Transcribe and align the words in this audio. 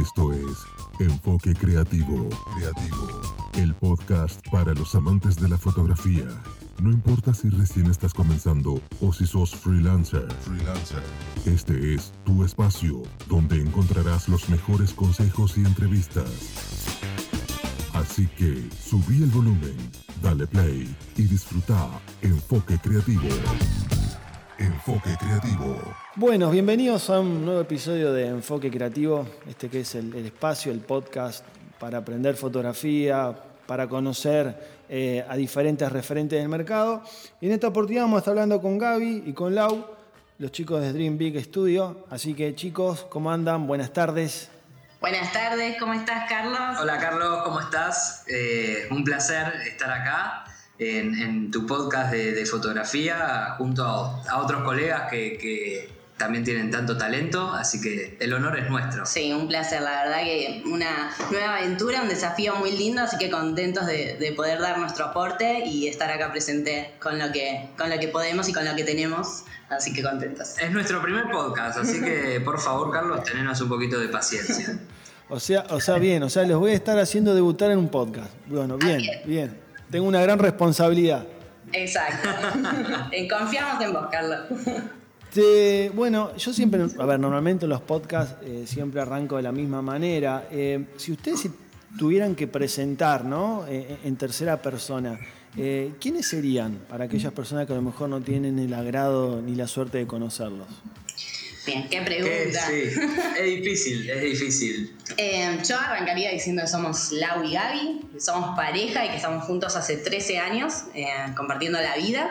Esto 0.00 0.32
es 0.32 0.56
Enfoque 0.98 1.52
Creativo. 1.54 2.26
Creativo. 2.56 3.20
El 3.52 3.74
podcast 3.74 4.40
para 4.50 4.72
los 4.72 4.94
amantes 4.94 5.36
de 5.36 5.46
la 5.46 5.58
fotografía. 5.58 6.24
No 6.80 6.90
importa 6.90 7.34
si 7.34 7.50
recién 7.50 7.84
estás 7.90 8.14
comenzando 8.14 8.80
o 9.02 9.12
si 9.12 9.26
sos 9.26 9.54
freelancer. 9.54 10.26
Freelancer. 10.40 11.02
Este 11.44 11.94
es 11.94 12.14
tu 12.24 12.42
espacio 12.44 13.02
donde 13.28 13.60
encontrarás 13.60 14.26
los 14.30 14.48
mejores 14.48 14.94
consejos 14.94 15.58
y 15.58 15.66
entrevistas. 15.66 16.30
Así 17.92 18.26
que 18.38 18.70
subí 18.82 19.22
el 19.22 19.28
volumen, 19.28 19.76
dale 20.22 20.46
play 20.46 20.96
y 21.18 21.22
disfruta 21.24 21.90
Enfoque 22.22 22.78
Creativo. 22.78 23.28
Enfoque 24.60 25.16
Creativo. 25.18 25.80
Bueno, 26.16 26.50
bienvenidos 26.50 27.08
a 27.08 27.18
un 27.20 27.46
nuevo 27.46 27.62
episodio 27.62 28.12
de 28.12 28.26
Enfoque 28.26 28.70
Creativo, 28.70 29.26
este 29.48 29.70
que 29.70 29.80
es 29.80 29.94
el, 29.94 30.14
el 30.14 30.26
espacio, 30.26 30.70
el 30.70 30.80
podcast 30.80 31.46
para 31.78 31.96
aprender 31.96 32.36
fotografía, 32.36 33.34
para 33.66 33.88
conocer 33.88 34.82
eh, 34.90 35.24
a 35.26 35.34
diferentes 35.36 35.90
referentes 35.90 36.38
del 36.38 36.50
mercado. 36.50 37.02
Y 37.40 37.46
en 37.46 37.52
esta 37.52 37.68
oportunidad 37.68 38.02
vamos 38.02 38.16
a 38.16 38.18
estar 38.18 38.32
hablando 38.32 38.60
con 38.60 38.76
Gaby 38.76 39.22
y 39.24 39.32
con 39.32 39.54
Lau, 39.54 39.86
los 40.36 40.52
chicos 40.52 40.82
de 40.82 40.92
Dream 40.92 41.16
Big 41.16 41.42
Studio. 41.42 42.04
Así 42.10 42.34
que 42.34 42.54
chicos, 42.54 43.06
¿cómo 43.08 43.32
andan? 43.32 43.66
Buenas 43.66 43.94
tardes. 43.94 44.50
Buenas 45.00 45.32
tardes, 45.32 45.78
¿cómo 45.80 45.94
estás 45.94 46.28
Carlos? 46.28 46.78
Hola 46.82 46.98
Carlos, 46.98 47.42
¿cómo 47.44 47.60
estás? 47.60 48.24
Eh, 48.28 48.88
un 48.90 49.04
placer 49.04 49.54
estar 49.66 49.90
acá 49.90 50.44
en, 50.80 51.14
en 51.14 51.50
tu 51.50 51.66
podcast 51.66 52.10
de, 52.10 52.32
de 52.32 52.46
fotografía 52.46 53.54
junto 53.58 53.84
a, 53.84 54.22
a 54.28 54.42
otros 54.42 54.62
colegas 54.62 55.10
que, 55.10 55.36
que, 55.36 56.00
también 56.16 56.44
tienen 56.44 56.70
tanto 56.70 56.98
talento, 56.98 57.50
así 57.50 57.80
que 57.80 58.18
el 58.20 58.34
honor 58.34 58.58
es 58.58 58.68
nuestro. 58.68 59.06
Sí, 59.06 59.32
un 59.32 59.48
placer, 59.48 59.80
la 59.80 60.02
verdad 60.02 60.22
que 60.22 60.62
una 60.66 61.10
nueva 61.30 61.56
aventura, 61.56 62.02
un 62.02 62.10
desafío 62.10 62.56
muy 62.56 62.72
lindo, 62.72 63.00
así 63.00 63.16
que 63.16 63.30
contentos 63.30 63.86
de, 63.86 64.18
de 64.20 64.32
poder 64.32 64.60
dar 64.60 64.78
nuestro 64.78 65.06
aporte 65.06 65.64
y 65.64 65.88
estar 65.88 66.10
acá 66.10 66.30
presente 66.30 66.92
con 67.00 67.18
lo, 67.18 67.32
que, 67.32 67.70
con 67.78 67.88
lo 67.88 67.98
que 67.98 68.08
podemos 68.08 68.50
y 68.50 68.52
con 68.52 68.66
lo 68.66 68.76
que 68.76 68.84
tenemos, 68.84 69.44
así 69.70 69.94
que 69.94 70.02
contentos. 70.02 70.58
Es 70.58 70.70
nuestro 70.70 71.00
primer 71.00 71.30
podcast, 71.30 71.78
así 71.78 72.02
que 72.02 72.38
por 72.44 72.60
favor 72.60 72.90
Carlos, 72.90 73.24
tenenos 73.24 73.58
un 73.62 73.70
poquito 73.70 73.98
de 73.98 74.08
paciencia. 74.08 74.78
O 75.30 75.40
sea, 75.40 75.64
o 75.70 75.80
sea, 75.80 75.96
bien, 75.96 76.22
o 76.22 76.28
sea, 76.28 76.42
los 76.42 76.58
voy 76.58 76.72
a 76.72 76.74
estar 76.74 76.98
haciendo 76.98 77.34
debutar 77.34 77.70
en 77.70 77.78
un 77.78 77.88
podcast. 77.88 78.30
Bueno, 78.46 78.76
bien, 78.76 78.98
bien. 78.98 79.22
bien. 79.24 79.69
Tengo 79.90 80.06
una 80.06 80.22
gran 80.22 80.38
responsabilidad. 80.38 81.26
Exacto. 81.72 82.28
Confiamos 83.30 83.84
en 83.84 83.92
vos, 83.92 84.06
Carlos. 84.10 84.40
Este, 85.28 85.90
bueno, 85.94 86.36
yo 86.36 86.52
siempre, 86.52 86.86
a 86.98 87.06
ver, 87.06 87.20
normalmente 87.20 87.66
los 87.66 87.80
podcasts 87.80 88.36
eh, 88.42 88.64
siempre 88.66 89.00
arranco 89.00 89.36
de 89.36 89.42
la 89.42 89.52
misma 89.52 89.80
manera. 89.80 90.48
Eh, 90.50 90.86
si 90.96 91.12
ustedes 91.12 91.48
tuvieran 91.98 92.34
que 92.34 92.46
presentar, 92.46 93.24
¿no? 93.24 93.64
Eh, 93.68 93.98
en 94.04 94.16
tercera 94.16 94.60
persona, 94.60 95.18
eh, 95.56 95.92
¿quiénes 96.00 96.28
serían 96.28 96.78
para 96.88 97.04
aquellas 97.04 97.32
personas 97.32 97.66
que 97.66 97.72
a 97.72 97.76
lo 97.76 97.82
mejor 97.82 98.08
no 98.08 98.20
tienen 98.20 98.58
el 98.58 98.72
agrado 98.74 99.40
ni 99.42 99.54
la 99.54 99.66
suerte 99.66 99.98
de 99.98 100.06
conocerlos? 100.06 100.68
Bien, 101.66 101.88
qué 101.88 102.00
pregunta. 102.02 102.66
Sí, 102.66 102.90
es 103.38 103.44
difícil, 103.44 104.10
es 104.10 104.22
difícil. 104.22 104.96
Eh, 105.16 105.58
yo 105.68 105.78
arrancaría 105.78 106.30
diciendo 106.30 106.62
que 106.62 106.68
somos 106.68 107.12
Lau 107.12 107.44
y 107.44 107.52
Gaby, 107.52 108.00
que 108.14 108.20
somos 108.20 108.56
pareja 108.56 109.04
y 109.04 109.10
que 109.10 109.16
estamos 109.16 109.44
juntos 109.44 109.76
hace 109.76 109.96
13 109.96 110.38
años, 110.38 110.84
eh, 110.94 111.06
compartiendo 111.36 111.80
la 111.80 111.96
vida. 111.96 112.30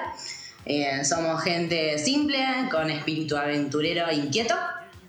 Eh, 0.65 1.03
somos 1.05 1.43
gente 1.43 1.97
simple, 1.99 2.43
con 2.71 2.89
espíritu 2.89 3.37
aventurero 3.37 4.07
e 4.07 4.15
inquieto. 4.15 4.55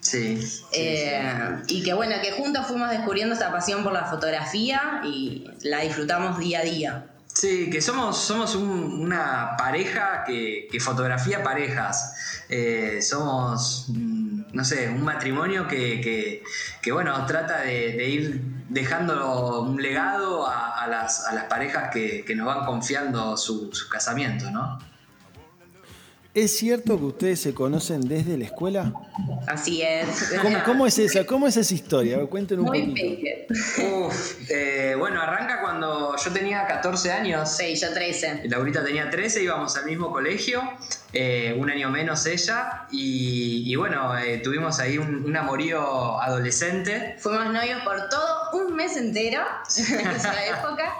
Sí. 0.00 0.40
sí, 0.40 0.62
Eh, 0.72 1.22
y 1.68 1.82
que 1.82 1.92
bueno, 1.92 2.16
que 2.22 2.32
juntos 2.32 2.66
fuimos 2.66 2.90
descubriendo 2.90 3.34
esta 3.34 3.52
pasión 3.52 3.82
por 3.82 3.92
la 3.92 4.06
fotografía 4.06 5.02
y 5.04 5.44
la 5.62 5.80
disfrutamos 5.80 6.38
día 6.38 6.60
a 6.60 6.62
día. 6.62 7.09
Sí, 7.32 7.70
que 7.70 7.80
somos, 7.80 8.18
somos 8.18 8.54
un- 8.54 9.00
una 9.02 9.56
pareja 9.56 10.24
que, 10.26 10.68
que 10.70 10.80
fotografía 10.80 11.42
parejas. 11.42 12.14
Eh, 12.48 13.00
somos, 13.02 13.86
mm, 13.88 14.42
no 14.52 14.64
sé, 14.64 14.88
un 14.88 15.02
matrimonio 15.04 15.66
que, 15.68 16.00
que- 16.00 16.42
bueno, 16.92 17.24
trata 17.26 17.60
de, 17.60 17.92
de 17.92 18.08
ir 18.08 18.42
dejando 18.68 19.62
un 19.62 19.80
legado 19.80 20.46
a, 20.46 20.82
a 20.82 20.86
las, 20.88 21.26
a 21.26 21.32
las 21.34 21.44
parejas 21.44 21.90
que, 21.92 22.24
que 22.24 22.34
nos 22.34 22.46
van 22.46 22.66
confiando 22.66 23.36
su, 23.36 23.72
su 23.72 23.88
casamiento, 23.88 24.50
¿no? 24.50 24.78
¿Es 26.32 26.56
cierto 26.56 26.96
que 26.96 27.04
ustedes 27.06 27.40
se 27.40 27.52
conocen 27.54 28.02
desde 28.02 28.38
la 28.38 28.44
escuela? 28.44 28.92
Así 29.48 29.82
es. 29.82 30.32
¿Cómo, 30.40 30.58
cómo 30.64 30.86
es 30.86 30.96
esa, 31.00 31.26
cómo 31.26 31.48
es 31.48 31.56
esa 31.56 31.74
historia? 31.74 32.24
Cuenten 32.26 32.60
un 32.60 32.66
Muy 32.66 32.86
poquito. 32.86 34.06
Uf, 34.06 34.48
eh, 34.48 34.94
bueno, 34.96 35.20
arranca 35.20 35.60
cuando 35.60 36.14
yo 36.16 36.32
tenía 36.32 36.68
14 36.68 37.10
años. 37.10 37.50
Sí, 37.50 37.74
yo 37.74 37.92
13. 37.92 38.42
Laurita 38.44 38.84
tenía 38.84 39.10
13, 39.10 39.42
íbamos 39.42 39.76
al 39.76 39.86
mismo 39.86 40.12
colegio, 40.12 40.62
eh, 41.12 41.56
un 41.58 41.68
año 41.68 41.90
menos 41.90 42.24
ella, 42.26 42.86
y, 42.92 43.64
y 43.66 43.74
bueno, 43.74 44.16
eh, 44.16 44.38
tuvimos 44.38 44.78
ahí 44.78 44.98
un, 44.98 45.24
un 45.24 45.36
amorío 45.36 46.20
adolescente. 46.20 47.16
Fuimos 47.18 47.52
novios 47.52 47.82
por 47.82 48.08
todo 48.08 48.39
un 48.52 48.74
mes 48.74 48.96
entero 48.96 49.42
en 49.76 50.10
esa 50.10 50.44
época. 50.46 50.94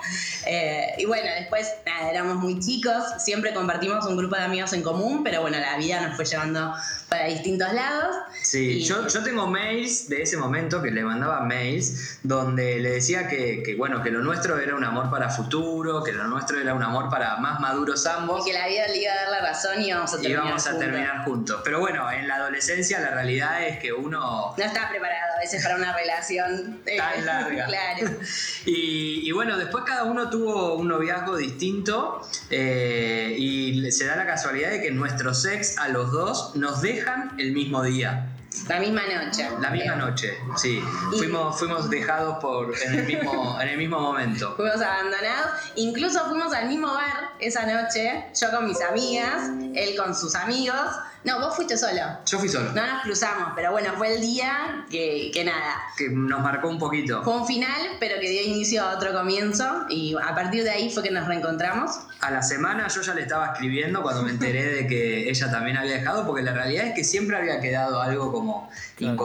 Eh, 0.46 0.94
y 0.98 1.04
bueno, 1.06 1.28
después 1.38 1.68
nada, 1.86 2.10
éramos 2.10 2.36
muy 2.36 2.58
chicos, 2.60 3.02
siempre 3.18 3.52
compartimos 3.54 4.04
un 4.06 4.16
grupo 4.16 4.36
de 4.36 4.42
amigos 4.42 4.72
en 4.72 4.82
común, 4.82 5.22
pero 5.24 5.42
bueno, 5.42 5.58
la 5.58 5.76
vida 5.76 6.00
nos 6.06 6.16
fue 6.16 6.24
llevando 6.24 6.74
para 7.08 7.26
distintos 7.26 7.72
lados. 7.72 8.16
Sí, 8.42 8.78
Y- 8.78 8.82
yo, 8.84 9.06
yo 9.08 9.22
tengo 9.22 9.46
mails 9.46 10.08
de 10.08 10.22
ese 10.22 10.36
momento 10.36 10.80
que 10.82 10.90
le 10.90 11.02
mandaba 11.02 11.40
mails 11.40 12.18
donde 12.22 12.78
le 12.80 12.90
decía 12.90 13.28
que, 13.28 13.62
que, 13.62 13.74
bueno, 13.76 14.02
que 14.02 14.10
lo 14.10 14.20
nuestro 14.20 14.58
era 14.58 14.74
un 14.74 14.84
amor 14.84 15.10
para 15.10 15.28
futuro, 15.30 16.02
que 16.04 16.12
lo 16.12 16.24
nuestro 16.24 16.58
era 16.60 16.72
un 16.74 16.82
amor 16.82 17.08
para 17.10 17.36
más 17.36 17.60
maduros 17.60 18.06
ambos. 18.06 18.46
Y 18.46 18.50
que 18.52 18.58
la 18.58 18.66
vida 18.68 18.86
le 18.88 18.98
iba 19.02 19.12
a 19.12 19.16
dar 19.16 19.28
la 19.30 19.40
razón 19.40 19.80
y 19.82 19.88
íbamos 19.88 20.12
a 20.12 20.16
terminar. 20.20 20.44
íbamos 20.44 20.66
a 20.66 20.70
juntos. 20.70 20.86
terminar 20.88 21.24
juntos. 21.24 21.60
Pero 21.64 21.80
bueno, 21.80 22.10
en 22.10 22.28
la 22.28 22.36
adolescencia 22.36 23.00
la 23.00 23.10
realidad 23.10 23.62
es 23.66 23.78
que 23.78 23.92
uno 23.92 24.54
No 24.56 24.64
estaba 24.64 24.88
preparado 24.88 25.34
a 25.36 25.40
veces 25.40 25.62
para 25.62 25.76
una 25.76 25.92
relación 25.96 26.80
eh, 26.86 26.96
Tan 26.96 27.26
larga. 27.26 27.39
Claro. 27.48 28.10
Y, 28.66 29.26
y 29.28 29.32
bueno, 29.32 29.56
después 29.56 29.84
cada 29.84 30.04
uno 30.04 30.28
tuvo 30.28 30.74
un 30.74 30.88
noviazgo 30.88 31.36
distinto 31.36 32.20
eh, 32.50 33.34
y 33.38 33.90
se 33.90 34.04
da 34.06 34.16
la 34.16 34.26
casualidad 34.26 34.70
de 34.70 34.82
que 34.82 34.90
nuestros 34.90 35.44
ex 35.46 35.78
a 35.78 35.88
los 35.88 36.12
dos 36.12 36.54
nos 36.56 36.82
dejan 36.82 37.34
el 37.38 37.52
mismo 37.52 37.82
día, 37.82 38.28
La 38.68 38.78
misma 38.78 39.02
noche. 39.06 39.48
la 39.60 39.70
misma 39.70 39.96
noche, 39.96 40.36
sí. 40.56 40.82
Fuimos, 41.16 41.58
fuimos 41.58 41.88
dejados 41.88 42.38
por, 42.40 42.74
en, 42.86 42.94
el 42.94 43.06
mismo, 43.06 43.58
en 43.62 43.68
el 43.68 43.78
mismo 43.78 43.98
momento. 44.00 44.54
Fuimos 44.56 44.80
abandonados, 44.80 45.50
incluso 45.76 46.24
fuimos 46.28 46.52
al 46.52 46.68
mismo 46.68 46.88
bar 46.88 47.30
esa 47.40 47.64
noche, 47.66 48.26
yo 48.38 48.50
con 48.50 48.66
mis 48.68 48.80
amigas, 48.82 49.50
él 49.74 49.96
con 49.96 50.14
sus 50.14 50.34
amigos. 50.34 50.76
No, 51.22 51.38
vos 51.38 51.54
fuiste 51.54 51.76
solo. 51.76 52.00
Yo 52.24 52.38
fui 52.38 52.48
solo, 52.48 52.72
No 52.72 52.86
nos 52.86 53.02
cruzamos, 53.02 53.52
pero 53.54 53.72
bueno, 53.72 53.92
fue 53.98 54.14
el 54.14 54.22
día 54.22 54.86
que, 54.90 55.30
que 55.32 55.44
nada. 55.44 55.76
que 55.96 56.08
nos 56.08 56.40
marcó 56.40 56.68
un 56.68 56.78
poquito. 56.78 57.22
Fue 57.22 57.36
un 57.36 57.46
final, 57.46 57.96
pero 57.98 58.18
que 58.20 58.30
dio 58.30 58.42
inicio 58.42 58.82
a 58.82 58.94
otro 58.96 59.12
comienzo 59.12 59.84
y 59.90 60.14
a 60.16 60.34
partir 60.34 60.64
de 60.64 60.70
ahí 60.70 60.90
fue 60.90 61.02
que 61.02 61.10
nos 61.10 61.26
reencontramos. 61.26 61.90
A 62.20 62.30
la 62.30 62.42
semana 62.42 62.88
yo 62.88 63.02
ya 63.02 63.14
le 63.14 63.22
estaba 63.22 63.52
escribiendo 63.52 64.02
cuando 64.02 64.22
me 64.22 64.30
enteré 64.30 64.64
de 64.64 64.86
que 64.86 65.28
ella 65.28 65.50
también 65.50 65.76
había 65.76 65.96
dejado, 65.96 66.26
porque 66.26 66.42
la 66.42 66.52
realidad 66.52 66.86
es 66.86 66.94
que 66.94 67.04
siempre 67.04 67.36
había 67.36 67.60
quedado 67.60 68.00
algo 68.00 68.32
como 68.32 68.70
Claro. 68.96 69.16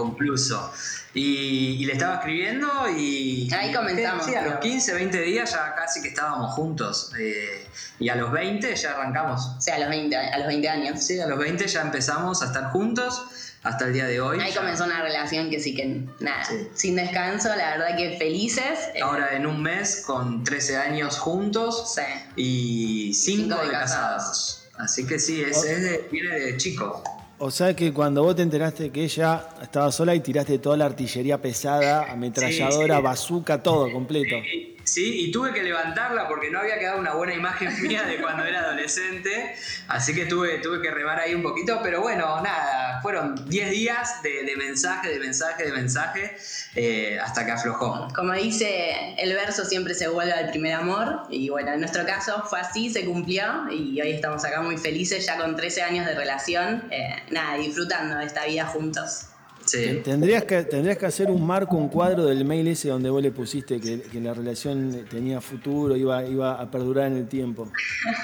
Y, 1.15 1.77
y 1.81 1.85
le 1.85 1.93
estaba 1.93 2.15
escribiendo 2.15 2.67
y... 2.89 3.47
Ahí 3.53 3.73
comenzamos. 3.73 4.25
Sí, 4.25 4.35
a 4.35 4.41
los 4.41 4.59
15, 4.59 4.93
20 4.95 5.21
días 5.21 5.49
ya 5.51 5.73
casi 5.73 6.01
que 6.01 6.09
estábamos 6.09 6.53
juntos. 6.53 7.11
eh, 7.17 7.65
y 7.99 8.09
a 8.09 8.15
los 8.17 8.31
20 8.33 8.75
ya 8.75 8.91
arrancamos. 8.91 9.45
O 9.57 9.61
sea, 9.61 9.75
a 9.75 9.79
los 9.79 9.89
20, 9.89 10.15
a 10.17 10.37
los 10.37 10.47
20 10.47 10.67
años. 10.69 11.01
Sí, 11.01 11.17
a 11.21 11.25
los 11.27 11.39
20 11.39 11.65
ya 11.67 11.81
empezamos 11.81 12.41
a 12.43 12.47
estar 12.47 12.65
juntos 12.71 13.23
hasta 13.63 13.85
el 13.85 13.93
día 13.93 14.05
de 14.07 14.19
hoy. 14.19 14.39
Ahí 14.41 14.51
Ya- 14.51 14.59
comenzó 14.59 14.83
una 14.83 15.01
relación 15.01 15.49
que 15.49 15.61
sí 15.61 15.73
que 15.73 16.01
nada, 16.19 16.43
Sí. 16.43 16.67
sin 16.75 16.97
descanso, 16.97 17.47
la 17.55 17.77
verdad 17.77 17.95
que 17.97 18.17
felices. 18.19 18.77
Eh, 18.93 18.99
Ahora 19.01 19.35
en 19.37 19.45
un 19.47 19.61
mes 19.63 20.03
con 20.05 20.43
13 20.43 20.75
años 20.77 21.17
juntos 21.17 21.95
sí. 21.95 22.01
y 22.35 23.13
5 23.13 23.43
Cinco 23.55 23.57
de 23.61 23.65
de 23.67 23.71
casados. 23.71 24.63
Así 24.77 25.07
que 25.07 25.17
sí, 25.17 25.41
es, 25.41 25.63
es 25.63 25.81
de- 25.81 26.09
viene 26.11 26.37
de 26.37 26.57
chico. 26.57 27.01
O 27.37 27.51
sea 27.51 27.75
que 27.75 27.91
cuando 27.91 28.23
vos 28.23 28.35
te 28.35 28.43
enteraste 28.43 28.91
que 28.91 29.03
ella 29.03 29.47
estaba 29.61 29.91
sola 29.91 30.15
y 30.15 30.21
tiraste 30.21 30.57
toda 30.59 30.77
la 30.77 30.85
artillería 30.85 31.41
pesada, 31.41 32.09
ametralladora, 32.11 32.95
Sí, 32.95 32.99
sí. 32.99 33.03
bazooka, 33.03 33.61
todo 33.61 33.91
completo. 33.91 34.35
Y- 34.37 34.74
Sí, 34.85 35.25
y 35.25 35.31
tuve 35.31 35.51
que 35.51 35.63
levantarla 35.63 36.27
porque 36.27 36.49
no 36.51 36.59
había 36.59 36.77
quedado 36.77 36.99
una 36.99 37.13
buena 37.13 37.33
imagen 37.33 37.69
mía 37.81 38.03
de 38.03 38.21
cuando 38.21 38.45
era 38.45 38.61
adolescente, 38.61 39.55
así 39.87 40.13
que 40.13 40.25
tuve, 40.25 40.59
tuve 40.59 40.81
que 40.81 40.91
remar 40.91 41.19
ahí 41.19 41.33
un 41.33 41.41
poquito, 41.43 41.79
pero 41.83 42.01
bueno, 42.01 42.41
nada, 42.41 43.01
fueron 43.01 43.35
10 43.49 43.69
días 43.71 44.23
de, 44.23 44.55
mensaje, 44.57 45.09
de 45.09 45.19
mensaje, 45.19 45.65
de 45.65 45.71
mensaje, 45.71 46.37
eh, 46.75 47.19
hasta 47.19 47.45
que 47.45 47.51
aflojó. 47.51 48.07
Como 48.15 48.33
dice 48.33 49.15
el 49.17 49.33
verso, 49.33 49.65
siempre 49.65 49.93
se 49.93 50.07
vuelve 50.07 50.33
al 50.33 50.49
primer 50.49 50.73
amor. 50.73 51.23
Y 51.29 51.49
bueno, 51.49 51.71
en 51.73 51.79
nuestro 51.79 52.05
caso 52.05 52.43
fue 52.49 52.59
así, 52.59 52.89
se 52.89 53.05
cumplió. 53.05 53.71
Y 53.71 54.01
hoy 54.01 54.11
estamos 54.11 54.43
acá 54.45 54.61
muy 54.61 54.77
felices, 54.77 55.25
ya 55.25 55.37
con 55.37 55.55
13 55.55 55.83
años 55.83 56.05
de 56.05 56.15
relación. 56.15 56.87
eh, 56.91 57.15
nada, 57.29 57.57
disfrutando 57.57 58.17
de 58.17 58.25
esta 58.25 58.45
vida 58.45 58.65
juntos. 58.65 59.27
Tendrías 60.03 60.43
que, 60.43 60.63
tendrías 60.63 60.97
que 60.97 61.05
hacer 61.05 61.29
un 61.29 61.45
marco, 61.45 61.75
un 61.75 61.89
cuadro 61.89 62.25
del 62.25 62.45
mail 62.45 62.67
ese 62.67 62.89
donde 62.89 63.09
vos 63.09 63.21
le 63.21 63.31
pusiste 63.31 63.79
que, 63.79 64.01
la 64.19 64.33
relación 64.33 65.05
tenía 65.09 65.41
futuro, 65.41 65.95
iba, 65.95 66.25
iba 66.25 66.53
a 66.53 66.69
perdurar 66.69 67.07
en 67.07 67.17
el 67.17 67.27
tiempo. 67.27 67.71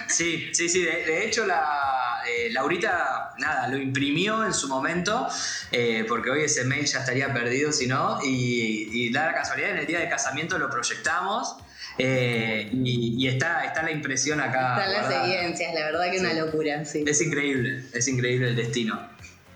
Sí, 0.07 0.49
sí, 0.53 0.69
sí. 0.69 0.83
De, 0.83 1.25
hecho, 1.25 1.45
la, 1.45 2.21
eh, 2.27 2.51
Laurita, 2.51 3.31
nada, 3.37 3.67
lo 3.67 3.77
imprimió 3.77 4.45
en 4.45 4.53
su 4.53 4.67
momento, 4.67 5.27
eh, 5.71 6.05
porque 6.07 6.29
hoy 6.29 6.43
ese 6.43 6.63
mail 6.65 6.85
ya 6.85 6.99
estaría 6.99 7.33
perdido 7.33 7.71
si 7.71 7.87
no, 7.87 8.19
y, 8.23 8.89
y 8.91 9.11
da 9.11 9.27
la 9.27 9.33
casualidad, 9.33 9.71
en 9.71 9.77
el 9.77 9.87
día 9.87 9.99
de 9.99 10.09
casamiento 10.09 10.57
lo 10.57 10.69
proyectamos. 10.69 11.57
Eh, 11.97 12.69
y, 12.73 13.27
está, 13.27 13.63
está 13.63 13.83
la 13.83 13.91
impresión 13.91 14.39
acá. 14.39 14.83
Están 14.85 14.93
las 14.93 15.25
evidencias, 15.25 15.73
la 15.73 15.85
verdad 15.85 16.09
que 16.09 16.15
es 16.15 16.21
una 16.21 16.33
locura. 16.33 16.85
Sí. 16.85 17.03
Es 17.05 17.21
increíble, 17.21 17.83
es 17.93 18.07
increíble 18.07 18.49
el 18.49 18.55
destino. 18.55 18.99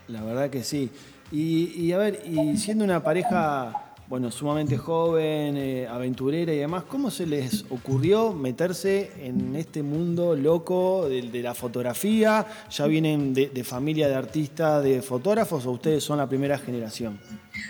La 0.08 0.22
verdad 0.22 0.50
que 0.50 0.64
sí. 0.64 0.92
Y, 1.38 1.92
a 1.92 1.98
ver, 1.98 2.22
y 2.26 2.56
siendo 2.56 2.86
una 2.86 3.04
pareja, 3.04 3.74
bueno, 4.08 4.32
sumamente 4.32 4.78
joven, 4.78 5.58
eh, 5.58 5.86
aventurera 5.86 6.54
y 6.54 6.60
demás, 6.60 6.84
¿cómo 6.88 7.12
se 7.12 7.26
les 7.26 7.66
ocurrió 7.70 8.32
meterse 8.32 9.12
en 9.20 9.54
este 9.58 9.84
mundo 9.84 10.34
loco 10.34 11.10
de, 11.10 11.42
la 11.42 11.54
fotografía? 11.54 12.46
¿Ya 12.70 12.88
vienen 12.88 13.34
de, 13.34 13.64
familia 13.66 14.08
de 14.08 14.16
artistas, 14.16 14.82
de 14.82 15.02
fotógrafos 15.02 15.66
o 15.66 15.72
ustedes 15.72 16.06
son 16.06 16.20
la 16.20 16.30
primera 16.30 16.58
generación? 16.58 17.20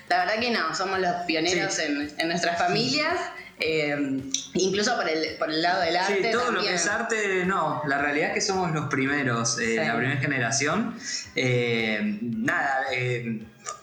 La 0.10 0.20
verdad 0.20 0.40
que 0.40 0.52
no, 0.52 0.76
somos 0.76 1.00
los 1.00 1.16
pioneros 1.26 1.80
en, 1.80 2.12
en 2.20 2.28
nuestras 2.28 2.60
familias. 2.60 3.18
Eh, 3.60 4.22
incluso 4.56 4.96
por 4.98 5.08
el, 5.08 5.38
por 5.38 5.50
el 5.50 5.62
lado 5.62 5.82
del 5.82 5.96
arte. 5.96 6.24
Sí, 6.24 6.32
todo 6.32 6.52
lo 6.52 6.62
que 6.62 6.74
es 6.74 6.88
arte, 6.88 7.46
no. 7.46 7.82
La 7.88 8.02
realidad 8.02 8.30
es 8.30 8.34
que 8.34 8.42
somos 8.42 8.72
los 8.72 8.88
primeros, 8.88 9.58
eh, 9.60 9.76
la 9.78 9.96
primera 9.96 10.20
generación. 10.20 10.96
Eh, 11.36 12.20
nada. 12.22 12.86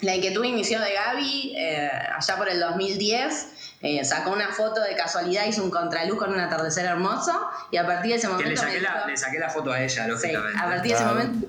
La 0.03 0.15
inquietud 0.15 0.45
inició 0.45 0.81
de 0.81 0.93
Gaby 0.93 1.57
allá 2.17 2.37
por 2.37 2.49
el 2.49 2.61
2010. 2.61 3.47
sacó 4.05 4.31
una 4.31 4.49
foto 4.49 4.83
de 4.83 4.95
casualidad, 4.95 5.47
hizo 5.47 5.65
un 5.65 5.71
contraluz 5.71 6.19
con 6.19 6.33
un 6.33 6.41
atardecer 6.41 6.85
hermoso 6.85 7.49
y 7.71 7.77
a 7.77 7.87
partir 7.87 8.13
de 8.13 8.19
ese 8.19 8.29
momento. 8.29 8.51
le, 8.51 8.57
saqué, 8.57 8.81
la, 8.81 9.07
le 9.07 9.17
saqué 9.17 9.39
la 9.39 9.49
foto 9.49 9.73
a 9.73 9.83
ella, 9.83 10.07
lógicamente. 10.09 10.59
a 10.59 10.67
partir 10.67 10.91
de 10.91 10.97
ese 10.97 11.05
momento, 11.05 11.49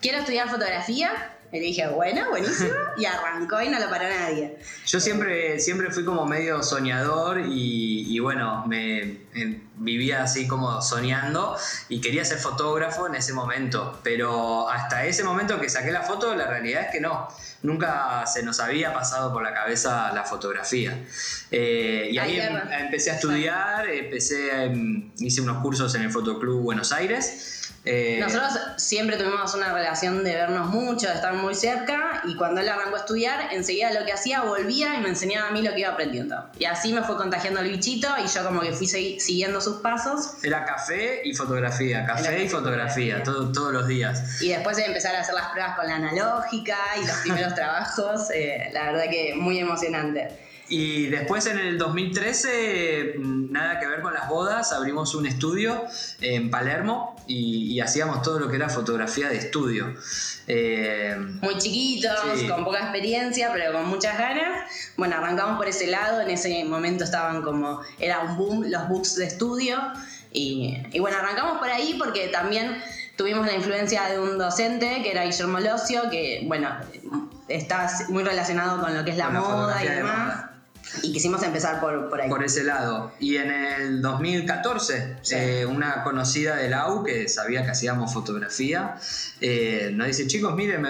quiero 0.00 0.18
estudiar 0.18 0.48
fotografía 0.48 1.10
y 1.52 1.60
dije, 1.60 1.88
bueno, 1.88 2.28
buenísimo, 2.30 2.74
y 2.96 3.04
arrancó 3.04 3.60
y 3.62 3.68
no 3.68 3.78
lo 3.78 3.88
paró 3.88 4.08
nadie. 4.08 4.58
Yo 4.86 5.00
siempre, 5.00 5.58
siempre 5.60 5.90
fui 5.90 6.04
como 6.04 6.26
medio 6.26 6.62
soñador 6.62 7.40
y, 7.48 8.18
bueno, 8.18 8.66
me 8.66 9.20
vivía 9.76 10.22
así 10.22 10.46
como 10.46 10.82
soñando 10.82 11.56
y 11.88 12.00
quería 12.00 12.24
ser 12.24 12.38
fotógrafo 12.38 13.06
en 13.06 13.14
ese 13.14 13.32
momento, 13.32 14.00
pero 14.02 14.68
hasta 14.68 15.06
ese 15.06 15.24
momento 15.24 15.60
que 15.60 15.68
saqué 15.68 15.90
la 15.90 16.02
foto, 16.02 16.34
la 16.34 16.46
realidad 16.46 16.82
es 16.86 16.90
que 16.90 17.00
no, 17.00 17.28
nunca 17.62 18.26
se 18.26 18.42
nos 18.42 18.60
había 18.60 18.92
pasado 18.92 19.32
por 19.32 19.42
la 19.42 19.54
cabeza 19.54 20.12
la 20.12 20.24
fotografía. 20.24 20.98
Eh, 21.50 22.08
y 22.10 22.18
ahí 22.18 22.38
em, 22.38 22.56
empecé 22.72 23.10
a 23.10 23.14
estudiar, 23.14 23.88
empecé, 23.88 24.64
em, 24.64 25.12
hice 25.18 25.40
unos 25.40 25.62
cursos 25.62 25.94
en 25.94 26.02
el 26.02 26.10
Fotoclub 26.10 26.60
Buenos 26.60 26.92
Aires 26.92 27.57
eh, 27.88 28.18
Nosotros 28.20 28.52
siempre 28.76 29.16
tuvimos 29.16 29.54
una 29.54 29.72
relación 29.72 30.22
de 30.24 30.34
vernos 30.34 30.68
mucho, 30.68 31.08
de 31.08 31.14
estar 31.14 31.34
muy 31.34 31.54
cerca, 31.54 32.22
y 32.26 32.36
cuando 32.36 32.60
él 32.60 32.68
arrancó 32.68 32.96
a 32.96 33.00
estudiar, 33.00 33.52
enseguida 33.52 33.92
lo 33.92 34.04
que 34.04 34.12
hacía 34.12 34.42
volvía 34.42 34.94
y 34.96 35.00
me 35.00 35.08
enseñaba 35.08 35.48
a 35.48 35.52
mí 35.52 35.62
lo 35.62 35.72
que 35.72 35.80
iba 35.80 35.90
aprendiendo. 35.90 36.48
Y 36.58 36.64
así 36.64 36.92
me 36.92 37.02
fue 37.02 37.16
contagiando 37.16 37.60
el 37.60 37.70
bichito 37.70 38.08
y 38.22 38.28
yo 38.28 38.44
como 38.44 38.60
que 38.60 38.72
fui 38.72 38.86
siguiendo 38.86 39.60
sus 39.60 39.78
pasos. 39.78 40.34
Era 40.42 40.64
café 40.64 41.22
y 41.24 41.34
fotografía, 41.34 42.04
café 42.04 42.44
y 42.44 42.48
fotografía, 42.48 43.22
todos 43.22 43.72
los 43.72 43.86
días. 43.86 44.40
Y 44.42 44.50
después 44.50 44.76
de 44.76 44.84
empezar 44.84 45.14
a 45.14 45.20
hacer 45.20 45.34
las 45.34 45.48
pruebas 45.48 45.76
con 45.76 45.86
la 45.86 45.96
analógica 45.96 46.76
y 47.02 47.06
los 47.06 47.16
primeros 47.18 47.54
trabajos, 47.56 48.30
eh, 48.32 48.70
la 48.72 48.92
verdad 48.92 49.04
que 49.10 49.34
muy 49.34 49.58
emocionante. 49.58 50.47
Y 50.68 51.06
después 51.06 51.46
en 51.46 51.58
el 51.58 51.78
2013, 51.78 53.14
mm, 53.18 53.52
nada 53.52 53.80
que 53.80 53.86
ver 53.86 54.02
con 54.02 54.12
las 54.12 54.28
bodas, 54.28 54.72
abrimos 54.72 55.14
un 55.14 55.26
estudio 55.26 55.84
en 56.20 56.50
Palermo 56.50 57.16
y, 57.26 57.80
hacíamos 57.80 58.22
todo 58.22 58.38
lo 58.38 58.48
que 58.48 58.56
era 58.56 58.68
fotografía 58.68 59.28
de 59.28 59.36
estudio. 59.36 59.94
Eh, 60.46 61.16
Muy 61.40 61.56
chiquitos, 61.58 62.18
con 62.48 62.64
poca 62.64 62.80
experiencia, 62.80 63.50
pero 63.52 63.72
con 63.72 63.86
muchas 63.86 64.18
ganas. 64.18 64.68
Bueno, 64.96 65.16
arrancamos 65.16 65.56
por 65.56 65.68
ese 65.68 65.86
lado, 65.86 66.20
en 66.20 66.30
ese 66.30 66.64
momento 66.64 67.04
estaban 67.04 67.42
como, 67.42 67.80
era 67.98 68.20
un 68.20 68.36
boom 68.36 68.64
los 68.68 68.88
books 68.88 69.16
de 69.16 69.26
estudio. 69.26 69.78
Y, 70.32 70.76
y 70.92 70.98
bueno, 70.98 71.18
arrancamos 71.18 71.58
por 71.58 71.70
ahí 71.70 71.94
porque 71.98 72.28
también 72.28 72.82
tuvimos 73.16 73.46
la 73.46 73.54
influencia 73.54 74.04
de 74.04 74.18
un 74.18 74.38
docente 74.38 75.02
que 75.02 75.10
era 75.10 75.24
Guillermo 75.24 75.60
Locio, 75.60 76.10
que 76.10 76.44
bueno, 76.46 76.70
está 77.48 77.90
muy 78.08 78.22
relacionado 78.22 78.80
con 78.80 78.94
lo 78.96 79.04
que 79.04 79.10
es 79.10 79.16
la, 79.16 79.30
moda 79.30 79.82
y 79.82 79.88
demás. 79.88 80.44
Y 81.02 81.12
quisimos 81.12 81.42
empezar 81.42 81.80
por, 81.80 82.08
por 82.08 82.20
ahí. 82.20 82.28
Por 82.28 82.44
ese 82.44 82.64
lado. 82.64 83.12
Y 83.20 83.36
en 83.36 83.50
el 83.50 84.02
2014, 84.02 85.16
eh, 85.30 85.66
una 85.66 86.02
conocida 86.02 86.56
de 86.56 86.68
la 86.68 86.90
U 86.92 87.04
que 87.04 87.28
sabía 87.28 87.62
que 87.64 87.70
hacíamos 87.70 88.12
fotografía, 88.12 88.96
eh, 89.40 89.90
nos 89.92 90.06
dice, 90.06 90.26
chicos, 90.26 90.54
miren, 90.54 90.80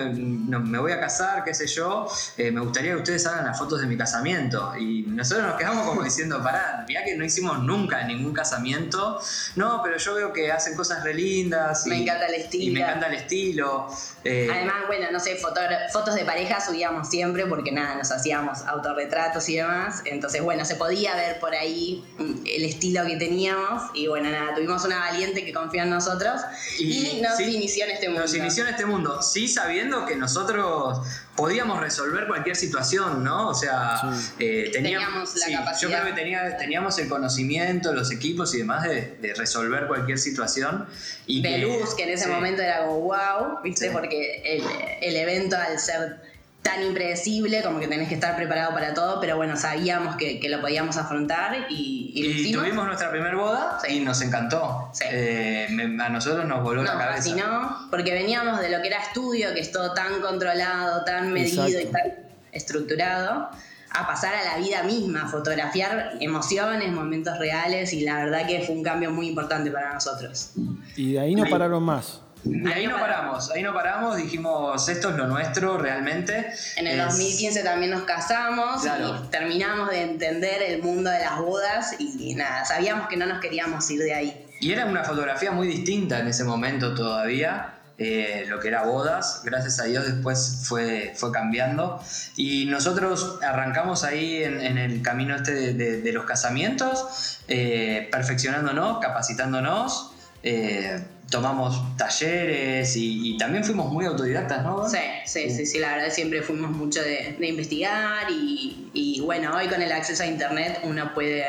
me, 0.49 0.79
voy 0.79 0.93
a 0.93 1.01
casar, 1.01 1.45
qué 1.45 1.53
sé 1.53 1.67
yo, 1.67 2.09
eh, 2.37 2.51
me 2.51 2.61
gustaría 2.61 2.93
que 2.93 2.99
ustedes 2.99 3.27
hagan 3.27 3.47
las 3.47 3.59
fotos 3.59 3.81
de 3.81 3.87
mi 3.87 3.97
casamiento. 3.97 4.75
Y 4.77 5.03
nosotros 5.09 5.47
nos 5.47 5.57
quedamos 5.57 5.87
como 5.87 6.03
diciendo, 6.03 6.43
pará, 6.43 6.85
mira 6.87 7.05
que 7.05 7.17
no 7.17 7.25
hicimos 7.25 7.63
nunca 7.63 8.05
ningún 8.05 8.33
casamiento. 8.33 9.21
No, 9.57 9.81
pero 9.83 9.99
yo 9.99 10.15
veo 10.15 10.33
que 10.33 10.53
hacen 10.53 10.77
cosas 10.77 11.03
re 11.03 11.15
lindas. 11.15 11.87
Y, 11.87 11.91
me 11.91 12.03
encanta 12.03 12.27
el 12.27 12.35
estilo. 12.35 12.65
Y 12.65 12.71
me 12.71 12.81
encanta 12.81 13.07
el 13.09 13.15
estilo. 13.15 13.89
Además, 14.25 14.87
bueno, 14.87 15.07
no 15.11 15.21
sé, 15.21 15.37
fotos 15.37 16.15
de 16.15 16.25
pareja 16.25 16.61
subíamos 16.61 17.09
siempre 17.09 17.47
porque 17.47 17.73
nada, 17.73 17.97
nos 17.97 18.11
hacíamos 18.13 18.63
autorretratos 18.63 19.49
y 19.49 19.57
demás. 19.57 19.88
Entonces, 20.05 20.43
bueno, 20.43 20.65
se 20.65 20.77
podía 20.77 21.15
ver 21.17 21.41
por 21.41 21.55
ahí 21.55 22.05
mm, 22.19 22.47
el 22.47 22.65
estilo 22.65 23.05
que 23.07 23.17
teníamos. 23.17 23.83
Y 23.95 24.07
bueno, 24.07 24.31
nada, 24.31 24.55
tuvimos 24.55 24.85
una 24.85 24.99
valiente 24.99 25.45
que 25.45 25.53
confió 25.53 25.83
en 25.83 25.91
nosotros 25.91 26.41
y, 26.79 27.21
nos 27.23 27.41
inició 27.41 27.85
en 27.85 27.91
este 27.93 28.09
mundo. 28.09 28.23
Nos 28.23 28.35
inició 28.35 28.65
en 28.65 28.71
este 28.71 28.87
mundo, 28.87 29.23
sí 29.23 29.49
sabiendo 29.49 30.07
que 30.07 30.17
nosotros 30.17 31.01
podíamos 31.37 31.81
resolver 31.81 32.27
cualquier 32.27 32.57
situación, 32.57 33.23
¿no? 33.23 33.49
O 33.49 33.55
sea, 33.55 34.01
eh, 34.39 34.71
teníamos, 34.73 35.37
la 35.37 35.59
capacidad. 35.59 35.81
Yo 35.81 35.89
creo 35.89 36.15
que 36.15 36.57
teníamos 36.59 36.99
el 36.99 37.09
conocimiento, 37.09 37.93
los 37.93 38.11
equipos 38.11 38.55
y 38.55 38.59
demás 38.59 38.85
de, 38.85 39.35
resolver 39.37 39.87
cualquier 39.87 40.19
situación. 40.19 40.87
Y 41.27 41.43
de 41.43 41.59
luz, 41.59 41.95
que 41.95 42.05
en 42.05 42.11
ese 42.11 42.27
momento 42.27 42.63
era 42.63 42.87
como 42.87 43.01
wow, 43.01 43.63
¿viste? 43.63 43.91
Porque 43.91 44.43
el, 44.45 44.63
el 45.01 45.17
evento 45.17 45.57
al 45.57 45.79
ser 45.79 46.28
tan 46.63 46.83
impredecible 46.83 47.63
como 47.63 47.81
que 47.81 47.87
tenés 47.87 48.09
que 48.09 48.15
estar 48.15 48.37
preparado 48.37 48.73
para 48.73 48.93
todo, 48.93 49.21
pero 49.21 49.37
bueno, 49.37 49.57
sabíamos 49.57 50.17
que, 50.17 50.41
lo 50.49 50.61
podíamos 50.61 50.97
afrontar 50.97 51.67
y, 51.71 52.13
y, 52.15 52.53
tuvimos 52.53 52.87
nuestra 52.87 53.11
primera 53.11 53.37
boda 53.37 53.79
y 53.89 54.01
nos 54.01 54.21
encantó. 54.21 54.91
Eh, 55.11 55.69
a 56.01 56.09
nosotros 56.09 56.47
nos 56.47 56.63
voló 56.63 56.83
la 56.83 56.99
cabeza. 56.99 57.35
no, 57.37 57.89
porque 57.91 58.13
veníamos 58.13 58.61
de 58.61 58.71
lo 58.71 58.83
que 58.83 58.89
era 58.89 58.99
estudio, 58.99 59.55
que 59.55 59.61
es 59.61 59.73
todo 59.73 59.95
tan 59.95 60.21
controlado, 60.21 61.05
tan 61.05 61.33
medido 61.33 61.81
y 61.81 61.87
tan 61.87 62.29
estructurado, 62.53 63.51
a 63.91 64.07
pasar 64.07 64.35
a 64.35 64.45
la 64.45 64.59
vida 64.59 64.83
misma, 64.83 65.29
fotografiar 65.29 66.17
emociones, 66.21 66.93
momentos 66.93 67.39
reales 67.39 67.93
y 67.93 68.01
la 68.01 68.17
verdad 68.25 68.47
que 68.47 68.61
fue 68.63 68.75
un 68.75 68.83
cambio 68.83 69.11
muy 69.11 69.29
importante 69.29 69.71
para 69.71 69.95
nosotros. 69.95 70.53
Y 70.97 71.13
de 71.13 71.21
ahí 71.21 71.35
no 71.35 71.47
pararon 71.49 71.83
más. 71.83 72.21
Ahí 72.67 72.87
no 72.87 72.99
paramos, 72.99 73.51
ahí 73.51 73.63
no 73.63 73.75
paramos, 73.75 74.17
dijimos 74.17 74.89
esto 74.89 75.11
es 75.11 75.17
lo 75.17 75.27
nuestro 75.27 75.79
realmente. 75.79 76.53
En 76.77 76.87
el 76.87 76.99
2015 76.99 77.63
también 77.63 77.91
nos 77.91 78.03
casamos 78.03 78.85
y 78.85 79.29
terminamos 79.29 79.91
de 79.91 80.03
entender 80.03 80.63
el 80.63 80.83
mundo 80.83 81.11
de 81.11 81.21
las 81.21 81.39
bodas 81.39 81.95
y 81.99 82.35
nada, 82.35 82.65
sabíamos 82.65 83.09
que 83.09 83.17
no 83.17 83.27
nos 83.27 83.41
queríamos 83.41 83.91
ir 83.91 84.01
de 84.01 84.15
ahí. 84.15 84.47
Y 84.61 84.73
era 84.73 84.87
una 84.87 85.05
fotografía 85.05 85.51
muy 85.53 85.69
distinta 85.69 86.19
en 86.19 86.29
ese 86.29 86.45
momento 86.45 86.95
todavía. 86.95 87.75
Eh, 88.01 88.45
lo 88.47 88.61
que 88.61 88.69
era 88.69 88.85
bodas, 88.85 89.43
gracias 89.45 89.81
a 89.81 89.85
Dios 89.85 90.07
después 90.07 90.63
fue, 90.69 91.15
fue 91.17 91.33
cambiando 91.33 92.01
y 92.37 92.67
nosotros 92.67 93.41
arrancamos 93.43 94.05
ahí 94.05 94.45
en, 94.45 94.79
el 94.79 95.03
camino 95.03 95.35
este 95.35 95.75
de, 95.75 96.13
los 96.13 96.25
casamientos, 96.25 97.41
eh, 97.49 98.09
perfeccionándonos, 98.13 99.01
capacitándonos, 99.01 100.13
eh, 100.45 101.03
tomamos 101.31 101.97
talleres 101.97 102.95
y, 102.97 103.37
también 103.39 103.63
fuimos 103.63 103.93
muy 103.93 104.07
autodidactas, 104.07 104.63
¿no? 104.63 104.89
Sí, 104.89 104.99
sí, 105.27 105.51
sí, 105.51 105.67
sí, 105.67 105.79
la 105.79 105.97
verdad 105.97 106.11
siempre 106.11 106.43
fuimos 106.43 106.71
mucho 106.71 107.01
de, 107.03 107.37
investigar 107.41 108.27
y, 108.31 109.21
bueno, 109.25 109.55
hoy 109.55 109.69
con 109.69 109.83
el 109.83 109.93
acceso 109.93 110.23
a 110.23 110.27
internet 110.27 110.81
uno 110.85 111.13
puede 111.15 111.45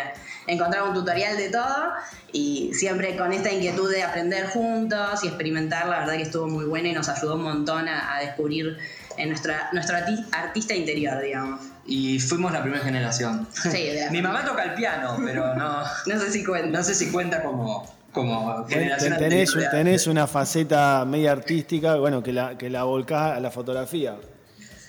encontrar 0.48 0.84
un 0.84 0.94
tutorial 0.94 1.38
de 1.38 1.50
todo 1.50 1.94
y 2.32 2.72
siempre 2.74 3.16
con 3.16 3.32
esta 3.32 3.52
inquietud 3.52 3.90
de 3.90 4.04
aprender 4.04 4.48
juntos 4.48 5.24
y 5.24 5.28
experimentar, 5.28 5.88
la 5.88 6.00
verdad 6.00 6.14
que 6.14 6.24
estuvo 6.24 6.48
muy 6.48 6.66
buena 6.66 6.90
y 6.90 6.94
nos 6.94 7.08
ayudó 7.08 7.36
un 7.36 7.44
montón 7.44 7.88
a, 7.88 8.20
descubrir 8.20 8.78
en 9.18 9.30
nuestra, 9.30 9.70
nuestro 9.72 9.98
artista 10.32 10.76
interior, 10.76 11.22
digamos. 11.22 11.62
Y 11.86 12.20
fuimos 12.20 12.52
la 12.52 12.62
primera 12.62 12.84
generación. 12.84 13.48
Sí, 13.52 13.90
Mi 14.12 14.22
mamá 14.22 14.46
toca 14.46 14.64
el 14.64 14.74
piano, 14.74 15.18
pero 15.26 15.56
no, 15.56 15.84
no 16.06 16.20
sé 16.20 16.32
si 16.32 16.44
cuenta. 16.44 16.78
No 16.78 16.84
sé 16.84 16.94
si 16.94 17.10
cuenta 17.10 17.42
como, 17.42 17.99
como 18.12 18.66
generación 18.68 19.18
tenés, 19.72 20.08
una 20.08 20.28
faceta 20.28 21.06
media 21.06 21.32
artística, 21.32 21.96
bueno, 21.96 22.24
que 22.24 22.34
la, 22.34 22.58
que 22.58 22.70
la 22.70 22.84
volcás 22.84 23.38
a 23.38 23.40
la 23.40 23.52
fotografía. 23.52 24.16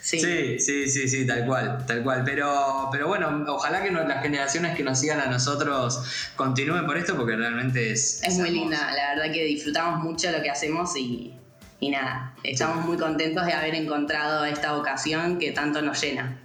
Sí. 0.01 0.19
sí, 0.59 0.89
sí, 0.89 1.07
sí, 1.07 1.27
tal 1.27 1.45
cual, 1.45 1.85
tal 1.85 2.03
cual. 2.03 2.23
Pero, 2.25 2.89
pero 2.91 3.07
bueno, 3.07 3.45
ojalá 3.47 3.83
que 3.83 3.91
las 3.91 4.23
generaciones 4.23 4.75
que 4.75 4.83
nos 4.83 4.99
sigan 4.99 5.19
a 5.19 5.27
nosotros 5.27 6.31
continúen 6.35 6.87
por 6.87 6.97
esto 6.97 7.15
porque 7.15 7.35
realmente 7.35 7.91
es... 7.91 8.21
Es, 8.23 8.39
muy 8.39 8.49
linda, 8.49 8.91
la 8.95 9.15
verdad 9.15 9.31
que 9.31 9.45
disfrutamos 9.45 10.03
mucho 10.03 10.31
lo 10.31 10.41
que 10.41 10.49
hacemos 10.49 10.95
y, 10.97 11.35
nada, 11.81 12.33
estamos 12.43 12.83
muy 12.83 12.97
contentos 12.97 13.45
de 13.45 13.53
haber 13.53 13.75
encontrado 13.75 14.43
esta 14.45 14.73
vocación 14.73 15.37
que 15.37 15.51
tanto 15.51 15.83
nos 15.83 16.01
llena. 16.01 16.39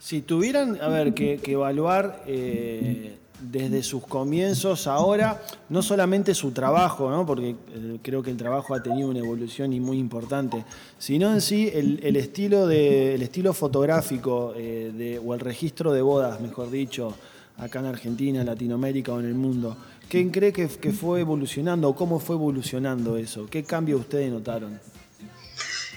Si 0.00 0.20
tuvieran, 0.22 0.80
a 0.82 0.88
ver, 0.88 1.14
que, 1.14 1.40
evaluar 1.46 2.24
eh, 2.26 3.19
desde 3.40 3.82
sus 3.82 4.06
comienzos 4.06 4.86
ahora, 4.86 5.42
no 5.68 5.82
solamente 5.82 6.34
su 6.34 6.50
trabajo, 6.52 7.10
¿no? 7.10 7.24
porque 7.24 7.50
eh, 7.50 7.98
creo 8.02 8.22
que 8.22 8.30
el 8.30 8.36
trabajo 8.36 8.74
ha 8.74 8.82
tenido 8.82 9.08
una 9.08 9.18
evolución 9.18 9.70
muy 9.80 9.98
importante, 9.98 10.64
sino 10.98 11.32
en 11.32 11.40
sí 11.40 11.70
el, 11.72 12.16
estilo, 12.16 12.66
de, 12.66 13.14
estilo 13.14 13.52
fotográfico 13.52 14.52
eh, 14.56 15.20
o 15.24 15.34
el 15.34 15.40
registro 15.40 15.92
de 15.92 16.02
bodas, 16.02 16.40
mejor 16.40 16.70
dicho, 16.70 17.14
acá 17.56 17.80
en 17.80 17.86
Argentina, 17.86 18.40
en 18.40 18.46
Latinoamérica 18.46 19.12
o 19.12 19.20
en 19.20 19.26
el 19.26 19.34
mundo. 19.34 19.76
¿Quién 20.08 20.30
cree 20.30 20.52
que, 20.52 20.68
que 20.68 20.92
fue 20.92 21.20
evolucionando 21.20 21.88
o 21.88 21.94
cómo 21.94 22.18
fue 22.18 22.36
evolucionando 22.36 23.16
eso? 23.16 23.46
¿Qué 23.46 23.62
cambio 23.62 23.98
ustedes 23.98 24.30
notaron? 24.32 24.80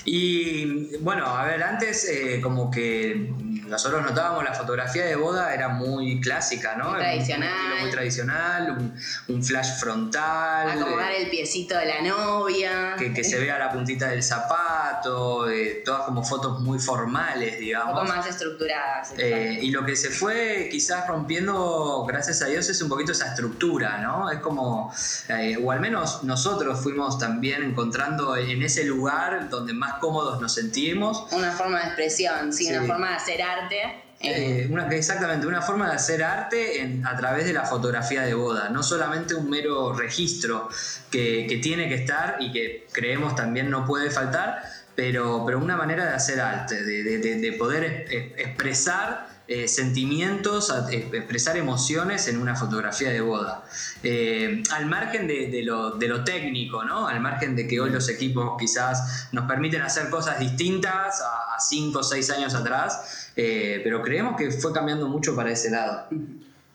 Y 0.06 0.98
bueno, 0.98 1.26
a 1.26 1.46
ver, 1.46 1.64
antes 1.64 2.08
eh, 2.10 2.42
como 2.42 2.70
que 2.70 3.34
nosotros 3.68 4.04
notábamos 4.04 4.44
la 4.44 4.54
fotografía 4.54 5.06
de 5.06 5.16
boda 5.16 5.54
era 5.54 5.70
muy 5.70 6.20
clásica, 6.20 6.76
¿no? 6.76 6.92
Muy 6.92 7.00
tradicional. 7.00 7.80
muy 7.82 7.90
tradicional, 7.90 8.94
un, 9.28 9.44
flash 9.44 9.80
frontal. 9.80 10.70
Acomodar 10.70 11.12
el 11.12 11.30
piecito 11.30 11.78
de 11.78 11.86
la 11.86 12.02
novia. 12.02 12.96
Que, 12.98 13.24
se 13.24 13.40
vea 13.40 13.58
la 13.58 13.72
puntita 13.72 14.10
del 14.10 14.22
zapato, 14.22 15.46
todas 15.86 16.02
como 16.04 16.24
fotos 16.24 16.60
muy 16.62 16.78
formales, 16.78 17.60
digamos. 17.60 17.94
Un 17.94 18.08
poco 18.08 18.18
más 18.18 18.28
estructuradas. 18.28 19.14
Eh, 19.18 19.60
y 19.62 19.72
lo 19.72 19.86
que 19.86 19.96
se 19.96 20.10
fue 20.10 20.68
quizás 20.70 21.08
rompiendo, 21.08 22.06
gracias 22.08 22.42
a 22.42 22.46
Dios, 22.46 22.70
es 22.70 22.82
un 22.82 22.90
poquito 22.90 23.12
esa 23.12 23.28
estructura, 23.28 23.98
¿no? 24.00 24.30
Es 24.30 24.40
como, 24.40 24.94
eh, 25.30 25.58
o 25.64 25.72
al 25.72 25.80
menos 25.80 26.24
nosotros 26.24 26.80
fuimos 26.82 27.18
también 27.18 27.64
encontrando 27.64 28.36
en 28.36 28.62
ese 28.62 28.84
lugar 28.84 29.50
donde 29.50 29.74
más 29.74 29.93
cómodos 30.00 30.42
nos 30.42 30.54
sentimos. 30.54 31.26
Una 31.32 31.52
forma 31.52 31.80
de 31.80 31.86
expresión, 31.86 32.54
sí, 32.54 32.70
una 32.70 32.84
forma 32.84 33.10
de 33.10 33.16
hacer 33.16 33.42
arte. 33.42 34.04
Eh, 34.20 34.68
una, 34.72 34.88
exactamente, 34.88 35.46
una 35.46 35.62
forma 35.62 35.90
de 35.90 35.96
hacer 35.96 36.24
arte 36.24 37.02
a 37.04 37.18
través 37.18 37.46
de 37.46 37.52
la 37.52 37.66
fotografía 37.66 38.22
de 38.22 38.34
boda, 38.34 38.70
no 38.70 38.82
solamente 38.82 39.36
un 39.36 39.50
mero 39.50 39.92
registro 39.94 40.70
que, 41.12 41.60
tiene 41.62 41.90
que 41.90 41.96
estar 41.96 42.38
y 42.40 42.54
que 42.54 42.88
creemos 42.94 43.36
también 43.36 43.70
no 43.70 43.86
puede 43.86 44.12
faltar, 44.12 44.64
pero, 44.96 45.44
pero 45.46 45.60
una 45.60 45.76
manera 45.76 46.06
de 46.06 46.14
hacer 46.14 46.40
arte, 46.40 46.84
de 46.84 47.52
poder 47.54 48.06
expresar 48.38 49.33
eh, 49.46 49.68
sentimientos, 49.68 50.74
eh, 50.90 51.10
expresar 51.12 51.58
emociones 51.58 52.30
en 52.30 52.40
una 52.40 52.56
fotografía 52.56 53.10
de 53.10 53.20
boda. 53.20 53.66
Eh, 54.02 54.64
al 54.72 54.86
margen 54.86 55.28
de, 55.28 55.62
lo, 55.64 56.24
técnico, 56.24 56.86
¿no? 56.86 57.08
Al 57.08 57.20
margen 57.20 57.54
de 57.54 57.68
que 57.68 57.82
hoy 57.82 57.90
los 57.90 58.08
equipos 58.08 58.54
quizás 58.58 59.28
nos 59.34 59.46
permiten 59.46 59.82
hacer 59.82 60.10
cosas 60.10 60.40
distintas 60.40 61.22
a 61.22 61.60
5 61.60 62.00
o 62.00 62.04
6 62.04 62.30
años 62.30 62.56
atrás, 62.56 63.32
pero 63.36 64.02
creemos 64.02 64.38
que 64.38 64.50
fue 64.52 64.72
cambiando 64.72 65.10
mucho 65.10 65.36
para 65.36 65.52
ese 65.52 65.72
lado. 65.72 66.08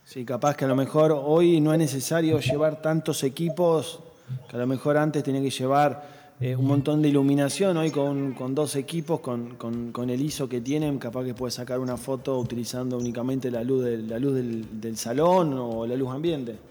Sí, 0.04 0.26
capaz 0.26 0.54
que 0.54 0.66
a 0.66 0.68
lo 0.68 0.76
mejor 0.76 1.12
hoy 1.12 1.60
no 1.60 1.72
es 1.72 1.78
necesario 1.78 2.38
llevar 2.38 2.82
tantos 2.82 3.22
equipos, 3.22 4.00
que 4.48 4.56
a 4.56 4.58
lo 4.58 4.66
mejor 4.66 4.98
antes 4.98 5.22
tenía 5.22 5.40
que 5.40 5.50
llevar 5.50 6.17
eh, 6.40 6.54
un 6.54 6.66
montón 6.66 7.02
de 7.02 7.08
iluminación 7.08 7.76
hoy 7.76 7.90
con, 7.90 8.54
dos 8.54 8.76
equipos, 8.76 9.20
con, 9.20 10.10
el 10.10 10.22
ISO 10.22 10.48
que 10.48 10.60
tienen, 10.60 10.98
capaz 10.98 11.24
que 11.24 11.34
puedes 11.34 11.54
sacar 11.54 11.80
una 11.80 11.96
foto 11.96 12.38
utilizando 12.38 12.96
únicamente 12.96 13.50
la 13.50 13.64
luz, 13.64 13.84
la 13.84 14.18
luz 14.18 14.34
del, 14.34 14.80
del 14.80 14.96
salón 14.96 15.54
o 15.54 15.86
la 15.86 15.96
luz 15.96 16.10
ambiente. 16.10 16.67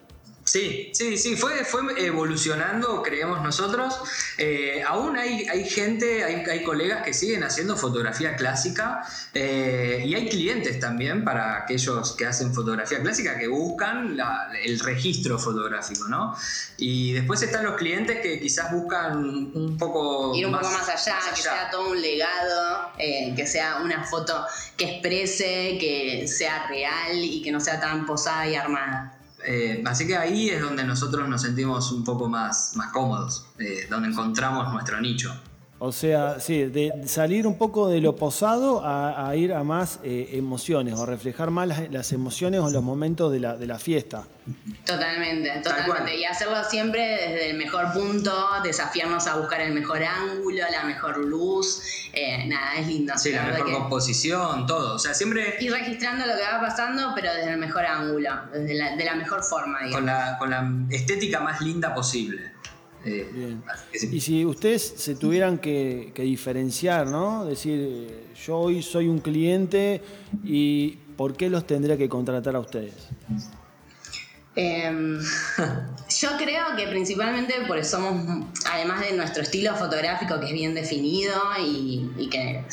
Sí, 0.48 0.92
sí, 0.94 1.18
sí, 1.18 1.36
fue, 1.36 1.66
fue 1.66 1.82
evolucionando, 2.06 3.04
creemos 3.04 3.42
nosotros. 3.42 4.00
Eh, 4.38 4.82
aún 4.88 5.18
hay, 5.18 5.46
hay 5.50 5.68
gente, 5.68 6.24
hay, 6.24 6.36
hay, 6.50 6.64
colegas 6.64 7.04
que 7.04 7.14
siguen 7.14 7.44
haciendo 7.44 7.76
fotografía 7.76 8.38
clásica 8.38 9.04
eh, 9.34 10.04
y 10.06 10.16
hay 10.16 10.30
clientes 10.30 10.80
también 10.80 11.26
para 11.26 11.58
aquellos 11.58 12.16
que 12.16 12.26
hacen 12.26 12.54
fotografía 12.54 13.02
clásica 13.02 13.38
que 13.38 13.50
buscan 13.50 14.18
el 14.64 14.80
registro 14.80 15.38
fotográfico, 15.38 16.08
¿no? 16.08 16.34
Y 16.78 17.12
después 17.12 17.42
están 17.42 17.66
los 17.66 17.76
clientes 17.76 18.22
que 18.22 18.40
quizás 18.40 18.72
buscan 18.72 19.18
un 19.54 19.78
poco... 19.78 20.34
Ir 20.34 20.46
un 20.46 20.54
poco 20.54 20.70
más 20.70 20.88
allá, 20.88 21.18
que 21.36 21.42
sea 21.42 21.70
todo 21.70 21.90
un 21.90 22.02
legado, 22.02 22.94
eh, 22.98 23.34
que 23.36 23.46
sea 23.46 23.82
una 23.84 24.06
foto 24.06 24.46
que 24.78 24.92
exprese, 24.92 25.78
que 25.78 26.26
sea 26.26 26.68
real 26.68 27.18
y 27.22 27.42
que 27.42 27.52
no 27.52 27.60
sea 27.60 27.82
tan 27.82 28.06
posada 28.06 28.48
y 28.48 28.56
armada. 28.56 29.17
Eh, 29.50 29.82
así 29.86 30.06
que 30.06 30.18
ahí 30.18 30.50
es 30.50 30.62
donde 30.62 30.84
nosotros 30.84 31.30
nos 31.30 31.42
sentimos 31.42 31.94
un 31.94 32.04
poco 32.04 32.28
más, 32.28 32.74
más 32.76 32.92
cómodos, 32.92 33.46
eh, 33.58 33.88
donde 33.90 34.10
encontramos 34.10 34.74
nuestro 34.74 35.00
nicho. 35.00 35.34
O 35.80 35.92
sea, 35.92 36.40
sí, 36.40 36.66
de 36.66 37.04
salir 37.06 37.46
un 37.46 37.56
poco 37.58 37.88
de 37.88 38.02
lo 38.02 38.16
posado 38.16 38.82
a, 38.84 39.36
ir 39.36 39.54
a 39.54 39.64
más 39.64 40.00
eh, 40.04 40.30
emociones 40.34 40.96
o 40.96 41.06
reflejar 41.06 41.52
más 41.52 41.68
las, 41.92 42.12
emociones 42.14 42.62
o 42.62 42.72
los 42.72 42.82
momentos 42.82 43.32
de 43.32 43.40
la, 43.40 43.56
de 43.56 43.68
la 43.68 43.78
fiesta. 43.78 44.24
Totalmente, 44.86 45.52
totalmente. 45.62 46.18
Y 46.18 46.26
hacerlo 46.26 46.64
siempre 46.64 47.02
desde 47.02 47.52
el 47.52 47.58
mejor 47.58 47.94
punto, 47.94 48.34
desafiarnos 48.64 49.28
a 49.28 49.38
buscar 49.38 49.62
el 49.62 49.74
mejor 49.74 50.04
ángulo, 50.04 50.64
la 50.72 50.84
mejor 50.84 51.18
luz. 51.18 51.84
Eh, 52.14 52.48
nada, 52.48 52.76
es 52.78 52.88
lindo. 52.88 53.14
Sí, 53.18 53.32
la, 53.32 53.44
mejor 53.44 53.72
composición, 53.72 54.66
todo. 54.66 54.96
O 54.96 55.00
sea, 55.00 55.14
siempre. 55.14 55.58
Ir 55.60 55.72
registrando 55.72 56.26
lo 56.26 56.34
que 56.34 56.42
va 56.42 56.60
pasando, 56.60 57.12
pero 57.14 57.32
desde 57.34 57.52
el 57.52 57.58
mejor 57.58 57.86
ángulo, 57.86 58.32
desde 58.52 58.74
la, 58.74 58.96
de 58.96 59.06
la 59.06 59.16
mejor 59.16 59.44
forma, 59.44 59.80
Con 59.92 60.08
la, 60.08 60.38
con 60.40 60.50
la 60.50 60.72
estética 60.90 61.40
más 61.40 61.62
linda 61.62 61.94
posible. 61.94 62.57
Eh, 63.08 63.56
y 64.12 64.20
si 64.20 64.46
ustedes 64.46 64.94
se 64.98 65.16
tuvieran 65.16 65.58
que, 65.60 66.12
diferenciar, 66.16 67.08
¿no? 67.08 67.46
Decir, 67.46 68.28
yo 68.46 68.58
hoy 68.58 68.84
soy 68.84 69.08
un 69.08 69.20
cliente 69.20 70.02
y 70.44 70.98
¿por 71.16 71.36
qué 71.36 71.50
los 71.50 71.66
tendría 71.66 71.98
que 71.98 72.10
contratar 72.10 72.56
a 72.56 72.60
ustedes? 72.60 72.94
Em, 74.56 75.20
yo 76.20 76.30
creo 76.38 76.76
que 76.76 76.88
principalmente 76.88 77.54
porque 77.68 77.84
somos, 77.84 78.46
además 78.70 79.02
de 79.02 79.16
nuestro 79.16 79.44
estilo 79.44 79.76
fotográfico 79.76 80.40
que 80.40 80.48
es 80.48 80.54
bien 80.54 80.74
definido 80.74 81.34
y, 81.60 82.28
que 82.30 82.64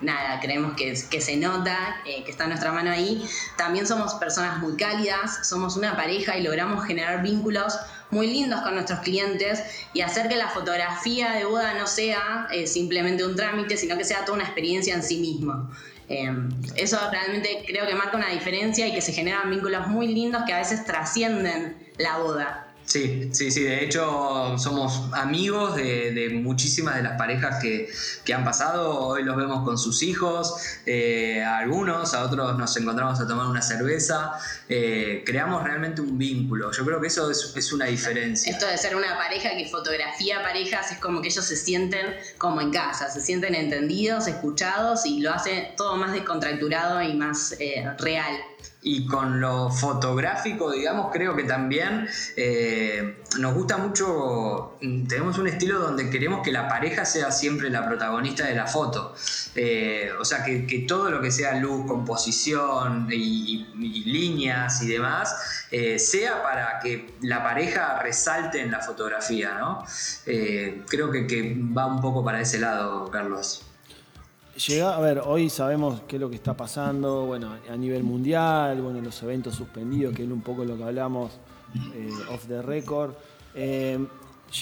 nada, 0.00 0.40
creemos 0.40 0.74
que, 0.74 0.94
que 1.10 1.20
se 1.20 1.36
nota, 1.36 1.96
eh, 2.06 2.24
que 2.24 2.30
está 2.30 2.46
nuestra 2.46 2.72
mano 2.72 2.90
ahí, 2.90 3.24
también 3.56 3.86
somos 3.86 4.14
personas 4.14 4.58
muy 4.58 4.76
cálidas, 4.76 5.46
somos 5.46 5.76
una 5.76 5.96
pareja 5.96 6.36
y 6.36 6.42
logramos 6.42 6.84
generar 6.84 7.22
vínculos 7.22 7.78
muy 8.10 8.26
lindos 8.28 8.60
con 8.60 8.74
nuestros 8.74 9.00
clientes 9.00 9.62
y 9.92 10.00
hacer 10.00 10.28
que 10.28 10.36
la 10.36 10.48
fotografía 10.48 11.32
de 11.32 11.44
boda 11.44 11.74
no 11.74 11.86
sea 11.86 12.48
eh, 12.52 12.66
simplemente 12.66 13.24
un 13.24 13.36
trámite, 13.36 13.76
sino 13.76 13.96
que 13.96 14.04
sea 14.04 14.24
toda 14.24 14.34
una 14.34 14.44
experiencia 14.44 14.94
en 14.94 15.02
sí 15.02 15.18
mismo. 15.18 15.70
Eh, 16.08 16.30
eso 16.76 16.98
realmente 17.10 17.64
creo 17.66 17.86
que 17.86 17.94
marca 17.94 18.16
una 18.16 18.28
diferencia 18.28 18.86
y 18.86 18.92
que 18.92 19.00
se 19.00 19.12
generan 19.12 19.50
vínculos 19.50 19.86
muy 19.88 20.08
lindos 20.08 20.42
que 20.46 20.52
a 20.52 20.58
veces 20.58 20.84
trascienden 20.84 21.76
la 21.96 22.18
boda. 22.18 22.63
Sí, 22.94 23.28
sí, 23.32 23.50
sí. 23.50 23.64
De 23.64 23.84
hecho, 23.84 24.56
somos 24.56 25.12
amigos 25.14 25.74
de, 25.74 26.30
muchísimas 26.32 26.94
de 26.94 27.02
las 27.02 27.18
parejas 27.18 27.60
que, 27.60 28.32
han 28.32 28.44
pasado. 28.44 29.08
Hoy 29.08 29.24
los 29.24 29.36
vemos 29.36 29.64
con 29.64 29.76
sus 29.76 30.04
hijos, 30.04 30.54
eh, 30.86 31.42
a 31.42 31.58
algunos, 31.58 32.14
a 32.14 32.22
otros 32.22 32.56
nos 32.56 32.76
encontramos 32.76 33.18
a 33.18 33.26
tomar 33.26 33.48
una 33.48 33.62
cerveza. 33.62 34.34
Eh, 34.68 35.24
creamos 35.26 35.64
realmente 35.64 36.02
un 36.02 36.16
vínculo. 36.16 36.70
Yo 36.70 36.84
creo 36.84 37.00
que 37.00 37.08
eso 37.08 37.28
es, 37.32 37.72
una 37.72 37.86
diferencia. 37.86 38.52
Esto 38.52 38.68
de 38.68 38.78
ser 38.78 38.94
una 38.94 39.18
pareja 39.18 39.56
que 39.56 39.68
fotografía 39.68 40.44
parejas 40.44 40.92
es 40.92 40.98
como 40.98 41.20
que 41.20 41.30
ellos 41.30 41.44
se 41.44 41.56
sienten 41.56 42.14
como 42.38 42.60
en 42.60 42.70
casa, 42.70 43.10
se 43.10 43.20
sienten 43.20 43.56
entendidos, 43.56 44.28
escuchados 44.28 45.04
y 45.04 45.18
lo 45.18 45.32
hace 45.32 45.72
todo 45.76 45.96
más 45.96 46.12
descontracturado 46.12 47.02
y 47.02 47.14
más 47.14 47.56
eh, 47.58 47.90
real 47.98 48.36
y 48.86 49.06
con 49.06 49.40
lo 49.40 49.70
fotográfico, 49.70 50.70
digamos, 50.70 51.10
creo 51.10 51.34
que 51.34 51.44
también 51.44 52.06
eh, 52.36 53.16
nos 53.38 53.54
gusta 53.54 53.78
mucho, 53.78 54.76
mm, 54.82 55.06
tenemos 55.06 55.38
un 55.38 55.48
estilo 55.48 55.80
donde 55.80 56.10
queremos 56.10 56.42
que 56.42 56.52
la 56.52 56.68
pareja 56.68 57.06
sea 57.06 57.32
siempre 57.32 57.70
la 57.70 57.88
protagonista 57.88 58.44
de 58.46 58.54
la 58.54 58.66
foto. 58.66 59.14
Eh, 59.54 60.10
o 60.20 60.24
sea, 60.24 60.44
que, 60.44 60.84
todo 60.86 61.10
lo 61.10 61.22
que 61.22 61.30
sea 61.30 61.58
luz, 61.58 61.86
composición 61.86 63.08
y, 63.10 63.66
líneas 64.04 64.82
y 64.82 64.88
demás, 64.88 65.66
eh, 65.70 65.98
sea 65.98 66.42
para 66.42 66.78
que 66.80 67.14
la 67.22 67.42
pareja 67.42 67.98
resalte 68.02 68.60
en 68.60 68.70
la 68.70 68.80
fotografía, 68.80 69.54
¿no? 69.58 69.84
creo 70.88 71.10
que, 71.10 71.26
que 71.26 71.56
va 71.76 71.86
un 71.86 72.02
poco 72.02 72.22
para 72.22 72.40
ese 72.42 72.58
lado, 72.58 73.10
Carlos. 73.10 73.64
Llega, 74.56 74.96
a 74.96 75.00
ver, 75.00 75.18
hoy 75.18 75.50
sabemos 75.50 76.02
qué 76.06 76.14
es 76.14 76.20
lo 76.20 76.30
que 76.30 76.36
está 76.36 76.56
pasando, 76.56 77.26
bueno, 77.26 77.56
a 77.68 77.76
nivel 77.76 78.04
mundial, 78.04 78.80
bueno, 78.80 79.00
los 79.00 79.20
eventos 79.24 79.56
suspendidos, 79.56 80.14
que 80.14 80.22
es 80.22 80.30
un 80.30 80.42
poco 80.42 80.64
lo 80.64 80.76
que 80.76 80.84
hablamos 80.84 81.32
eh, 81.92 82.08
off 82.32 82.46
the 82.46 82.62
record. 82.62 83.14
Eh, 83.56 83.98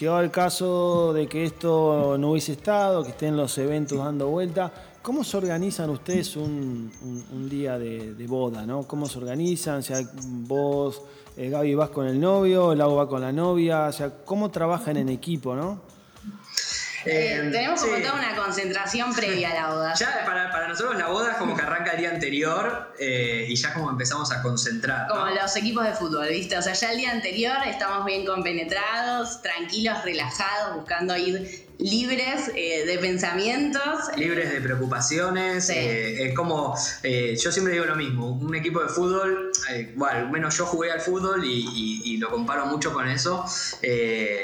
el 0.01 0.31
caso 0.31 1.13
de 1.13 1.27
que 1.27 1.45
esto 1.45 2.17
no 2.19 2.31
hubiese 2.31 2.53
estado, 2.53 3.05
que 3.05 3.11
estén 3.11 3.37
los 3.37 3.59
eventos 3.59 3.99
dando 3.99 4.29
vuelta, 4.29 4.73
¿cómo 5.03 5.23
se 5.23 5.37
organizan 5.37 5.91
ustedes 5.91 6.37
un, 6.37 6.91
día 7.51 7.79
de, 7.79 8.27
boda? 8.27 8.65
¿no? 8.65 8.85
¿Cómo 8.85 9.07
se 9.07 9.19
organizan? 9.19 9.83
O 9.83 10.09
vos, 10.47 11.03
eh, 11.37 11.51
Gaby, 11.51 11.75
vas 11.75 11.91
con 11.91 12.07
el 12.07 12.19
novio, 12.19 12.75
Lau 12.75 12.95
va 12.95 13.07
con 13.07 13.21
la 13.21 13.33
novia, 13.33 13.89
o 13.89 13.93
sea, 13.93 14.25
¿cómo 14.25 14.51
trabajan 14.51 14.97
en 14.97 15.11
equipo? 15.11 15.55
¿no? 15.55 15.92
Eh, 17.05 17.37
eh, 17.37 17.51
tenemos 17.51 17.81
como 17.81 17.97
toda 17.97 18.15
una 18.15 18.37
concentración 18.37 19.15
previa 19.15 19.51
a 19.51 19.55
la 19.55 19.69
boda. 19.69 19.95
Ya 19.95 20.25
para, 20.25 20.69
nosotros 20.69 20.97
la 20.97 21.09
boda 21.09 21.33
es 21.33 21.37
como 21.37 21.57
que 21.57 21.63
arranca 21.63 21.93
el 21.93 21.99
día 21.99 22.11
anterior 22.11 22.95
eh, 22.99 23.47
y 23.49 23.57
ya 23.57 23.73
como 23.75 23.91
empezamos 23.91 24.31
a 24.33 24.43
concentrar. 24.43 25.09
Como 25.09 25.27
los 25.27 25.57
equipos 25.57 25.85
de 25.85 25.93
fútbol, 25.93 26.29
¿viste? 26.29 26.57
O 26.57 26.63
sea, 26.63 26.75
ya 26.75 26.93
el 26.93 26.99
día 26.99 27.11
anterior 27.11 27.57
estamos 27.67 28.05
bien 28.05 28.25
compenetrados, 28.25 29.43
tranquilos, 29.43 30.03
relajados, 30.05 30.77
buscando 30.77 31.17
ir 31.17 31.62
libres 31.83 32.51
eh, 32.55 32.85
de 32.87 32.99
pensamientos. 32.99 33.83
Libres 34.17 34.53
de 34.53 34.61
preocupaciones. 34.61 35.69
Eh, 35.71 36.29
es 36.29 36.35
como, 36.35 36.77
eh, 37.03 37.37
yo 37.37 37.51
siempre 37.51 37.75
digo 37.75 37.85
lo 37.85 37.97
mismo, 37.97 38.29
un 38.29 38.55
equipo 38.55 38.81
de 38.83 38.89
fútbol, 38.89 39.51
bueno, 39.97 40.29
menos 40.31 40.57
yo 40.57 40.67
jugué 40.67 40.91
al 40.91 41.01
fútbol 41.01 41.43
y, 41.45 42.17
lo 42.23 42.31
comparo 42.31 42.67
mucho 42.67 42.93
con 42.93 43.09
eso. 43.09 43.45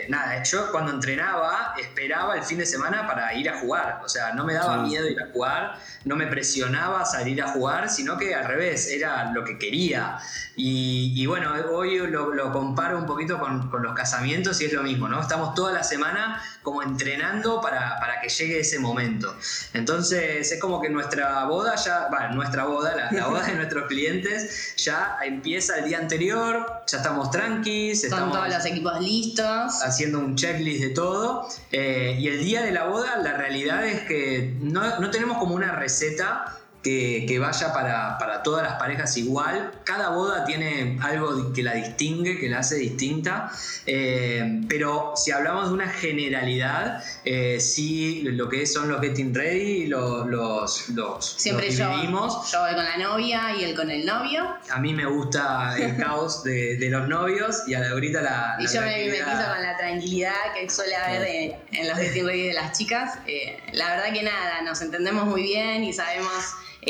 nada, 0.09 0.43
yo 0.43 0.73
cuando 0.73 0.91
entrenaba 0.91 1.75
esperaba 1.79 2.37
el 2.37 2.43
fin 2.43 2.59
de 2.59 2.67
semana 2.67 3.07
para 3.07 3.33
ir 3.35 3.49
a 3.49 3.61
jugar, 3.61 4.01
o 4.05 4.09
sea, 4.09 4.33
no 4.33 4.45
me 4.45 4.55
daba 4.55 4.83
miedo 4.83 5.09
ir 5.09 5.23
a 5.23 5.31
jugar, 5.33 5.79
no 6.05 6.17
me 6.17 6.27
presionaba 6.27 7.05
salir 7.05 7.41
a 7.41 7.53
jugar, 7.53 7.89
sino 7.89 8.19
que 8.19 8.35
al 8.35 8.47
revés, 8.47 8.89
era 8.89 9.31
lo 9.31 9.45
que 9.45 9.59
quería. 9.59 10.19
Y, 10.57 11.25
bueno, 11.27 11.53
hoy 11.71 11.99
lo, 11.99 12.53
comparo 12.53 12.99
un 12.99 13.07
poquito 13.07 13.39
con, 13.39 13.71
con 13.71 13.83
los 13.83 13.95
casamientos 13.95 14.61
y 14.61 14.65
es 14.65 14.73
lo 14.73 14.83
mismo, 14.83 15.07
¿no? 15.09 15.21
Estamos 15.21 15.55
toda 15.55 15.73
la 15.73 15.85
semana 15.85 16.43
como 16.63 16.83
entrenando 16.83 17.61
para, 17.61 17.99
para, 17.99 18.21
que 18.21 18.29
llegue 18.29 18.61
ese 18.61 18.79
momento. 18.79 19.35
Entonces 19.73 20.53
es 20.53 20.61
como 20.61 20.81
que 20.81 20.89
nuestra 20.91 21.45
boda 21.45 21.77
ya, 21.77 22.09
bueno, 22.11 22.35
nuestra 22.35 22.65
boda, 22.65 23.11
la, 23.11 23.27
boda 23.27 23.45
de 23.45 23.55
nuestros 23.55 23.87
clientes 23.87 24.75
ya 24.77 25.19
empieza 25.25 25.79
el 25.79 25.85
día 25.85 25.99
anterior, 25.99 26.83
ya 26.87 26.99
estamos 26.99 27.31
tranquis, 27.31 28.05
estamos 28.05 28.33
todos 28.33 28.49
los 28.49 28.65
equipos 28.67 29.01
listos, 29.01 29.83
haciendo 29.83 30.19
un 30.19 30.37
checklist 30.37 30.83
de 30.83 30.91
todo. 30.91 31.49
Eh, 31.71 32.17
y 32.19 32.29
el 32.29 32.45
día 32.45 32.63
de 32.63 32.73
la 32.73 32.85
boda, 32.85 33.17
la 33.17 33.35
realidad 33.35 33.87
es 33.87 34.01
que 34.03 34.57
no, 34.61 35.01
no 35.01 35.11
tenemos 35.11 35.39
como 35.39 35.55
una 35.55 35.73
receta 35.73 36.59
que, 36.83 37.39
vaya 37.39 37.73
para, 37.73 38.43
todas 38.43 38.63
las 38.63 38.75
parejas 38.79 39.17
igual. 39.17 39.73
Cada 39.85 40.11
boda 40.11 40.45
tiene 40.45 40.99
algo 41.03 41.53
que 41.53 41.63
la 41.63 41.75
distingue, 41.75 42.39
que 42.39 42.49
la 42.49 42.61
hace 42.61 42.77
distinta. 42.77 43.51
Eh, 43.87 44.63
pero 44.69 45.13
si 45.17 45.33
hablamos 45.33 45.69
de 45.69 45.75
una 45.75 45.89
generalidad, 45.89 47.03
eh, 47.25 47.61
sí, 47.61 48.23
lo 48.23 48.49
que 48.49 48.67
son 48.67 48.89
los 48.89 49.01
getting 49.01 49.35
ready, 49.35 49.87
los, 49.87 50.27
los, 50.27 50.89
los 50.91 51.25
Siempre 51.25 51.71
yo, 51.71 51.91
yo 51.91 52.61
voy 52.61 52.75
con 52.75 52.85
la 52.85 52.97
novia 52.97 53.55
y 53.59 53.65
él 53.65 53.75
con 53.75 53.91
el 53.91 54.07
novio. 54.07 54.57
A 54.71 54.79
mí 54.79 54.95
me 54.95 55.07
gusta 55.07 55.77
el 55.79 55.97
caos 55.97 56.45
de, 56.45 56.89
los 56.89 57.09
novios 57.09 57.65
y 57.67 57.75
a 57.75 57.89
ahorita 57.91 58.23
la. 58.23 58.57
Y 58.61 58.67
yo 58.67 58.81
me, 58.81 59.09
me 59.09 59.19
con 59.19 59.63
la 59.63 59.77
tranquilidad 59.77 60.55
que 60.55 60.69
suele 60.71 60.97
haber 60.97 61.57
en 61.73 61.89
los 61.89 61.99
getting 61.99 62.27
ready 62.27 62.49
de 62.49 62.55
las 62.55 62.77
chicas. 62.77 63.19
Eh, 63.27 63.59
la 63.73 63.91
verdad 63.91 64.13
que 64.13 64.23
nada, 64.23 64.63
nos 64.63 64.81
entendemos 64.81 65.27
muy 65.27 65.43
bien 65.43 65.85
y 65.85 65.93
sabemos 65.93 66.33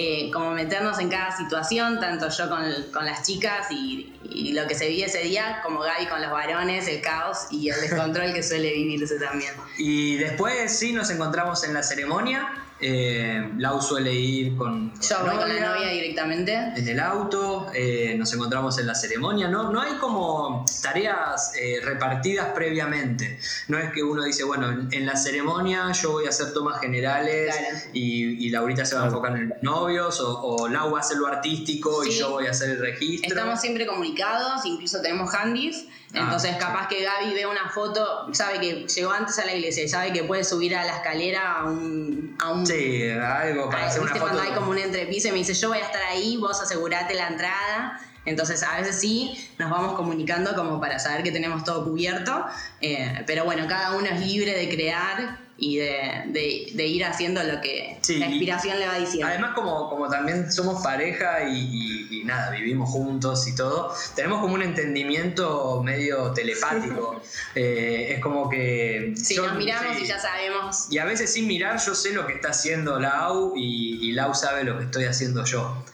eh, 0.01 0.31
como 0.33 0.53
meternos 0.53 1.01
en 1.01 1.09
cada 1.09 1.37
situación, 1.37 1.99
tanto 1.99 2.29
yo 2.29 2.49
con, 2.49 2.63
con 2.93 3.05
las 3.05 3.27
chicas 3.27 3.67
y, 3.73 4.15
lo 4.53 4.69
que 4.69 4.77
se 4.77 4.89
vive 4.89 5.07
ese 5.07 5.23
día, 5.23 5.61
como 5.65 5.81
Gaby 5.81 6.07
con 6.07 6.23
los 6.23 6.31
varones, 6.31 6.87
el 6.87 7.01
caos 7.01 7.49
y 7.51 7.69
el 7.69 7.81
descontrol 7.81 8.33
que 8.33 8.45
suele 8.45 8.73
vivirse 8.73 9.19
también. 9.19 9.53
Y 9.77 10.17
después 10.19 10.79
sí 10.79 10.93
nos 10.93 11.11
encontramos 11.11 11.65
en 11.65 11.75
la 11.75 11.83
ceremonia 11.83 12.49
eh, 12.81 13.53
Lau 13.59 13.81
suele 13.81 14.13
ir 14.13 14.57
con, 14.57 14.93
Yo 15.01 15.17
voy 15.25 15.37
con 15.37 15.49
la 15.49 15.75
novia 15.75 15.89
directamente. 15.89 16.55
En 16.77 16.89
el 16.89 17.01
auto, 17.01 17.67
eh, 17.75 18.15
nos 18.17 18.33
encontramos 18.33 18.79
en 18.79 18.87
la 18.87 18.95
ceremonia. 18.95 19.49
No, 19.49 19.73
no 19.73 19.81
hay 19.81 19.95
como 19.95 20.65
tareas 20.83 21.53
eh, 21.61 21.81
repartidas 21.83 22.49
previamente. 22.55 23.39
No 23.67 23.79
es 23.79 23.93
que 23.93 24.03
uno 24.03 24.23
dice, 24.25 24.45
bueno, 24.45 24.89
en, 24.91 25.07
la 25.07 25.17
ceremonia 25.17 25.91
yo 25.93 26.13
voy 26.13 26.27
a 26.27 26.29
hacer 26.29 26.53
tomas 26.53 26.81
generales 26.81 27.89
y, 27.93 28.47
y, 28.47 28.51
Laurita 28.51 28.85
se 28.85 28.95
va 28.95 29.03
a 29.03 29.07
enfocar 29.07 29.37
en 29.37 29.49
los 29.49 29.63
novios, 29.63 30.21
o, 30.21 30.69
Lau 30.69 30.93
va 30.93 30.99
a 30.99 31.01
hacer 31.01 31.17
lo 31.17 31.27
artístico 31.27 32.05
y 32.05 32.11
yo 32.11 32.31
voy 32.31 32.47
a 32.47 32.51
hacer 32.51 32.71
el 32.71 32.79
registro. 32.79 33.29
Estamos 33.29 33.61
siempre 33.61 33.87
comunicados, 33.87 34.65
incluso 34.65 35.01
tenemos 35.01 35.35
handys. 35.35 35.87
Ah, 36.15 36.21
Entonces, 36.21 36.57
capaz 36.57 36.89
que 36.89 37.03
Gaby 37.03 37.35
ve 37.35 37.47
una 37.47 37.69
foto, 37.69 38.33
sabe 38.33 38.61
que 38.61 38.87
llegó 38.87 39.11
antes 39.11 39.39
a 39.39 39.45
la 39.45 39.55
iglesia 39.55 39.85
y 39.85 39.89
sabe 39.89 40.13
que 40.13 40.25
puede 40.25 40.43
subir 40.43 40.75
a 40.75 40.85
la 40.85 40.97
escalera 40.97 41.59
a 41.59 41.65
un. 41.65 42.35
A 42.41 42.53
un 42.53 42.67
sí, 42.69 43.11
algo 43.11 43.71
para 43.71 43.87
hacer 43.87 44.01
una 44.01 44.13
foto. 44.13 44.23
cuando 44.23 44.43
hay 44.43 44.51
como 44.53 44.71
un 44.71 44.79
entrepiso 44.79 45.29
y 45.29 45.33
me 45.33 45.39
dice, 45.39 45.55
yo 45.55 45.69
voy 45.69 45.79
a 45.79 45.87
estar 45.87 46.03
ahí, 46.03 46.37
vos 46.37 46.61
asegurate 46.61 47.15
la 47.15 47.29
entrada. 47.29 48.01
Entonces, 48.25 48.63
a 48.63 48.79
veces 48.79 49.01
sí 49.01 49.51
nos 49.59 49.71
vamos 49.71 49.95
comunicando 49.95 50.55
como 50.55 50.81
para 50.81 50.99
saber 50.99 51.23
que 51.23 51.33
tenemos 51.33 51.65
todo 51.65 51.85
cubierto. 51.85 52.45
Eh, 52.81 53.25
pero 53.27 53.45
bueno, 53.45 53.67
cada 53.67 53.97
uno 53.97 54.07
es 54.07 54.21
libre 54.21 54.55
de 54.55 54.69
crear 54.69 55.48
y 55.61 55.79
de, 55.79 56.87
ir 56.87 57.05
haciendo 57.05 57.43
lo 57.43 57.61
que 57.61 57.99
la 58.11 58.27
inspiración 58.27 58.79
le 58.79 58.87
va 58.87 58.97
diciendo. 58.97 59.27
Además, 59.27 59.55
como, 59.57 59.91
como 59.91 60.09
también 60.09 60.53
somos 60.53 60.83
pareja 60.85 61.49
y, 61.49 62.23
nada, 62.25 62.51
vivimos 62.51 62.89
juntos 62.91 63.49
y 63.49 63.57
todo, 63.57 63.93
tenemos 64.15 64.41
como 64.41 64.55
un 64.55 64.63
entendimiento 64.63 65.83
medio 65.83 66.33
telepático. 66.33 67.21
Eh, 67.55 68.15
es 68.15 68.21
como 68.21 68.49
que... 68.49 69.15
Sí, 69.17 69.37
nos 69.37 69.57
miramos 69.57 70.01
y 70.01 70.07
ya 70.07 70.19
sabemos. 70.19 70.87
Y 70.91 70.99
a 70.99 71.05
veces 71.05 71.33
sin 71.33 71.47
mirar 71.49 71.81
yo 71.81 71.95
sé 71.95 72.13
lo 72.13 72.27
que 72.27 72.35
está 72.35 72.51
haciendo 72.51 73.01
Lau 73.01 73.55
y, 73.57 74.13
Lau 74.13 74.35
sabe 74.35 74.65
lo 74.65 74.79
que 74.79 74.85
estoy 74.85 75.05
haciendo 75.05 75.45
yo. 75.45 75.85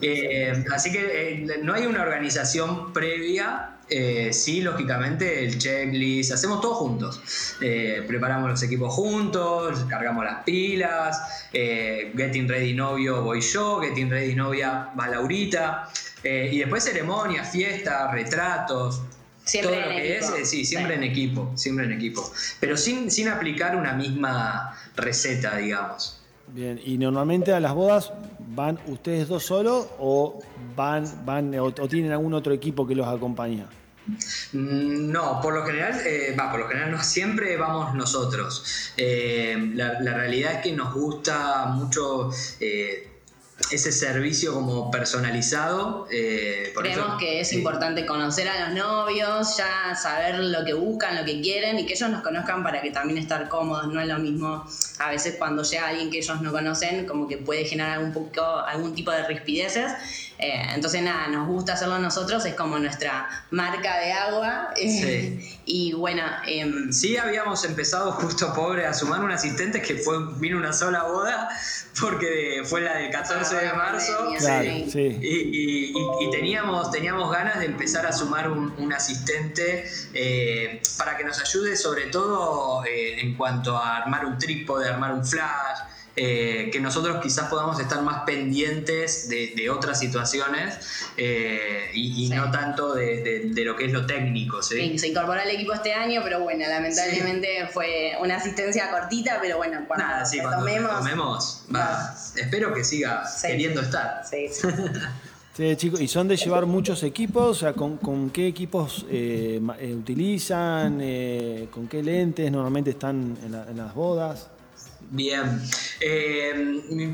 Eh, 0.00 0.64
así 0.72 0.92
que 0.92 1.32
eh, 1.32 1.58
no 1.62 1.74
hay 1.74 1.86
una 1.86 2.02
organización 2.02 2.92
previa 2.92 3.77
eh, 3.90 4.32
sí, 4.32 4.60
lógicamente, 4.60 5.44
el 5.44 5.58
checklist, 5.58 6.32
hacemos 6.32 6.60
todo 6.60 6.74
juntos. 6.74 7.20
Eh, 7.60 8.04
preparamos 8.06 8.50
los 8.50 8.62
equipos 8.62 8.92
juntos, 8.92 9.84
cargamos 9.88 10.24
las 10.24 10.44
pilas, 10.44 11.46
eh, 11.52 12.12
Getting 12.16 12.48
Ready 12.48 12.74
novio 12.74 13.22
voy 13.22 13.40
yo, 13.40 13.80
Getting 13.80 14.10
Ready 14.10 14.34
novia 14.34 14.90
va 14.98 15.08
Laurita, 15.08 15.88
y 16.22 16.58
después 16.58 16.84
ceremonia, 16.84 17.44
fiesta, 17.44 18.10
retratos. 18.10 19.02
Siempre 19.44 19.76
todo 19.76 19.88
lo 19.88 19.96
que 19.96 20.18
es, 20.18 20.50
sí, 20.50 20.64
siempre 20.64 20.96
en 20.96 21.04
equipo, 21.04 21.52
siempre 21.54 21.86
en 21.86 21.92
equipo. 21.92 22.30
Pero 22.60 22.76
sin, 22.76 23.10
sin 23.10 23.28
aplicar 23.28 23.76
una 23.76 23.94
misma 23.94 24.76
receta, 24.96 25.56
digamos. 25.56 26.20
Bien, 26.48 26.80
y 26.84 26.98
normalmente 26.98 27.52
a 27.52 27.60
las 27.60 27.72
bodas 27.72 28.12
van 28.54 28.78
ustedes 28.86 29.28
dos 29.28 29.44
solos 29.44 29.88
o 29.98 30.40
van, 30.76 31.04
van 31.24 31.54
o 31.58 31.72
tienen 31.88 32.12
algún 32.12 32.34
otro 32.34 32.52
equipo 32.52 32.86
que 32.86 32.94
los 32.94 33.06
acompaña. 33.06 33.68
Mm, 34.52 35.10
no, 35.12 35.40
por 35.42 35.54
lo 35.54 35.64
general, 35.64 36.00
eh, 36.06 36.34
va, 36.38 36.50
por 36.50 36.60
lo 36.60 36.68
general 36.68 36.90
no 36.90 37.02
siempre 37.02 37.56
vamos 37.56 37.94
nosotros. 37.94 38.92
Eh, 38.96 39.72
la, 39.74 39.98
realidad 40.00 40.54
es 40.54 40.58
que 40.62 40.72
nos 40.72 40.94
gusta 40.94 41.66
mucho 41.66 42.30
eh, 42.60 43.07
ese 43.70 43.92
servicio 43.92 44.54
como 44.54 44.90
personalizado. 44.90 46.06
Eh, 46.10 46.72
Creemos 46.76 47.18
que 47.18 47.40
es 47.40 47.52
importante 47.52 48.06
conocer 48.06 48.48
a 48.48 48.68
los 48.68 48.78
novios, 48.78 49.56
ya 49.56 49.94
saber 49.94 50.38
lo 50.38 50.64
que 50.64 50.74
buscan, 50.74 51.16
lo 51.16 51.24
que 51.24 51.40
quieren 51.40 51.78
y 51.78 51.86
que 51.86 51.94
ellos 51.94 52.08
nos 52.08 52.22
conozcan 52.22 52.62
para 52.62 52.80
que 52.80 52.90
también 52.90 53.18
estar 53.18 53.48
cómodos. 53.48 53.88
No 53.88 54.00
es 54.00 54.06
lo 54.06 54.18
mismo 54.18 54.64
a 54.98 55.10
veces 55.10 55.36
cuando 55.38 55.62
llega 55.62 55.88
alguien 55.88 56.10
que 56.10 56.18
ellos 56.18 56.40
no 56.40 56.52
conocen, 56.52 57.06
como 57.06 57.28
que 57.28 57.38
puede 57.38 57.64
generar 57.64 57.98
algún, 57.98 58.12
poco, 58.12 58.42
algún 58.42 58.94
tipo 58.94 59.10
de 59.10 59.26
rispideces. 59.26 59.92
Eh, 60.38 60.62
entonces, 60.74 61.02
nada, 61.02 61.26
nos 61.28 61.48
gusta 61.48 61.72
hacerlo 61.72 61.98
nosotros, 61.98 62.44
es 62.46 62.54
como 62.54 62.78
nuestra 62.78 63.28
marca 63.50 63.98
de 63.98 64.12
agua. 64.12 64.72
y 65.66 65.92
bueno. 65.94 66.22
Em, 66.46 66.92
sí, 66.92 67.16
habíamos 67.16 67.64
empezado 67.64 68.12
justo 68.12 68.52
pobre 68.54 68.86
a 68.86 68.94
sumar 68.94 69.20
un 69.20 69.32
asistente 69.32 69.82
que 69.82 69.96
fue, 69.96 70.16
vino 70.36 70.56
una 70.56 70.72
sola 70.72 71.02
boda, 71.02 71.48
porque 72.00 72.62
fue 72.64 72.82
la 72.82 72.98
del 72.98 73.10
14 73.10 73.47
de 73.56 73.72
marzo. 73.72 74.32
y, 75.20 76.30
teníamos, 76.30 76.90
teníamos 76.90 77.30
ganas 77.30 77.60
de 77.60 77.66
empezar 77.66 78.06
a 78.06 78.12
sumar 78.12 78.50
un, 78.50 78.92
asistente 78.92 79.84
eh, 80.14 80.80
para 80.96 81.16
que 81.16 81.24
nos 81.24 81.40
ayude, 81.40 81.76
sobre 81.76 82.06
todo 82.06 82.84
eh, 82.84 83.20
en 83.20 83.36
cuanto 83.36 83.76
a 83.76 83.98
armar 83.98 84.24
un 84.26 84.38
trípode, 84.38 84.88
armar 84.88 85.12
un 85.12 85.24
flash. 85.24 85.78
Eh, 86.20 86.70
que 86.72 86.80
nosotros 86.80 87.18
quizás 87.22 87.48
podamos 87.48 87.78
estar 87.78 88.02
más 88.02 88.24
pendientes 88.24 89.28
de, 89.28 89.70
otras 89.70 90.00
situaciones 90.00 90.76
eh, 91.16 91.90
y, 91.94 92.28
no 92.30 92.50
tanto 92.50 92.92
de, 92.94 93.52
lo 93.64 93.76
que 93.76 93.84
es 93.84 93.92
lo 93.92 94.04
técnico. 94.04 94.60
¿sí? 94.60 94.98
se 94.98 95.08
incorporó 95.08 95.40
al 95.40 95.50
equipo 95.50 95.72
este 95.74 95.94
año, 95.94 96.20
pero 96.24 96.40
bueno, 96.40 96.66
lamentablemente 96.68 97.68
fue 97.72 98.14
una 98.20 98.36
asistencia 98.36 98.90
cortita, 98.90 99.38
pero 99.40 99.58
bueno, 99.58 99.84
cuando 99.86 100.06
Nada, 100.06 100.24
tomemos, 100.56 101.64
espero 102.34 102.74
que 102.74 102.82
siga 102.82 103.22
queriendo 103.40 103.82
estar. 103.82 104.22
Sí, 105.58 105.74
chicos, 105.74 106.00
¿y 106.00 106.06
son 106.06 106.28
de 106.28 106.36
llevar 106.36 106.66
muchos 106.66 107.02
equipos? 107.02 107.50
O 107.50 107.54
sea, 107.54 107.72
¿con, 107.72 108.30
qué 108.30 108.46
equipos 108.46 109.04
eh, 109.10 109.60
utilizan? 109.92 111.00
Eh, 111.00 111.66
¿Con 111.72 111.88
qué 111.88 112.00
lentes 112.00 112.52
normalmente 112.52 112.90
están 112.90 113.36
en, 113.44 113.76
las 113.76 113.92
bodas? 113.92 114.50
Bien. 115.10 115.62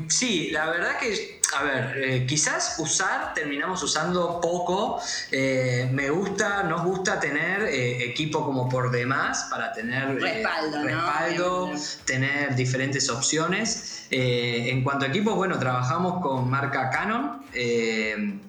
sí, 0.09 0.49
la 0.51 0.69
verdad 0.69 0.99
que, 0.99 1.39
a 1.57 1.63
ver, 1.63 2.25
quizás 2.25 2.75
usar, 2.79 3.33
terminamos 3.33 3.81
usando 3.83 4.41
poco. 4.41 5.01
me 5.31 6.09
gusta, 6.09 6.63
nos 6.63 6.83
gusta 6.83 7.19
tener 7.19 7.63
equipo 7.63 8.45
como 8.45 8.67
por 8.67 8.91
demás 8.91 9.47
para 9.49 9.71
tener 9.71 10.21
respaldo, 10.21 10.83
respaldo 10.83 11.71
tener 12.05 12.55
diferentes 12.55 13.09
opciones. 13.09 13.95
Eh, 14.11 14.69
en 14.69 14.83
cuanto 14.83 15.05
a 15.05 15.07
equipos, 15.07 15.35
bueno, 15.35 15.57
trabajamos 15.57 16.21
con 16.21 16.49
marca 16.49 16.89
Canon. 16.89 17.43
Eh, 17.53 18.39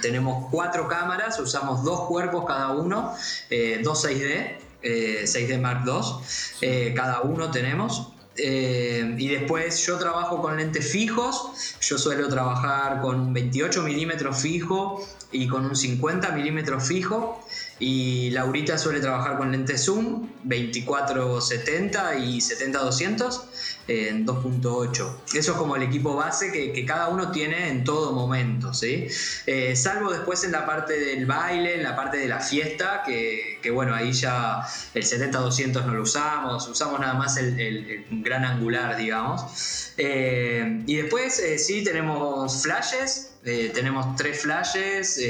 tenemos 0.00 0.48
cuatro 0.50 0.88
cámaras, 0.88 1.38
usamos 1.38 1.84
dos 1.84 2.06
cuerpos 2.06 2.44
cada 2.46 2.72
uno, 2.72 3.14
eh, 3.50 3.80
dos 3.82 4.04
6D, 4.04 4.58
6D 4.82 5.58
Mark 5.58 5.84
II, 5.86 6.94
cada 6.94 7.22
uno 7.22 7.50
tenemos. 7.50 8.12
Y 8.38 9.28
después 9.28 9.84
yo 9.86 9.98
trabajo 9.98 10.40
con 10.40 10.56
lentes 10.56 10.90
fijos, 10.90 11.76
yo 11.80 11.98
suelo 11.98 12.28
trabajar 12.28 13.00
con 13.00 13.20
un 13.20 13.32
28 13.32 13.82
milímetros 13.82 14.38
fijo 14.38 15.06
y 15.32 15.48
con 15.48 15.66
un 15.66 15.76
50 15.76 16.30
milímetros 16.32 16.84
fijo. 16.84 17.44
Y 17.78 18.30
Laurita 18.30 18.78
suele 18.78 19.00
trabajar 19.00 19.36
con 19.36 19.52
lentes 19.52 19.84
zoom 19.84 20.30
24-70 20.46 22.24
y 22.24 22.38
70-200 22.38 23.42
en 23.88 24.26
2.8. 24.26 25.16
Eso 25.34 25.52
es 25.52 25.58
como 25.58 25.76
el 25.76 25.82
equipo 25.82 26.16
base 26.16 26.50
que, 26.50 26.86
cada 26.86 27.08
uno 27.08 27.30
tiene 27.32 27.68
en 27.68 27.84
todo 27.84 28.12
momento, 28.12 28.72
¿sí? 28.72 29.08
Eh, 29.46 29.74
salvo 29.76 30.12
después 30.12 30.44
en 30.44 30.52
la 30.52 30.64
parte 30.64 30.98
del 30.98 31.26
baile, 31.26 31.74
en 31.74 31.82
la 31.82 31.96
parte 31.96 32.16
de 32.16 32.28
la 32.28 32.40
fiesta, 32.40 33.02
que, 33.04 33.70
bueno, 33.70 33.94
ahí 33.94 34.12
ya 34.12 34.62
el 34.94 35.02
70-200 35.02 35.84
no 35.84 35.94
lo 35.94 36.02
usamos, 36.02 36.68
usamos 36.68 37.00
nada 37.00 37.14
más 37.14 37.36
el, 37.36 38.06
gran 38.22 38.44
angular, 38.44 38.96
digamos. 38.96 39.92
Eh, 39.98 40.82
y 40.86 40.96
después 40.96 41.38
eh, 41.40 41.58
sí 41.58 41.82
tenemos 41.82 42.62
flashes, 42.62 43.32
tenemos 43.72 44.16
tres 44.16 44.42
flashes, 44.42 45.20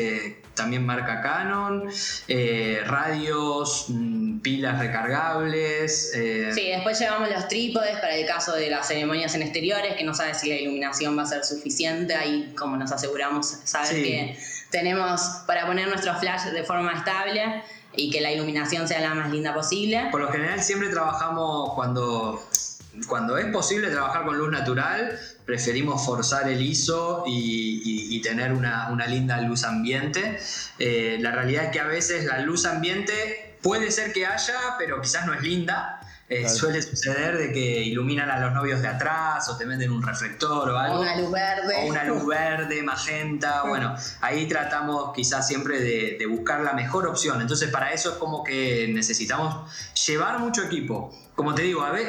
también 0.55 0.87
marca 0.87 1.21
Canon, 1.21 1.91
radios, 2.87 3.87
mm, 3.89 4.39
pilas 4.39 4.79
recargables. 4.79 6.13
Sí, 6.13 6.69
después 6.71 6.99
llevamos 6.99 7.29
los 7.29 7.47
trípodes 7.49 7.97
para 7.99 8.15
el 8.17 8.27
caso 8.27 8.55
de 8.55 8.71
las 8.71 8.89
ceremonias 8.89 9.35
en 9.35 9.43
exteriores, 9.43 9.97
que 9.97 10.05
no 10.05 10.15
sabes 10.15 10.41
si 10.41 10.49
la 10.49 10.57
iluminación 10.57 11.17
va 11.17 11.23
a 11.23 11.27
ser 11.27 11.45
suficiente, 11.45 12.15
ahí 12.15 12.55
como 12.57 12.77
nos 12.77 12.91
aseguramos, 12.91 13.59
sabes 13.65 13.91
que 13.91 14.37
tenemos 14.71 15.21
para 15.47 15.67
poner 15.67 15.89
nuestro 15.89 16.15
flash 16.19 16.45
de 16.53 16.65
forma 16.65 16.93
estable 16.93 17.63
y 17.95 18.11
que 18.11 18.21
la 18.21 18.31
iluminación 18.31 18.87
sea 18.87 19.01
la 19.01 19.15
más 19.15 19.31
linda 19.31 19.55
posible. 19.55 20.09
Por 20.11 20.21
lo 20.21 20.29
general 20.31 20.61
siempre 20.63 20.89
trabajamos 20.89 21.75
cuando, 21.75 22.47
cuando 23.09 23.39
es 23.39 23.47
posible 23.47 23.91
trabajar 23.91 24.25
con 24.25 24.39
luz 24.39 24.51
natural, 24.51 25.19
preferimos 25.45 26.05
forzar 26.05 26.49
el 26.49 26.61
ISO 26.61 27.25
y, 27.27 28.21
tener 28.23 28.53
una, 28.53 29.07
linda 29.07 29.41
luz 29.41 29.63
ambiente. 29.63 30.39
Eh, 30.79 31.19
la 31.21 31.31
realidad 31.31 31.65
es 31.65 31.71
que 31.71 31.81
a 31.81 31.87
veces 31.87 32.25
la 32.25 32.41
luz 32.41 32.67
ambiente 32.67 33.57
puede 33.63 33.91
ser 33.91 34.13
que 34.13 34.27
haya, 34.27 34.59
pero 34.79 35.01
quizás 35.01 35.27
no 35.27 35.35
es 35.35 35.43
linda. 35.43 36.01
Eh, 36.29 36.49
suele 36.49 36.83
suceder 36.83 37.39
de 37.39 37.53
que 37.53 37.83
iluminan 37.85 38.29
a 38.29 38.41
los 38.41 38.53
novios 38.53 38.83
de 38.83 38.89
atrás 38.89 39.49
o 39.49 39.57
te 39.57 39.65
venden 39.65 39.93
un 39.93 40.03
reflector 40.03 40.69
o 40.71 40.77
algo. 40.77 40.99
O 40.99 41.01
una 41.03 41.17
luz 41.17 41.31
verde. 41.31 41.77
O 41.83 41.87
una 41.87 42.05
luz 42.05 42.27
verde, 42.27 42.83
magenta. 42.83 43.63
Bueno, 43.67 43.95
ahí 44.21 44.49
tratamos 44.49 45.13
quizás 45.15 45.47
siempre 45.47 45.81
de, 45.81 46.27
buscar 46.27 46.61
la 46.61 46.73
mejor 46.73 47.07
opción. 47.07 47.41
Entonces 47.41 47.71
para 47.71 47.93
eso 47.93 48.11
es 48.11 48.17
como 48.17 48.43
que 48.43 48.89
necesitamos 48.93 49.71
llevar 50.07 50.41
mucho 50.41 50.65
equipo. 50.65 51.15
Como 51.37 51.55
te 51.55 51.63
digo, 51.63 51.83
a 51.83 51.93
ver, 51.93 52.07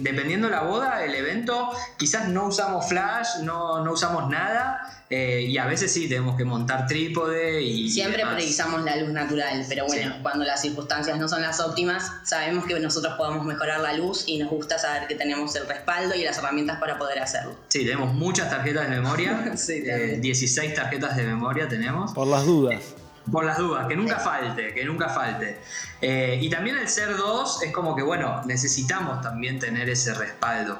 dependiendo 0.00 0.48
la 0.48 0.62
boda, 0.62 1.04
el 1.04 1.14
evento, 1.14 1.70
quizás 1.96 2.28
no 2.28 2.46
usamos 2.46 2.88
flash, 2.88 3.38
no, 3.42 3.82
no 3.84 3.92
usamos 3.92 4.28
nada 4.30 4.98
eh, 5.10 5.46
y 5.48 5.56
a 5.56 5.66
veces 5.66 5.90
sí, 5.90 6.06
tenemos 6.06 6.36
que 6.36 6.44
montar 6.44 6.86
trípode 6.86 7.62
y. 7.62 7.90
Siempre 7.90 8.24
priorizamos 8.26 8.82
la 8.82 8.96
luz 8.96 9.10
natural, 9.10 9.64
pero 9.68 9.86
bueno, 9.86 10.16
cuando 10.22 10.44
las 10.44 10.60
circunstancias 10.60 11.18
no 11.18 11.28
son 11.28 11.40
las 11.40 11.60
óptimas, 11.60 12.12
sabemos 12.24 12.66
que 12.66 12.78
nosotros 12.78 13.14
podemos 13.16 13.44
mejorar 13.46 13.80
la 13.80 13.94
luz 13.94 14.24
y 14.26 14.38
nos 14.38 14.50
gusta 14.50 14.78
saber 14.78 15.08
que 15.08 15.14
tenemos 15.14 15.56
el 15.56 15.66
respaldo 15.66 16.14
y 16.14 16.24
las 16.24 16.36
herramientas 16.38 16.78
para 16.78 16.98
poder 16.98 17.20
hacerlo. 17.20 17.54
Sí, 17.68 17.84
tenemos 17.84 18.12
muchas 18.12 18.50
tarjetas 18.50 18.90
de 18.90 18.96
memoria, 18.96 19.52
sí, 19.56 19.80
16 19.80 20.70
eh, 20.70 20.74
tarjetas 20.74 21.16
de 21.16 21.24
memoria 21.24 21.68
tenemos. 21.68 22.12
Por 22.12 22.26
las 22.26 22.44
dudas. 22.44 22.82
Por 23.30 23.44
las 23.44 23.58
dudas, 23.58 23.86
que 23.86 23.96
nunca 23.96 24.18
falte, 24.18 24.72
que 24.74 24.84
nunca 24.84 25.08
falte. 25.08 25.58
Eh, 26.00 26.38
y 26.40 26.48
también 26.48 26.76
el 26.78 26.88
ser 26.88 27.16
dos 27.16 27.62
es 27.62 27.72
como 27.72 27.94
que, 27.96 28.02
bueno, 28.02 28.42
necesitamos 28.44 29.20
también 29.20 29.58
tener 29.58 29.88
ese 29.90 30.14
respaldo. 30.14 30.78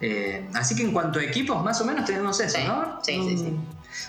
Eh, 0.00 0.48
así 0.54 0.74
que 0.74 0.82
en 0.82 0.92
cuanto 0.92 1.18
a 1.18 1.22
equipos, 1.22 1.62
más 1.64 1.80
o 1.80 1.84
menos 1.84 2.04
tenemos 2.04 2.40
eso, 2.40 2.58
¿no? 2.66 3.00
Sí, 3.02 3.20
sí, 3.28 3.38
sí. 3.38 3.56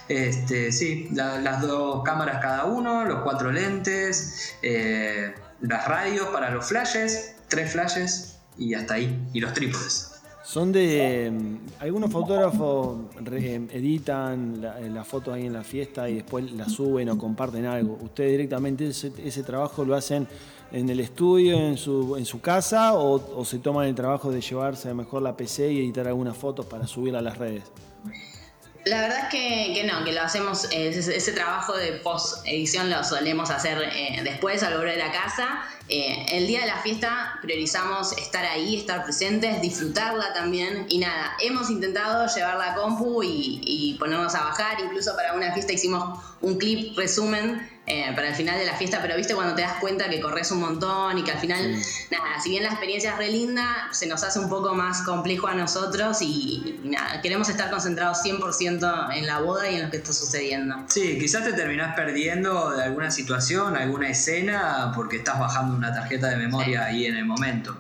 Este, 0.10 0.72
sí, 0.72 1.10
las 1.14 1.62
dos 1.62 2.04
cámaras 2.04 2.42
cada 2.42 2.66
uno, 2.66 3.06
los 3.06 3.22
cuatro 3.22 3.52
lentes, 3.52 4.56
eh, 4.62 5.34
las 5.62 5.88
radios 5.88 6.28
para 6.28 6.50
los 6.50 6.66
flashes, 6.66 7.36
tres 7.48 7.72
flashes 7.72 8.38
y 8.58 8.74
hasta 8.74 8.96
ahí, 8.96 9.28
y 9.34 9.40
los 9.40 9.54
trípodes. 9.54 10.17
Son 10.48 10.72
de. 10.72 11.30
Mm, 11.30 11.82
algunos 11.82 12.10
fotógrafos 12.10 13.00
editan 13.74 14.62
la, 14.62 15.04
foto 15.04 15.34
ahí 15.34 15.46
en 15.46 15.52
la 15.52 15.62
fiesta 15.62 16.10
y 16.10 16.16
después 16.16 16.54
la 16.54 16.70
suben 16.70 17.10
o 17.10 17.18
comparten 17.18 17.66
algo. 17.66 17.98
¿Ustedes 18.02 18.32
directamente 18.32 18.88
ese, 18.88 19.44
trabajo 19.44 19.84
lo 19.84 19.94
hacen 19.94 20.26
en 20.72 20.90
el 20.90 21.02
estudio, 21.02 21.58
en 21.58 21.76
su, 21.76 22.16
en 22.16 22.24
su 22.24 22.40
casa, 22.40 22.94
o, 22.94 23.44
se 23.44 23.60
toman 23.60 23.88
el 23.88 23.96
trabajo 23.96 24.32
de 24.32 24.40
llevarse 24.40 24.94
mejor 24.94 25.22
la 25.22 25.36
PC 25.36 25.74
y 25.74 25.80
editar 25.80 26.08
algunas 26.08 26.38
fotos 26.38 26.66
para 26.66 26.88
subir 26.88 27.18
a 27.18 27.22
las 27.22 27.38
redes? 27.38 27.64
La 28.88 29.02
verdad 29.02 29.20
es 29.24 29.30
que, 29.30 29.84
no, 29.84 30.06
que 30.06 30.14
lo 30.14 30.22
hacemos, 30.22 30.66
eh, 30.72 30.90
ese, 30.90 31.32
trabajo 31.34 31.76
de 31.76 31.94
post-edición 31.94 32.90
lo 32.90 33.04
solemos 33.04 33.50
hacer 33.50 33.82
eh, 33.82 34.22
después 34.24 34.64
al 34.64 34.78
volver 34.78 35.02
a 35.02 35.12
casa. 35.12 35.62
Eh, 35.90 36.26
el 36.32 36.48
día 36.48 36.62
de 36.62 36.68
la 36.68 36.78
fiesta 36.78 37.38
priorizamos 37.42 38.14
estar 38.14 38.46
ahí, 38.46 38.78
estar 38.78 39.04
presentes, 39.04 39.62
disfrutarla 39.62 40.34
también. 40.34 40.86
Y 40.88 41.00
nada, 41.00 41.34
hemos 41.42 41.70
intentado 41.70 42.34
llevar 42.34 42.58
la 42.58 42.76
compu 42.76 43.24
y, 43.24 43.60
y 43.62 43.96
ponernos 43.96 44.34
a 44.36 44.44
bajar. 44.46 44.80
Incluso 44.80 45.14
para 45.18 45.34
una 45.34 45.54
fiesta 45.54 45.74
hicimos 45.74 46.20
un 46.40 46.58
clip 46.58 46.98
resumen 46.98 47.77
eh, 47.90 48.12
para 48.14 48.28
el 48.28 48.36
final 48.36 48.60
de 48.60 48.66
la 48.66 48.76
fiesta, 48.76 49.00
pero 49.02 49.16
viste 49.16 49.34
cuando 49.34 49.56
te 49.56 49.62
das 49.62 49.76
cuenta 49.80 50.10
que 50.10 50.20
corres 50.20 50.52
un 50.52 50.60
montón 50.60 51.18
y 51.18 51.24
que 51.24 51.32
al 51.32 51.40
final, 51.40 51.72
nada, 52.12 52.42
si 52.44 52.50
bien 52.50 52.64
la 52.64 52.70
experiencia 52.72 53.12
es 53.12 53.18
re 53.18 53.30
linda, 53.30 53.88
se 53.94 54.08
nos 54.08 54.26
hace 54.26 54.40
un 54.40 54.50
poco 54.50 54.74
más 54.74 55.04
complejo 55.04 55.48
a 55.48 55.56
nosotros 55.56 56.22
y, 56.22 56.82
nada, 56.84 57.22
queremos 57.22 57.48
estar 57.48 57.70
concentrados 57.70 58.18
100% 58.26 59.16
en 59.16 59.26
la 59.26 59.40
boda 59.40 59.72
y 59.72 59.76
en 59.76 59.84
lo 59.84 59.90
que 59.90 59.96
está 59.96 60.12
sucediendo. 60.12 60.76
Sí, 60.88 61.18
quizás 61.18 61.46
te 61.46 61.54
terminás 61.54 61.96
perdiendo 61.96 62.72
de 62.72 62.84
alguna 62.84 63.10
situación, 63.10 63.78
alguna 63.78 64.10
escena, 64.10 64.92
porque 64.94 65.16
estás 65.16 65.40
bajando 65.40 65.74
una 65.78 65.94
tarjeta 65.94 66.28
de 66.28 66.36
memoria 66.36 66.84
ahí 66.84 67.06
en 67.06 67.16
el 67.16 67.24
momento. 67.24 67.78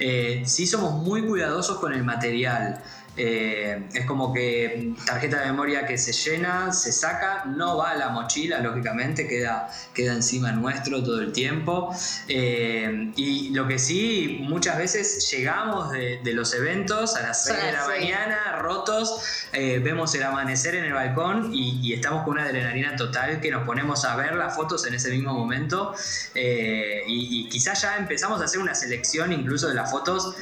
Eh, 0.00 0.42
sí 0.46 0.66
somos 0.66 0.94
muy 0.94 1.24
cuidadosos 1.24 1.78
con 1.78 1.92
el 1.92 2.02
material. 2.02 2.82
Eh, 3.16 3.88
es 3.94 4.06
como 4.06 4.32
que 4.32 4.92
tarjeta 5.06 5.40
de 5.40 5.46
memoria 5.46 5.86
que 5.86 5.96
se 5.98 6.12
llena, 6.12 6.72
se 6.72 6.90
saca, 6.90 7.44
no 7.44 7.76
va 7.76 7.90
a 7.90 7.94
la 7.96 8.08
mochila, 8.08 8.58
lógicamente, 8.58 9.28
queda, 9.28 9.70
queda 9.92 10.14
encima 10.14 10.50
nuestro 10.52 11.02
todo 11.02 11.20
el 11.20 11.32
tiempo. 11.32 11.94
Eh, 12.28 13.12
y 13.16 13.50
lo 13.50 13.68
que 13.68 13.78
sí, 13.78 14.38
muchas 14.42 14.78
veces 14.78 15.30
llegamos 15.30 15.92
de, 15.92 16.20
los 16.34 16.52
eventos 16.52 17.14
a 17.14 17.22
las 17.22 17.44
6 17.44 17.62
de 17.62 17.72
la 17.72 17.86
mañana, 17.86 18.56
rotos, 18.58 19.46
eh, 19.52 19.78
vemos 19.78 20.12
el 20.16 20.24
amanecer 20.24 20.74
en 20.74 20.84
el 20.84 20.92
balcón 20.92 21.50
y, 21.54 21.92
estamos 21.94 22.24
con 22.24 22.34
una 22.34 22.44
adrenalina 22.44 22.96
total 22.96 23.40
que 23.40 23.52
nos 23.52 23.64
ponemos 23.64 24.04
a 24.04 24.16
ver 24.16 24.34
las 24.34 24.56
fotos 24.56 24.84
en 24.86 24.94
ese 24.94 25.10
mismo 25.10 25.32
momento. 25.32 25.94
y, 26.34 27.48
quizás 27.48 27.82
ya 27.82 27.96
empezamos 27.96 28.40
a 28.40 28.44
hacer 28.44 28.58
una 28.58 28.74
selección 28.74 29.32
incluso 29.32 29.68
de 29.68 29.74
las 29.74 29.90
fotos 29.90 30.34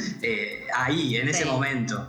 ahí, 0.75 1.17
en 1.17 1.29
ese 1.29 1.45
momento. 1.45 2.09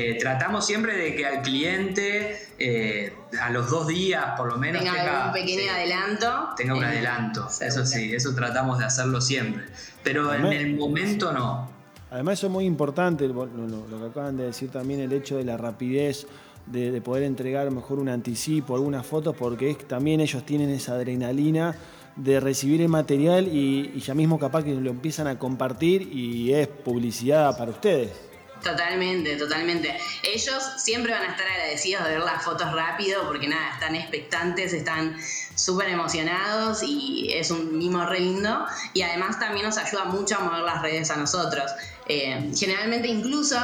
Eh, 0.00 0.16
tratamos 0.18 0.64
siempre 0.64 0.96
de 0.96 1.14
que 1.14 1.26
al 1.26 1.42
cliente 1.42 2.38
eh, 2.58 3.12
a 3.38 3.50
los 3.50 3.68
dos 3.68 3.86
días 3.86 4.32
por 4.34 4.48
lo 4.48 4.56
menos 4.56 4.82
tenga, 4.82 5.26
un 5.26 5.32
pequeño 5.32 5.70
adelanto. 5.70 6.48
Tenga 6.56 6.74
un 6.74 6.84
adelanto, 6.84 7.48
eso 7.60 7.84
sí, 7.84 8.14
eso 8.14 8.34
tratamos 8.34 8.78
de 8.78 8.86
hacerlo 8.86 9.20
siempre. 9.20 9.64
Pero 10.02 10.32
en 10.32 10.46
el 10.46 10.74
momento 10.76 11.32
no. 11.32 11.68
Además 12.10 12.38
eso 12.38 12.46
es 12.46 12.52
muy 12.52 12.64
importante, 12.64 13.28
lo, 13.28 13.46
que 13.46 14.06
acaban 14.10 14.38
de 14.38 14.44
decir 14.44 14.70
también, 14.70 15.00
el 15.00 15.12
hecho 15.12 15.36
de 15.36 15.44
la 15.44 15.56
rapidez. 15.56 16.26
De, 16.66 17.00
poder 17.00 17.24
entregar 17.24 17.68
mejor 17.70 17.98
un 17.98 18.08
anticipo, 18.08 18.76
algunas 18.76 19.04
fotos, 19.04 19.34
porque 19.36 19.70
es, 19.70 19.88
también 19.88 20.20
ellos 20.20 20.44
tienen 20.46 20.70
esa 20.70 20.92
adrenalina 20.92 21.74
de 22.14 22.38
recibir 22.38 22.80
el 22.82 22.88
material 22.88 23.48
y, 23.48 23.90
y 23.94 24.00
ya 24.00 24.14
mismo 24.14 24.38
capaz 24.38 24.62
que 24.62 24.74
lo 24.74 24.90
empiezan 24.90 25.26
a 25.26 25.38
compartir 25.38 26.02
y 26.02 26.52
es 26.52 26.68
publicidad 26.68 27.56
para 27.58 27.72
ustedes. 27.72 28.29
Totalmente, 28.62 29.36
totalmente. 29.36 29.96
Ellos 30.22 30.62
siempre 30.76 31.12
van 31.12 31.22
a 31.22 31.30
estar 31.30 31.46
agradecidos 31.46 32.04
de 32.04 32.10
ver 32.10 32.20
las 32.20 32.44
fotos 32.44 32.70
rápido 32.72 33.26
porque 33.26 33.48
nada, 33.48 33.72
están 33.72 33.94
expectantes, 33.94 34.74
están 34.74 35.16
súper 35.54 35.88
emocionados 35.88 36.82
y 36.82 37.32
es 37.32 37.50
un 37.50 37.78
mimo 37.78 38.04
re 38.04 38.20
lindo. 38.20 38.66
Y 38.92 39.02
además 39.02 39.38
también 39.38 39.64
nos 39.64 39.78
ayuda 39.78 40.04
mucho 40.04 40.36
a 40.36 40.40
mover 40.40 40.62
las 40.62 40.82
redes 40.82 41.10
a 41.10 41.16
nosotros. 41.16 41.70
Eh, 42.06 42.50
generalmente 42.54 43.08
incluso 43.08 43.56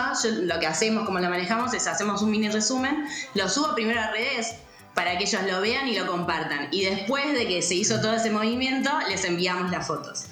lo 0.42 0.59
que 0.61 0.66
hacemos, 0.66 1.04
como 1.04 1.18
lo 1.18 1.28
manejamos, 1.28 1.74
es 1.74 1.87
hacemos 1.87 2.22
un 2.22 2.30
mini 2.30 2.48
resumen, 2.48 3.06
lo 3.35 3.48
subo 3.48 3.74
primero 3.74 4.00
a 4.00 4.12
redes 4.12 4.54
para 4.94 5.18
que 5.18 5.24
ellos 5.24 5.42
lo 5.42 5.61
vean 5.61 5.88
y 5.88 5.98
lo 5.98 6.06
compartan. 6.06 6.68
Y 6.70 6.85
después 6.85 7.35
de 7.35 7.46
que 7.46 7.61
se 7.61 7.74
hizo 7.74 8.00
todo 8.00 8.14
ese 8.14 8.30
movimiento, 8.30 8.90
les 9.09 9.24
enviamos 9.24 9.70
las 9.70 9.87
fotos. 9.87 10.26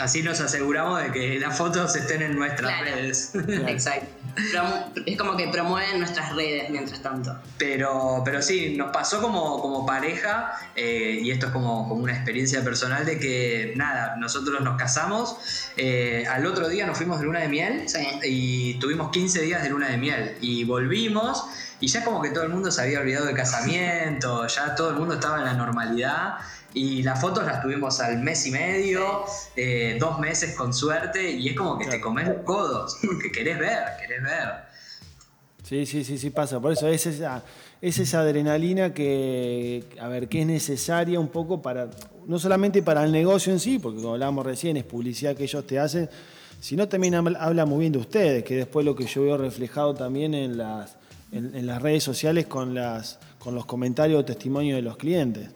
Así 0.00 0.22
nos 0.22 0.40
aseguramos 0.40 1.02
de 1.02 1.12
que 1.12 1.38
las 1.38 1.56
fotos 1.56 1.94
estén 1.94 2.22
en 2.22 2.34
nuestras 2.36 2.80
redes. 2.80 3.32
Exacto. 3.66 4.06
es 5.04 5.18
como 5.18 5.36
que 5.36 5.48
promueven 5.48 5.98
nuestras 5.98 6.34
redes 6.34 6.70
mientras 6.70 7.02
tanto. 7.02 7.36
Pero, 7.58 8.22
pero 8.24 8.40
sí, 8.40 8.74
nos 8.76 8.90
pasó 8.90 9.20
como, 9.20 9.60
como 9.60 9.84
pareja, 9.84 10.52
eh, 10.74 11.20
y 11.22 11.30
esto 11.30 11.46
es 11.46 11.52
como, 11.52 11.88
como, 11.88 12.02
una 12.02 12.14
experiencia 12.14 12.64
personal, 12.64 13.04
de 13.04 13.18
que 13.18 13.74
nada, 13.76 14.16
nosotros 14.16 14.62
nos 14.62 14.78
casamos, 14.78 15.36
eh, 15.76 16.24
al 16.28 16.46
otro 16.46 16.68
día 16.68 16.86
nos 16.86 16.96
fuimos 16.96 17.18
de 17.20 17.26
luna 17.26 17.40
de 17.40 17.48
miel 17.48 17.84
y 18.24 18.74
tuvimos 18.74 19.10
15 19.10 19.42
días 19.42 19.62
de 19.62 19.68
luna 19.68 19.88
de 19.88 19.98
miel 19.98 20.36
y 20.40 20.64
volvimos. 20.64 21.44
Y 21.80 21.88
ya 21.88 22.04
como 22.04 22.22
que 22.22 22.30
todo 22.30 22.44
el 22.44 22.50
mundo 22.50 22.70
se 22.70 22.80
había 22.80 23.00
olvidado 23.00 23.26
del 23.26 23.34
casamiento, 23.34 24.46
ya 24.46 24.76
todo 24.76 24.90
el 24.90 24.96
mundo 24.96 25.14
estaba 25.14 25.38
en 25.38 25.46
la 25.46 25.54
normalidad 25.54 26.38
y 26.74 27.02
las 27.02 27.20
fotos 27.20 27.44
las 27.44 27.62
tuvimos 27.62 28.00
al 28.00 28.18
mes 28.22 28.46
y 28.46 28.50
medio, 28.50 29.24
eh, 29.56 29.96
dos 30.00 30.18
meses 30.18 30.54
con 30.54 30.72
suerte, 30.72 31.30
y 31.30 31.48
es 31.48 31.56
como 31.56 31.78
que 31.78 31.86
te 31.86 32.00
comes 32.00 32.28
los 32.28 32.38
codos, 32.38 32.98
porque 33.06 33.30
querés 33.30 33.58
ver, 33.58 33.78
querés 34.00 34.22
ver. 34.22 34.72
Sí, 35.62 35.86
sí, 35.86 36.04
sí, 36.04 36.18
sí 36.18 36.30
pasa. 36.30 36.60
Por 36.60 36.72
eso 36.72 36.88
es 36.88 37.06
esa, 37.06 37.44
es 37.80 37.98
esa 37.98 38.20
adrenalina 38.20 38.92
que, 38.92 39.84
a 40.00 40.08
ver, 40.08 40.28
que 40.28 40.40
es 40.40 40.46
necesaria 40.46 41.18
un 41.20 41.28
poco 41.28 41.62
para, 41.62 41.88
no 42.26 42.38
solamente 42.38 42.82
para 42.82 43.04
el 43.04 43.12
negocio 43.12 43.52
en 43.52 43.60
sí, 43.60 43.78
porque 43.78 44.00
como 44.00 44.14
hablábamos 44.14 44.44
recién, 44.44 44.76
es 44.76 44.84
publicidad 44.84 45.36
que 45.36 45.44
ellos 45.44 45.66
te 45.66 45.78
hacen, 45.78 46.10
sino 46.60 46.88
también 46.88 47.14
habla 47.14 47.64
muy 47.66 47.80
bien 47.80 47.92
de 47.92 47.98
ustedes, 47.98 48.44
que 48.44 48.56
después 48.56 48.84
lo 48.84 48.94
que 48.94 49.06
yo 49.06 49.22
veo 49.22 49.36
reflejado 49.36 49.94
también 49.94 50.34
en 50.34 50.58
las, 50.58 50.96
en, 51.32 51.66
las 51.66 51.80
redes 51.80 52.04
sociales 52.04 52.46
con, 52.46 52.74
las, 52.74 53.18
con 53.38 53.54
los 53.54 53.64
comentarios 53.64 54.20
o 54.20 54.24
testimonios 54.24 54.76
de 54.76 54.82
los 54.82 54.96
clientes. 54.96 55.48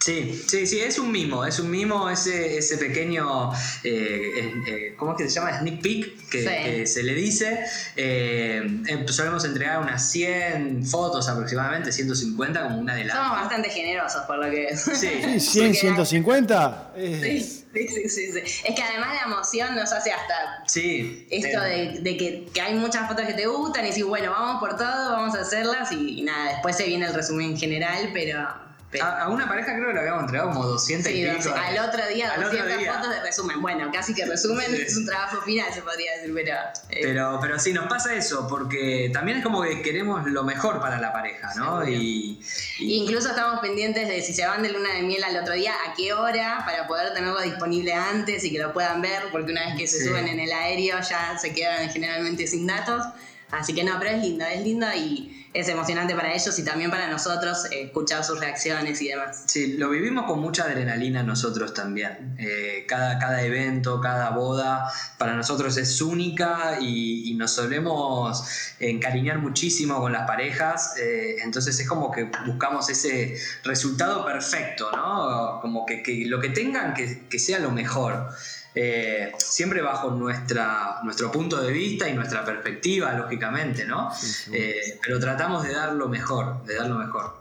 Sí, 0.00 0.42
sí, 0.48 0.66
sí, 0.66 0.80
es 0.80 0.98
un 0.98 1.12
mimo, 1.12 1.44
es 1.44 1.58
un 1.58 1.70
mimo 1.70 2.08
ese, 2.08 2.56
ese 2.56 2.78
pequeño, 2.78 3.52
eh, 3.84 4.50
eh, 4.66 4.94
¿cómo 4.96 5.12
es 5.12 5.18
que 5.18 5.28
se 5.28 5.38
llama? 5.38 5.58
Sneak 5.58 5.82
peek, 5.82 6.28
que, 6.30 6.86
se 6.86 7.02
le 7.02 7.12
dice. 7.12 7.66
Eh, 7.96 8.62
em, 8.86 9.06
solemos 9.06 9.44
entregar 9.44 9.78
unas 9.78 10.10
100 10.10 10.86
fotos 10.86 11.28
aproximadamente, 11.28 11.92
150 11.92 12.62
como 12.62 12.78
una 12.78 12.94
de 12.94 13.04
las... 13.04 13.14
Somos 13.14 13.42
bastante 13.42 13.68
generosos 13.68 14.22
por 14.22 14.38
lo 14.38 14.50
que... 14.50 14.74
Sí, 14.76 15.38
sí 15.38 15.40
100, 15.40 15.74
150. 15.74 16.92
Sí, 16.96 17.40
sí, 17.74 18.08
sí, 18.08 18.08
sí, 18.08 18.38
Es 18.38 18.74
que 18.74 18.82
además 18.82 19.14
la 19.14 19.30
emoción 19.30 19.76
nos 19.76 19.92
hace 19.92 20.12
hasta... 20.12 20.64
Sí. 20.66 21.28
Esto 21.30 21.60
de, 21.60 22.16
que, 22.16 22.48
que, 22.54 22.60
hay 22.62 22.72
muchas 22.72 23.06
fotos 23.06 23.26
que 23.26 23.34
te 23.34 23.46
gustan 23.46 23.84
y 23.84 23.88
decir, 23.88 24.06
bueno, 24.06 24.30
vamos 24.30 24.60
por 24.60 24.78
todo, 24.78 25.12
vamos 25.12 25.36
a 25.36 25.42
hacerlas 25.42 25.92
y 25.92 26.22
nada, 26.22 26.52
después 26.52 26.74
se 26.74 26.84
viene 26.86 27.04
el 27.04 27.12
resumen 27.12 27.58
general, 27.58 28.08
pero... 28.14 28.69
A, 29.00 29.28
una 29.28 29.46
pareja 29.46 29.72
creo 29.74 29.88
que 29.88 29.94
le 29.94 30.00
habíamos 30.00 30.22
entregado 30.22 30.50
como 30.50 30.66
200 30.66 31.12
y 31.12 31.24
pico. 31.24 31.54
Al 31.54 31.78
otro 31.78 32.06
día, 32.08 32.32
200 32.36 32.86
fotos 32.86 33.10
de 33.10 33.20
resumen. 33.22 33.62
Bueno, 33.62 33.88
casi 33.92 34.14
que 34.14 34.24
resumen 34.24 34.74
es 34.74 34.96
un 34.96 35.06
trabajo 35.06 35.40
final, 35.42 35.72
se 35.72 35.82
podría 35.82 36.16
decir, 36.16 36.32
pero, 36.34 36.56
eh. 36.88 37.00
pero... 37.02 37.38
pero. 37.40 37.58
sí, 37.60 37.72
nos 37.72 37.86
pasa 37.86 38.12
eso, 38.14 38.48
porque 38.48 39.10
también 39.12 39.38
es 39.38 39.44
como 39.44 39.62
que 39.62 39.80
queremos 39.82 40.26
lo 40.26 40.42
mejor 40.42 40.80
para 40.80 40.98
la 40.98 41.12
pareja, 41.12 41.52
¿no? 41.54 41.88
Y, 41.88 42.40
Incluso 42.80 43.28
estamos 43.30 43.60
pendientes 43.60 44.08
de 44.08 44.22
si 44.22 44.34
se 44.34 44.44
van 44.44 44.62
de 44.62 44.70
luna 44.70 44.92
de 44.94 45.02
miel 45.02 45.22
al 45.22 45.36
otro 45.36 45.54
día, 45.54 45.72
a 45.86 45.94
qué 45.94 46.12
hora, 46.12 46.62
para 46.64 46.88
poder 46.88 47.12
tenerlo 47.14 47.40
disponible 47.40 47.92
antes 47.92 48.42
y 48.44 48.50
que 48.50 48.58
lo 48.58 48.72
puedan 48.72 49.00
ver, 49.00 49.22
porque 49.30 49.52
una 49.52 49.66
vez 49.66 49.76
que 49.78 49.86
se 49.86 50.04
suben 50.04 50.26
en 50.26 50.40
el 50.40 50.52
aéreo 50.52 50.98
ya 51.00 51.38
se 51.38 51.52
quedan 51.52 51.88
generalmente 51.90 52.46
sin 52.46 52.66
datos. 52.66 53.04
Así 53.50 53.74
que 53.74 53.84
no, 53.84 53.98
pero 53.98 54.10
es 54.10 54.22
lindo, 54.22 54.44
es 54.44 54.62
lindo 54.62 54.86
y 54.94 55.40
es 55.52 55.68
emocionante 55.68 56.14
para 56.14 56.32
ellos 56.32 56.56
y 56.58 56.64
también 56.64 56.90
para 56.90 57.10
nosotros 57.10 57.66
eh, 57.72 57.82
escuchar 57.82 58.24
sus 58.24 58.38
reacciones 58.38 59.02
y 59.02 59.08
demás. 59.08 59.42
Sí, 59.46 59.76
lo 59.76 59.90
vivimos 59.90 60.26
con 60.26 60.40
mucha 60.40 60.64
adrenalina 60.64 61.24
nosotros 61.24 61.74
también. 61.74 62.36
Eh, 62.38 62.84
cada, 62.86 63.18
cada 63.18 63.42
evento, 63.42 64.00
cada 64.00 64.30
boda, 64.30 64.92
para 65.18 65.34
nosotros 65.34 65.76
es 65.76 66.00
única 66.00 66.78
y, 66.80 67.34
nos 67.40 67.52
solemos 67.52 68.44
encariñar 68.80 69.38
muchísimo 69.38 69.98
con 69.98 70.12
las 70.12 70.26
parejas. 70.26 70.94
Eh, 70.98 71.36
entonces 71.42 71.80
es 71.80 71.88
como 71.88 72.10
que 72.10 72.30
buscamos 72.46 72.90
ese 72.90 73.34
resultado 73.64 74.26
perfecto, 74.26 74.90
¿no? 74.92 75.58
Como 75.62 75.86
que, 75.86 76.02
lo 76.26 76.38
que 76.38 76.50
tengan, 76.50 76.92
que, 76.92 77.22
que 77.30 77.38
sea 77.38 77.60
lo 77.60 77.70
mejor. 77.70 78.28
Eh, 78.74 79.32
siempre 79.38 79.82
bajo 79.82 80.10
nuestra, 80.10 81.00
nuestro 81.02 81.32
punto 81.32 81.60
de 81.60 81.72
vista 81.72 82.08
y 82.08 82.14
nuestra 82.14 82.44
perspectiva, 82.44 83.12
lógicamente, 83.14 83.84
¿no? 83.84 84.12
Eh, 84.52 84.98
pero 85.02 85.18
tratamos 85.18 85.64
de 85.64 85.74
dar 85.74 85.92
lo 85.94 86.08
mejor, 86.08 86.64
de 86.64 86.76
dar 86.76 86.86
lo 86.86 86.96
mejor. 86.96 87.40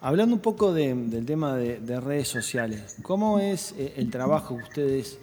Hablando 0.00 0.34
un 0.34 0.40
poco 0.40 0.72
del 0.72 1.26
tema 1.26 1.56
de, 1.56 2.00
redes 2.00 2.28
sociales, 2.28 2.96
¿cómo 3.02 3.38
es 3.38 3.74
eh, 3.76 3.92
el 3.96 4.10
trabajo 4.10 4.56
que 4.56 4.62
ustedes 4.62 5.18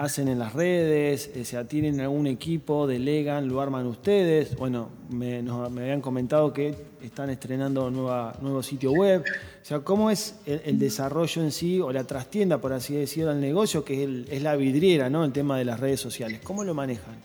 hacen 0.00 0.28
en 0.28 0.38
las 0.38 0.54
redes? 0.54 1.30
¿Se 1.44 1.64
¿Tienen 1.64 2.00
algún 2.00 2.26
equipo? 2.26 2.86
¿Delegan? 2.86 3.48
¿Lo 3.48 3.60
arman 3.60 3.86
ustedes? 3.86 4.56
Bueno, 4.56 4.88
me, 5.10 5.42
me 5.42 5.82
habían 5.82 6.00
comentado 6.00 6.52
que 6.52 6.74
están 7.02 7.28
estrenando 7.28 7.90
nueva, 7.90 8.34
nuevo 8.40 8.62
sitio 8.62 8.92
web. 8.92 9.22
O 9.22 9.64
sea, 9.64 9.80
¿cómo 9.80 10.10
es 10.10 10.36
el, 10.46 10.78
desarrollo 10.78 11.42
en 11.42 11.52
sí 11.52 11.80
o 11.80 11.92
la 11.92 12.04
trastienda, 12.04 12.58
por 12.58 12.72
así 12.72 12.94
decirlo, 12.94 13.30
del 13.30 13.40
negocio, 13.40 13.84
que 13.84 14.04
es, 14.04 14.10
es, 14.30 14.42
la 14.42 14.56
vidriera, 14.56 15.10
¿no? 15.10 15.24
El 15.24 15.32
tema 15.32 15.58
de 15.58 15.66
las 15.66 15.78
redes 15.78 16.00
sociales. 16.00 16.40
¿Cómo 16.42 16.64
lo 16.64 16.72
manejan? 16.72 17.16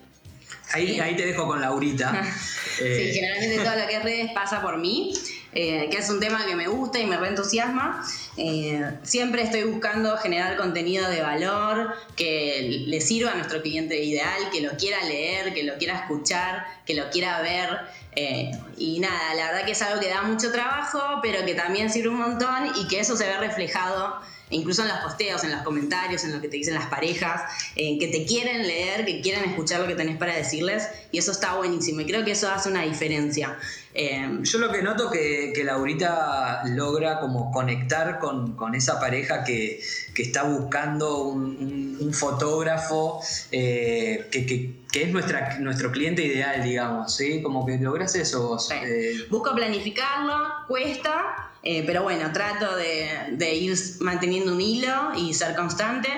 Ahí, 0.74 1.00
ahí 1.00 1.16
te 1.16 1.26
dejo 1.26 1.48
con 1.48 1.62
Laurita. 1.62 2.24
sí, 2.78 2.84
eh, 2.84 3.12
generalmente 3.14 3.64
todo 3.64 3.76
lo 3.80 3.88
que 3.88 3.96
es 3.96 4.04
redes 4.04 4.32
pasa 4.34 4.62
por 4.62 4.78
mí. 4.78 5.14
Eh, 5.58 5.88
que 5.90 6.00
es 6.00 6.10
un 6.10 6.20
tema 6.20 6.46
que 6.46 6.54
me 6.54 6.68
gusta 6.68 7.00
y 7.00 7.06
me 7.06 7.16
reentusiasma. 7.16 8.06
Eh, 8.36 8.92
siempre 9.04 9.42
estoy 9.42 9.64
buscando 9.64 10.18
generar 10.18 10.58
contenido 10.58 11.10
de 11.10 11.22
valor 11.22 11.96
que 12.18 12.84
le 12.88 13.00
sirva 13.00 13.32
a 13.32 13.36
nuestro 13.36 13.62
cliente 13.62 14.04
ideal, 14.04 14.50
que 14.52 14.60
lo 14.60 14.72
quiera 14.72 15.02
leer, 15.06 15.54
que 15.54 15.64
lo 15.64 15.78
quiera 15.78 15.96
escuchar, 15.96 16.66
que 16.86 16.94
lo 16.94 17.10
quiera 17.10 17.42
ver. 17.42 17.70
Eh, 18.18 18.52
y 18.78 19.00
nada, 19.00 19.34
la 19.34 19.52
verdad 19.52 19.66
que 19.66 19.72
es 19.72 19.82
algo 19.82 20.02
que 20.02 20.10
da 20.10 20.24
mucho 20.24 20.52
trabajo, 20.52 21.00
pero 21.22 21.46
que 21.46 21.56
también 21.56 21.90
sirve 21.90 22.10
un 22.10 22.20
montón 22.20 22.72
y 22.76 22.90
que 22.90 23.00
eso 23.00 23.16
se 23.16 23.26
ve 23.26 23.38
reflejado 23.38 24.20
incluso 24.50 24.82
en 24.84 24.90
los 24.90 24.98
posteos, 25.00 25.44
en 25.44 25.52
los 25.52 25.62
comentarios, 25.62 26.24
en 26.24 26.34
lo 26.34 26.42
que 26.42 26.48
te 26.48 26.58
dicen 26.58 26.74
las 26.74 26.88
parejas, 26.88 27.42
que 27.76 28.10
te 28.12 28.26
quieren 28.26 28.66
leer, 28.68 29.06
que 29.06 29.22
quieren 29.22 29.44
escuchar 29.46 29.82
lo 29.82 29.88
que 29.88 29.96
tenés 29.96 30.18
para 30.18 30.36
decirles, 30.36 30.88
y 31.12 31.18
eso 31.18 31.32
está 31.32 31.56
buenísimo, 31.56 32.02
y 32.02 32.06
creo 32.06 32.24
que 32.24 32.32
eso 32.32 32.50
hace 32.50 32.70
una 32.70 32.84
diferencia. 32.84 33.58
Eh, 33.98 34.40
Yo 34.42 34.58
lo 34.58 34.74
que 34.74 34.82
noto 34.82 35.10
que, 35.10 35.54
que 35.56 35.64
Laurita 35.64 36.64
logra 36.66 37.22
como 37.22 37.50
conectar 37.50 38.20
con, 38.20 38.76
esa 38.76 39.00
pareja 39.00 39.46
que, 39.46 39.80
está 40.18 40.44
buscando 40.44 41.24
un, 41.24 42.14
fotógrafo 42.14 43.22
eh, 43.52 44.28
que, 44.32 45.02
es 45.02 45.10
nuestra, 45.12 45.60
nuestro 45.60 45.92
cliente 45.92 46.24
ideal, 46.24 46.62
digamos, 46.64 47.16
¿sí? 47.16 47.42
Como 47.42 47.66
que 47.66 47.78
logras 47.78 48.16
eso 48.16 48.50
vos. 48.50 48.70
Eh. 48.72 49.26
Busco 49.30 49.56
planificarlo, 49.56 50.36
cuesta, 50.68 51.52
eh, 51.66 51.84
pero 51.86 52.04
bueno, 52.04 52.32
trato 52.32 52.76
de, 52.76 53.56
ir 53.56 53.76
manteniendo 54.00 54.54
un 54.54 54.62
hilo 54.62 55.14
y 55.18 55.34
ser 55.34 55.56
constante. 55.56 56.10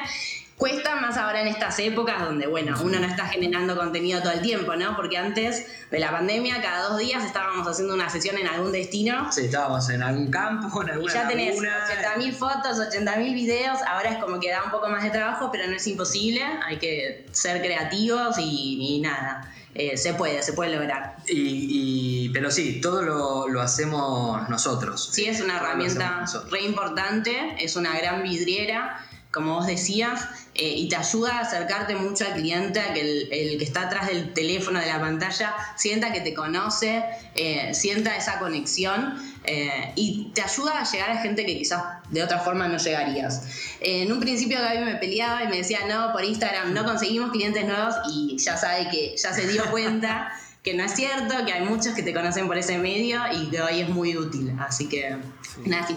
Cuesta 0.58 0.96
más 0.96 1.18
ahora 1.18 1.42
en 1.42 1.48
estas 1.48 1.78
épocas 1.78 2.20
donde, 2.20 2.48
bueno, 2.48 2.76
uno 2.84 3.00
no 3.00 3.06
está 3.06 3.28
generando 3.28 3.78
contenido 3.78 4.22
todo 4.22 4.32
el 4.32 4.42
tiempo, 4.42 4.76
¿no? 4.76 4.96
Porque 4.96 5.18
antes 5.18 5.68
de 5.92 6.00
la 6.00 6.12
pandemia, 6.12 6.62
cada 6.62 6.90
dos 6.90 6.98
días 6.98 7.24
estábamos 7.24 7.68
haciendo 7.68 7.94
una 7.94 8.10
sesión 8.10 8.38
en 8.38 8.48
algún 8.48 8.72
destino. 8.72 9.32
Sí, 9.32 9.46
estábamos 9.46 9.88
en 9.90 10.02
algún 10.02 10.32
campo, 10.32 10.82
en 10.82 10.90
alguna 10.90 11.12
y 11.12 11.16
ya 11.16 11.28
tenés 11.28 11.60
80.000 11.60 12.34
fotos, 12.34 12.80
80.000 12.80 13.34
videos, 13.36 13.80
ahora 13.88 14.10
es 14.10 14.18
como 14.18 14.40
que 14.40 14.50
da 14.50 14.64
un 14.64 14.72
poco 14.72 14.90
más 14.90 15.04
de 15.04 15.12
trabajo, 15.12 15.50
pero 15.52 15.68
no 15.68 15.76
es 15.76 15.86
imposible, 15.86 16.42
hay 16.66 16.78
que 16.78 17.28
ser 17.32 17.62
creativos 17.62 18.38
y 18.40 19.00
nada. 19.04 19.48
Eh, 19.80 19.96
se 19.96 20.16
puede, 20.16 20.42
se 20.42 20.54
puede 20.54 20.76
lograr. 20.76 21.18
Y, 21.28 22.30
pero 22.30 22.50
sí, 22.50 22.82
todo 22.82 23.48
lo, 23.48 23.62
hacemos 23.62 24.50
nosotros. 24.50 25.10
Sí, 25.14 25.26
es 25.26 25.40
una 25.40 25.58
herramienta 25.58 26.26
re 26.50 26.64
importante, 26.64 27.56
es 27.60 27.76
una 27.76 27.96
gran 27.96 28.24
vidriera. 28.24 29.06
Como 29.32 29.56
vos 29.56 29.68
decías, 29.68 30.22
eh, 30.56 30.74
y 30.76 30.90
te 30.90 30.96
ayuda 30.96 31.38
a 31.38 31.42
acercarte 31.42 31.96
mucho 31.96 32.26
al 32.26 32.34
cliente, 32.34 32.80
a 32.80 32.94
que 32.94 33.02
el, 33.02 33.58
que 33.58 33.64
está 33.64 33.84
atrás 33.84 34.08
del 34.08 34.34
teléfono, 34.34 34.80
de 34.80 34.88
la 34.88 35.00
pantalla, 35.00 35.54
sienta 35.76 36.12
que 36.12 36.22
te 36.22 36.34
conoce, 36.34 37.04
eh, 37.36 37.74
sienta 37.74 38.16
esa 38.16 38.40
conexión 38.40 39.22
eh, 39.44 39.92
y 39.96 40.32
te 40.34 40.42
ayuda 40.42 40.80
a 40.80 40.84
llegar 40.90 41.12
a 41.12 41.22
gente 41.22 41.46
que 41.46 41.58
quizás 41.58 41.84
de 42.10 42.24
otra 42.24 42.40
forma 42.40 42.68
no 42.68 42.78
llegarías. 42.78 43.44
en 43.82 44.12
un 44.12 44.20
principio 44.20 44.60
Gaby 44.60 44.86
me 44.86 44.96
peleaba 44.96 45.44
y 45.44 45.48
me 45.48 45.58
decía, 45.58 45.80
no, 45.88 46.12
por 46.14 46.24
Instagram 46.24 46.74
no 46.74 46.84
conseguimos 46.86 47.32
clientes 47.32 47.66
nuevos 47.66 47.96
y 48.12 48.38
ya 48.38 48.58
sabe 48.58 48.90
que 48.90 49.16
ya 49.18 49.34
se 49.34 49.46
dio 49.48 49.70
cuenta 49.70 50.32
que 50.68 50.74
no 50.74 50.84
es 50.84 50.96
cierto, 50.96 51.46
que 51.46 51.54
hay 51.54 51.64
muchos 51.64 51.94
que 51.94 52.04
te 52.04 52.14
conocen 52.14 52.48
por 52.48 52.58
ese 52.58 52.78
medio 52.78 53.22
y 53.32 53.50
que 53.50 53.62
hoy 53.62 53.82
es 53.82 53.90
muy 53.90 54.18
útil. 54.18 54.54
Así 54.60 54.90
que 54.90 55.18
nada, 55.66 55.88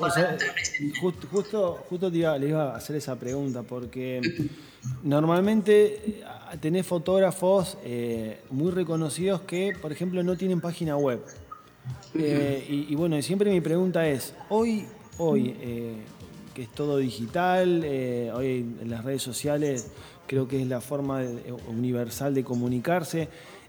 justo, 1.01 1.79
justo 1.89 2.11
te 2.11 2.19
iba, 2.19 2.39
le 2.39 2.49
iba 2.49 2.73
a 2.73 2.77
hacer 2.77 2.97
esa 2.97 3.17
pregunta, 3.17 3.63
porque 3.63 4.21
normalmente 5.03 5.95
eh, 6.07 6.25
tenés 6.61 6.87
fotógrafos 6.87 7.79
eh, 7.85 8.41
muy 8.51 8.71
reconocidos 8.71 9.43
que, 9.43 9.73
por 9.81 9.93
ejemplo, 9.93 10.23
no 10.23 10.37
tienen 10.37 10.61
página 10.61 10.97
web. 10.97 11.21
Eh, 12.15 12.87
y, 12.89 12.95
bueno, 12.95 13.21
siempre 13.23 13.51
mi 13.51 13.61
pregunta 13.61 14.07
es, 14.09 14.35
hoy, 14.49 14.87
hoy 15.19 15.55
que 16.55 16.63
es 16.63 16.69
todo 16.71 16.97
digital, 16.99 17.85
hoy 18.35 18.67
en 18.81 18.91
las 18.91 19.05
redes 19.05 19.23
sociales 19.23 19.93
creo 20.27 20.47
que 20.47 20.61
es 20.61 20.69
la 20.69 20.81
forma 20.81 21.23
universal 21.69 22.35
de 22.35 22.45
comunicarse, 22.45 23.29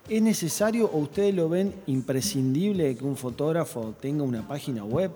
¿Es 0.10 0.22
necesario 0.22 0.90
o 0.92 0.98
ustedes 0.98 1.34
lo 1.34 1.48
ven 1.48 1.74
imprescindible 1.88 2.96
que 2.96 3.04
un 3.06 3.16
fotógrafo 3.16 3.94
tenga 4.02 4.24
una 4.24 4.48
página 4.48 4.84
web? 4.84 5.12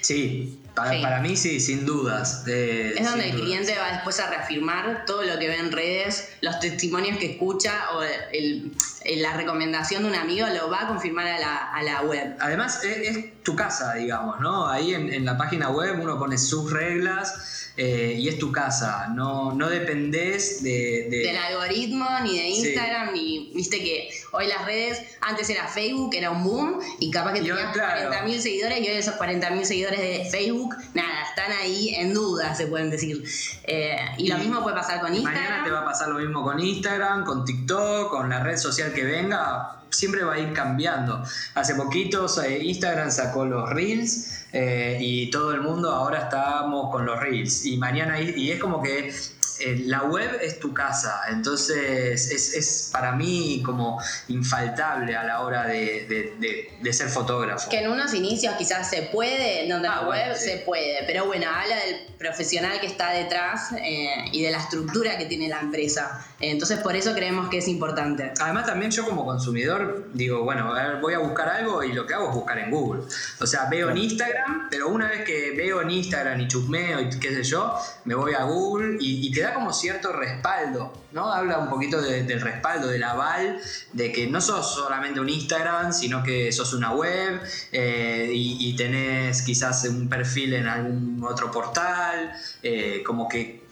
Sí, 0.00 0.58
para, 0.74 1.20
mí 1.20 1.36
sí, 1.36 1.60
sin 1.60 1.84
dudas. 1.84 2.44
es 2.46 3.04
donde 3.04 3.30
el 3.30 3.36
cliente 3.36 3.76
va 3.78 3.92
después 3.92 4.18
a 4.20 4.30
reafirmar 4.30 5.04
todo 5.04 5.22
lo 5.22 5.38
que 5.38 5.48
ve 5.48 5.56
en 5.56 5.72
redes, 5.72 6.28
los 6.40 6.58
testimonios 6.60 7.18
que 7.18 7.32
escucha 7.32 7.72
o 7.94 8.00
la 8.00 9.36
recomendación 9.36 10.04
de 10.04 10.08
un 10.08 10.14
amigo 10.14 10.46
lo 10.48 10.70
va 10.70 10.82
a 10.82 10.88
confirmar 10.88 11.26
a 11.26 11.82
la, 11.82 12.02
web. 12.02 12.36
Además, 12.40 12.82
es, 12.84 13.42
tu 13.42 13.54
casa, 13.54 13.94
digamos, 13.94 14.40
¿no? 14.40 14.68
Ahí 14.68 14.94
en, 14.94 15.12
en 15.12 15.24
la 15.24 15.36
página 15.36 15.70
web 15.70 15.98
uno 16.00 16.18
pone 16.18 16.38
sus 16.38 16.70
reglas 16.70 17.59
eh, 17.76 18.16
y 18.18 18.28
es 18.28 18.38
tu 18.38 18.52
casa, 18.52 19.08
no, 19.14 19.52
no 19.52 19.68
dependés 19.68 20.62
de, 20.62 21.06
Del 21.10 21.36
algoritmo, 21.36 22.06
ni 22.22 22.38
de 22.38 22.48
Instagram, 22.48 23.12
ni... 23.12 23.50
Viste 23.54 23.78
que 23.78 24.10
hoy 24.32 24.46
las 24.46 24.64
redes, 24.64 25.02
antes 25.20 25.48
era 25.50 25.66
Facebook, 25.66 26.14
era 26.14 26.30
un 26.30 26.44
boom, 26.44 26.80
y 26.98 27.10
capaz 27.10 27.32
que 27.32 27.40
tenías 27.40 27.74
40.000 27.74 28.38
seguidores, 28.38 28.80
y 28.80 28.88
hoy 28.88 28.96
esos 28.96 29.14
40.000 29.14 29.64
seguidores 29.64 30.00
de 30.00 30.28
Facebook, 30.30 30.76
nada, 30.94 31.09
están 31.30 31.52
ahí 31.52 31.94
en 31.94 32.14
duda, 32.14 32.54
se 32.54 32.66
pueden 32.66 32.90
decir. 32.90 33.24
Eh, 33.64 33.96
y, 34.18 34.28
lo 34.28 34.38
mismo 34.38 34.62
puede 34.62 34.76
pasar 34.76 35.00
con 35.00 35.14
Instagram. 35.14 35.42
Mañana 35.42 35.64
te 35.64 35.70
va 35.70 35.80
a 35.80 35.84
pasar 35.84 36.08
lo 36.08 36.18
mismo 36.18 36.42
con 36.42 36.60
Instagram, 36.60 37.24
con 37.24 37.44
TikTok, 37.44 38.10
con 38.10 38.28
la 38.28 38.42
red 38.42 38.56
social 38.56 38.92
que 38.92 39.04
venga 39.04 39.76
siempre 39.90 40.22
va 40.22 40.34
a 40.34 40.38
ir 40.38 40.52
cambiando. 40.52 41.22
Hace 41.54 41.74
poquitos 41.74 42.38
eh, 42.38 42.62
Instagram 42.62 43.10
sacó 43.10 43.44
los 43.44 43.68
Reels 43.70 44.46
eh, 44.52 44.98
y 45.00 45.30
todo 45.30 45.52
el 45.52 45.60
mundo 45.60 45.90
ahora 45.90 46.20
estamos 46.24 46.90
con 46.90 47.06
los 47.06 47.18
Reels. 47.20 47.66
Y 47.66 47.76
mañana, 47.76 48.20
y 48.20 48.50
es 48.50 48.60
como 48.60 48.82
que 48.82 49.12
eh, 49.60 49.82
la 49.86 50.04
web 50.04 50.38
es 50.42 50.58
tu 50.58 50.72
casa, 50.72 51.20
entonces 51.30 52.30
es, 52.30 52.90
para 52.92 53.12
mí 53.12 53.62
como 53.64 54.00
infaltable 54.28 55.16
a 55.16 55.24
la 55.24 55.40
hora 55.40 55.66
de, 55.66 56.70
ser 56.92 57.08
fotógrafo. 57.08 57.70
Que 57.70 57.80
en 57.80 57.90
unos 57.90 58.14
inicios 58.14 58.54
quizás 58.56 58.90
se 58.90 59.02
puede, 59.02 59.68
donde 59.68 59.88
la 59.88 59.98
ah, 59.98 60.08
web 60.08 60.36
se 60.36 60.58
puede, 60.58 61.04
pero 61.06 61.26
bueno, 61.26 61.46
habla 61.48 61.76
del 61.76 62.16
profesional 62.18 62.80
que 62.80 62.86
está 62.86 63.10
detrás 63.12 63.72
eh, 63.72 64.26
y 64.32 64.42
de 64.42 64.50
la 64.50 64.58
estructura 64.58 65.16
que 65.16 65.26
tiene 65.26 65.48
la 65.48 65.60
empresa. 65.60 66.26
Entonces 66.40 66.78
por 66.80 66.96
eso 66.96 67.14
creemos 67.14 67.48
que 67.48 67.58
es 67.58 67.68
importante. 67.68 68.32
Además 68.40 68.66
también 68.66 68.90
yo 68.90 69.04
como 69.04 69.24
consumidor 69.24 70.08
digo, 70.12 70.42
bueno, 70.42 70.72
voy 71.00 71.14
a 71.14 71.18
buscar 71.18 71.48
algo 71.48 71.82
y 71.82 71.92
lo 71.92 72.06
que 72.06 72.14
hago 72.14 72.28
es 72.28 72.34
buscar 72.34 72.58
en 72.58 72.70
Google. 72.70 73.02
O 73.40 73.46
sea, 73.46 73.68
veo 73.70 73.90
en 73.90 73.98
Instagram, 73.98 74.68
pero 74.70 74.88
una 74.88 75.08
vez 75.08 75.24
que 75.24 75.52
veo 75.52 75.80
en 75.82 75.90
Instagram 75.90 76.40
y 76.40 76.48
chusmeo 76.48 77.00
y 77.00 77.10
qué 77.18 77.34
sé 77.34 77.44
yo, 77.44 77.74
me 78.04 78.14
voy 78.14 78.34
a 78.34 78.44
Google 78.44 78.96
y, 79.00 79.26
y 79.26 79.32
te 79.32 79.42
da 79.42 79.49
como 79.54 79.72
cierto 79.72 80.12
respaldo, 80.12 80.92
¿no? 81.12 81.32
Habla 81.32 81.58
un 81.58 81.68
poquito 81.68 82.00
del 82.00 82.40
respaldo, 82.40 82.88
del 82.88 83.02
aval, 83.02 83.60
de 83.92 84.12
que 84.12 84.26
no 84.26 84.40
sos 84.40 84.74
solamente 84.74 85.20
un 85.20 85.28
Instagram, 85.28 85.92
sino 85.92 86.22
que 86.22 86.52
sos 86.52 86.72
una 86.72 86.92
web 86.92 87.40
eh, 87.72 88.30
y, 88.32 88.74
tenés 88.76 89.42
quizás 89.42 89.84
un 89.84 90.08
perfil 90.08 90.54
en 90.54 90.66
algún 90.66 91.22
otro 91.24 91.50
portal, 91.50 92.32
eh, 92.62 93.02
como 93.04 93.28
que, 93.28 93.64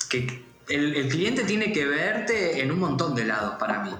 el, 0.69 1.09
cliente 1.09 1.45
tiene 1.45 1.73
que 1.73 1.87
verte 1.87 2.61
en 2.61 2.71
un 2.71 2.79
montón 2.79 3.15
de 3.15 3.25
lados 3.25 3.55
para 3.59 3.83
mí. 3.83 3.95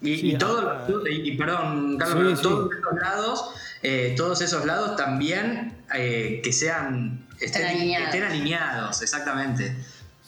Y, 0.00 0.38
todo, 0.38 1.04
y, 1.10 1.36
perdón, 1.36 1.98
Carlos, 1.98 2.40
todos 2.40 2.70
esos 2.72 3.00
lados, 3.00 3.50
eh, 3.82 4.14
todos 4.16 4.40
esos 4.42 4.64
lados 4.64 4.96
también 4.96 5.76
que 5.90 6.52
sean 6.52 7.26
estén, 7.40 7.90
estén 7.90 8.22
alineados, 8.22 9.02
exactamente. 9.02 9.74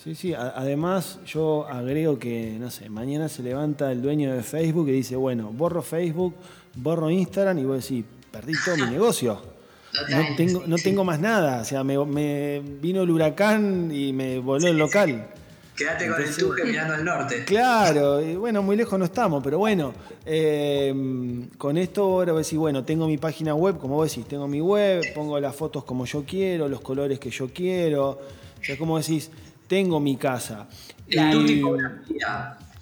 Sí, 0.02 0.14
sí, 0.14 0.32
además 0.32 1.18
yo 1.26 1.66
agrego 1.68 2.18
que, 2.18 2.56
no 2.58 2.70
sé, 2.70 2.88
mañana 2.88 3.28
se 3.28 3.42
levanta 3.42 3.92
el 3.92 4.00
dueño 4.00 4.34
de 4.34 4.42
Facebook 4.42 4.88
y 4.88 4.92
dice, 4.92 5.14
bueno, 5.14 5.52
borro 5.52 5.82
Facebook, 5.82 6.34
borro 6.74 7.10
Instagram 7.10 7.58
y 7.58 7.64
vos 7.64 7.82
decís, 7.82 8.06
perdí 8.32 8.54
todo 8.64 8.78
mi 8.78 8.84
negocio. 8.92 9.42
No 10.08 10.36
tengo, 10.38 10.62
no 10.66 10.76
tengo 10.76 11.04
más 11.04 11.20
nada, 11.20 11.60
o 11.60 11.64
sea, 11.66 11.84
me, 11.84 12.62
vino 12.80 13.02
el 13.02 13.10
huracán 13.10 13.90
y 13.92 14.14
me 14.14 14.38
voló 14.38 14.68
el 14.68 14.78
local. 14.78 15.28
Quédate 15.76 16.08
con 16.08 16.22
el 16.22 16.34
tuque 16.34 16.64
mirando 16.64 16.94
al 16.94 17.04
norte. 17.04 17.44
Claro, 17.44 18.22
y 18.22 18.36
bueno, 18.36 18.62
muy 18.62 18.76
lejos 18.76 18.98
no 18.98 19.04
estamos, 19.04 19.44
pero 19.44 19.58
bueno, 19.58 19.92
eh, 20.24 20.94
con 21.58 21.76
esto 21.76 22.04
ahora 22.04 22.32
voy 22.32 22.38
a 22.38 22.44
decir, 22.44 22.58
bueno, 22.58 22.84
tengo 22.84 23.06
mi 23.06 23.18
página 23.18 23.54
web, 23.54 23.76
como 23.76 23.96
vos 23.96 24.08
decís, 24.08 24.26
tengo 24.26 24.48
mi 24.48 24.62
web, 24.62 25.12
pongo 25.14 25.38
las 25.38 25.54
fotos 25.54 25.84
como 25.84 26.06
yo 26.06 26.24
quiero, 26.26 26.70
los 26.70 26.80
colores 26.80 27.18
que 27.18 27.28
yo 27.28 27.50
quiero. 27.52 28.18
O 28.60 28.64
sea, 28.64 28.76
como 28.76 28.98
decís, 28.98 29.30
tengo 29.70 30.00
mi 30.00 30.16
casa. 30.16 30.68
La 31.10 31.32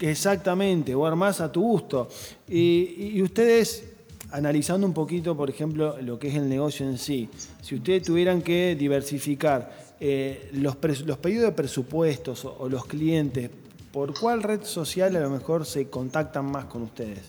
Exactamente, 0.00 0.94
o 0.94 1.04
armás 1.04 1.40
a 1.42 1.52
tu 1.52 1.60
gusto. 1.60 2.08
Y, 2.48 3.20
ustedes, 3.20 3.84
analizando 4.30 4.86
un 4.86 4.94
poquito, 4.94 5.36
por 5.36 5.50
ejemplo, 5.50 6.00
lo 6.00 6.18
que 6.18 6.28
es 6.28 6.36
el 6.36 6.48
negocio 6.48 6.88
en 6.88 6.96
sí, 6.96 7.28
si 7.60 7.74
ustedes 7.74 8.04
tuvieran 8.04 8.40
que 8.40 8.74
diversificar 8.74 9.70
eh, 10.00 10.48
los, 10.54 10.76
pedidos 10.76 11.44
de 11.44 11.52
presupuestos 11.52 12.46
o, 12.46 12.68
los 12.70 12.86
clientes, 12.86 13.50
¿por 13.92 14.18
cuál 14.18 14.42
red 14.42 14.62
social 14.62 15.14
a 15.14 15.20
lo 15.20 15.28
mejor 15.28 15.66
se 15.66 15.90
contactan 15.90 16.50
más 16.50 16.66
con 16.66 16.82
ustedes? 16.82 17.20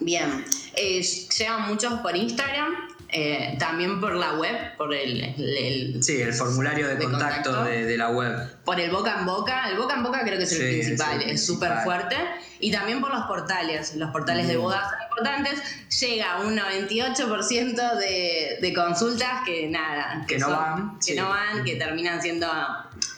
Bien, 0.00 0.44
eh, 0.76 1.02
llegan 1.02 1.68
muchos 1.68 1.94
por 2.00 2.14
Instagram, 2.14 2.72
eh, 3.16 3.54
también 3.60 4.00
por 4.00 4.16
la 4.16 4.32
web, 4.32 4.76
por 4.76 4.92
el, 4.92 6.02
sí, 6.02 6.20
el 6.20 6.34
formulario 6.34 6.88
de, 6.88 6.98
contacto, 6.98 7.62
de, 7.62 7.96
la 7.96 8.10
web. 8.10 8.56
Por 8.64 8.80
el 8.80 8.90
boca 8.90 9.20
en 9.20 9.24
boca, 9.24 9.68
el 9.70 9.76
boca 9.78 9.94
en 9.94 10.02
boca 10.02 10.22
creo 10.24 10.36
que 10.36 10.42
es 10.42 10.52
el 10.52 10.68
principal, 10.68 11.22
es 11.22 11.46
súper 11.46 11.78
fuerte. 11.84 12.16
Y 12.58 12.72
también 12.72 13.00
por 13.00 13.14
los 13.14 13.24
portales, 13.26 13.94
los 13.94 14.10
portales 14.10 14.48
de 14.48 14.56
bodas 14.56 14.90
son 14.90 14.98
importantes. 15.02 15.62
Llega 16.00 16.40
un 16.40 16.58
98% 16.58 17.98
de, 17.98 18.58
de 18.60 18.74
consultas 18.74 19.44
que 19.46 19.68
nada, 19.68 20.24
que, 20.26 20.36
no 20.36 20.50
van. 20.50 20.98
Que 20.98 21.14
no 21.14 21.28
van, 21.28 21.62
que 21.62 21.76
terminan 21.76 22.20
siendo 22.20 22.48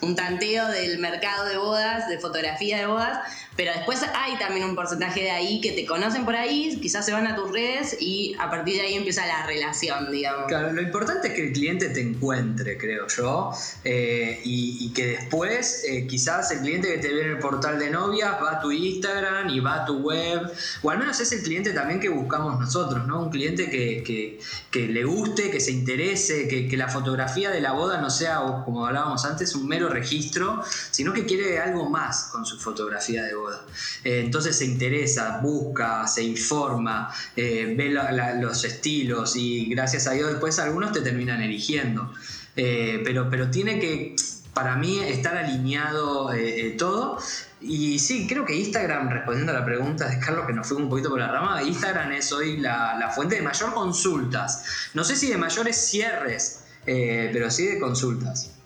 un 0.01 0.15
tanteo 0.15 0.67
del 0.67 0.99
mercado 0.99 1.45
de 1.45 1.57
bodas, 1.57 2.07
de 2.07 2.19
fotografía 2.19 2.77
de 2.77 2.85
bodas, 2.85 3.19
pero 3.55 3.73
después 3.73 4.01
hay 4.13 4.37
también 4.37 4.69
un 4.69 4.75
porcentaje 4.75 5.21
de 5.21 5.31
ahí 5.31 5.59
que 5.61 5.71
te 5.71 5.85
conocen 5.85 6.25
por 6.25 6.35
ahí, 6.35 6.77
quizás 6.79 7.05
se 7.05 7.11
van 7.11 7.25
a 7.25 7.35
tus 7.35 7.51
redes 7.51 7.97
y 7.99 8.35
a 8.39 8.49
partir 8.51 8.75
de 8.75 8.81
ahí 8.81 8.93
empieza 8.93 9.25
la 9.25 9.45
relación, 9.47 10.11
digamos. 10.11 10.51
Lo 10.51 10.81
importante 10.81 11.29
es 11.29 11.33
que 11.33 11.47
el 11.47 11.53
cliente 11.53 11.89
te 11.89 12.01
encuentre, 12.01 12.77
creo 12.77 13.07
yo, 13.07 13.51
eh, 13.83 14.41
y, 14.43 14.93
que 14.93 15.07
después 15.07 15.83
eh, 15.87 16.07
quizás 16.07 16.49
el 16.51 16.59
cliente 16.59 16.87
que 16.87 16.97
te 16.99 17.13
ve 17.13 17.21
en 17.21 17.31
el 17.31 17.39
portal 17.39 17.77
de 17.77 17.89
novias 17.89 18.31
va 18.41 18.53
a 18.53 18.59
tu 18.59 18.71
Instagram 18.71 19.49
y 19.49 19.59
va 19.59 19.83
a 19.83 19.85
tu 19.85 19.99
web, 19.99 20.41
o 20.81 20.89
al 20.89 20.99
menos 20.99 21.19
es 21.19 21.31
el 21.31 21.41
cliente 21.41 21.71
también 21.71 21.99
que 21.99 22.09
buscamos 22.09 22.59
nosotros, 22.59 23.05
¿no? 23.05 23.23
Un 23.23 23.29
cliente 23.29 23.69
que, 23.69 24.39
le 24.71 25.03
guste, 25.03 25.49
que 25.49 25.59
se 25.59 25.71
interese, 25.71 26.47
que, 26.47 26.67
que 26.67 26.77
la 26.77 26.87
fotografía 26.87 27.49
de 27.49 27.61
la 27.61 27.73
boda 27.73 27.99
no 27.99 28.09
sea, 28.09 28.39
como 28.65 28.85
hablábamos 28.85 29.25
antes, 29.25 29.55
un 29.55 29.67
registro, 29.85 30.63
sino 30.91 31.13
que 31.13 31.25
quiere 31.25 31.59
algo 31.59 31.89
más 31.89 32.29
con 32.31 32.45
su 32.45 32.59
fotografía 32.59 33.23
de 33.23 33.35
boda. 33.35 33.65
Eh, 34.03 34.21
entonces 34.25 34.57
se 34.57 34.65
interesa, 34.65 35.39
busca, 35.41 36.07
se 36.07 36.23
informa, 36.23 37.13
eh, 37.35 37.73
ve 37.77 37.89
los 38.39 38.63
estilos 38.63 39.35
y 39.35 39.67
gracias 39.67 40.07
a 40.07 40.11
Dios 40.11 40.29
después 40.29 40.59
algunos 40.59 40.91
te 40.91 41.01
terminan 41.01 41.41
eligiendo. 41.41 42.13
Eh, 42.55 43.01
pero, 43.03 43.29
pero 43.29 43.51
tiene 43.51 43.79
que, 43.79 44.15
para 44.53 44.75
mí, 44.75 44.99
estar 44.99 45.37
alineado 45.37 46.31
todo. 46.77 47.19
Y 47.61 47.99
sí, 47.99 48.27
creo 48.27 48.45
que 48.45 48.55
Instagram, 48.55 49.09
respondiendo 49.09 49.51
a 49.51 49.55
la 49.55 49.65
pregunta 49.65 50.07
de 50.07 50.19
Carlos, 50.19 50.45
que 50.47 50.53
nos 50.53 50.67
fue 50.67 50.77
un 50.77 50.89
poquito 50.89 51.09
por 51.09 51.19
la 51.19 51.31
rama, 51.31 51.61
Instagram 51.61 52.11
es 52.11 52.31
hoy 52.31 52.57
la, 52.57 52.95
la 52.99 53.09
fuente 53.09 53.35
de 53.35 53.41
mayor 53.41 53.73
consultas. 53.73 54.63
No 54.93 55.03
sé 55.03 55.15
si 55.15 55.29
de 55.29 55.37
mayores 55.37 55.75
cierres, 55.75 56.63
pero 56.85 57.51
sí 57.51 57.65
de 57.65 57.79
consultas. 57.79 58.56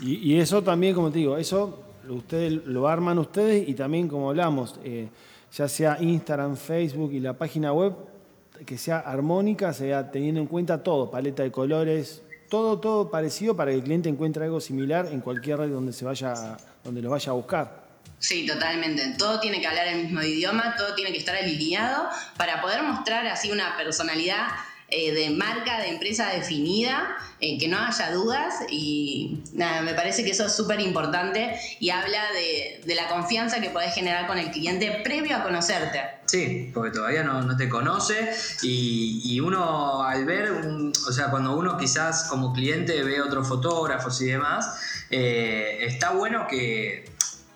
Y, 0.00 0.38
eso 0.38 0.62
también, 0.62 0.94
como 0.94 1.10
te 1.10 1.18
digo, 1.18 1.36
eso 1.36 1.84
ustedes 2.08 2.52
lo 2.66 2.88
arman 2.88 3.18
ustedes 3.18 3.68
y 3.68 3.74
también, 3.74 4.08
como 4.08 4.30
hablamos, 4.30 4.78
eh, 4.84 5.08
ya 5.52 5.68
sea 5.68 5.98
Instagram, 6.00 6.56
Facebook 6.56 7.12
y 7.12 7.20
la 7.20 7.34
página 7.34 7.72
web, 7.72 7.94
que 8.66 8.78
sea 8.78 8.98
armónica, 8.98 9.72
sea 9.72 10.10
teniendo 10.10 10.40
en 10.40 10.46
cuenta 10.46 10.82
todo, 10.82 11.10
paleta 11.10 11.42
de 11.42 11.50
colores, 11.50 12.22
todo, 12.48 12.78
todo 12.78 13.10
parecido 13.10 13.56
para 13.56 13.70
que 13.70 13.78
el 13.78 13.82
cliente 13.82 14.08
encuentre 14.08 14.44
algo 14.44 14.60
similar 14.60 15.08
en 15.10 15.20
cualquier 15.20 15.58
red 15.58 15.70
donde 15.70 15.92
se 15.92 16.04
vaya, 16.04 16.56
donde 16.82 17.02
lo 17.02 17.10
vaya 17.10 17.30
a 17.30 17.34
buscar. 17.34 17.84
Sí, 18.18 18.46
totalmente. 18.46 19.14
Todo 19.18 19.40
tiene 19.40 19.60
que 19.60 19.66
hablar 19.66 19.88
el 19.88 20.04
mismo 20.04 20.22
idioma, 20.22 20.74
todo 20.76 20.94
tiene 20.94 21.12
que 21.12 21.18
estar 21.18 21.36
alineado 21.36 22.08
para 22.36 22.62
poder 22.62 22.82
mostrar 22.82 23.26
así 23.26 23.50
una 23.50 23.76
personalidad 23.76 24.46
eh, 24.96 25.12
de 25.12 25.30
marca, 25.30 25.80
de 25.80 25.88
empresa 25.88 26.28
definida, 26.28 27.16
eh, 27.40 27.58
que 27.58 27.66
no 27.66 27.78
haya 27.78 28.12
dudas 28.12 28.54
y 28.70 29.42
nada, 29.52 29.82
me 29.82 29.92
parece 29.92 30.22
que 30.22 30.30
eso 30.30 30.46
es 30.46 30.54
súper 30.54 30.78
importante 30.78 31.58
y 31.80 31.90
habla 31.90 32.22
de, 32.32 32.94
la 32.94 33.08
confianza 33.08 33.60
que 33.60 33.70
podés 33.70 33.92
generar 33.92 34.28
con 34.28 34.38
el 34.38 34.52
cliente 34.52 35.00
previo 35.02 35.36
a 35.36 35.42
conocerte. 35.42 36.00
Sí, 36.26 36.70
porque 36.72 36.92
todavía 36.92 37.24
no, 37.24 37.56
te 37.56 37.68
conoce 37.68 38.30
y, 38.62 39.40
uno 39.40 40.04
al 40.04 40.24
ver, 40.26 40.52
o 40.52 41.12
sea, 41.12 41.28
cuando 41.32 41.56
uno 41.56 41.76
quizás 41.76 42.28
como 42.30 42.52
cliente 42.52 43.02
ve 43.02 43.20
otros 43.20 43.48
fotógrafos 43.48 44.22
y 44.22 44.26
demás, 44.26 44.78
eh, 45.10 45.78
está 45.80 46.12
bueno 46.12 46.46
que 46.46 47.13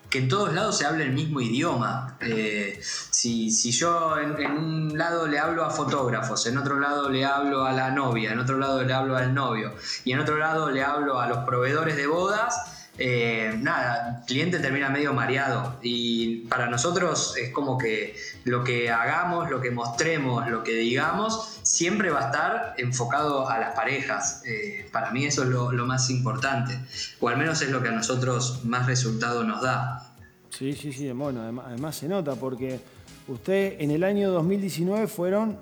que 0.09 0.19
en 0.19 0.27
todos 0.27 0.53
lados 0.53 0.77
se 0.77 0.85
hable 0.85 1.03
el 1.03 1.13
mismo 1.13 1.39
idioma. 1.39 2.17
Eh, 2.19 2.79
si, 2.81 3.49
yo 3.71 4.17
en, 4.17 4.51
un 4.51 4.97
lado 4.97 5.27
le 5.27 5.39
hablo 5.39 5.63
a 5.63 5.69
fotógrafos, 5.69 6.45
en 6.47 6.57
otro 6.57 6.79
lado 6.79 7.09
le 7.09 7.25
hablo 7.25 7.65
a 7.65 7.73
la 7.73 7.91
novia, 7.91 8.33
en 8.33 8.39
otro 8.39 8.57
lado 8.57 8.83
le 8.83 8.93
hablo 8.93 9.15
al 9.15 9.33
novio 9.33 9.73
y 10.03 10.13
en 10.13 10.19
otro 10.19 10.37
lado 10.37 10.71
le 10.71 10.83
hablo 10.83 11.19
a 11.19 11.27
los 11.27 11.39
proveedores 11.39 11.95
de 11.95 12.07
bodas, 12.07 12.78
eh, 13.01 13.57
nada, 13.61 14.19
el 14.19 14.25
cliente 14.25 14.59
termina 14.59 14.89
medio 14.89 15.13
mareado 15.13 15.79
y 15.81 16.47
para 16.47 16.69
nosotros 16.69 17.33
es 17.37 17.53
como 17.53 17.77
que 17.77 18.13
lo 18.43 18.65
que 18.65 18.91
hagamos, 18.91 19.49
lo 19.49 19.61
que 19.61 19.71
mostremos, 19.71 20.49
lo 20.49 20.65
que 20.65 20.73
digamos, 20.73 21.61
siempre 21.63 22.09
va 22.09 22.19
a 22.19 22.25
estar 22.25 22.73
enfocado 22.77 23.49
a 23.49 23.57
las 23.57 23.73
parejas. 23.73 24.43
Eh, 24.45 24.89
para 24.91 25.11
mí 25.11 25.23
eso 25.23 25.43
es 25.43 25.49
lo, 25.49 25.85
más 25.85 26.09
importante, 26.09 26.77
o 27.21 27.29
al 27.29 27.37
menos 27.37 27.61
es 27.61 27.69
lo 27.69 27.81
que 27.81 27.87
a 27.87 27.93
nosotros 27.93 28.65
más 28.65 28.85
resultado 28.85 29.45
nos 29.45 29.61
da. 29.61 30.13
Sí, 30.49 30.73
sí, 30.73 30.91
sí, 30.91 31.09
bueno, 31.11 31.41
además, 31.65 31.95
se 31.95 32.09
nota 32.09 32.35
porque 32.35 32.81
usted 33.29 33.79
en 33.79 33.91
el 33.91 34.03
año 34.03 34.29
2019 34.31 35.07
fueron 35.07 35.57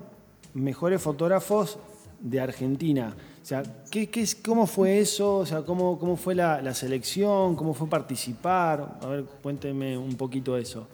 mejores 0.54 1.00
fotógrafos 1.00 1.78
de 2.18 2.40
Argentina. 2.40 3.14
O 3.48 3.50
sea, 3.50 3.62
¿qué, 3.90 4.10
qué, 4.10 4.28
¿cómo 4.44 4.66
fue 4.66 4.98
eso? 4.98 5.36
O 5.36 5.46
sea, 5.46 5.62
¿cómo, 5.62 5.98
cómo 5.98 6.18
fue 6.18 6.34
la, 6.34 6.74
selección? 6.74 7.56
¿Cómo 7.56 7.72
fue 7.72 7.88
participar? 7.88 8.98
A 9.00 9.06
ver, 9.06 9.24
cuénteme 9.42 9.96
un 9.96 10.14
poquito 10.18 10.58
eso. 10.58 10.86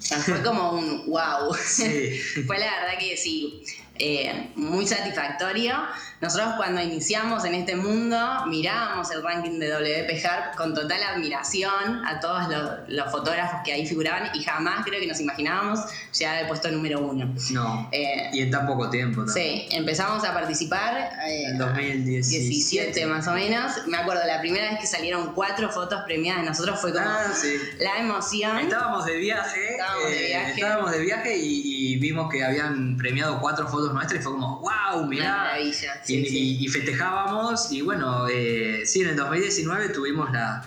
fue 0.00 0.42
como 0.42 0.70
un 0.70 1.04
wow. 1.04 1.52
fue 2.46 2.58
la 2.58 2.64
verdad 2.64 2.98
que 2.98 3.14
sí, 3.14 3.62
eh, 3.98 4.50
muy 4.54 4.86
satisfactorio. 4.86 5.74
Nosotros 6.20 6.54
cuando 6.56 6.80
iniciamos 6.80 7.44
en 7.44 7.54
este 7.54 7.76
mundo 7.76 8.18
mirábamos 8.46 9.10
el 9.12 9.22
ranking 9.22 9.58
de 9.58 9.68
WP 9.68 10.56
con 10.56 10.74
total 10.74 11.00
admiración 11.02 12.04
a 12.06 12.18
todos 12.20 12.48
los, 12.88 13.10
fotógrafos 13.12 13.60
que 13.64 13.72
ahí 13.72 13.86
figuraban 13.86 14.30
y 14.34 14.42
jamás 14.42 14.84
creo 14.84 15.00
que 15.00 15.06
nos 15.06 15.20
imaginábamos 15.20 15.80
llegar 16.16 16.38
al 16.38 16.48
puesto 16.48 16.70
número 16.70 17.00
uno. 17.00 17.32
No. 17.52 17.88
Eh, 17.92 18.30
y 18.32 18.42
en 18.42 18.50
tan 18.50 18.66
poco 18.66 18.90
tiempo. 18.90 19.26
Sí, 19.28 19.68
empezamos 19.70 20.24
a 20.24 20.34
participar 20.34 21.10
eh, 21.26 21.44
en 21.50 21.58
2017 21.58 23.06
más 23.06 23.26
o 23.28 23.32
menos. 23.32 23.86
Me 23.86 23.96
acuerdo 23.96 24.22
la 24.26 24.40
primera 24.40 24.70
vez 24.70 24.80
que 24.80 24.86
salieron 24.86 25.32
cuatro 25.34 25.70
fotos 25.70 26.02
premiadas 26.04 26.42
de 26.42 26.48
nosotros 26.48 26.80
fue 26.80 26.92
como 26.92 27.06
ah, 27.06 27.32
la 27.78 27.98
emoción. 27.98 28.58
Estábamos 28.58 29.06
de 29.06 29.16
viaje. 29.16 29.72
Estábamos 29.72 30.10
de 30.10 30.26
viaje. 30.26 30.50
Estábamos 30.52 30.90
de 30.92 30.98
viaje 31.00 31.36
y, 31.38 31.96
vimos 31.98 32.30
que 32.30 32.44
habían 32.44 32.96
premiado 32.96 33.40
cuatro 33.40 33.66
fotos 33.66 33.87
nuestras 33.92 34.20
y 34.20 34.22
fue 34.22 34.32
como, 34.32 34.60
wow, 34.60 35.06
mirá. 35.06 35.58
y, 35.60 36.68
festejábamos 36.68 37.72
y 37.72 37.82
bueno, 37.82 38.28
eh, 38.28 38.82
sí, 38.84 39.02
en 39.02 39.08
el 39.08 39.16
2019 39.16 39.90
tuvimos 39.90 40.30
la, 40.32 40.62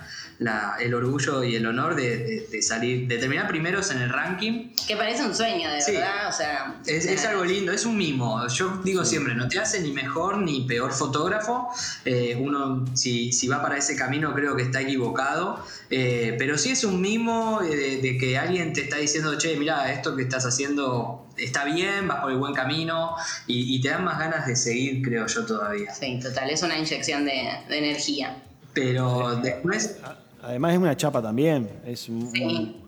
el 0.80 0.94
orgullo 0.94 1.44
y 1.44 1.56
el 1.56 1.66
honor 1.66 1.94
de, 1.94 2.46
salir, 2.62 3.06
de 3.08 3.18
terminar 3.18 3.48
primeros 3.48 3.90
en 3.90 4.02
el 4.02 4.10
ranking. 4.10 4.70
Que 4.86 4.96
parece 4.96 5.24
un 5.24 5.34
sueño, 5.34 5.70
de 5.70 5.78
verdad. 5.92 6.28
O 6.28 6.32
sea, 6.32 6.80
es, 6.86 7.24
algo 7.24 7.44
lindo, 7.44 7.72
es 7.72 7.84
un 7.84 7.96
mimo. 7.96 8.46
Yo 8.48 8.80
digo 8.84 9.04
siempre, 9.04 9.34
no 9.34 9.48
te 9.48 9.58
hace 9.58 9.80
ni 9.80 9.92
mejor 9.92 10.38
ni 10.38 10.62
peor 10.62 10.92
fotógrafo. 10.92 11.68
Eh, 12.04 12.36
uno, 12.40 12.84
si, 12.94 13.32
si, 13.32 13.48
va 13.48 13.62
para 13.62 13.76
ese 13.76 13.96
camino, 13.96 14.34
creo 14.34 14.56
que 14.56 14.62
está 14.62 14.80
equivocado. 14.80 15.64
Eh, 15.90 16.36
pero 16.38 16.58
sí 16.58 16.70
es 16.70 16.84
un 16.84 17.00
mimo 17.00 17.60
de, 17.60 18.16
que 18.18 18.38
alguien 18.38 18.72
te 18.72 18.82
está 18.82 18.96
diciendo, 18.96 19.36
che, 19.38 19.56
mira, 19.56 19.92
esto 19.92 20.16
que 20.16 20.22
estás 20.22 20.46
haciendo 20.46 21.26
está 21.36 21.64
bien, 21.64 22.08
vas 22.08 22.20
por 22.20 22.30
el 22.30 22.38
buen 22.38 22.54
camino 22.54 23.16
y, 23.46 23.80
te 23.80 23.88
dan 23.88 24.04
más 24.04 24.18
ganas 24.18 24.46
de 24.46 24.56
seguir, 24.56 25.02
creo 25.02 25.26
yo 25.26 25.46
todavía. 25.46 25.92
Sí, 25.94 26.18
total, 26.22 26.50
es 26.50 26.62
una 26.62 26.78
inyección 26.78 27.24
de, 27.24 27.50
de 27.68 27.78
energía. 27.78 28.42
Pero 28.74 29.36
después 29.42 29.98
Además 30.42 30.72
es 30.72 30.78
una 30.78 30.96
chapa 30.96 31.22
también, 31.22 31.70
es 31.86 32.08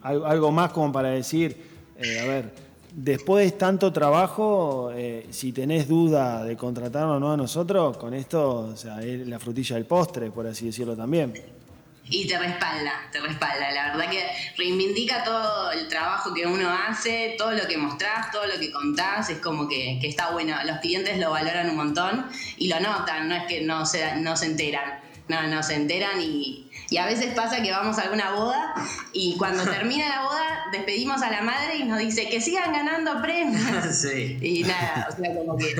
algo, 0.02 0.50
más 0.50 0.72
como 0.72 0.92
para 0.92 1.10
decir, 1.10 1.56
eh, 1.96 2.20
a 2.20 2.24
ver, 2.24 2.52
después 2.92 3.50
de 3.50 3.56
tanto 3.56 3.92
trabajo, 3.92 4.90
eh, 4.92 5.28
si 5.30 5.52
tenés 5.52 5.86
duda 5.86 6.44
de 6.44 6.56
contratarnos 6.56 7.16
o 7.16 7.20
no 7.20 7.32
a 7.32 7.36
nosotros, 7.36 7.96
con 7.96 8.12
esto, 8.12 8.72
o 8.72 8.76
sea, 8.76 9.00
es 9.00 9.26
la 9.26 9.38
frutilla 9.38 9.76
del 9.76 9.86
postre, 9.86 10.30
por 10.30 10.46
así 10.46 10.66
decirlo 10.66 10.96
también. 10.96 11.32
Y 12.06 12.26
te 12.26 12.38
respalda, 12.38 13.08
te 13.10 13.20
respalda. 13.20 13.70
La 13.70 13.92
verdad 13.96 14.10
que 14.10 14.26
reivindica 14.58 15.24
todo 15.24 15.72
el 15.72 15.88
trabajo 15.88 16.34
que 16.34 16.46
uno 16.46 16.68
hace, 16.68 17.34
todo 17.38 17.52
lo 17.52 17.66
que 17.66 17.78
mostrás, 17.78 18.30
todo 18.30 18.46
lo 18.46 18.60
que 18.60 18.70
contás, 18.70 19.30
es 19.30 19.38
como 19.38 19.66
que, 19.66 19.98
está 20.02 20.30
bueno. 20.32 20.54
Los 20.64 20.78
clientes 20.80 21.18
lo 21.18 21.30
valoran 21.30 21.70
un 21.70 21.76
montón 21.76 22.26
y 22.58 22.68
lo 22.68 22.78
notan, 22.80 23.28
no 23.28 23.34
es 23.34 23.44
que 23.44 23.62
no 23.62 23.86
se, 23.86 24.16
no 24.16 24.36
se 24.36 24.46
enteran. 24.46 25.00
No, 25.28 25.46
no, 25.46 25.62
se 25.62 25.76
enteran 25.76 26.20
y, 26.20 26.63
y 26.90 26.98
a 26.98 27.06
veces 27.06 27.34
pasa 27.34 27.62
que 27.62 27.70
vamos 27.70 27.98
a 27.98 28.02
alguna 28.02 28.32
boda 28.32 28.74
y 29.12 29.36
cuando 29.36 29.64
termina 29.70 30.08
la 30.08 30.22
boda 30.22 30.64
despedimos 30.72 31.22
a 31.22 31.30
la 31.30 31.42
madre 31.42 31.76
y 31.76 31.84
nos 31.84 31.98
dice 31.98 32.28
que 32.28 32.40
sigan 32.40 32.72
ganando 32.72 33.20
premios. 33.22 33.62
Sí. 33.94 34.38
Y 34.40 34.64
nada, 34.64 35.08
o 35.10 35.16
sea, 35.16 35.34
como 35.34 35.56
que 35.56 35.74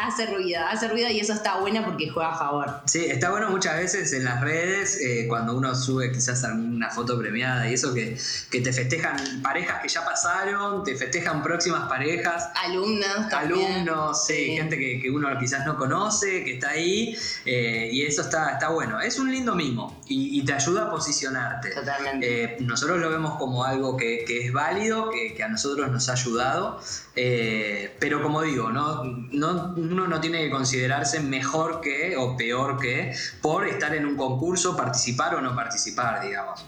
hace 0.00 0.26
ruido, 0.26 0.60
hace 0.66 0.88
ruido 0.88 1.10
y 1.10 1.20
eso 1.20 1.32
está 1.32 1.58
bueno 1.58 1.84
porque 1.84 2.08
juega 2.08 2.30
a 2.30 2.38
favor. 2.38 2.80
Sí, 2.86 3.04
está 3.06 3.30
bueno 3.30 3.50
muchas 3.50 3.76
veces 3.76 4.12
en 4.12 4.24
las 4.24 4.40
redes 4.40 4.98
eh, 5.00 5.26
cuando 5.28 5.56
uno 5.56 5.74
sube 5.74 6.10
quizás 6.10 6.42
una 6.44 6.90
foto 6.90 7.18
premiada 7.18 7.68
y 7.68 7.74
eso 7.74 7.92
que, 7.92 8.16
que 8.50 8.60
te 8.60 8.72
festejan 8.72 9.42
parejas 9.42 9.80
que 9.82 9.88
ya 9.88 10.04
pasaron, 10.04 10.82
te 10.82 10.96
festejan 10.96 11.42
próximas 11.42 11.88
parejas. 11.88 12.48
Alumnos 12.64 13.28
también. 13.28 13.72
Alumnos, 13.72 14.26
sí, 14.26 14.56
gente 14.56 14.78
que, 14.78 15.00
que, 15.00 15.10
uno 15.10 15.28
quizás 15.38 15.66
no 15.66 15.76
conoce, 15.76 16.44
que 16.44 16.54
está 16.54 16.70
ahí 16.70 17.14
eh, 17.44 17.90
y 17.92 18.02
eso 18.02 18.22
está, 18.22 18.52
está 18.52 18.70
bueno. 18.70 19.00
Es 19.00 19.18
un 19.18 19.30
lindo 19.30 19.54
mimo 19.54 20.00
y 20.08 20.31
y, 20.32 20.44
te 20.44 20.52
ayuda 20.52 20.84
a 20.84 20.90
posicionarte. 20.90 21.70
Totalmente. 21.70 22.44
Eh, 22.44 22.56
nosotros 22.60 22.98
lo 22.98 23.10
vemos 23.10 23.38
como 23.38 23.64
algo 23.64 23.96
que, 23.96 24.24
es 24.26 24.52
válido, 24.52 25.10
que, 25.10 25.42
a 25.42 25.48
nosotros 25.48 25.90
nos 25.90 26.08
ha 26.08 26.12
ayudado, 26.12 26.80
eh, 27.14 27.96
pero 28.00 28.22
como 28.22 28.42
digo, 28.42 28.70
¿no? 28.70 29.04
No, 29.04 29.74
uno 29.76 30.06
no 30.06 30.20
tiene 30.20 30.44
que 30.44 30.50
considerarse 30.50 31.20
mejor 31.20 31.80
que 31.80 32.16
o 32.16 32.36
peor 32.36 32.78
que 32.78 33.14
por 33.40 33.66
estar 33.66 33.94
en 33.94 34.06
un 34.06 34.16
concurso, 34.16 34.76
participar 34.76 35.34
o 35.34 35.40
no 35.40 35.54
participar, 35.54 36.24
digamos. 36.24 36.64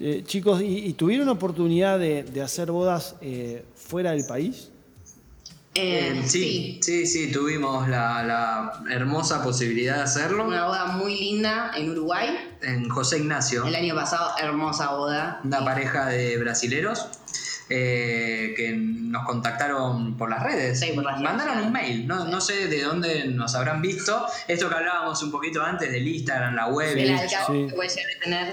Eh, 0.00 0.22
chicos, 0.24 0.60
¿y, 0.62 0.92
tuvieron 0.92 1.28
oportunidad 1.28 1.98
de, 1.98 2.22
de 2.22 2.42
hacer 2.42 2.70
bodas 2.70 3.16
fuera 3.74 4.12
del 4.12 4.26
país? 4.26 4.70
Eh, 5.80 6.22
sí, 6.26 6.80
sí, 6.82 7.06
sí, 7.06 7.30
tuvimos 7.30 7.88
la, 7.88 8.82
hermosa 8.90 9.44
posibilidad 9.44 9.96
de 9.96 10.02
hacerlo. 10.02 10.44
Una 10.44 10.66
boda 10.66 10.86
muy 10.86 11.16
linda 11.16 11.70
en 11.76 11.90
Uruguay. 11.90 12.36
En 12.62 12.88
José 12.88 13.18
Ignacio. 13.18 13.64
El 13.64 13.76
año 13.76 13.94
pasado, 13.94 14.32
hermosa 14.42 14.90
boda. 14.90 15.40
Una 15.44 15.64
pareja 15.64 16.06
de 16.06 16.36
brasileros. 16.38 17.06
Eh, 17.70 18.54
que 18.56 18.72
nos 18.72 19.26
contactaron 19.26 20.16
por 20.16 20.30
las 20.30 20.42
redes. 20.42 20.80
Sí, 20.80 20.92
por 20.94 21.04
las 21.04 21.20
Mandaron 21.20 21.66
un 21.66 21.70
mail, 21.70 22.06
no, 22.06 22.24
no, 22.24 22.40
sé 22.40 22.66
de 22.66 22.82
dónde 22.82 23.26
nos 23.26 23.54
habrán 23.54 23.82
visto. 23.82 24.26
Esto 24.48 24.70
que 24.70 24.74
hablábamos 24.74 25.22
un 25.22 25.30
poquito 25.30 25.62
antes 25.62 25.92
del 25.92 26.08
Instagram, 26.08 26.54
la 26.54 26.68
web. 26.68 26.96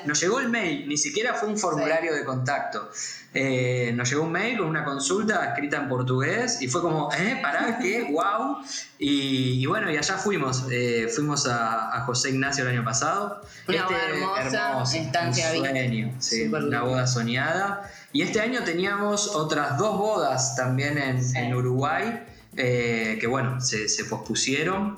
Nos 0.05 0.19
llegó 0.19 0.39
el 0.41 0.49
mail, 0.49 0.85
ni 0.87 0.97
siquiera 0.97 1.33
fue 1.33 1.47
un 1.47 1.57
formulario 1.57 2.13
de 2.13 2.25
contacto. 2.25 2.91
Eh, 3.37 3.91
nos 3.93 4.09
llegó 4.09 4.23
un 4.23 4.31
mail 4.31 4.59
con 4.59 4.67
una 4.67 4.85
consulta 4.85 5.45
escrita 5.45 5.75
en 5.75 5.89
portugués 5.89 6.61
y 6.61 6.69
fue 6.69 6.81
como, 6.81 7.11
¿eh? 7.11 7.37
¿Para 7.41 7.77
qué? 7.79 8.07
¡Wow! 8.09 8.59
Y, 8.97 9.65
bueno, 9.65 9.91
y 9.91 9.97
allá 9.97 10.15
fuimos. 10.15 10.65
Eh, 10.71 11.09
fuimos 11.13 11.45
a, 11.45 12.01
José 12.05 12.29
Ignacio 12.29 12.63
el 12.63 12.69
año 12.69 12.85
pasado. 12.85 13.41
Una 13.67 13.77
este, 13.77 13.93
boda 13.93 14.41
hermosa, 14.41 14.97
estancia 14.97 15.51
un 15.51 15.57
sueño, 15.65 16.13
sí, 16.19 16.47
una 16.47 16.83
boda 16.83 17.05
soñada. 17.07 17.91
Y 18.13 18.21
este 18.21 18.39
año 18.39 18.63
teníamos 18.63 19.35
otras 19.35 19.77
dos 19.77 19.97
bodas 19.97 20.55
también 20.55 20.97
en, 20.97 21.53
Uruguay, 21.53 22.23
eh, 22.55 23.17
que 23.19 23.27
bueno, 23.27 23.59
se, 23.59 24.05
pospusieron. 24.05 24.97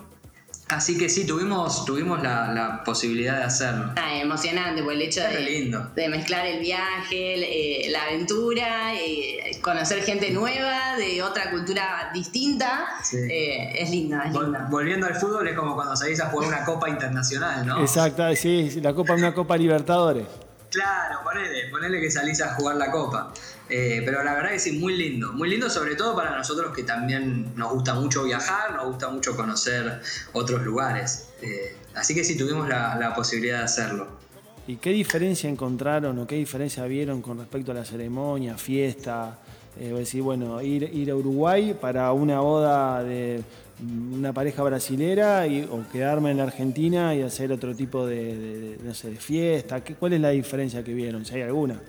Así 0.69 0.97
que 0.97 1.07
sí, 1.07 1.25
tuvimos, 1.25 1.85
tuvimos 1.85 2.21
la, 2.21 2.81
posibilidad 2.83 3.37
de 3.37 3.43
hacerlo. 3.43 3.93
Ah, 3.95 4.17
emocionante, 4.17 4.83
por 4.83 4.93
el 4.93 5.01
hecho 5.01 5.21
de, 5.21 5.87
de, 5.95 6.09
mezclar 6.09 6.45
el 6.45 6.59
viaje, 6.59 7.85
eh, 7.85 7.89
la 7.89 8.03
aventura, 8.03 8.93
eh, 8.93 9.59
conocer 9.61 10.03
gente 10.03 10.31
nueva, 10.31 10.97
de 10.97 11.21
otra 11.23 11.51
cultura 11.51 12.11
distinta. 12.13 12.85
Eh, 13.13 13.81
es 13.81 13.89
linda, 13.89 14.23
es 14.25 14.33
linda. 14.33 14.67
Volviendo 14.69 15.07
al 15.07 15.15
fútbol, 15.15 15.47
es 15.47 15.55
como 15.55 15.75
cuando 15.75 15.95
salís 15.95 16.19
a 16.19 16.29
jugar 16.29 16.49
una 16.49 16.65
Copa 16.65 16.89
Internacional, 16.89 17.65
¿no? 17.65 17.79
Exacto, 17.79 18.23
sí, 18.35 18.81
la 18.81 18.93
Copa 18.93 19.13
una 19.13 19.33
Copa 19.33 19.55
Libertadores. 19.55 20.27
Claro, 20.69 21.19
ponele, 21.23 21.69
ponele 21.71 22.01
que 22.01 22.11
salís 22.11 22.41
a 22.41 22.55
jugar 22.55 22.75
la 22.75 22.91
Copa. 22.91 23.31
Eh, 23.69 24.01
pero 24.05 24.23
la 24.23 24.33
verdad 24.33 24.51
que 24.51 24.59
sí, 24.59 24.73
muy 24.73 24.95
lindo. 24.95 25.33
Muy 25.33 25.49
lindo 25.49 25.69
sobre 25.69 25.95
todo 25.95 26.15
para 26.15 26.35
nosotros 26.35 26.73
que 26.75 26.83
también 26.83 27.53
nos 27.55 27.73
gusta 27.73 27.93
mucho 27.93 28.23
viajar, 28.23 28.73
nos 28.75 28.85
gusta 28.85 29.09
mucho 29.09 29.35
conocer 29.35 30.01
otros 30.33 30.63
lugares. 30.63 31.29
Eh, 31.41 31.75
así 31.95 32.15
que 32.15 32.23
sí, 32.23 32.37
tuvimos 32.37 32.67
la, 32.67 33.13
posibilidad 33.15 33.59
de 33.59 33.63
hacerlo. 33.65 34.07
¿Y 34.67 34.77
qué 34.77 34.91
diferencia 34.91 35.49
encontraron 35.49 36.17
o 36.19 36.27
qué 36.27 36.35
diferencia 36.35 36.85
vieron 36.85 37.21
con 37.21 37.39
respecto 37.39 37.71
a 37.71 37.75
la 37.75 37.85
ceremonia, 37.85 38.57
fiesta? 38.57 39.39
Eh, 39.79 39.93
decir, 39.93 40.21
bueno, 40.21 40.61
ir, 40.61 40.83
ir 40.83 41.11
a 41.11 41.15
Uruguay 41.15 41.75
para 41.79 42.11
una 42.11 42.39
boda 42.39 43.03
de 43.03 43.43
una 43.79 44.33
pareja 44.33 44.63
brasilera 44.63 45.45
o 45.69 45.83
quedarme 45.91 46.31
en 46.31 46.37
la 46.37 46.43
Argentina 46.43 47.13
y 47.13 47.21
hacer 47.21 47.51
otro 47.51 47.75
tipo 47.75 48.07
de, 48.07 48.77
no 48.83 48.93
sé, 48.93 49.11
de 49.11 49.17
fiesta. 49.17 49.81
¿Cuál 49.99 50.13
es 50.13 50.21
la 50.21 50.29
diferencia 50.29 50.83
que 50.83 50.93
vieron, 50.93 51.25
si 51.25 51.35
hay 51.35 51.43
alguna? 51.43 51.79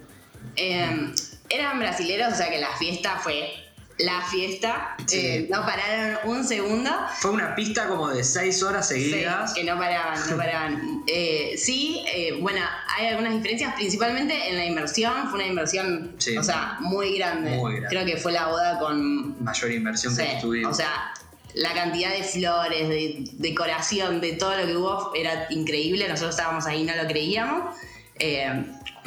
Eh, 0.57 1.13
eran 1.51 1.79
brasileros, 1.79 2.33
o 2.33 2.37
sea 2.37 2.51
que 2.51 2.59
la 2.59 2.77
fiesta 2.77 3.19
fue 3.19 3.69
la 3.99 4.23
fiesta. 4.23 4.97
Eh, 5.13 5.49
no 5.51 5.63
pararon 5.63 6.19
un 6.31 6.45
segundo. 6.45 6.91
Fue 7.19 7.33
una 7.33 7.55
pista 7.55 7.89
como 7.89 8.09
de 8.09 8.23
seis 8.23 8.63
horas 8.63 8.89
seguidas. 8.89 9.55
que 9.55 9.65
no 9.65 9.77
paraban, 9.79 10.19
no 10.31 10.37
paraban. 10.37 11.05
Eh, 11.11 11.55
sí, 11.57 12.05
eh, 12.13 12.37
bueno, 12.39 12.61
hay 12.95 13.07
algunas 13.07 13.33
diferencias, 13.33 13.75
principalmente 13.75 14.51
en 14.51 14.57
la 14.57 14.67
inversión. 14.67 15.31
Fue 15.31 15.39
una 15.39 15.49
inversión, 15.49 16.17
o 16.39 16.43
sea, 16.43 16.77
muy 16.81 17.17
grande. 17.17 17.59
Creo 17.89 18.05
que 18.05 18.19
fue 18.19 18.33
la 18.33 18.49
boda 18.49 18.79
con... 18.79 19.43
Mayor 19.43 19.73
inversión 19.73 20.15
que 20.15 20.39
tuvimos. 20.41 20.73
O 20.73 20.75
sea, 20.75 21.15
la 21.55 21.73
cantidad 21.73 22.11
de 22.11 22.23
flores, 22.23 22.89
de 22.91 23.25
decoración, 23.39 24.21
de 24.21 24.33
todo 24.35 24.55
lo 24.59 24.67
que 24.67 24.77
hubo 24.77 25.15
era 25.15 25.47
increíble. 25.49 26.07
Nosotros 26.09 26.35
estábamos 26.37 26.67
ahí, 26.67 26.85
no 26.85 26.95
lo 26.95 27.09
creíamos. 27.09 27.75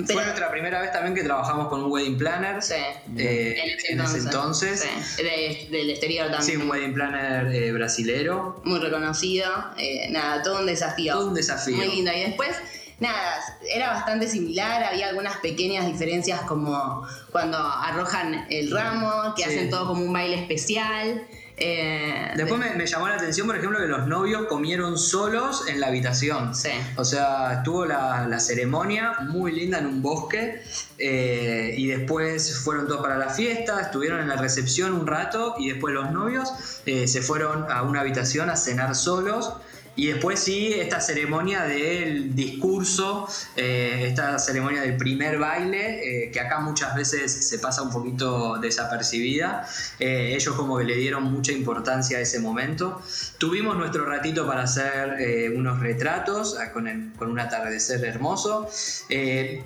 Fue 0.05 0.23
nuestra 0.23 0.51
primera 0.51 0.81
vez 0.81 0.91
también 0.91 1.15
que 1.15 1.23
trabajamos 1.23 1.67
con 1.67 1.83
un 1.83 1.91
wedding 1.91 2.17
planner. 2.17 2.61
Sí. 2.61 2.75
Eh, 3.17 3.55
en, 3.89 4.01
ese 4.01 4.17
entonces. 4.17 4.85
Sí. 5.15 5.67
del 5.69 5.89
exterior 5.89 6.31
también. 6.31 6.43
Sí, 6.43 6.55
un 6.55 6.69
wedding 6.69 6.93
planner 6.93 7.53
eh, 7.53 7.71
brasilero. 7.71 8.61
Muy 8.63 8.79
reconocido. 8.79 9.49
Eh, 9.77 10.07
nada, 10.09 10.41
todo 10.41 10.59
un 10.59 10.65
desafío. 10.65 11.13
Todo 11.13 11.27
un 11.27 11.33
desafío. 11.33 11.77
Muy 11.77 11.87
lindo. 11.87 12.11
Y 12.11 12.21
después, 12.21 12.55
nada, 12.99 13.39
era 13.73 13.89
bastante 13.91 14.27
similar. 14.27 14.83
Había 14.83 15.09
algunas 15.09 15.37
pequeñas 15.37 15.87
diferencias 15.87 16.41
como 16.41 17.05
cuando 17.31 17.57
arrojan 17.57 18.47
el 18.49 18.71
ramo, 18.71 19.33
que 19.35 19.45
hacen 19.45 19.69
todo 19.69 19.87
como 19.87 20.03
un 20.03 20.13
baile 20.13 20.35
especial. 20.35 21.27
Eh, 21.63 22.31
Después 22.35 22.59
me, 22.59 22.87
llamó 22.87 23.07
la 23.07 23.15
atención, 23.15 23.45
por 23.45 23.55
ejemplo, 23.55 23.77
que 23.77 23.85
los 23.85 24.07
novios 24.07 24.47
comieron 24.47 24.97
solos 24.97 25.67
en 25.67 25.79
la 25.79 25.87
habitación. 25.87 26.55
Sí. 26.55 26.71
O 26.95 27.05
sea, 27.05 27.53
estuvo 27.53 27.85
la, 27.85 28.39
ceremonia 28.39 29.13
muy 29.27 29.51
linda 29.51 29.77
en 29.77 29.85
un 29.85 30.01
bosque 30.01 30.63
eh, 30.97 31.75
y 31.77 31.85
después 31.87 32.57
fueron 32.57 32.87
todos 32.87 33.01
para 33.01 33.17
la 33.17 33.29
fiesta, 33.29 33.79
estuvieron 33.79 34.19
en 34.21 34.29
la 34.29 34.37
recepción 34.37 34.93
un 34.93 35.05
rato 35.05 35.53
y 35.59 35.69
después 35.69 35.93
los 35.93 36.11
novios 36.11 36.51
eh, 36.87 37.07
se 37.07 37.21
fueron 37.21 37.71
a 37.71 37.83
una 37.83 38.01
habitación 38.01 38.49
a 38.49 38.55
cenar 38.55 38.95
solos. 38.95 39.53
Y 39.95 40.07
después 40.07 40.39
sí, 40.39 40.73
esta 40.73 41.01
ceremonia 41.01 41.63
del 41.63 42.33
discurso, 42.33 43.27
eh, 43.57 44.05
esta 44.07 44.39
ceremonia 44.39 44.81
del 44.81 44.95
primer 44.95 45.37
baile, 45.37 46.25
eh, 46.25 46.31
que 46.31 46.39
acá 46.39 46.59
muchas 46.61 46.95
veces 46.95 47.49
se 47.49 47.59
pasa 47.59 47.81
un 47.81 47.91
poquito 47.91 48.57
desapercibida. 48.57 49.67
Eh, 49.99 50.33
ellos 50.35 50.55
como 50.55 50.77
que 50.77 50.85
le 50.85 50.95
dieron 50.95 51.23
mucha 51.23 51.51
importancia 51.51 52.19
a 52.19 52.21
ese 52.21 52.39
momento. 52.39 53.01
Tuvimos 53.37 53.75
nuestro 53.75 54.05
ratito 54.05 54.47
para 54.47 54.63
hacer 54.63 55.51
unos 55.55 55.79
retratos 55.79 56.55
con, 56.73 56.87
un 56.87 57.39
atardecer 57.39 58.03
hermoso. 58.05 58.69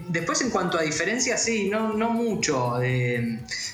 después 0.10 0.42
en 0.42 0.50
cuanto 0.50 0.80
a 0.80 0.82
diferencias, 0.82 1.44
sí, 1.44 1.70
no, 1.70 1.94
no 1.94 2.10
mucho. 2.10 2.80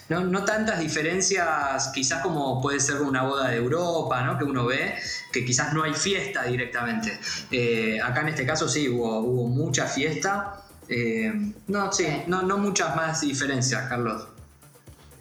no, 0.09 0.19
no 0.21 0.45
tantas 0.45 0.79
diferencias 0.79 1.91
quizás 1.93 2.21
como 2.21 2.61
puede 2.61 2.79
ser 2.79 3.01
una 3.01 3.23
boda 3.23 3.49
de 3.49 3.57
Europa, 3.57 4.21
¿no? 4.23 4.37
que 4.37 4.43
uno 4.43 4.65
ve, 4.65 4.95
que 5.31 5.45
quizás 5.45 5.73
no 5.73 5.83
hay 5.83 5.93
fiesta 5.93 6.40
directamente. 6.45 7.19
Eh, 7.51 7.99
acá 8.01 8.21
en 8.21 8.29
este 8.29 8.45
caso 8.45 8.67
sí, 8.67 8.89
hubo, 8.89 9.19
hubo 9.19 9.47
mucha 9.47 9.85
fiesta. 9.85 10.61
Eh, 10.87 11.31
no, 11.67 11.91
sí, 11.91 12.07
no, 12.27 12.41
no 12.41 12.57
muchas 12.57 12.95
más 12.95 13.21
diferencias, 13.21 13.87
Carlos. 13.87 14.27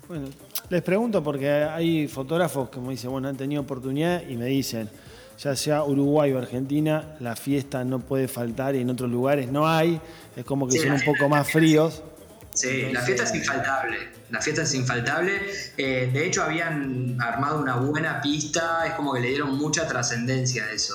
Bueno, 0.08 0.28
les 0.68 0.82
pregunto 0.82 1.22
porque 1.22 1.48
hay 1.50 2.08
fotógrafos 2.08 2.68
que 2.70 2.80
me 2.80 2.90
dicen, 2.90 3.10
bueno, 3.10 3.28
han 3.28 3.36
tenido 3.36 3.62
oportunidad 3.62 4.26
y 4.28 4.36
me 4.36 4.46
dicen, 4.46 4.90
ya 5.38 5.56
sea 5.56 5.84
Uruguay 5.84 6.32
o 6.32 6.38
Argentina, 6.38 7.16
la 7.20 7.36
fiesta 7.36 7.84
no 7.84 8.00
puede 8.00 8.28
faltar 8.28 8.74
y 8.74 8.80
en 8.80 8.90
otros 8.90 9.10
lugares 9.10 9.50
no 9.50 9.68
hay, 9.68 10.00
es 10.36 10.44
como 10.44 10.68
que 10.68 10.78
son 10.78 10.92
un 10.92 11.02
poco 11.02 11.28
más 11.28 11.50
fríos. 11.50 12.02
Sí, 12.52 12.90
la 12.92 13.00
fiesta 13.02 13.24
es 13.24 13.34
infaltable. 13.34 13.96
La 14.30 14.40
fiesta 14.40 14.62
es 14.62 14.74
infaltable. 14.74 15.40
Eh, 15.76 16.10
de 16.12 16.26
hecho, 16.26 16.42
habían 16.42 17.16
armado 17.20 17.60
una 17.60 17.76
buena 17.76 18.20
pista, 18.20 18.86
es 18.86 18.94
como 18.94 19.12
que 19.14 19.20
le 19.20 19.28
dieron 19.28 19.56
mucha 19.56 19.86
trascendencia 19.86 20.64
a 20.64 20.72
eso. 20.72 20.94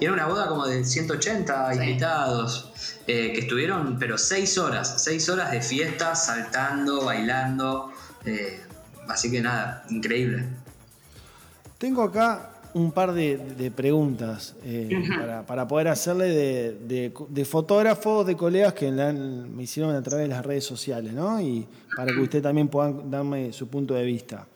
Y 0.00 0.04
era 0.04 0.14
una 0.14 0.26
boda 0.26 0.48
como 0.48 0.66
de 0.66 0.84
180 0.84 1.74
invitados 1.74 2.72
eh, 3.06 3.32
que 3.32 3.40
estuvieron, 3.40 3.98
pero 3.98 4.18
seis 4.18 4.58
horas, 4.58 5.02
seis 5.02 5.28
horas 5.28 5.50
de 5.50 5.60
fiesta, 5.60 6.14
saltando, 6.14 7.04
bailando. 7.04 7.92
Eh, 8.24 8.60
así 9.08 9.30
que 9.30 9.40
nada, 9.40 9.84
increíble. 9.90 10.44
Tengo 11.78 12.02
acá 12.02 12.50
un 12.74 12.92
par 12.92 13.12
de, 13.12 13.72
preguntas 13.74 14.54
eh, 14.64 14.90
para, 15.46 15.66
poder 15.66 15.88
hacerle 15.88 16.30
de, 16.30 17.44
fotógrafos, 17.44 18.26
de 18.26 18.36
colegas 18.36 18.74
que 18.74 18.90
me 18.90 19.62
hicieron 19.62 19.94
a 19.94 20.02
través 20.02 20.28
de 20.28 20.34
las 20.34 20.44
redes 20.44 20.64
sociales, 20.64 21.12
¿no? 21.14 21.40
Y 21.40 21.66
para 21.96 22.12
que 22.12 22.20
usted 22.20 22.42
también 22.42 22.68
pueda 22.68 22.92
darme 22.92 23.52
su 23.52 23.68
punto 23.68 23.94
de 23.94 24.04
vista. 24.04 24.46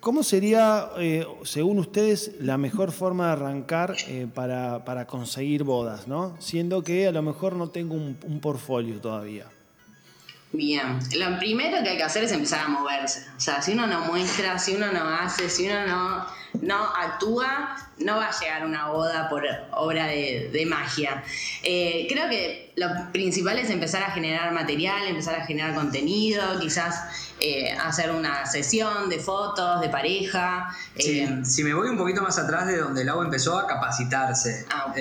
¿Cómo 0.00 0.22
sería, 0.22 0.90
eh, 0.98 1.26
según 1.42 1.80
ustedes, 1.80 2.32
la 2.40 2.56
mejor 2.56 2.92
forma 2.92 3.26
de 3.26 3.32
arrancar 3.32 3.96
eh, 4.06 4.28
para, 4.32 5.06
conseguir 5.08 5.64
bodas, 5.64 6.06
¿no? 6.06 6.36
Siendo 6.40 6.84
que 6.84 7.08
a 7.08 7.12
lo 7.12 7.22
mejor 7.22 7.56
no 7.56 7.70
tengo 7.70 7.94
un, 7.94 8.16
un 8.22 8.40
portfolio 8.40 9.00
todavía. 9.00 9.46
Bien, 10.52 10.98
lo 11.16 11.38
primero 11.38 11.82
que 11.82 11.90
hay 11.90 11.96
que 11.98 12.04
hacer 12.04 12.24
es 12.24 12.32
empezar 12.32 12.60
a 12.60 12.68
moverse. 12.68 13.26
O 13.36 13.40
sea, 13.40 13.60
si 13.60 13.72
uno 13.72 13.86
no 13.86 14.06
muestra, 14.06 14.58
si 14.58 14.74
uno 14.76 14.90
no 14.92 15.06
hace, 15.06 15.50
si 15.50 15.66
uno 15.66 15.86
no, 15.86 16.26
no 16.62 16.76
actúa, 16.76 17.76
no 17.98 18.16
va 18.16 18.28
a 18.28 18.40
llegar 18.40 18.64
una 18.64 18.88
boda 18.88 19.28
por 19.28 19.44
obra 19.72 20.06
de, 20.06 20.64
magia. 20.66 21.22
Eh, 21.62 22.06
creo 22.08 22.30
que 22.30 22.72
lo 22.76 23.12
principal 23.12 23.58
es 23.58 23.68
empezar 23.68 24.02
a 24.02 24.10
generar 24.10 24.52
material, 24.52 25.06
empezar 25.06 25.34
a 25.34 25.44
generar 25.44 25.74
contenido, 25.74 26.58
quizás 26.60 27.27
eh, 27.40 27.72
hacer 27.72 28.10
una 28.10 28.46
sesión 28.46 29.08
de 29.08 29.18
fotos, 29.18 29.80
de 29.80 29.88
pareja. 29.88 30.68
Eh, 30.96 31.40
si 31.44 31.64
me 31.64 31.74
voy 31.74 31.88
un 31.88 31.96
poquito 31.96 32.22
más 32.22 32.38
atrás 32.38 32.66
de 32.66 32.78
donde 32.78 33.02
el 33.02 33.08
agua 33.08 33.24
empezó 33.24 33.58
a 33.58 33.66
capacitarse. 33.66 34.66
Ah, 34.70 34.94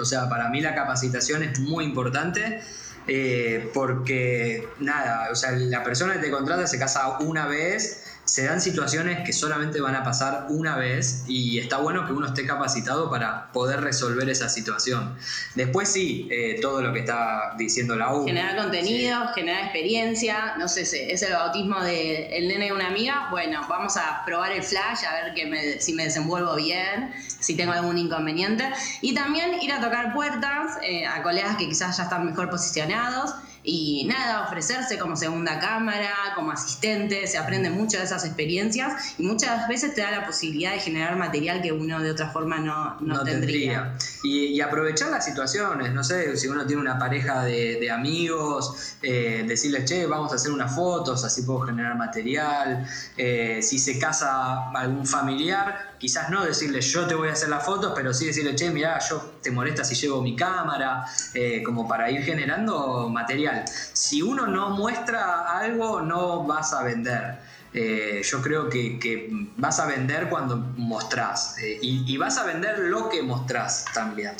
o 0.00 0.04
sea, 0.04 0.28
para 0.28 0.48
mí 0.48 0.60
la 0.60 0.74
capacitación 0.74 1.42
es 1.42 1.58
muy 1.60 1.84
importante. 1.84 2.62
Eh, 3.10 3.70
porque 3.72 4.68
nada, 4.80 5.30
o 5.32 5.34
sea, 5.34 5.52
la 5.52 5.82
persona 5.82 6.14
que 6.14 6.18
te 6.20 6.30
contrata 6.30 6.66
se 6.66 6.78
casa 6.78 7.18
una 7.20 7.46
vez, 7.46 8.04
se 8.28 8.44
dan 8.44 8.60
situaciones 8.60 9.24
que 9.24 9.32
solamente 9.32 9.80
van 9.80 9.94
a 9.94 10.04
pasar 10.04 10.48
una 10.50 10.76
vez 10.76 11.24
y 11.28 11.58
está 11.58 11.78
bueno 11.78 12.06
que 12.06 12.12
uno 12.12 12.26
esté 12.26 12.46
capacitado 12.46 13.08
para 13.08 13.50
poder 13.52 13.80
resolver 13.80 14.28
esa 14.28 14.50
situación. 14.50 15.16
Después 15.54 15.88
sí, 15.88 16.28
eh, 16.30 16.58
todo 16.60 16.82
lo 16.82 16.92
que 16.92 17.00
está 17.00 17.54
diciendo 17.56 17.96
la 17.96 18.14
U. 18.14 18.26
Generar 18.26 18.54
contenido, 18.54 19.28
generar 19.34 19.62
experiencia, 19.64 20.56
no 20.58 20.68
sé, 20.68 20.82
es 20.82 21.22
el 21.22 21.32
bautismo 21.32 21.80
del 21.82 22.26
el 22.30 22.48
nene 22.48 22.66
de 22.66 22.72
una 22.72 22.88
amiga, 22.88 23.28
bueno, 23.30 23.62
vamos 23.66 23.96
a 23.96 24.22
probar 24.26 24.52
el 24.52 24.62
flash, 24.62 25.06
a 25.06 25.24
ver 25.24 25.34
que 25.34 25.80
si 25.80 25.94
me 25.94 26.04
desenvuelvo 26.04 26.54
bien, 26.56 27.14
si 27.40 27.56
tengo 27.56 27.72
algún 27.72 27.96
inconveniente. 27.96 28.68
Y 29.00 29.14
también 29.14 29.62
ir 29.62 29.72
a 29.72 29.80
tocar 29.80 30.12
puertas 30.12 30.76
eh, 30.82 31.06
a 31.06 31.22
colegas 31.22 31.56
que 31.56 31.66
quizás 31.66 31.96
ya 31.96 32.02
están 32.02 32.26
mejor 32.26 32.50
posicionados 32.50 33.34
y 33.70 34.04
nada, 34.04 34.44
ofrecerse 34.44 34.98
como 34.98 35.14
segunda 35.14 35.58
cámara, 35.58 36.14
como 36.34 36.50
asistente, 36.52 37.26
se 37.26 37.36
aprende 37.36 37.68
mucho 37.68 37.98
de 37.98 38.04
esas 38.04 38.24
experiencias 38.24 39.14
y 39.18 39.22
muchas 39.24 39.68
veces 39.68 39.94
te 39.94 40.00
da 40.00 40.10
la 40.10 40.26
posibilidad 40.26 40.72
de 40.72 40.80
generar 40.80 41.16
material 41.16 41.60
que 41.60 41.70
uno 41.70 42.00
de 42.00 42.10
otra 42.10 42.30
forma 42.30 42.60
no, 42.60 42.98
no, 43.00 43.22
tendría. 43.24 43.94
Y, 44.24 44.58
aprovechar 44.62 45.10
las 45.10 45.26
situaciones, 45.26 45.92
no 45.92 46.02
sé, 46.02 46.34
si 46.38 46.48
uno 46.48 46.66
tiene 46.66 46.80
una 46.80 46.98
pareja 46.98 47.44
de, 47.44 47.90
amigos, 47.90 48.96
eh, 49.02 49.44
decirles, 49.46 49.84
che, 49.84 50.06
vamos 50.06 50.32
a 50.32 50.36
hacer 50.36 50.50
unas 50.50 50.74
fotos, 50.74 51.22
así 51.24 51.42
puedo 51.42 51.60
generar 51.60 51.96
material, 51.96 52.86
eh, 53.18 53.60
si 53.62 53.78
se 53.78 53.98
casa 53.98 54.70
algún 54.70 55.06
familiar, 55.06 55.96
quizás 55.98 56.30
no 56.30 56.44
decirle 56.44 56.80
yo 56.80 57.06
te 57.06 57.14
voy 57.14 57.28
a 57.28 57.32
hacer 57.32 57.50
las 57.50 57.64
fotos, 57.64 57.92
pero 57.94 58.14
sí 58.14 58.26
decirle, 58.26 58.54
che, 58.56 58.70
mira 58.70 58.98
yo 58.98 59.34
te 59.42 59.50
molesta 59.50 59.84
si 59.84 59.94
llevo 59.94 60.22
mi 60.22 60.34
cámara, 60.34 61.04
eh, 61.34 61.62
como 61.62 61.86
para 61.86 62.10
ir 62.10 62.22
generando 62.22 63.08
material. 63.10 63.57
Si 63.66 64.22
uno 64.22 64.46
no 64.46 64.70
muestra 64.70 65.58
algo, 65.58 66.00
no 66.00 66.44
vas 66.44 66.72
a 66.72 66.82
vender. 66.82 67.38
Eh, 67.74 68.22
yo 68.24 68.40
creo 68.40 68.68
que, 68.68 69.30
vas 69.56 69.78
a 69.78 69.86
vender 69.86 70.30
cuando 70.30 70.56
mostrás 70.56 71.58
eh, 71.58 71.78
y, 71.82 72.16
vas 72.16 72.38
a 72.38 72.44
vender 72.44 72.78
lo 72.78 73.10
que 73.10 73.22
mostrás 73.22 73.84
también. 73.92 74.32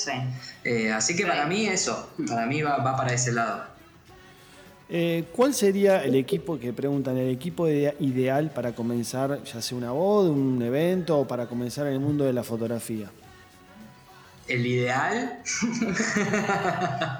así 0.94 1.14
que 1.14 1.26
para 1.26 1.46
mí 1.46 1.66
eso, 1.66 2.10
para 2.26 2.46
mí 2.46 2.62
va, 2.62 2.78
va 2.78 2.96
para 2.96 3.12
ese 3.12 3.32
lado. 3.32 3.64
¿Cuál 5.36 5.52
sería 5.52 6.02
el 6.02 6.14
equipo 6.14 6.58
que 6.58 6.72
preguntan, 6.72 7.18
el 7.18 7.28
equipo 7.28 7.68
ideal 7.68 8.50
para 8.50 8.72
comenzar, 8.74 9.44
ya 9.44 9.60
sea 9.60 9.76
una 9.76 9.92
voz, 9.92 10.30
un 10.30 10.62
evento 10.62 11.18
o 11.18 11.28
para 11.28 11.46
comenzar 11.46 11.86
en 11.86 11.92
el 11.94 12.00
mundo 12.00 12.24
de 12.24 12.32
la 12.32 12.42
fotografía? 12.42 13.10
El 14.48 14.66
ideal. 14.66 15.38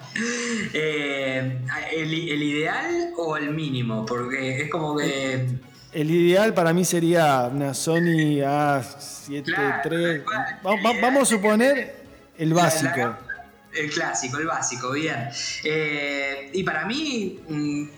Eh, 0.74 1.60
el, 1.92 2.12
ideal 2.12 3.12
o 3.16 3.36
el 3.36 3.50
mínimo, 3.50 4.04
porque 4.04 4.62
es 4.62 4.70
como 4.70 4.96
que. 4.96 5.46
El 5.92 6.10
ideal 6.10 6.52
para 6.54 6.72
mí 6.72 6.84
sería 6.84 7.48
una 7.52 7.72
Sony 7.72 8.40
A7 8.42 9.80
III. 9.84 10.22
vamos 11.00 11.22
a 11.22 11.24
suponer 11.24 11.94
el 12.36 12.52
básico. 12.52 13.16
El 13.72 13.90
clásico, 13.90 14.38
el 14.38 14.46
básico, 14.46 14.92
bien. 14.92 15.28
Eh, 15.62 16.50
y 16.54 16.62
para 16.64 16.86
mí, 16.86 17.40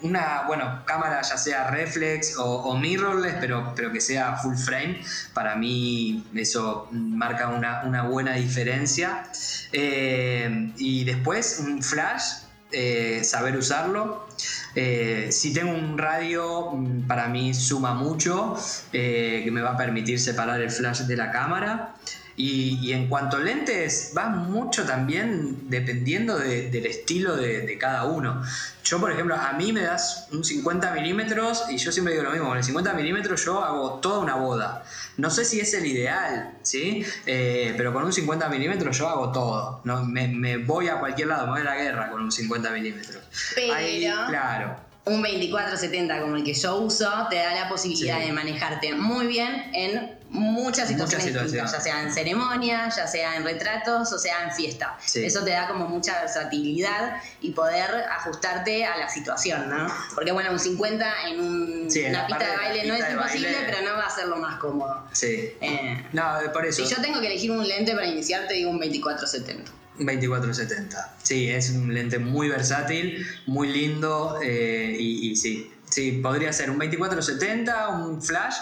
una, 0.03 0.43
bueno, 0.47 0.83
cámara 0.85 1.23
ya 1.23 1.37
sea 1.37 1.71
reflex 1.71 2.35
o, 2.39 2.77
mirrorless, 2.77 3.37
pero, 3.41 3.73
pero 3.77 3.93
que 3.93 4.01
sea 4.01 4.37
full 4.37 4.57
frame, 4.57 5.01
para 5.33 5.55
mí 5.57 6.27
eso 6.35 6.89
marca 6.91 7.49
una, 7.49 8.03
buena 8.03 8.35
diferencia. 8.35 9.25
Eh, 9.73 10.73
y 10.77 11.05
después, 11.05 11.61
un 11.61 11.83
flash, 11.83 12.25
eh, 12.73 13.23
saber 13.23 13.57
usarlo. 13.57 14.29
si 14.75 15.53
tengo 15.53 15.73
un 15.73 15.99
radio, 15.99 16.73
mm, 16.73 17.07
para 17.07 17.29
mí 17.29 17.55
suma 17.55 17.95
mucho, 17.95 18.57
que 18.91 19.49
me 19.53 19.61
va 19.63 19.71
a 19.71 19.77
permitir 19.77 20.19
separar 20.19 20.61
el 20.61 20.71
flash 20.71 21.03
de 21.03 21.17
la 21.17 21.31
cámara. 21.31 21.95
Y, 22.43 22.93
en 22.95 23.07
cuanto 23.09 23.37
a 23.37 23.41
lentes, 23.41 24.15
va 24.17 24.31
mucho 24.31 24.87
también 24.87 25.69
dependiendo 25.69 26.39
del 26.39 26.87
estilo 26.87 27.37
de, 27.37 27.77
cada 27.79 28.05
uno. 28.05 28.43
Yo, 28.83 28.99
por 28.99 29.13
ejemplo, 29.13 29.35
a 29.35 29.53
mí 29.53 29.75
me 29.75 29.83
das 29.83 30.27
un 30.33 30.43
50 30.43 30.91
milímetros 30.93 31.65
y 31.71 31.77
yo 31.77 31.93
siempre 31.93 32.15
digo 32.15 32.25
lo 32.25 32.31
mismo, 32.33 32.49
con 32.49 32.57
el 32.57 32.65
50 32.65 32.95
milímetros 32.95 33.45
yo 33.45 33.63
hago 33.63 34.01
toda 34.01 34.21
una 34.21 34.37
boda. 34.37 34.85
No 35.19 35.29
sé 35.29 35.45
si 35.45 35.61
es 35.61 35.75
el 35.75 35.85
ideal, 35.85 36.55
¿sí? 36.63 37.05
Eh, 37.27 37.75
pero 37.77 37.93
con 37.93 38.05
un 38.05 38.13
50 38.13 38.49
milímetros 38.49 38.97
yo 38.97 39.09
hago 39.09 39.33
todo. 39.33 39.83
No, 39.85 40.03
me, 40.07 40.57
voy 40.57 40.89
a 40.89 40.99
cualquier 40.99 41.29
lado, 41.29 41.45
me 41.47 41.53
voy 41.53 41.61
a 41.61 41.65
la 41.65 41.77
guerra 41.77 42.11
con 42.11 42.23
un 42.23 42.33
50 42.33 42.71
milímetros. 42.71 43.23
Pero... 43.55 44.27
claro 44.29 44.91
un 45.07 45.25
24-70 45.25 46.21
como 46.21 46.37
el 46.37 46.45
que 46.45 46.53
yo 46.53 46.77
uso 46.77 47.11
te 47.31 47.37
da 47.37 47.55
la 47.55 47.69
posibilidad 47.69 48.21
de 48.21 48.33
manejarte 48.33 48.95
muy 48.95 49.27
bien 49.27 49.71
en 49.73 50.20
muchas 50.31 50.89
situaciones, 50.89 51.53
ya 51.53 51.67
sea 51.67 52.03
en 52.03 52.13
ceremonia, 52.13 52.89
ya 52.89 53.07
sea 53.07 53.37
en 53.37 53.45
retratos 53.45 54.13
o 54.13 54.19
sea 54.19 54.45
en 54.45 54.53
fiesta. 54.53 54.97
Eso 55.15 55.45
te 55.45 55.51
da 55.51 55.69
como 55.69 55.87
mucha 55.89 56.21
versatilidad 56.21 57.21
y 57.41 57.51
poder 57.51 57.91
ajustarte 58.11 58.85
a 58.87 58.97
la 58.97 59.09
situación, 59.09 59.69
¿no? 59.69 59.93
Porque 60.15 60.33
bueno, 60.33 60.53
un 60.53 60.59
50 60.59 61.29
en 61.29 61.41
una 61.41 62.27
pista 62.27 62.51
de 62.51 62.57
baile 62.57 62.87
no 62.87 62.95
es 62.95 63.11
imposible, 63.11 63.57
pero 63.67 63.83
no 63.83 63.97
va 63.97 64.07
a 64.07 64.11
ser 64.11 64.27
lo 64.29 64.37
más 64.37 64.59
cómodo. 64.59 65.05
Sí. 65.13 65.53
Eh, 65.61 66.07
no, 66.13 66.25
por 66.53 66.65
eso. 66.65 66.85
Si 66.85 66.95
yo 66.95 67.01
tengo 67.03 67.21
que 67.21 67.27
elegir 67.27 67.51
un 67.51 67.67
lente 67.67 67.93
para 67.95 68.07
iniciar, 68.07 68.47
te 68.47 68.55
digo 68.55 68.71
un 68.71 68.81
24-70. 68.81 69.65
2470. 69.99 71.17
Sí, 71.23 71.51
es 71.51 71.71
un 71.71 71.93
lente 71.93 72.19
muy 72.19 72.49
versátil, 72.49 73.27
muy 73.47 73.69
lindo 73.69 74.39
eh, 74.43 74.97
y, 74.99 75.37
sí, 75.37 75.71
sí, 75.91 76.13
podría 76.23 76.53
ser 76.53 76.71
un 76.71 76.79
2470, 76.79 77.89
un 77.89 78.23
flash 78.23 78.55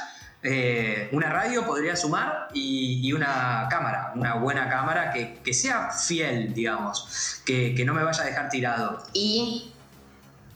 eh, 0.43 1.09
una 1.12 1.30
radio 1.30 1.66
podría 1.66 1.97
sumar 1.97 2.49
y, 2.55 3.12
una 3.12 3.66
cámara, 3.68 4.12
una 4.14 4.34
buena 4.34 4.68
cámara 4.68 5.12
que, 5.12 5.55
sea 5.55 5.91
fiel, 5.91 6.55
digamos, 6.55 7.43
que, 7.45 7.82
no 7.84 7.95
me 7.95 8.05
vaya 8.05 8.22
a 8.22 8.26
dejar 8.26 8.49
tirado. 8.49 9.03
Y 9.12 9.72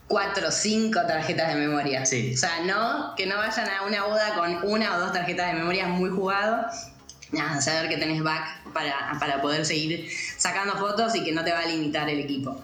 cuatro 0.07 0.47
o 0.47 0.51
cinco 0.51 1.01
tarjetas 1.05 1.53
de 1.53 1.59
memoria. 1.59 2.05
Sí. 2.05 2.33
O 2.33 2.37
sea, 2.37 2.61
no, 2.61 3.13
que 3.15 3.25
no 3.25 3.37
vayan 3.37 3.69
a 3.69 3.83
una 3.85 4.05
boda 4.05 4.35
con 4.35 4.71
una 4.71 4.95
o 4.95 4.99
dos 4.99 5.11
tarjetas 5.11 5.47
de 5.47 5.59
memoria 5.59 5.87
muy 5.87 6.09
jugado. 6.09 6.65
Nada, 7.31 7.59
saber 7.61 7.89
que 7.89 7.97
tenés 7.97 8.21
back 8.21 8.71
para, 8.73 9.17
para 9.19 9.41
poder 9.41 9.65
seguir 9.65 10.07
sacando 10.37 10.75
fotos 10.75 11.15
y 11.15 11.23
que 11.23 11.31
no 11.31 11.43
te 11.43 11.51
va 11.51 11.59
a 11.59 11.65
limitar 11.65 12.07
el 12.09 12.19
equipo. 12.19 12.63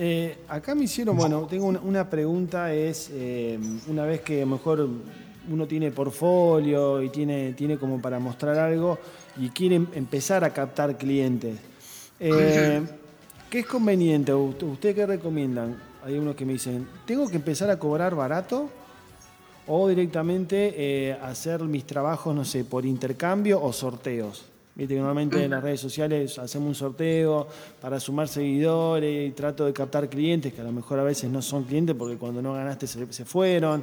Eh, 0.00 0.44
acá 0.46 0.76
me 0.76 0.84
hicieron, 0.84 1.16
bueno, 1.16 1.48
tengo 1.50 1.66
una, 1.66 2.08
pregunta, 2.08 2.72
es 2.72 3.10
eh, 3.12 3.58
una 3.88 4.04
vez 4.04 4.20
que 4.20 4.42
a 4.42 4.44
lo 4.44 4.52
mejor 4.52 4.88
uno 5.50 5.66
tiene 5.66 5.90
portfolio 5.90 7.02
y 7.02 7.08
tiene, 7.08 7.52
tiene 7.54 7.78
como 7.78 8.00
para 8.00 8.20
mostrar 8.20 8.56
algo 8.60 8.96
y 9.36 9.48
quiere 9.48 9.74
empezar 9.74 10.44
a 10.44 10.50
captar 10.50 10.96
clientes. 10.96 11.58
Eh, 12.20 12.80
¿Qué 13.50 13.58
es 13.58 13.66
conveniente? 13.66 14.32
¿Usted 14.32 14.94
qué 14.94 15.04
recomiendan? 15.04 15.82
Hay 16.04 16.16
unos 16.16 16.36
que 16.36 16.44
me 16.44 16.52
dicen, 16.52 16.86
¿tengo 17.04 17.28
que 17.28 17.34
empezar 17.34 17.68
a 17.68 17.76
cobrar 17.76 18.14
barato? 18.14 18.70
O 19.66 19.88
directamente 19.88 21.18
hacer 21.20 21.64
mis 21.64 21.84
trabajos, 21.84 22.32
no 22.36 22.44
sé, 22.44 22.62
por 22.62 22.86
intercambio 22.86 23.60
o 23.60 23.72
sorteos. 23.72 24.44
Viste 24.78 24.94
que 24.94 25.00
normalmente 25.00 25.42
en 25.42 25.50
las 25.50 25.60
redes 25.60 25.80
sociales 25.80 26.38
hacemos 26.38 26.68
un 26.68 26.74
sorteo 26.76 27.48
para 27.80 27.98
sumar 27.98 28.28
seguidores 28.28 29.28
y 29.28 29.32
trato 29.32 29.66
de 29.66 29.72
captar 29.72 30.08
clientes 30.08 30.54
que 30.54 30.60
a 30.60 30.64
lo 30.64 30.70
mejor 30.70 31.00
a 31.00 31.02
veces 31.02 31.28
no 31.28 31.42
son 31.42 31.64
clientes 31.64 31.96
porque 31.98 32.16
cuando 32.16 32.40
no 32.40 32.54
ganaste 32.54 32.86
se, 32.86 33.24
fueron. 33.24 33.82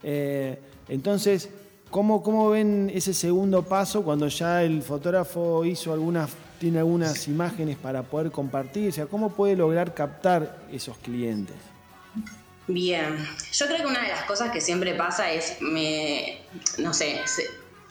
Eh, 0.00 0.56
entonces, 0.88 1.50
¿cómo, 1.90 2.22
¿cómo 2.22 2.50
ven 2.50 2.88
ese 2.94 3.14
segundo 3.14 3.64
paso 3.64 4.04
cuando 4.04 4.28
ya 4.28 4.62
el 4.62 4.80
fotógrafo 4.82 5.64
hizo 5.64 5.92
algunas, 5.92 6.30
tiene 6.60 6.78
algunas 6.78 7.26
imágenes 7.26 7.76
para 7.76 8.04
poder 8.04 8.30
compartir? 8.30 8.90
O 8.90 8.92
sea, 8.92 9.06
¿cómo 9.06 9.30
puede 9.30 9.56
lograr 9.56 9.92
captar 9.92 10.68
esos 10.70 10.98
clientes? 10.98 11.56
Bien, 12.68 13.26
yo 13.50 13.66
creo 13.66 13.78
que 13.78 13.86
una 13.86 14.02
de 14.02 14.08
las 14.08 14.22
cosas 14.22 14.52
que 14.52 14.60
siempre 14.60 14.94
pasa 14.94 15.32
es, 15.32 15.56
me, 15.60 16.42
no 16.78 16.94
sé, 16.94 17.18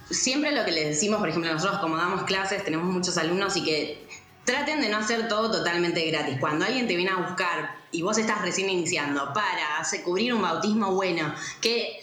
siempre 0.09 0.51
lo 0.51 0.65
que 0.65 0.71
les 0.71 0.87
decimos, 0.87 1.19
por 1.19 1.29
ejemplo, 1.29 1.51
nosotros 1.51 1.79
como 1.79 1.97
damos 1.97 2.23
clases, 2.23 2.63
tenemos 2.63 2.87
muchos 2.87 3.17
alumnos 3.17 3.55
y 3.57 3.63
que 3.63 4.07
traten 4.43 4.81
de 4.81 4.89
no 4.89 4.97
hacer 4.97 5.27
todo 5.27 5.51
totalmente 5.51 6.05
gratis. 6.09 6.37
Cuando 6.39 6.65
alguien 6.65 6.87
te 6.87 6.95
viene 6.95 7.11
a 7.11 7.17
buscar 7.17 7.75
y 7.91 8.01
vos 8.01 8.17
estás 8.17 8.41
recién 8.41 8.69
iniciando 8.69 9.33
para 9.33 9.77
hacer, 9.79 10.03
cubrir 10.03 10.33
un 10.33 10.41
bautismo 10.41 10.93
bueno, 10.93 11.33
que 11.61 11.99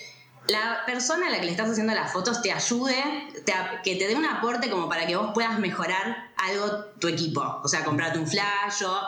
la 0.47 0.83
persona 0.85 1.29
a 1.29 1.31
la 1.31 1.41
que 1.41 1.47
le 1.47 1.53
estás 1.53 1.71
haciendo 1.71 1.95
las 1.95 2.13
fotos 2.13 2.43
te 2.43 2.53
ayude, 2.53 3.03
que 3.83 3.97
te 3.97 4.07
dé 4.07 4.15
un 4.15 4.27
aporte 4.27 4.69
como 4.69 4.89
para 4.89 5.07
que 5.07 5.17
vos 5.17 5.31
puedas 5.33 5.59
mejorar 5.59 6.33
algo 6.37 6.85
tu 7.01 7.09
equipo. 7.09 7.61
O 7.63 7.69
sea, 7.69 7.83
comprarte 7.85 8.19
un 8.19 8.27
flash 8.27 8.85
o 8.85 9.01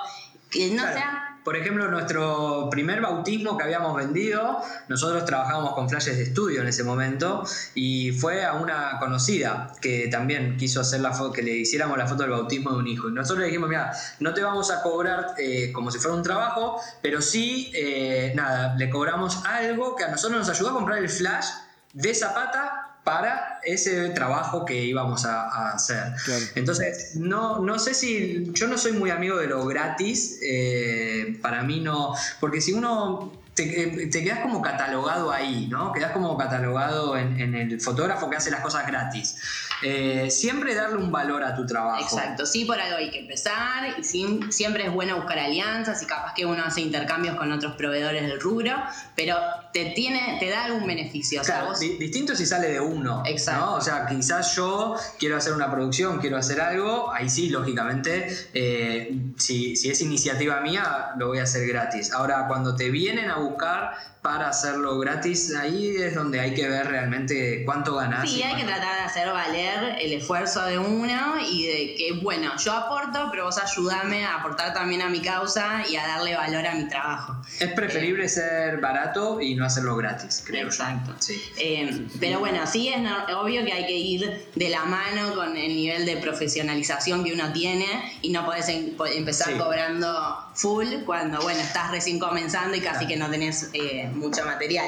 que 0.50 0.70
no 0.70 0.82
sea 0.82 1.25
por 1.46 1.56
ejemplo, 1.56 1.88
nuestro 1.88 2.68
primer 2.72 3.00
bautismo 3.00 3.56
que 3.56 3.62
habíamos 3.62 3.94
vendido, 3.94 4.60
nosotros 4.88 5.24
trabajábamos 5.24 5.74
con 5.74 5.88
flashes 5.88 6.16
de 6.16 6.24
estudio 6.24 6.60
en 6.60 6.66
ese 6.66 6.82
momento 6.82 7.44
y 7.72 8.10
fue 8.10 8.44
a 8.44 8.54
una 8.54 8.98
conocida 8.98 9.72
que 9.80 10.08
también 10.08 10.56
quiso 10.56 10.80
hacer 10.80 11.02
la 11.02 11.12
foto, 11.12 11.32
que 11.32 11.42
le 11.42 11.52
hiciéramos 11.52 11.96
la 11.98 12.08
foto 12.08 12.24
del 12.24 12.32
bautismo 12.32 12.72
de 12.72 12.78
un 12.78 12.88
hijo. 12.88 13.08
Y 13.08 13.12
nosotros 13.12 13.42
le 13.42 13.46
dijimos, 13.46 13.68
mira, 13.68 13.92
no 14.18 14.34
te 14.34 14.42
vamos 14.42 14.72
a 14.72 14.82
cobrar 14.82 15.34
eh, 15.38 15.70
como 15.72 15.92
si 15.92 16.00
fuera 16.00 16.16
un 16.16 16.24
trabajo, 16.24 16.80
pero 17.00 17.22
sí, 17.22 17.70
eh, 17.76 18.32
nada, 18.34 18.74
le 18.74 18.90
cobramos 18.90 19.44
algo 19.44 19.94
que 19.94 20.02
a 20.02 20.08
nosotros 20.08 20.40
nos 20.40 20.48
ayudó 20.48 20.70
a 20.70 20.74
comprar 20.74 20.98
el 20.98 21.08
flash 21.08 21.46
de 21.92 22.12
Zapata 22.12 22.95
para 23.06 23.60
ese 23.62 24.08
trabajo 24.08 24.64
que 24.64 24.84
íbamos 24.84 25.24
a, 25.26 25.70
hacer. 25.70 26.12
Entonces, 26.56 27.14
no, 27.14 27.60
no 27.60 27.78
sé 27.78 27.94
si 27.94 28.50
yo 28.52 28.66
no 28.66 28.76
soy 28.76 28.94
muy 28.94 29.10
amigo 29.10 29.36
de 29.38 29.46
lo 29.46 29.64
gratis, 29.64 30.40
eh, 30.42 31.38
para 31.40 31.62
mí 31.62 31.78
no, 31.78 32.14
porque 32.40 32.60
si 32.60 32.72
uno 32.72 33.30
te, 33.56 34.06
te, 34.12 34.22
quedas 34.22 34.40
como 34.40 34.60
catalogado 34.60 35.32
ahí, 35.32 35.66
¿no? 35.68 35.92
Quedas 35.92 36.12
como 36.12 36.36
catalogado 36.36 37.16
en, 37.16 37.40
en 37.40 37.54
el 37.54 37.80
fotógrafo 37.80 38.28
que 38.28 38.36
hace 38.36 38.50
las 38.50 38.60
cosas 38.60 38.86
gratis. 38.86 39.36
Eh, 39.82 40.30
siempre 40.30 40.74
darle 40.74 40.96
un 40.96 41.12
valor 41.12 41.42
a 41.44 41.54
tu 41.54 41.66
trabajo. 41.66 42.02
Exacto, 42.02 42.46
sí, 42.46 42.64
por 42.64 42.80
algo 42.80 42.96
hay 42.96 43.10
que 43.10 43.20
empezar 43.20 43.98
y 43.98 44.04
siempre 44.50 44.86
es 44.86 44.92
bueno 44.92 45.16
buscar 45.16 45.38
alianzas 45.38 46.02
y 46.02 46.06
capaz 46.06 46.32
que 46.34 46.46
uno 46.46 46.62
hace 46.64 46.80
intercambios 46.80 47.36
con 47.36 47.52
otros 47.52 47.74
proveedores 47.76 48.22
del 48.22 48.40
rubro, 48.40 48.74
pero 49.14 49.36
te, 49.72 49.86
tiene, 49.90 50.38
te 50.40 50.48
da 50.48 50.64
algún 50.64 50.86
beneficio. 50.86 51.42
Claro, 51.42 51.74
distinto 51.78 52.34
si 52.34 52.46
sale 52.46 52.68
de 52.68 52.80
uno. 52.80 53.22
Exacto. 53.26 53.74
O 53.74 53.80
sea, 53.80 54.06
quizás 54.06 54.56
yo 54.56 54.96
quiero 55.18 55.36
hacer 55.36 55.52
una 55.52 55.70
producción, 55.70 56.18
quiero 56.18 56.38
hacer 56.38 56.60
algo, 56.60 57.12
ahí 57.12 57.28
sí, 57.28 57.50
lógicamente, 57.50 58.28
eh, 58.54 59.14
si, 59.36 59.76
si 59.76 59.90
es 59.90 60.00
iniciativa 60.00 60.60
mía, 60.60 61.10
lo 61.18 61.28
voy 61.28 61.38
a 61.38 61.42
hacer 61.42 61.66
gratis. 61.68 62.12
Ahora, 62.12 62.46
cuando 62.48 62.76
te 62.76 62.90
vienen 62.90 63.30
a 63.30 63.38
buscar 63.46 63.96
para 64.26 64.48
hacerlo 64.48 64.98
gratis, 64.98 65.54
ahí 65.54 65.98
es 65.98 66.16
donde 66.16 66.40
hay 66.40 66.52
que 66.52 66.68
ver 66.68 66.88
realmente 66.88 67.62
cuánto 67.64 67.94
ganas. 67.94 68.28
Sí, 68.28 68.42
hay 68.42 68.56
que 68.56 68.64
tratar 68.64 68.96
de 68.96 69.02
hacer 69.02 69.28
valer 69.28 69.98
el 70.00 70.14
esfuerzo 70.14 70.64
de 70.66 70.80
uno 70.80 71.36
y 71.48 71.64
de 71.64 71.94
que, 71.96 72.12
bueno, 72.20 72.50
yo 72.58 72.72
aporto, 72.72 73.28
pero 73.30 73.44
vos 73.44 73.56
ayúdame 73.56 74.24
a 74.24 74.38
aportar 74.40 74.74
también 74.74 75.02
a 75.02 75.08
mi 75.08 75.20
causa 75.20 75.84
y 75.88 75.94
a 75.94 76.04
darle 76.04 76.34
valor 76.34 76.66
a 76.66 76.74
mi 76.74 76.88
trabajo. 76.88 77.36
Es 77.60 77.70
preferible 77.74 78.24
eh, 78.24 78.28
ser 78.28 78.80
barato 78.80 79.40
y 79.40 79.54
no 79.54 79.64
hacerlo 79.64 79.94
gratis, 79.94 80.42
creo. 80.44 80.66
Exacto. 80.66 81.14
Sí. 81.20 81.40
Eh, 81.60 82.08
pero 82.18 82.40
bueno, 82.40 82.66
sí 82.66 82.88
es 82.88 82.96
obvio 83.32 83.64
que 83.64 83.72
hay 83.72 83.86
que 83.86 83.96
ir 83.96 84.48
de 84.56 84.68
la 84.70 84.86
mano 84.86 85.36
con 85.36 85.56
el 85.56 85.68
nivel 85.68 86.04
de 86.04 86.16
profesionalización 86.16 87.22
que 87.22 87.32
uno 87.32 87.52
tiene 87.52 87.86
y 88.22 88.30
no 88.30 88.44
podés 88.44 88.68
em, 88.70 88.90
empezar 89.14 89.56
cobrando 89.56 90.50
full 90.52 90.88
cuando, 91.04 91.40
bueno, 91.42 91.60
estás 91.60 91.92
recién 91.92 92.18
comenzando 92.18 92.76
y 92.76 92.80
casi 92.80 93.06
que 93.06 93.16
no 93.16 93.30
tenés... 93.30 93.70
Eh, 93.72 94.10
mucho 94.16 94.44
material. 94.44 94.86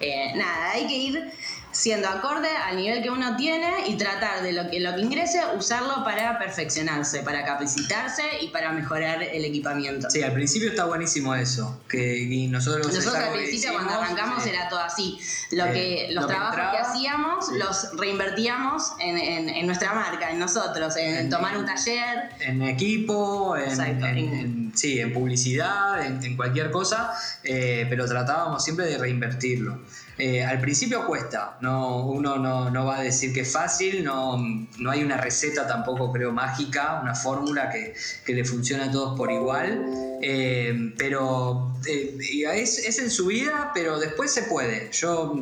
Eh, 0.00 0.32
nada, 0.36 0.70
hay 0.72 0.86
que 0.86 0.96
ir 0.96 1.32
siendo 1.76 2.08
acorde 2.08 2.48
al 2.48 2.76
nivel 2.76 3.02
que 3.02 3.10
uno 3.10 3.36
tiene 3.36 3.86
y 3.86 3.96
tratar 3.96 4.42
de 4.42 4.52
lo 4.52 4.70
que, 4.70 4.80
lo 4.80 4.94
que 4.94 5.02
ingrese, 5.02 5.40
usarlo 5.56 6.02
para 6.04 6.38
perfeccionarse, 6.38 7.20
para 7.20 7.44
capacitarse 7.44 8.22
y 8.40 8.48
para 8.48 8.72
mejorar 8.72 9.22
el 9.22 9.44
equipamiento. 9.44 10.08
Sí, 10.10 10.22
al 10.22 10.32
principio 10.32 10.70
está 10.70 10.86
buenísimo 10.86 11.34
eso. 11.34 11.78
Que 11.88 12.26
nosotros 12.50 12.86
nosotros 12.86 13.14
al 13.14 13.32
principio 13.32 13.74
cuando 13.74 13.92
arrancamos 13.92 14.46
era 14.46 14.68
todo 14.68 14.80
así. 14.80 15.18
Lo 15.50 15.66
que, 15.66 16.08
los 16.12 16.26
trabajos 16.26 16.56
que, 16.72 16.78
hacíamos 16.78 17.52
los 17.52 17.96
reinvertíamos 17.98 18.92
en, 18.98 19.18
en, 19.48 19.66
nuestra 19.66 19.92
marca, 19.92 20.30
en 20.30 20.38
nosotros, 20.38 20.96
en, 20.96 21.28
tomar 21.28 21.58
un 21.58 21.66
taller. 21.66 22.30
En 22.40 22.62
equipo, 22.62 23.56
en, 23.56 24.72
sí, 24.74 24.98
en 24.98 25.12
publicidad, 25.12 26.04
en, 26.04 26.36
cualquier 26.36 26.70
cosa, 26.70 27.12
eh, 27.44 27.86
pero 27.88 28.06
tratábamos 28.06 28.64
siempre 28.64 28.86
de 28.86 28.98
reinvertirlo. 28.98 29.78
Eh, 30.18 30.42
al 30.42 30.58
principio 30.60 31.06
cuesta, 31.06 31.58
no, 31.60 32.06
uno 32.06 32.38
no, 32.70 32.86
va 32.86 33.00
a 33.00 33.02
decir 33.02 33.34
que 33.34 33.40
es 33.40 33.52
fácil, 33.52 34.02
no, 34.02 34.38
no 34.78 34.90
hay 34.90 35.04
una 35.04 35.18
receta 35.18 35.66
tampoco 35.66 36.10
creo 36.10 36.32
mágica, 36.32 37.00
una 37.02 37.14
fórmula 37.14 37.70
que, 37.70 37.94
le 38.32 38.44
funcione 38.44 38.84
a 38.84 38.90
todos 38.90 39.16
por 39.16 39.30
igual, 39.30 40.18
eh, 40.22 40.94
pero 40.96 41.74
eh, 41.86 42.16
es, 42.54 42.98
en 42.98 43.10
su 43.10 43.26
vida, 43.26 43.72
pero 43.74 43.98
después 43.98 44.32
se 44.32 44.44
puede. 44.44 44.90
Yo 44.90 45.34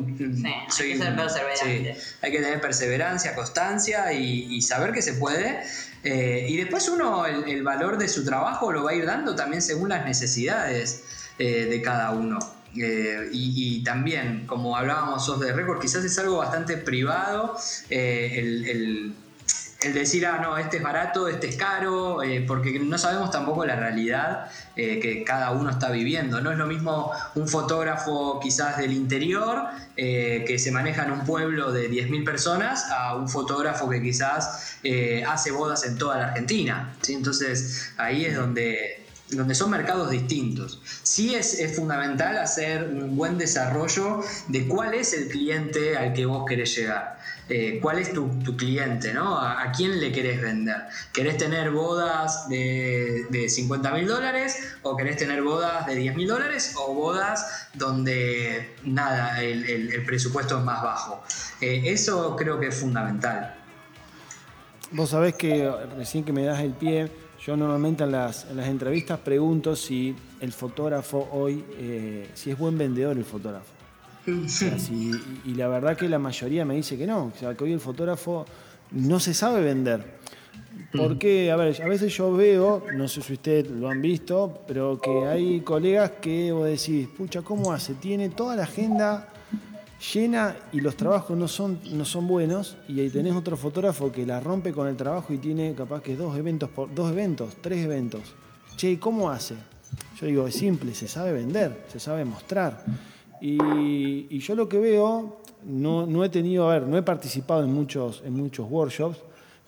soy, 0.69 0.91
hay 0.91 0.97
que 0.97 0.97
ser 0.97 1.15
perseverante. 1.15 1.95
hay 2.21 2.31
que 2.31 2.39
tener 2.39 2.59
perseverancia, 2.59 3.33
constancia 3.33 4.11
y, 4.11 4.61
saber 4.61 4.91
que 4.91 5.01
se 5.01 5.13
puede. 5.13 5.63
y 6.03 6.57
después 6.57 6.89
uno 6.89 7.25
el, 7.25 7.63
valor 7.63 7.97
de 7.97 8.09
su 8.09 8.25
trabajo 8.25 8.73
lo 8.73 8.83
va 8.83 8.91
a 8.91 8.93
ir 8.93 9.05
dando 9.05 9.35
también 9.35 9.61
según 9.61 9.87
las 9.87 10.03
necesidades 10.03 11.03
de 11.37 11.81
cada 11.81 12.11
uno. 12.11 12.54
Eh, 12.77 13.29
y, 13.31 13.83
también, 13.83 14.45
como 14.47 14.75
hablábamos 14.75 15.39
de 15.39 15.53
récord, 15.53 15.79
quizás 15.79 16.03
es 16.03 16.17
algo 16.19 16.37
bastante 16.37 16.77
privado 16.77 17.55
eh, 17.89 18.39
el, 18.39 19.15
decir, 19.93 20.25
ah, 20.25 20.39
no, 20.41 20.57
este 20.57 20.77
es 20.77 20.83
barato, 20.83 21.27
este 21.27 21.47
es 21.47 21.57
caro, 21.57 22.23
eh, 22.23 22.43
porque 22.47 22.79
no 22.79 22.97
sabemos 22.97 23.29
tampoco 23.29 23.65
la 23.65 23.75
realidad 23.75 24.49
que 24.75 25.23
cada 25.23 25.51
uno 25.51 25.69
está 25.69 25.91
viviendo. 25.91 26.41
No 26.41 26.51
es 26.51 26.57
lo 26.57 26.65
mismo 26.65 27.11
un 27.35 27.47
fotógrafo 27.47 28.39
quizás 28.39 28.77
del 28.77 28.93
interior 28.93 29.67
que 29.95 30.57
se 30.57 30.71
maneja 30.71 31.05
en 31.05 31.11
un 31.11 31.23
pueblo 31.23 31.71
de 31.71 31.89
10.000 31.89 32.25
personas 32.25 32.89
a 32.89 33.15
un 33.15 33.29
fotógrafo 33.29 33.87
que 33.87 34.01
quizás 34.01 34.79
hace 35.27 35.51
bodas 35.51 35.85
en 35.85 35.99
toda 35.99 36.17
la 36.17 36.27
Argentina. 36.29 36.95
¿sí? 37.01 37.13
Entonces 37.13 37.93
ahí 37.97 38.25
es 38.25 38.35
donde 38.35 39.04
donde 39.35 39.55
son 39.55 39.71
mercados 39.71 40.09
distintos. 40.09 40.81
Sí 41.03 41.35
es, 41.35 41.75
fundamental 41.75 42.37
hacer 42.37 42.83
un 42.83 43.15
buen 43.15 43.37
desarrollo 43.37 44.21
de 44.47 44.67
cuál 44.67 44.93
es 44.93 45.13
el 45.13 45.27
cliente 45.27 45.97
al 45.97 46.13
que 46.13 46.25
vos 46.25 46.45
querés 46.47 46.75
llegar. 46.75 47.19
Eh, 47.47 47.79
cuál 47.79 47.99
es 47.99 48.11
tu, 48.11 48.27
cliente, 48.57 49.13
¿no? 49.13 49.37
¿A, 49.37 49.71
quién 49.71 49.99
le 49.99 50.11
querés 50.11 50.41
vender? 50.41 50.77
¿Querés 51.13 51.37
tener 51.37 51.69
bodas 51.71 52.49
de, 52.49 53.27
de 53.29 53.49
50 53.49 53.91
mil 53.91 54.07
dólares 54.07 54.57
o 54.81 54.97
querés 54.97 55.17
tener 55.17 55.43
bodas 55.43 55.85
de 55.85 55.95
10 55.95 56.15
mil 56.15 56.27
dólares 56.27 56.73
o 56.75 56.93
bodas 56.93 57.69
donde 57.75 58.75
nada, 58.83 59.41
el, 59.43 60.03
presupuesto 60.05 60.57
es 60.57 60.63
más 60.63 60.81
bajo? 60.81 61.23
Eh, 61.61 61.83
eso 61.85 62.35
creo 62.35 62.59
que 62.59 62.67
es 62.67 62.75
fundamental. 62.75 63.55
Vos 64.91 65.09
sabés 65.09 65.35
que 65.35 65.71
recién 65.97 66.23
que 66.23 66.31
me 66.31 66.43
das 66.43 66.61
el 66.61 66.71
pie, 66.71 67.11
yo 67.45 67.55
normalmente 67.55 68.03
en 68.03 68.11
las, 68.11 68.47
entrevistas 68.49 69.19
pregunto 69.19 69.75
si 69.75 70.15
el 70.39 70.51
fotógrafo 70.51 71.29
hoy, 71.31 71.63
eh, 71.77 72.27
si 72.33 72.49
es 72.49 72.57
buen 72.57 72.77
vendedor 72.77 73.15
el 73.17 73.23
fotógrafo. 73.23 73.67
y, 74.25 75.53
la 75.53 75.67
verdad 75.67 75.95
que 75.95 76.09
la 76.09 76.17
mayoría 76.17 76.65
me 76.65 76.75
dice 76.75 76.97
que 76.97 77.05
no, 77.05 77.25
o 77.35 77.39
sea, 77.39 77.53
que 77.53 77.63
hoy 77.63 77.73
el 77.73 77.79
fotógrafo 77.79 78.45
no 78.91 79.19
se 79.19 79.33
sabe 79.35 79.61
vender. 79.61 80.15
Porque, 80.91 81.51
a 81.51 81.55
ver, 81.55 81.79
a 81.81 81.87
veces 81.87 82.15
yo 82.15 82.33
veo, 82.33 82.83
no 82.93 83.07
sé 83.07 83.21
si 83.21 83.33
ustedes 83.33 83.69
lo 83.69 83.89
han 83.89 84.01
visto, 84.01 84.61
pero 84.67 84.99
que 84.99 85.25
hay 85.27 85.59
colegas 85.59 86.11
que 86.21 86.51
vos 86.51 86.65
decís, 86.65 87.07
pucha, 87.09 87.41
¿cómo 87.41 87.71
hace? 87.71 87.93
Tiene 87.95 88.29
toda 88.29 88.55
la 88.55 88.63
agenda 88.63 89.27
llena 90.13 90.55
y 90.71 90.81
los 90.81 90.95
trabajos 90.95 91.37
no 91.37 91.47
son, 91.47 91.79
no 91.91 92.05
son 92.05 92.27
buenos 92.27 92.77
y 92.87 92.99
ahí 92.99 93.09
tenés 93.09 93.35
otro 93.35 93.57
fotógrafo 93.57 94.11
que 94.11 94.25
la 94.25 94.39
rompe 94.39 94.73
con 94.73 94.87
el 94.87 94.95
trabajo 94.95 95.33
y 95.33 95.37
tiene 95.37 95.73
capaz 95.73 96.01
que 96.01 96.15
dos 96.15 96.37
eventos, 96.37 96.69
por, 96.69 96.93
dos 96.93 97.11
eventos, 97.11 97.55
tres 97.61 97.85
eventos. 97.85 98.21
Che, 98.75 98.99
¿cómo 98.99 99.29
hace? 99.29 99.55
Yo 100.19 100.27
digo, 100.27 100.47
es 100.47 100.55
simple, 100.55 100.93
se 100.93 101.07
sabe 101.07 101.31
vender, 101.31 101.85
se 101.91 101.99
sabe 101.99 102.25
mostrar. 102.25 102.83
Y, 103.41 104.27
y 104.29 104.39
yo 104.39 104.55
lo 104.55 104.67
que 104.67 104.79
veo, 104.79 105.37
no, 105.65 106.05
no, 106.05 106.23
he 106.23 106.29
tenido, 106.29 106.69
a 106.69 106.73
ver, 106.73 106.87
no 106.87 106.97
he 106.97 107.03
participado 107.03 107.63
en 107.63 107.73
muchos, 107.73 108.21
en 108.25 108.33
muchos 108.33 108.69
workshops, 108.69 109.19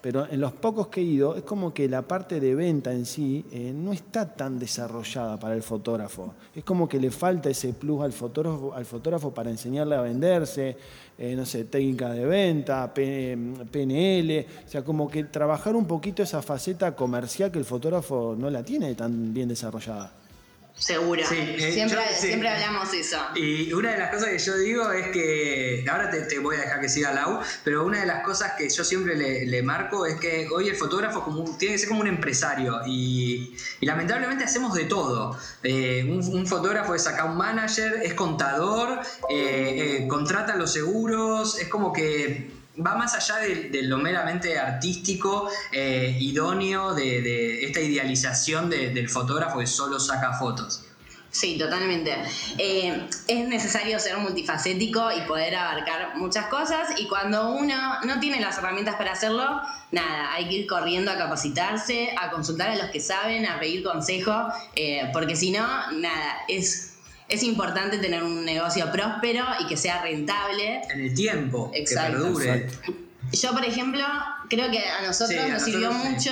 pero 0.07 0.25
en 0.31 0.39
los 0.39 0.53
pocos 0.53 0.87
que 0.87 1.01
he 1.01 1.03
ido 1.03 1.35
es 1.35 1.43
como 1.43 1.73
que 1.73 1.89
la 1.89 2.01
parte 2.01 2.39
de 2.39 2.55
venta 2.55 2.93
en 2.93 3.05
sí 3.05 3.43
eh, 3.51 3.73
no 3.75 3.91
está 3.91 4.33
tan 4.33 4.57
desarrollada 4.57 5.37
para 5.37 5.53
el 5.53 5.61
fotógrafo. 5.61 6.33
Es 6.55 6.63
como 6.63 6.87
que 6.87 6.97
le 6.97 7.11
falta 7.11 7.49
ese 7.49 7.73
plus 7.73 8.01
al 8.01 8.13
fotógrafo, 8.13 8.73
al 8.73 8.85
fotógrafo 8.85 9.33
para 9.33 9.49
enseñarle 9.49 9.97
a 9.97 10.01
venderse, 10.01 10.77
eh, 11.17 11.35
no 11.35 11.45
sé, 11.45 11.65
técnica 11.65 12.09
de 12.13 12.25
venta, 12.25 12.93
PNL, 12.93 14.45
o 14.65 14.69
sea, 14.69 14.81
como 14.81 15.09
que 15.09 15.25
trabajar 15.25 15.75
un 15.75 15.85
poquito 15.85 16.23
esa 16.23 16.41
faceta 16.41 16.95
comercial 16.95 17.51
que 17.51 17.59
el 17.59 17.65
fotógrafo 17.65 18.33
no 18.39 18.49
la 18.49 18.63
tiene 18.63 18.95
tan 18.95 19.33
bien 19.33 19.49
desarrollada. 19.49 20.13
Seguro. 20.79 21.23
Eh, 21.31 21.71
siempre, 21.73 21.99
siempre 22.13 22.49
hablamos 22.49 22.93
eso. 22.93 23.17
Y 23.35 23.73
una 23.73 23.93
de 23.93 23.97
las 23.97 24.13
cosas 24.13 24.29
que 24.29 24.37
yo 24.37 24.57
digo 24.57 24.91
es 24.91 25.07
que, 25.07 25.83
ahora 25.89 26.11
te, 26.11 26.37
voy 26.39 26.55
a 26.55 26.61
dejar 26.61 26.81
que 26.81 26.89
siga 26.89 27.13
Lau, 27.13 27.39
pero 27.63 27.83
una 27.83 28.01
de 28.01 28.05
las 28.05 28.23
cosas 28.23 28.53
que 28.57 28.69
yo 28.69 28.83
siempre 28.83 29.15
le, 29.15 29.63
marco 29.63 30.05
es 30.05 30.19
que 30.19 30.47
hoy 30.49 30.69
el 30.69 30.75
fotógrafo 30.75 31.23
como, 31.23 31.57
tiene 31.57 31.73
que 31.73 31.79
ser 31.79 31.89
como 31.89 32.01
un 32.01 32.07
empresario 32.07 32.79
y, 32.85 33.57
lamentablemente 33.81 34.43
hacemos 34.43 34.75
de 34.75 34.85
todo. 34.85 35.37
Eh, 35.63 36.05
un, 36.07 36.45
fotógrafo 36.45 36.93
es 36.93 37.07
acá 37.07 37.25
un 37.25 37.37
manager, 37.37 38.01
es 38.03 38.13
contador, 38.13 38.99
eh, 39.29 40.05
contrata 40.07 40.55
los 40.55 40.71
seguros, 40.71 41.59
es 41.59 41.67
como 41.69 41.91
que 41.91 42.56
va 42.85 42.95
más 42.95 43.13
allá 43.15 43.37
de, 43.39 43.81
lo 43.83 43.97
meramente 43.97 44.57
artístico, 44.57 45.49
eh, 45.71 46.17
idóneo, 46.19 46.93
de, 46.93 47.65
esta 47.65 47.79
idealización 47.79 48.69
del 48.69 49.09
fotógrafo 49.09 49.59
que 49.59 49.67
solo 49.67 49.99
saca 49.99 50.33
fotos. 50.33 50.83
Sí, 51.29 51.57
totalmente. 51.57 52.15
Eh, 52.57 53.07
es 53.27 53.47
necesario 53.47 53.99
ser 53.99 54.17
multifacético 54.17 55.11
y 55.11 55.21
poder 55.27 55.55
abarcar 55.55 56.15
muchas 56.15 56.47
cosas 56.47 56.89
y 56.97 57.07
cuando 57.07 57.51
uno 57.51 58.01
no 58.05 58.19
tiene 58.19 58.39
las 58.39 58.57
herramientas 58.57 58.95
para 58.95 59.11
hacerlo, 59.11 59.61
nada, 59.91 60.33
hay 60.33 60.47
que 60.47 60.55
ir 60.55 60.67
corriendo 60.67 61.11
a 61.11 61.17
capacitarse, 61.17 62.15
a 62.19 62.31
consultar 62.31 62.71
a 62.71 62.75
los 62.75 62.89
que 62.91 62.99
saben, 62.99 63.45
a 63.45 63.59
pedir 63.59 63.83
consejo, 63.83 64.47
eh, 64.75 65.09
porque 65.13 65.35
si 65.35 65.51
no, 65.51 65.91
nada, 65.91 66.37
es 66.47 66.86
es 67.29 67.43
importante 67.43 67.97
tener 67.97 68.23
un 68.23 68.45
negocio 68.45 68.91
próspero 68.91 69.45
y 69.59 69.67
que 69.67 69.77
sea 69.77 70.01
rentable. 70.01 70.81
En 70.89 71.01
el 71.01 71.13
tiempo, 71.13 71.71
Exacto. 71.73 72.17
que 72.17 72.23
perdure. 72.23 72.67
Yo, 73.33 73.51
por 73.51 73.65
ejemplo, 73.65 74.05
creo 74.49 74.71
que 74.71 74.79
a 74.79 75.05
nosotros 75.05 75.49
nos 75.49 75.61
sirvió 75.61 75.91
mucho. 75.91 76.31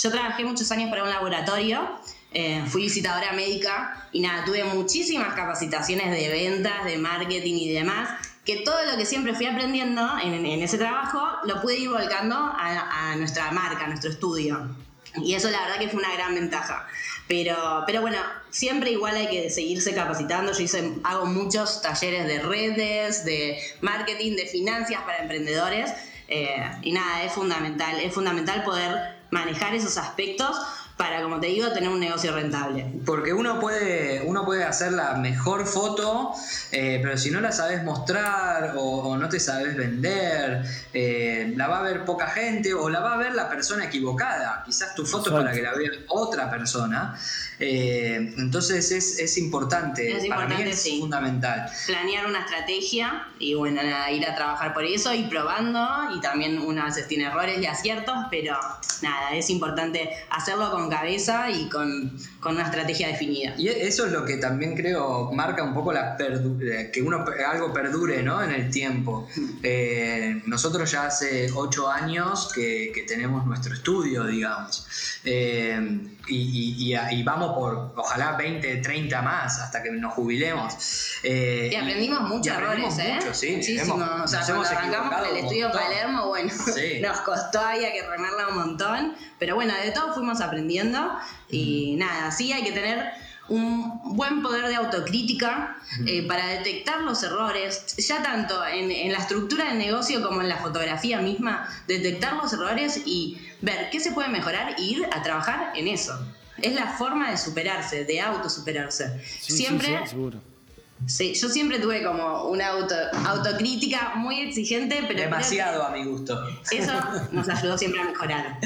Yo 0.00 0.10
trabajé 0.10 0.44
muchos 0.44 0.70
años 0.70 0.90
para 0.90 1.02
un 1.02 1.10
laboratorio 1.10 2.00
eh, 2.38 2.62
fui 2.66 2.82
visitadora 2.82 3.32
médica 3.32 4.08
y 4.12 4.20
nada, 4.20 4.44
tuve 4.44 4.62
muchísimas 4.64 5.32
capacitaciones 5.32 6.10
de 6.10 6.28
ventas, 6.28 6.84
de 6.84 6.98
marketing 6.98 7.54
y 7.54 7.72
demás, 7.72 8.10
que 8.44 8.56
todo 8.56 8.76
lo 8.84 8.98
que 8.98 9.06
siempre 9.06 9.34
fui 9.34 9.46
aprendiendo 9.46 10.06
en, 10.22 10.44
ese 10.62 10.76
trabajo 10.76 11.18
lo 11.44 11.62
pude 11.62 11.78
ir 11.78 11.88
volcando 11.88 12.36
a, 12.36 13.12
a 13.12 13.16
nuestra 13.16 13.50
marca, 13.52 13.84
a 13.84 13.88
nuestro 13.88 14.10
estudio. 14.10 14.68
Y 15.22 15.34
eso 15.34 15.50
la 15.50 15.62
verdad 15.62 15.78
que 15.78 15.88
fue 15.88 16.00
una 16.00 16.12
gran 16.14 16.34
ventaja. 16.34 16.86
Pero, 17.28 17.84
pero 17.86 18.00
bueno, 18.00 18.18
siempre 18.50 18.90
igual 18.90 19.16
hay 19.16 19.28
que 19.28 19.50
seguirse 19.50 19.94
capacitando. 19.94 20.52
Yo 20.52 20.66
hago 21.04 21.26
muchos 21.26 21.82
talleres 21.82 22.26
de 22.26 22.40
redes, 22.40 23.24
de 23.24 23.58
marketing, 23.80 24.36
de 24.36 24.46
finanzas 24.46 25.02
para 25.02 25.18
emprendedores. 25.18 25.92
Eh, 26.28 26.56
y 26.82 26.92
nada, 26.92 27.24
es 27.24 27.32
fundamental, 27.32 28.00
es 28.00 28.12
fundamental 28.12 28.64
poder 28.64 29.16
manejar 29.30 29.74
esos 29.74 29.96
aspectos 29.96 30.56
para, 30.96 31.22
como 31.22 31.38
te 31.40 31.48
digo, 31.48 31.70
tener 31.72 31.90
un 31.90 32.00
negocio 32.00 32.34
rentable. 32.34 32.86
Porque 33.04 33.34
uno 33.34 33.60
puede, 33.60 34.22
uno 34.24 34.46
puede 34.46 34.64
hacer 34.64 34.92
la 34.92 35.14
mejor 35.14 35.66
foto, 35.66 36.32
eh, 36.72 37.00
pero 37.02 37.18
si 37.18 37.30
no 37.30 37.40
la 37.42 37.52
sabes 37.52 37.84
mostrar 37.84 38.74
o, 38.76 39.16
no 39.16 39.28
te 39.28 39.38
sabes 39.38 39.76
vender, 39.76 40.64
eh, 40.94 41.52
la 41.54 41.68
va 41.68 41.80
a 41.80 41.82
ver 41.82 42.04
poca 42.06 42.28
gente 42.28 42.72
o 42.72 42.88
la 42.88 43.00
va 43.00 43.14
a 43.14 43.16
ver 43.18 43.34
la 43.34 43.48
persona 43.48 43.84
equivocada. 43.84 44.62
Quizás 44.64 44.94
tu 44.94 45.04
foto 45.04 45.30
es 45.30 45.36
para 45.36 45.52
que 45.52 45.60
la 45.60 45.74
vea 45.74 45.90
otra 46.08 46.50
persona. 46.50 47.18
Eh, 47.58 48.34
entonces 48.38 48.90
es, 48.90 49.38
importante, 49.38 50.16
es 50.16 50.26
para 50.26 50.46
mí 50.46 50.62
es 50.62 50.88
fundamental. 50.98 51.70
Planear 51.86 52.26
una 52.26 52.40
estrategia 52.40 53.28
y 53.38 53.54
bueno, 53.54 53.80
ir 54.12 54.26
a 54.26 54.34
trabajar 54.34 54.72
por 54.72 54.84
eso 54.84 55.12
y 55.12 55.24
probando 55.24 55.86
y 56.14 56.20
también 56.20 56.58
uno 56.58 56.82
a 56.82 56.86
veces 56.86 57.06
tiene 57.08 57.24
errores 57.24 57.60
y 57.60 57.66
aciertos, 57.66 58.14
pero 58.30 58.58
nada, 59.02 59.34
es 59.34 59.50
importante 59.50 60.10
hacerlo 60.30 60.70
con 60.70 60.85
cabeza 60.88 61.50
y 61.50 61.68
con, 61.68 62.12
una 62.54 62.64
estrategia 62.64 63.08
definida. 63.08 63.54
Y 63.58 63.68
eso 63.68 64.06
es 64.06 64.12
lo 64.12 64.24
que 64.24 64.36
también 64.36 64.74
creo 64.76 65.30
marca 65.32 65.62
un 65.62 65.74
poco 65.74 65.92
la 65.92 66.16
eh, 66.18 66.90
que 66.92 67.02
uno 67.02 67.24
algo 67.50 67.72
perdure 67.72 68.22
¿no? 68.22 68.42
en 68.42 68.52
el 68.52 68.70
tiempo. 68.70 69.28
Mm. 69.34 69.50
Eh, 69.62 70.42
nosotros 70.46 70.90
ya 70.90 71.06
hace 71.06 71.50
ocho 71.54 71.90
años 71.90 72.52
que, 72.54 73.04
tenemos 73.06 73.46
nuestro 73.46 73.74
estudio, 73.74 74.24
digamos. 74.24 74.86
y, 76.28 77.22
vamos 77.24 77.54
por 77.54 77.92
ojalá 77.96 78.32
20, 78.36 78.76
30 78.76 79.22
más 79.22 79.60
hasta 79.60 79.82
que 79.82 79.90
nos 79.90 80.14
jubilemos. 80.14 80.76
Eh, 81.22 81.70
y 81.72 81.74
aprendimos 81.74 82.20
muchos 82.22 82.56
errores, 82.56 82.98
¿eh? 82.98 83.14
Mucho, 83.16 83.34
sí, 83.34 83.56
Muchísimo. 83.56 83.94
o 83.94 84.28
sea, 84.28 84.44
cuando 84.44 84.68
arrancamos 84.68 85.14
con 85.14 85.28
el 85.28 85.36
estudio 85.36 85.72
Palermo, 85.72 86.28
bueno, 86.28 86.52
nos 87.02 87.20
costó, 87.20 87.60
había 87.60 87.92
que 87.92 88.02
remarla 88.02 88.48
un 88.48 88.54
montón. 88.56 89.14
Pero 89.38 89.54
bueno, 89.54 89.74
de 89.74 89.90
todo 89.90 90.14
fuimos 90.14 90.40
aprendiendo. 90.40 91.12
Y 91.48 91.96
nada, 91.96 92.30
sí 92.36 92.52
hay 92.52 92.62
que 92.64 92.72
tener 92.72 93.12
un 93.48 94.16
buen 94.16 94.42
poder 94.42 94.66
de 94.68 94.74
autocrítica 94.74 95.76
eh, 96.06 96.26
para 96.26 96.46
detectar 96.46 97.02
los 97.02 97.22
errores, 97.22 97.94
ya 97.96 98.22
tanto 98.22 98.66
en, 98.66 98.90
en, 98.90 99.12
la 99.12 99.18
estructura 99.18 99.68
del 99.68 99.78
negocio 99.78 100.22
como 100.22 100.42
en 100.42 100.48
la 100.48 100.56
fotografía 100.56 101.20
misma, 101.20 101.68
detectar 101.86 102.34
los 102.34 102.52
errores 102.52 103.02
y 103.06 103.38
ver 103.62 103.88
qué 103.90 104.00
se 104.00 104.12
puede 104.12 104.28
mejorar 104.28 104.74
e 104.78 104.82
ir 104.82 105.06
a 105.12 105.22
trabajar 105.22 105.72
en 105.76 105.86
eso. 105.88 106.18
Es 106.60 106.74
la 106.74 106.88
forma 106.96 107.30
de 107.30 107.36
superarse, 107.36 108.04
de 108.04 108.20
autosuperarse. 108.20 109.20
siempre. 109.24 110.00
Sí, 110.04 110.10
seguro. 110.10 110.40
Sí, 111.04 111.34
yo 111.34 111.48
siempre 111.50 111.78
tuve 111.78 112.02
como 112.02 112.44
una 112.44 112.68
auto, 112.68 112.94
autocrítica 113.26 114.14
muy 114.16 114.40
exigente, 114.40 115.04
pero. 115.06 115.20
Demasiado 115.20 115.84
a 115.84 115.90
mi 115.90 116.04
gusto. 116.04 116.42
Eso 116.70 116.92
nos 117.32 117.48
ayudó 117.48 117.76
siempre 117.76 118.00
a 118.00 118.04
mejorar. 118.04 118.58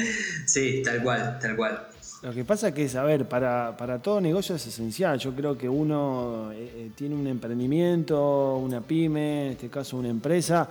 Sí, 0.45 0.81
tal 0.83 1.03
cual, 1.03 1.37
tal 1.39 1.55
cual. 1.57 1.87
Lo 2.21 2.31
que 2.31 2.45
pasa 2.45 2.67
es 2.67 2.73
que, 2.75 2.97
a 2.97 3.03
ver, 3.03 3.27
para, 3.27 3.75
para 3.75 3.99
todo 3.99 4.21
negocio 4.21 4.55
es 4.55 4.67
esencial. 4.67 5.17
Yo 5.17 5.33
creo 5.33 5.57
que 5.57 5.67
uno 5.67 6.51
eh, 6.53 6.71
eh, 6.75 6.91
tiene 6.95 7.15
un 7.15 7.25
emprendimiento, 7.25 8.57
una 8.57 8.79
pyme, 8.81 9.47
en 9.47 9.51
este 9.53 9.69
caso 9.69 9.97
una 9.97 10.09
empresa, 10.09 10.69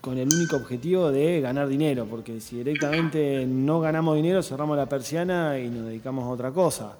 con 0.00 0.16
el 0.16 0.32
único 0.32 0.56
objetivo 0.56 1.10
de 1.10 1.42
ganar 1.42 1.68
dinero, 1.68 2.06
porque 2.08 2.40
si 2.40 2.56
directamente 2.56 3.44
no 3.46 3.80
ganamos 3.80 4.16
dinero, 4.16 4.42
cerramos 4.42 4.78
la 4.78 4.86
persiana 4.86 5.58
y 5.58 5.68
nos 5.68 5.86
dedicamos 5.86 6.24
a 6.24 6.28
otra 6.28 6.52
cosa. 6.52 6.94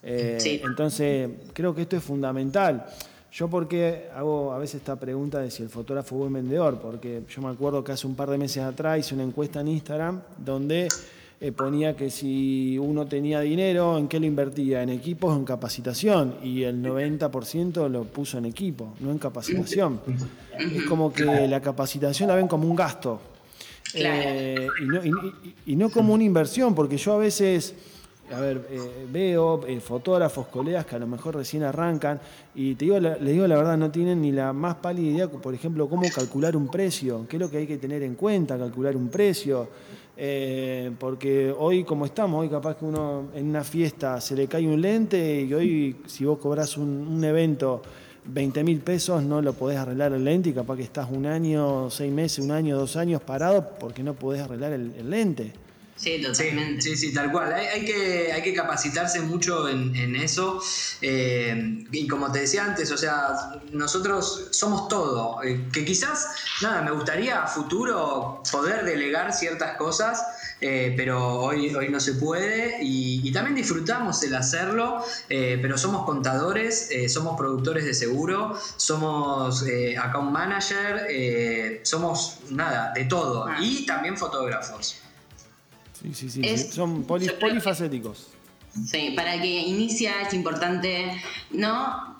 Eh, 0.00 0.60
entonces, 0.64 1.28
creo 1.52 1.74
que 1.74 1.82
esto 1.82 1.96
es 1.96 2.04
fundamental. 2.04 2.86
Yo 3.32 3.48
porque 3.48 4.10
hago 4.14 4.52
a 4.52 4.58
veces 4.58 4.76
esta 4.76 4.94
pregunta 4.94 5.40
de 5.40 5.50
si 5.50 5.64
el 5.64 5.70
fotógrafo 5.70 6.14
es 6.14 6.18
buen 6.20 6.32
vendedor, 6.34 6.78
porque 6.80 7.22
yo 7.28 7.42
me 7.42 7.48
acuerdo 7.48 7.82
que 7.82 7.90
hace 7.90 8.06
un 8.06 8.14
par 8.14 8.30
de 8.30 8.38
meses 8.38 8.62
atrás 8.62 9.00
hice 9.00 9.14
una 9.14 9.24
encuesta 9.24 9.60
en 9.60 9.68
Instagram 9.68 10.20
donde 10.38 10.86
eh, 11.40 11.52
ponía 11.52 11.96
que 11.96 12.10
si 12.10 12.78
uno 12.78 13.06
tenía 13.06 13.40
dinero, 13.40 13.98
¿en 13.98 14.08
qué 14.08 14.20
lo 14.20 14.26
invertía? 14.26 14.82
En 14.82 14.88
equipos 14.88 15.34
o 15.34 15.36
en 15.36 15.44
capacitación. 15.44 16.36
Y 16.42 16.62
el 16.62 16.82
90% 16.82 17.88
lo 17.88 18.04
puso 18.04 18.38
en 18.38 18.46
equipo, 18.46 18.94
no 19.00 19.10
en 19.10 19.18
capacitación. 19.18 20.00
Es 20.58 20.84
como 20.84 21.12
que 21.12 21.48
la 21.48 21.60
capacitación 21.60 22.28
la 22.28 22.36
ven 22.36 22.48
como 22.48 22.68
un 22.68 22.76
gasto. 22.76 23.20
Eh, 23.94 24.66
y, 25.66 25.76
no, 25.76 25.90
como 25.90 26.14
una 26.14 26.24
inversión, 26.24 26.74
porque 26.74 26.96
yo 26.96 27.12
a 27.14 27.18
veces, 27.18 27.74
a 28.32 28.40
ver, 28.40 28.66
eh, 28.70 29.06
veo 29.10 29.60
fotógrafos, 29.80 30.46
colegas 30.46 30.86
que 30.86 30.96
a 30.96 30.98
lo 30.98 31.06
mejor 31.06 31.36
recién 31.36 31.62
arrancan 31.62 32.20
y 32.54 32.74
te 32.74 32.86
digo, 32.86 32.98
les 32.98 33.20
digo 33.20 33.46
la 33.46 33.56
verdad, 33.56 33.76
no 33.76 33.90
tienen 33.90 34.22
ni 34.22 34.32
la 34.32 34.52
más 34.52 34.76
pálida 34.76 35.12
idea, 35.12 35.28
por 35.28 35.54
ejemplo, 35.54 35.88
cómo 35.88 36.08
calcular 36.14 36.56
un 36.56 36.68
precio, 36.68 37.26
qué 37.28 37.36
es 37.36 37.40
lo 37.40 37.50
que 37.50 37.58
hay 37.58 37.66
que 37.66 37.76
tener 37.76 38.02
en 38.02 38.14
cuenta, 38.14 38.58
calcular 38.58 38.96
un 38.96 39.08
precio. 39.08 39.68
Eh, 40.16 40.92
porque 40.98 41.52
hoy 41.58 41.82
como 41.82 42.06
estamos, 42.06 42.40
hoy 42.40 42.48
capaz 42.48 42.76
que 42.76 42.84
uno 42.84 43.30
en 43.34 43.48
una 43.48 43.64
fiesta 43.64 44.20
se 44.20 44.36
le 44.36 44.46
cae 44.46 44.64
un 44.64 44.80
lente 44.80 45.42
y 45.42 45.52
hoy 45.52 45.96
si 46.06 46.24
vos 46.24 46.38
cobras 46.38 46.76
un, 46.76 47.22
evento 47.24 47.82
20 48.24 48.62
mil 48.62 48.78
pesos 48.78 49.24
no 49.24 49.42
lo 49.42 49.54
podés 49.54 49.76
arreglar 49.76 50.12
el 50.12 50.24
lente 50.24 50.50
y 50.50 50.52
capaz 50.52 50.76
que 50.76 50.84
estás 50.84 51.10
un 51.10 51.26
año, 51.26 51.90
seis 51.90 52.12
meses, 52.12 52.44
un 52.44 52.52
año, 52.52 52.78
dos 52.78 52.94
años 52.96 53.22
parado 53.22 53.70
porque 53.80 54.04
no 54.04 54.14
podés 54.14 54.42
arreglar 54.42 54.72
el 54.72 55.10
lente. 55.10 55.63
Sí, 56.04 56.20
totalmente. 56.20 56.82
Sí, 56.82 56.96
sí, 56.96 57.14
tal 57.14 57.32
cual. 57.32 57.54
Hay, 57.54 57.82
que, 57.82 58.30
hay 58.30 58.42
que 58.42 58.52
capacitarse 58.52 59.20
mucho 59.20 59.70
en, 59.70 60.14
eso. 60.16 60.60
Eh, 61.00 61.86
y 61.92 62.06
como 62.06 62.30
te 62.30 62.40
decía 62.40 62.62
antes, 62.62 62.92
o 62.92 62.98
sea, 62.98 63.62
nosotros 63.72 64.48
somos 64.50 64.88
todo. 64.88 65.42
Eh, 65.42 65.64
que 65.72 65.82
quizás, 65.82 66.28
nada, 66.60 66.82
me 66.82 66.90
gustaría 66.90 67.42
a 67.42 67.46
futuro 67.46 68.42
poder 68.52 68.84
delegar 68.84 69.32
ciertas 69.32 69.78
cosas, 69.78 70.22
eh, 70.60 70.92
pero 70.94 71.36
hoy, 71.40 71.74
hoy 71.74 71.88
no 71.88 71.98
se 72.00 72.12
puede. 72.12 72.80
Y, 72.82 73.32
también 73.32 73.56
disfrutamos 73.56 74.22
el 74.22 74.34
hacerlo, 74.34 75.02
pero 75.26 75.78
somos 75.78 76.04
contadores, 76.04 76.90
somos 77.08 77.36
productores 77.36 77.84
de 77.84 77.94
seguro, 77.94 78.56
somos 78.76 79.64
account 79.98 80.30
manager, 80.30 81.80
somos 81.82 82.40
nada, 82.50 82.92
de 82.94 83.06
todo. 83.06 83.46
Ah. 83.48 83.56
Y 83.58 83.86
también 83.86 84.16
fotógrafos. 84.16 85.03
Sí, 86.12 86.14
sí, 86.14 86.30
sí. 86.30 86.58
Son 86.70 87.04
polifacéticos. 87.04 88.28
Sí, 88.86 89.12
para 89.16 89.40
que 89.40 89.60
inicia 89.60 90.22
es 90.22 90.34
importante 90.34 91.20
no 91.50 92.14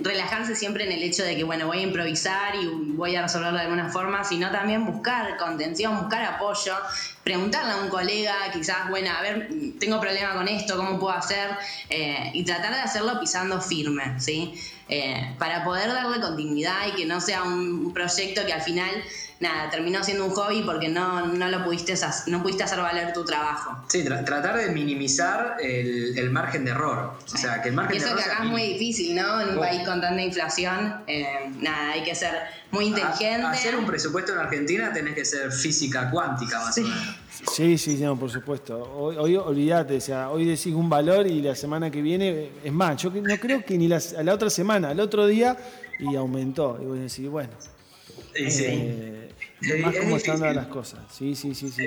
relajarse 0.00 0.54
siempre 0.56 0.84
en 0.84 0.92
el 0.92 1.02
hecho 1.02 1.22
de 1.22 1.36
que, 1.36 1.44
bueno, 1.44 1.66
voy 1.66 1.78
a 1.78 1.82
improvisar 1.82 2.54
y 2.54 2.66
voy 2.66 3.16
a 3.16 3.22
resolverlo 3.22 3.58
de 3.58 3.64
alguna 3.64 3.88
forma, 3.88 4.24
sino 4.24 4.50
también 4.50 4.84
buscar 4.84 5.36
contención, 5.38 5.98
buscar 5.98 6.22
apoyo, 6.24 6.74
preguntarle 7.24 7.72
a 7.72 7.76
un 7.78 7.88
colega, 7.88 8.34
quizás, 8.52 8.90
bueno, 8.90 9.10
a 9.10 9.22
ver, 9.22 9.48
tengo 9.78 10.00
problema 10.00 10.34
con 10.34 10.48
esto, 10.48 10.76
¿cómo 10.76 10.98
puedo 10.98 11.14
hacer? 11.14 11.50
Eh, 11.88 12.30
y 12.34 12.44
tratar 12.44 12.74
de 12.74 12.80
hacerlo 12.80 13.18
pisando 13.20 13.60
firme, 13.60 14.20
¿sí? 14.20 14.54
Eh, 14.88 15.34
para 15.38 15.64
poder 15.64 15.88
darle 15.88 16.20
continuidad 16.20 16.88
y 16.88 16.96
que 16.96 17.06
no 17.06 17.20
sea 17.20 17.42
un 17.44 17.92
proyecto 17.94 18.44
que 18.44 18.52
al 18.52 18.62
final 18.62 18.90
nada, 19.40 19.70
terminó 19.70 20.04
siendo 20.04 20.26
un 20.26 20.32
hobby 20.32 20.62
porque 20.62 20.88
no, 20.88 21.26
no 21.26 21.48
lo 21.48 21.64
pudiste, 21.64 21.94
no 22.26 22.42
pudiste 22.42 22.62
hacer 22.62 22.78
valer 22.78 23.12
tu 23.14 23.24
trabajo. 23.24 23.84
Sí, 23.88 24.04
tratar 24.04 24.56
de 24.56 24.70
minimizar 24.70 25.56
el, 25.60 26.30
margen 26.30 26.64
de 26.64 26.72
error. 26.72 27.14
O 27.32 27.36
sea, 27.36 27.62
que 27.62 27.70
el 27.70 27.74
margen 27.74 27.96
Eso 27.96 28.14
que 28.14 28.22
acá 28.22 28.44
es 28.44 28.50
muy 28.50 28.62
difícil, 28.62 29.16
¿no? 29.16 29.40
En 29.40 29.50
un 29.50 29.58
país 29.58 29.82
con 29.86 30.00
tanta 30.00 30.20
inflación, 30.20 31.02
eh, 31.06 31.50
nada, 31.58 31.92
hay 31.92 32.04
que 32.04 32.14
ser 32.14 32.34
muy 32.70 32.86
inteligente. 32.86 33.42
hacer 33.46 33.74
un 33.74 33.86
presupuesto 33.86 34.32
en 34.32 34.38
Argentina 34.38 34.92
tenés 34.92 35.14
que 35.14 35.24
ser 35.24 35.50
física 35.50 36.10
cuántica, 36.10 36.60
más 36.60 36.76
o 36.76 36.82
menos. 36.82 37.16
Sí, 37.54 37.78
sí, 37.78 37.96
no, 37.96 38.18
por 38.18 38.30
supuesto. 38.30 38.78
Hoy, 38.94 39.16
hoy 39.16 39.36
olvídate, 39.36 39.96
o 39.96 40.00
sea, 40.00 40.28
hoy 40.28 40.44
decís 40.44 40.74
un 40.74 40.90
valor 40.90 41.26
y 41.26 41.40
la 41.40 41.54
semana 41.54 41.90
que 41.90 42.02
viene, 42.02 42.50
es 42.62 42.72
más, 42.72 43.02
yo 43.02 43.10
no 43.10 43.36
creo 43.38 43.64
que 43.64 43.78
ni 43.78 43.88
la, 43.88 44.00
a 44.18 44.22
la 44.22 44.34
otra 44.34 44.50
semana, 44.50 44.90
al 44.90 45.00
otro 45.00 45.26
día, 45.26 45.56
y 45.98 46.14
aumentó. 46.14 46.78
Y 46.82 46.84
vos 46.84 46.98
decís, 46.98 47.28
bueno. 47.28 47.50
Sí, 48.34 48.50
sí. 48.50 48.64
Eh, 48.68 49.29
ver 49.60 49.80
más 49.80 49.96
cómo 49.96 50.16
están 50.16 50.40
las 50.40 50.66
cosas. 50.68 51.00
Sí, 51.10 51.34
sí, 51.34 51.54
sí, 51.54 51.70
sí. 51.70 51.82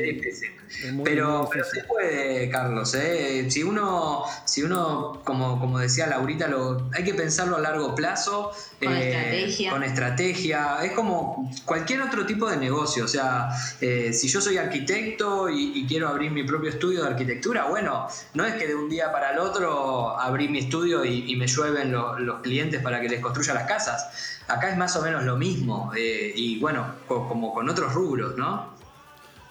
pero, 1.04 1.50
pero 1.52 1.66
se 1.66 1.84
puede, 1.86 2.50
Carlos. 2.50 2.94
¿eh? 2.96 3.50
Si 3.50 3.64
uno, 3.64 4.24
si 4.46 4.64
uno 4.64 5.22
como, 5.24 5.60
como 5.60 5.80
decía 5.80 6.08
Laurita, 6.08 6.48
lo, 6.48 6.90
hay 6.94 7.04
que 7.04 7.14
pensarlo 7.14 7.58
a 7.58 7.60
largo 7.60 7.96
plazo. 7.96 8.52
Con 8.82 8.94
eh, 8.94 9.10
estrategia. 9.10 9.72
Con 9.72 9.84
estrategia. 9.84 10.78
Es 10.84 10.92
como 10.92 11.52
cualquier 11.66 12.02
otro 12.02 12.26
tipo 12.26 12.50
de 12.50 12.58
negocio. 12.58 13.06
O 13.06 13.08
sea, 13.08 13.50
eh, 13.82 14.14
si 14.14 14.28
yo 14.28 14.42
soy 14.42 14.58
arquitecto 14.58 15.50
y, 15.50 15.86
quiero 15.88 16.08
abrir 16.08 16.32
mi 16.32 16.44
propio 16.44 16.70
estudio 16.70 17.04
de 17.04 17.10
arquitectura, 17.10 17.66
bueno, 17.66 18.08
no 18.34 18.46
es 18.46 18.54
que 18.56 18.68
de 18.68 18.76
un 18.76 18.90
día 18.90 19.12
para 19.12 19.32
el 19.32 19.40
otro 19.40 20.18
abrí 20.20 20.48
mi 20.48 20.60
estudio 20.60 21.04
y, 21.04 21.34
me 21.34 21.48
llueven 21.48 21.92
los 21.92 22.42
clientes 22.42 22.82
para 22.82 23.02
que 23.02 23.10
les 23.10 23.20
construya 23.20 23.54
las 23.56 23.64
casas. 23.64 24.40
Acá 24.48 24.70
es 24.70 24.78
más 24.78 24.96
o 24.96 25.02
menos 25.02 25.24
lo 25.24 25.36
mismo. 25.36 25.92
y 25.96 26.60
bueno, 26.60 26.96
como 27.08 27.54
con 27.54 27.63
otros 27.70 27.94
rubros, 27.94 28.38
¿no? 28.38 28.74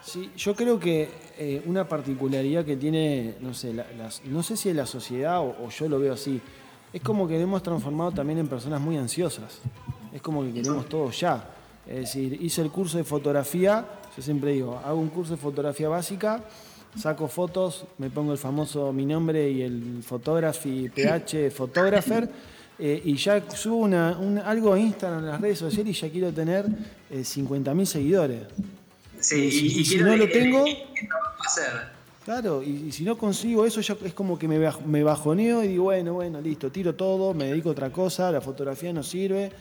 Sí, 0.02 0.30
yo 0.36 0.54
creo 0.54 0.80
que 0.80 1.08
eh, 1.38 1.62
una 1.66 1.88
particularidad 1.88 2.64
que 2.64 2.76
tiene, 2.76 3.36
no 3.40 3.54
sé, 3.54 3.72
no 4.24 4.42
sé 4.42 4.56
si 4.56 4.68
es 4.68 4.76
la 4.76 4.86
sociedad 4.86 5.40
o, 5.40 5.68
yo 5.68 5.88
lo 5.88 5.98
veo 6.00 6.14
así, 6.14 6.40
es 6.92 7.00
como 7.02 7.28
que 7.28 7.40
hemos 7.40 7.62
transformado 7.62 8.10
también 8.10 8.38
en 8.40 8.48
personas 8.48 8.80
muy 8.80 8.96
ansiosas. 8.96 9.60
Es 10.12 10.20
como 10.20 10.42
que 10.42 10.52
queremos 10.52 10.88
todo 10.88 11.10
ya. 11.10 11.48
Es 11.86 12.00
decir, 12.00 12.38
hice 12.42 12.62
el 12.62 12.70
curso 12.70 12.98
de 12.98 13.04
fotografía, 13.04 13.86
yo 14.14 14.22
siempre 14.22 14.52
digo, 14.52 14.80
hago 14.84 14.98
un 14.98 15.08
curso 15.08 15.32
de 15.32 15.38
fotografía 15.38 15.88
básica, 15.88 16.44
saco 16.96 17.28
fotos, 17.28 17.84
me 17.98 18.10
pongo 18.10 18.32
el 18.32 18.38
famoso 18.38 18.92
mi 18.92 19.06
nombre 19.06 19.50
y 19.50 19.62
el 19.62 20.02
photography 20.02 20.90
PH 20.90 21.50
photographer 21.50 22.28
eh, 22.84 23.00
y 23.04 23.14
ya 23.14 23.48
subo 23.48 23.76
una, 23.76 24.18
algo 24.44 24.72
a 24.72 24.80
Instagram 24.80 25.20
en 25.20 25.26
las 25.26 25.40
redes 25.40 25.60
sociales 25.60 25.96
y 25.96 26.00
ya 26.00 26.10
quiero 26.10 26.32
tener 26.32 26.66
eh, 27.10 27.20
50.000 27.20 27.84
seguidores. 27.84 28.40
Sí, 29.20 29.36
y, 29.36 29.84
si 29.84 29.98
no 29.98 30.16
lo 30.16 30.28
tengo... 30.28 30.64
Claro, 32.24 32.60
y, 32.60 32.90
si 32.90 33.04
no 33.04 33.16
consigo 33.16 33.64
eso, 33.64 33.80
ya 33.80 33.96
es 34.04 34.14
como 34.14 34.36
que 34.36 34.48
me, 34.48 34.58
me 34.84 35.04
bajoneo 35.04 35.62
y 35.62 35.68
digo, 35.68 35.84
bueno, 35.84 36.14
bueno, 36.14 36.40
listo, 36.40 36.72
tiro 36.72 36.96
todo, 36.96 37.32
me 37.34 37.44
dedico 37.44 37.68
a 37.68 37.72
otra 37.72 37.92
cosa, 37.92 38.32
la 38.32 38.40
fotografía 38.40 38.92
no 38.92 39.04
sirve. 39.04 39.52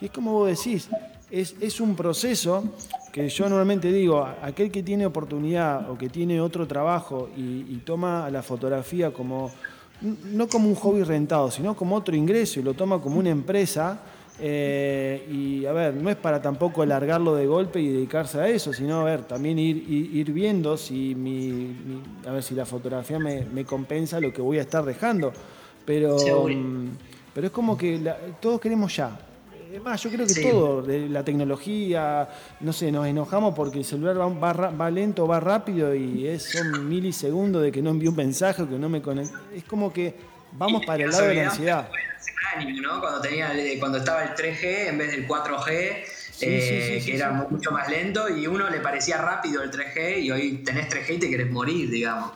Y 0.00 0.06
es 0.06 0.10
como 0.10 0.32
vos 0.32 0.48
decís, 0.48 0.88
es, 1.30 1.56
es 1.60 1.82
un 1.82 1.94
proceso 1.94 2.64
que 3.12 3.28
yo 3.28 3.46
normalmente 3.50 3.92
digo, 3.92 4.26
aquel 4.40 4.70
que 4.70 4.82
tiene 4.82 5.04
oportunidad 5.04 5.90
o 5.90 5.98
que 5.98 6.08
tiene 6.08 6.40
otro 6.40 6.66
trabajo 6.66 7.28
y 7.36 7.76
toma 7.84 8.30
la 8.30 8.42
fotografía 8.42 9.12
como 9.12 9.52
no 10.02 10.48
como 10.48 10.68
un 10.68 10.74
hobby 10.74 11.02
rentado, 11.02 11.50
sino 11.50 11.76
como 11.76 11.96
otro 11.96 12.16
ingreso 12.16 12.60
y 12.60 12.62
lo 12.62 12.74
toma 12.74 13.00
como 13.00 13.18
una 13.18 13.30
empresa. 13.30 14.00
Eh, 14.42 15.26
y 15.30 15.66
a 15.66 15.72
ver, 15.72 15.94
no 15.94 16.08
es 16.08 16.16
para 16.16 16.40
tampoco 16.40 16.80
alargarlo 16.80 17.34
de 17.34 17.46
golpe 17.46 17.78
y 17.80 17.88
dedicarse 17.88 18.40
a 18.40 18.48
eso, 18.48 18.72
sino 18.72 19.00
a 19.00 19.04
ver, 19.04 19.24
también 19.24 19.58
ir, 19.58 19.76
ir, 19.86 20.32
viendo 20.32 20.78
si 20.78 21.14
mi, 21.14 21.76
a 22.26 22.32
ver 22.32 22.42
si 22.42 22.54
la 22.54 22.64
fotografía 22.64 23.18
me, 23.18 23.64
compensa 23.66 24.18
lo 24.18 24.32
que 24.32 24.40
voy 24.40 24.58
a 24.58 24.62
estar 24.62 24.84
dejando. 24.84 25.32
Pero, 25.84 26.16
mm, 26.48 26.88
pero 27.34 27.48
es 27.48 27.52
como 27.52 27.76
que 27.76 28.00
todos 28.40 28.60
queremos 28.60 28.96
ya. 28.96 29.18
Es 29.72 29.80
más, 29.80 30.02
yo 30.02 30.10
creo 30.10 30.26
que 30.26 30.42
todo, 30.42 30.82
de 30.82 31.08
la 31.08 31.24
tecnología, 31.24 32.28
no 32.58 32.72
sé, 32.72 32.90
nos 32.90 33.06
enojamos 33.06 33.54
porque 33.54 33.78
el 33.78 33.84
celular 33.84 34.16
va, 34.18 34.90
lento, 34.90 35.28
va 35.28 35.38
rápido 35.38 35.94
y 35.94 36.26
es, 36.26 36.50
son 36.50 36.88
milisegundos 36.88 37.62
de 37.62 37.70
que 37.70 37.80
no 37.80 37.90
envío 37.90 38.10
un 38.10 38.16
mensaje, 38.16 38.66
que 38.66 38.76
no 38.76 38.88
me 38.88 39.00
conecto. 39.00 39.38
Es 39.54 39.62
como 39.64 39.92
que 39.92 40.14
vamos 40.52 40.84
para 40.84 41.04
el 41.04 41.10
lado 41.10 41.24
de 41.26 41.34
la 41.34 41.50
ansiedad. 41.50 41.88
Cuando, 43.00 43.20
tenía, 43.20 43.52
cuando 43.78 43.98
estaba 43.98 44.24
el 44.24 44.30
3G 44.30 44.88
en 44.88 44.98
vez 44.98 45.12
del 45.12 45.28
4G, 45.28 46.04
eh, 46.40 47.02
que 47.04 47.14
era 47.14 47.30
mucho 47.30 47.70
más 47.70 47.88
lento 47.88 48.28
y 48.28 48.48
uno 48.48 48.68
le 48.68 48.80
parecía 48.80 49.18
rápido 49.18 49.62
el 49.62 49.70
3G 49.70 50.22
y 50.22 50.30
hoy 50.32 50.64
tenés 50.64 50.88
3G 50.88 51.14
y 51.14 51.18
te 51.18 51.30
querés 51.30 51.50
morir, 51.50 51.88
digamos. 51.90 52.32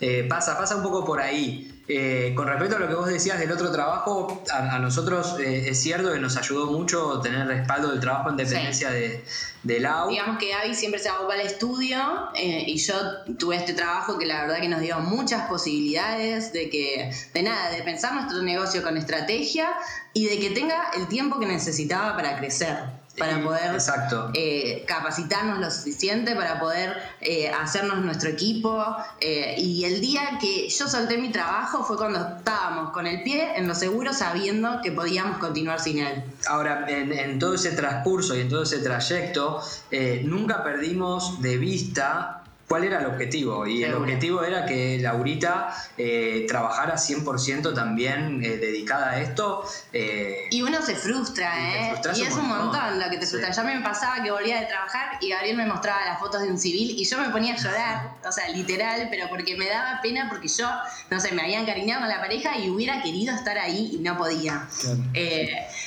Eh, 0.00 0.24
pasa, 0.28 0.56
pasa 0.56 0.76
un 0.76 0.84
poco 0.84 1.04
por 1.04 1.20
ahí. 1.20 1.75
Eh, 1.88 2.32
con 2.34 2.48
respecto 2.48 2.76
a 2.76 2.78
lo 2.80 2.88
que 2.88 2.94
vos 2.94 3.06
decías 3.06 3.38
del 3.38 3.52
otro 3.52 3.70
trabajo, 3.70 4.42
a, 4.52 4.78
nosotros 4.80 5.38
eh, 5.38 5.68
es 5.68 5.80
cierto 5.80 6.12
que 6.12 6.18
nos 6.18 6.36
ayudó 6.36 6.66
mucho 6.66 7.20
tener 7.20 7.46
respaldo 7.46 7.92
del 7.92 8.00
trabajo 8.00 8.30
en 8.30 8.36
dependencia 8.36 8.90
de, 8.90 9.22
del 9.62 9.86
AU. 9.86 10.10
Digamos 10.10 10.38
que 10.38 10.50
Gaby 10.50 10.74
siempre 10.74 11.00
se 11.00 11.10
ocupó 11.10 11.30
al 11.30 11.42
estudio 11.42 11.98
eh, 12.34 12.64
y 12.66 12.76
yo 12.78 12.94
tuve 13.38 13.56
este 13.56 13.72
trabajo 13.72 14.18
que 14.18 14.26
la 14.26 14.42
verdad 14.42 14.60
que 14.60 14.68
nos 14.68 14.80
dio 14.80 14.98
muchas 14.98 15.48
posibilidades 15.48 16.52
de 16.52 16.70
que, 16.70 17.12
de 17.32 17.42
nada, 17.44 17.70
de 17.70 17.82
pensar 17.84 18.14
nuestro 18.14 18.42
negocio 18.42 18.82
con 18.82 18.96
estrategia 18.96 19.68
y 20.12 20.26
de 20.26 20.40
que 20.40 20.50
tenga 20.50 20.90
el 20.96 21.06
tiempo 21.06 21.38
que 21.38 21.46
necesitaba 21.46 22.16
para 22.16 22.36
crecer 22.36 22.95
para 23.18 23.42
poder 23.42 23.78
eh, 24.34 24.84
capacitarnos 24.86 25.58
lo 25.58 25.70
suficiente, 25.70 26.34
para 26.34 26.58
poder 26.60 26.96
eh, 27.20 27.48
hacernos 27.48 28.04
nuestro 28.04 28.28
equipo. 28.30 28.84
Eh, 29.20 29.56
y 29.58 29.84
el 29.84 30.00
día 30.00 30.38
que 30.40 30.68
yo 30.68 30.88
solté 30.88 31.18
mi 31.18 31.30
trabajo 31.30 31.84
fue 31.84 31.96
cuando 31.96 32.36
estábamos 32.38 32.92
con 32.92 33.06
el 33.06 33.22
pie 33.22 33.56
en 33.56 33.68
lo 33.68 33.74
seguro 33.74 34.12
sabiendo 34.12 34.80
que 34.82 34.92
podíamos 34.92 35.38
continuar 35.38 35.80
sin 35.80 35.98
él. 35.98 36.24
Ahora, 36.46 36.86
en, 36.88 37.12
en 37.12 37.38
todo 37.38 37.54
ese 37.54 37.72
transcurso 37.72 38.34
y 38.36 38.40
en 38.40 38.48
todo 38.48 38.62
ese 38.62 38.78
trayecto, 38.78 39.62
nunca 40.24 40.62
perdimos 40.62 41.40
de 41.40 41.56
vista 41.56 42.42
cuál 42.68 42.84
era 42.84 43.00
el 43.00 43.06
objetivo. 43.06 43.66
Y 43.66 43.84
el 43.84 43.94
objetivo 43.94 44.42
era 44.42 44.66
que 44.66 44.98
Laurita 45.00 45.74
eh, 45.96 46.44
trabajara 46.48 46.94
100% 46.94 47.74
también 47.74 48.42
eh, 48.42 48.56
dedicada 48.56 49.10
a 49.10 49.20
esto. 49.20 49.64
Eh, 49.92 50.48
y 50.50 50.62
uno 50.62 50.82
se 50.82 50.96
frustra, 50.96 51.52
¿eh? 51.58 51.94
Y, 52.16 52.22
es 52.22 52.34
un 52.34 52.48
montón. 52.48 52.98
lo 52.98 53.10
que 53.10 53.18
te 53.18 53.26
frustra. 53.26 53.50
Ya 53.50 53.62
me 53.62 53.80
pasaba 53.80 54.22
que 54.22 54.30
volvía 54.30 54.60
de 54.60 54.66
trabajar 54.66 55.18
y 55.20 55.30
Gabriel 55.30 55.56
me 55.56 55.66
mostraba 55.66 56.04
las 56.04 56.18
fotos 56.18 56.42
de 56.42 56.48
un 56.48 56.58
civil 56.58 56.94
y 56.96 57.04
yo 57.04 57.18
me 57.18 57.28
ponía 57.30 57.54
a 57.54 57.56
llorar, 57.56 58.10
o 58.26 58.32
sea, 58.32 58.48
literal, 58.48 59.08
pero 59.10 59.28
porque 59.28 59.56
me 59.56 59.68
daba 59.68 60.00
pena 60.02 60.28
porque 60.28 60.48
yo, 60.48 60.68
no 61.10 61.20
sé, 61.20 61.32
me 61.32 61.42
había 61.42 61.60
encariñado 61.60 62.00
con 62.00 62.08
la 62.08 62.20
pareja 62.20 62.58
y 62.58 62.70
hubiera 62.70 63.02
querido 63.02 63.34
estar 63.34 63.58
ahí 63.58 63.90
y 63.94 63.98
no 63.98 64.16
podía. 64.16 64.66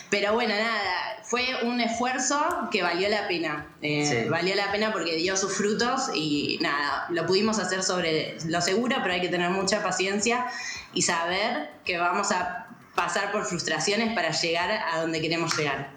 pero 0.10 0.34
bueno, 0.34 0.54
nada, 0.56 1.19
fue 1.30 1.44
un 1.64 1.80
esfuerzo 1.80 2.36
que 2.72 2.82
valió 2.82 3.08
la 3.08 3.28
pena. 3.28 3.68
Valió 4.32 4.56
la 4.56 4.72
pena 4.72 4.92
porque 4.92 5.16
dio 5.16 5.38
sus 5.38 5.54
frutos 5.54 6.10
y 6.16 6.58
nada 6.60 7.06
lo 7.12 7.28
pudimos 7.28 7.60
hacer 7.60 7.84
sobre 7.84 8.36
lo 8.48 8.60
seguro, 8.62 8.96
pero 9.04 9.14
hay 9.14 9.22
que 9.22 9.30
tener 9.30 9.52
mucha 9.52 9.84
paciencia 9.84 10.48
y 10.92 11.04
saber 11.04 11.70
que 11.86 12.00
vamos 12.00 12.32
a 12.32 12.66
pasar 12.96 13.32
por 13.32 13.46
frustraciones 13.46 14.16
para 14.16 14.32
llegar 14.32 14.72
a 14.92 15.02
donde 15.02 15.22
queremos 15.22 15.56
llegar. 15.56 15.92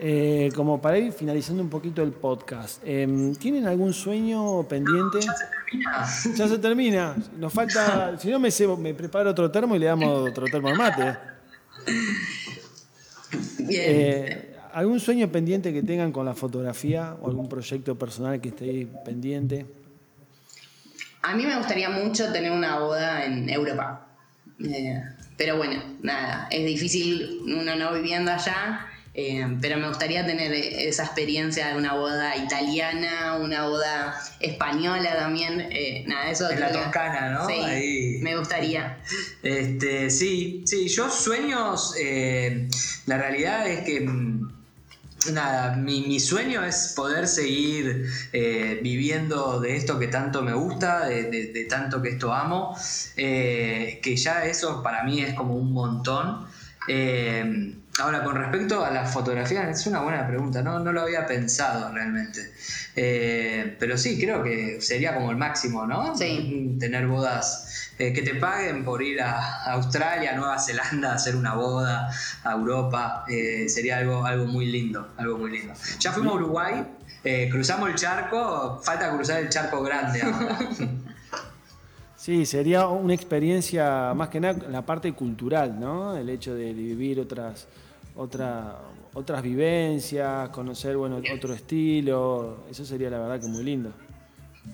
Eh, 0.00 0.50
como 0.56 0.82
para 0.82 0.98
ir 0.98 1.12
finalizando 1.12 1.62
un 1.62 1.70
poquito 1.70 2.02
el 2.02 2.10
podcast, 2.10 2.82
em, 2.84 3.32
¿tienen 3.36 3.68
algún 3.68 3.94
sueño 3.94 4.64
pendiente? 4.64 5.20
ya 5.20 5.32
se 5.34 5.46
termina. 5.46 6.34
Ya 6.34 6.48
se 6.48 6.58
termina. 6.58 7.16
Nos 7.38 7.52
falta, 7.52 8.18
si 8.18 8.28
no 8.28 8.40
me, 8.40 8.48
me 8.78 8.92
preparo 8.92 9.30
otro 9.30 9.52
termo 9.52 9.76
y 9.76 9.78
le 9.78 9.86
damos 9.86 10.28
otro 10.28 10.46
termo 10.46 10.68
al 10.68 10.76
mate. 10.76 11.16
Bien. 13.58 13.82
Eh, 13.84 14.56
¿Algún 14.72 15.00
sueño 15.00 15.30
pendiente 15.32 15.72
que 15.72 15.82
tengan 15.82 16.12
con 16.12 16.26
la 16.26 16.34
fotografía 16.34 17.16
o 17.22 17.28
algún 17.28 17.48
proyecto 17.48 17.94
personal 17.96 18.40
que 18.40 18.48
esté 18.48 18.86
pendiente? 19.04 19.64
A 21.22 21.34
mí 21.34 21.46
me 21.46 21.56
gustaría 21.56 21.88
mucho 21.88 22.30
tener 22.32 22.52
una 22.52 22.78
boda 22.78 23.24
en 23.24 23.48
Europa. 23.48 24.06
Eh, 24.62 25.02
pero 25.36 25.56
bueno, 25.56 25.82
nada, 26.02 26.46
es 26.50 26.66
difícil 26.66 27.40
uno 27.44 27.74
no 27.74 27.94
viviendo 27.94 28.30
allá. 28.30 28.86
Eh, 29.18 29.56
pero 29.62 29.78
me 29.78 29.88
gustaría 29.88 30.26
tener 30.26 30.52
esa 30.52 31.04
experiencia 31.04 31.68
de 31.68 31.78
una 31.78 31.94
boda 31.94 32.36
italiana, 32.36 33.38
una 33.40 33.66
boda 33.66 34.14
española 34.40 35.16
también. 35.16 35.68
Eh, 35.70 36.04
nada, 36.06 36.30
eso. 36.30 36.50
En 36.50 36.60
la 36.60 36.70
Toscana, 36.70 37.30
¿no? 37.30 37.46
Sí, 37.46 38.18
me 38.20 38.36
gustaría. 38.36 38.98
Este, 39.42 40.10
sí, 40.10 40.62
sí, 40.66 40.88
yo 40.88 41.08
sueños. 41.08 41.94
la 43.06 43.16
realidad 43.16 43.66
es 43.66 43.84
que 43.84 44.00
mm, 44.00 44.56
nada, 45.32 45.76
mi, 45.76 46.20
sueño 46.20 46.64
es 46.64 46.92
poder 46.94 47.26
seguir 47.26 48.06
eh, 48.32 48.80
viviendo 48.82 49.60
de 49.60 49.76
esto 49.76 49.98
que 49.98 50.08
tanto 50.08 50.42
me 50.42 50.52
gusta, 50.54 51.06
de, 51.06 51.66
tanto 51.68 52.02
que 52.02 52.10
esto 52.10 52.32
amo, 52.32 52.76
eh, 53.16 54.00
que 54.02 54.16
ya 54.16 54.44
eso 54.44 54.82
para 54.82 55.04
mí 55.04 55.20
es 55.20 55.34
como 55.34 55.54
un 55.54 55.72
montón. 55.72 56.46
Eh, 57.98 58.02
ahora, 58.02 58.24
con 58.24 58.36
respecto 58.36 58.84
a 58.84 58.90
las 58.90 59.12
fotografías, 59.12 59.68
es 59.80 59.86
una 59.86 60.00
buena 60.00 60.26
pregunta, 60.26 60.62
no, 60.62 60.78
no 60.78 60.92
lo 60.92 61.02
había 61.02 61.26
pensado 61.26 61.92
realmente. 61.92 62.52
pero 63.78 63.96
sí, 63.98 64.18
creo 64.20 64.42
que 64.42 64.80
sería 64.80 65.14
como 65.14 65.30
el 65.30 65.36
máximo, 65.36 65.86
¿no? 65.86 66.16
Sí. 66.16 66.76
Tener 66.78 67.06
bodas 67.06 67.86
eh, 67.98 68.12
que 68.12 68.20
te 68.20 68.34
paguen 68.34 68.84
por 68.84 69.02
ir 69.02 69.22
a 69.22 69.72
Australia, 69.72 70.32
a 70.32 70.36
Nueva 70.36 70.58
Zelanda 70.58 71.12
a 71.12 71.14
hacer 71.14 71.34
una 71.34 71.54
boda, 71.54 72.10
a 72.44 72.52
Europa, 72.52 73.24
eh, 73.26 73.70
sería 73.70 73.96
algo, 73.98 74.22
algo 74.26 74.44
muy 74.44 74.66
lindo, 74.66 75.08
algo 75.16 75.38
muy 75.38 75.50
lindo. 75.50 75.72
Ya 75.98 76.12
fuimos 76.12 76.34
a 76.34 76.36
Uruguay, 76.36 76.86
eh, 77.24 77.48
cruzamos 77.50 77.88
el 77.88 77.94
charco, 77.94 78.82
falta 78.84 79.10
cruzar 79.14 79.40
el 79.40 79.48
charco 79.48 79.82
grande 79.82 80.22
ahora. 80.22 80.58
Sí, 82.18 82.44
sería 82.44 82.88
una 82.88 83.14
experiencia 83.14 84.12
más 84.14 84.30
que 84.30 84.40
nada 84.40 84.64
en 84.66 84.72
la 84.72 84.84
parte 84.84 85.12
cultural, 85.12 85.78
¿no? 85.78 86.16
El 86.16 86.28
hecho 86.28 86.56
de 86.56 86.72
vivir 86.72 87.20
otras, 87.20 87.68
otra, 88.16 88.78
otras 89.14 89.42
vivencias, 89.42 90.48
conocer 90.50 90.96
bueno, 90.96 91.20
otro 91.34 91.54
estilo. 91.54 92.64
Eso 92.70 92.84
sería 92.84 93.10
la 93.10 93.18
verdad 93.18 93.40
que 93.40 93.46
muy 93.46 93.64
lindo. 93.64 93.92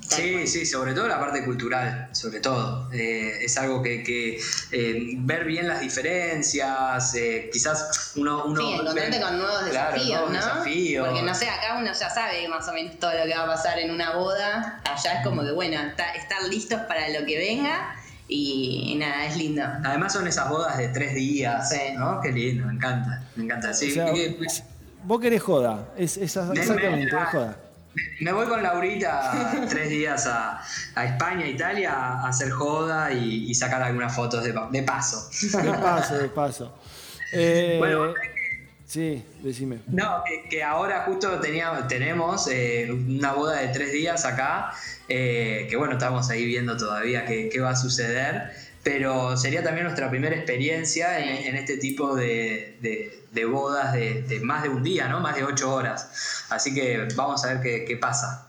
Sí, 0.08 0.46
sí, 0.46 0.66
sobre 0.66 0.94
todo 0.94 1.06
la 1.06 1.20
parte 1.20 1.44
cultural, 1.44 2.08
sobre 2.12 2.40
todo. 2.40 2.90
Eh, 2.92 3.44
es 3.44 3.56
algo 3.56 3.82
que, 3.82 4.40
eh, 4.72 5.14
ver 5.18 5.44
bien 5.44 5.68
las 5.68 5.80
diferencias, 5.80 7.14
eh, 7.14 7.50
quizás 7.52 8.12
uno... 8.16 8.44
uno 8.46 8.60
sí, 8.60 8.72
encontrarte 8.72 9.20
con 9.20 9.38
nuevos 9.38 9.64
desafíos, 9.64 10.30
¿no? 10.30 10.40
Porque 10.40 11.22
no 11.22 11.34
sé, 11.34 11.48
acá 11.48 11.76
uno 11.78 11.92
ya 11.92 12.10
sabe 12.10 12.48
más 12.48 12.66
o 12.68 12.72
menos 12.72 12.98
todo 12.98 13.12
lo 13.12 13.24
que 13.24 13.34
va 13.34 13.44
a 13.44 13.46
pasar 13.46 13.78
en 13.78 13.90
una 13.90 14.16
boda. 14.16 14.80
Allá 14.84 15.14
es 15.18 15.24
como 15.24 15.42
que, 15.42 15.52
bueno, 15.52 15.78
estar 16.16 16.42
listos 16.48 16.80
para 16.88 17.08
lo 17.10 17.24
que 17.26 17.38
venga. 17.38 17.96
Y, 18.34 18.94
nada, 18.98 19.26
es 19.26 19.36
lindo. 19.36 19.62
Además 19.84 20.12
son 20.12 20.26
esas 20.26 20.48
bodas 20.48 20.78
de 20.78 20.88
tres 20.88 21.14
días, 21.14 21.72
¿no? 21.96 22.20
Qué 22.20 22.32
lindo, 22.32 22.66
me 22.66 22.74
encanta, 22.74 23.22
me 23.36 23.44
encanta. 23.44 23.74
Sí, 23.74 23.94
vos 25.04 25.20
querés 25.20 25.42
joda, 25.42 25.88
es, 25.96 26.16
exactamente, 26.16 27.10
joda. 27.30 27.56
Me 28.20 28.32
voy 28.32 28.46
con 28.46 28.62
Laurita 28.62 29.66
tres 29.68 29.90
días 29.90 30.26
a, 30.26 30.62
España, 31.04 31.46
Italia, 31.46 31.92
a 31.92 32.28
hacer 32.28 32.50
joda 32.50 33.12
y, 33.12 33.54
sacar 33.54 33.82
algunas 33.82 34.14
fotos 34.14 34.42
de, 34.44 34.52
paso. 34.82 35.28
De 35.62 35.72
paso, 35.74 36.18
de 36.18 36.28
paso. 36.28 36.74
Eh, 37.34 37.76
bueno, 37.78 38.12
sí, 38.92 39.24
decime. 39.42 39.80
No, 39.86 40.22
que, 40.50 40.62
ahora 40.62 41.04
justo 41.06 41.40
teníamos, 41.40 41.88
tenemos 41.88 42.48
eh, 42.48 42.88
una 42.90 43.32
boda 43.32 43.60
de 43.60 43.68
tres 43.68 43.92
días 43.92 44.24
acá, 44.24 44.72
eh, 45.08 45.66
que 45.68 45.76
bueno, 45.76 45.94
estamos 45.94 46.28
ahí 46.30 46.44
viendo 46.44 46.76
todavía 46.76 47.24
qué, 47.24 47.48
qué 47.48 47.60
va 47.60 47.70
a 47.70 47.76
suceder 47.76 48.52
pero 48.82 49.36
sería 49.36 49.62
también 49.62 49.84
nuestra 49.84 50.10
primera 50.10 50.34
experiencia 50.34 51.18
en, 51.20 51.54
este 51.54 51.76
tipo 51.76 52.16
de, 52.16 52.76
bodas 53.48 53.92
de, 53.92 54.40
más 54.42 54.62
de 54.64 54.68
un 54.70 54.82
día, 54.82 55.08
¿no? 55.08 55.20
Más 55.20 55.36
de 55.36 55.44
ocho 55.44 55.72
horas. 55.72 56.46
Así 56.50 56.74
que 56.74 57.06
vamos 57.14 57.44
a 57.44 57.54
ver 57.54 57.86
qué, 57.86 57.96
pasa. 57.96 58.48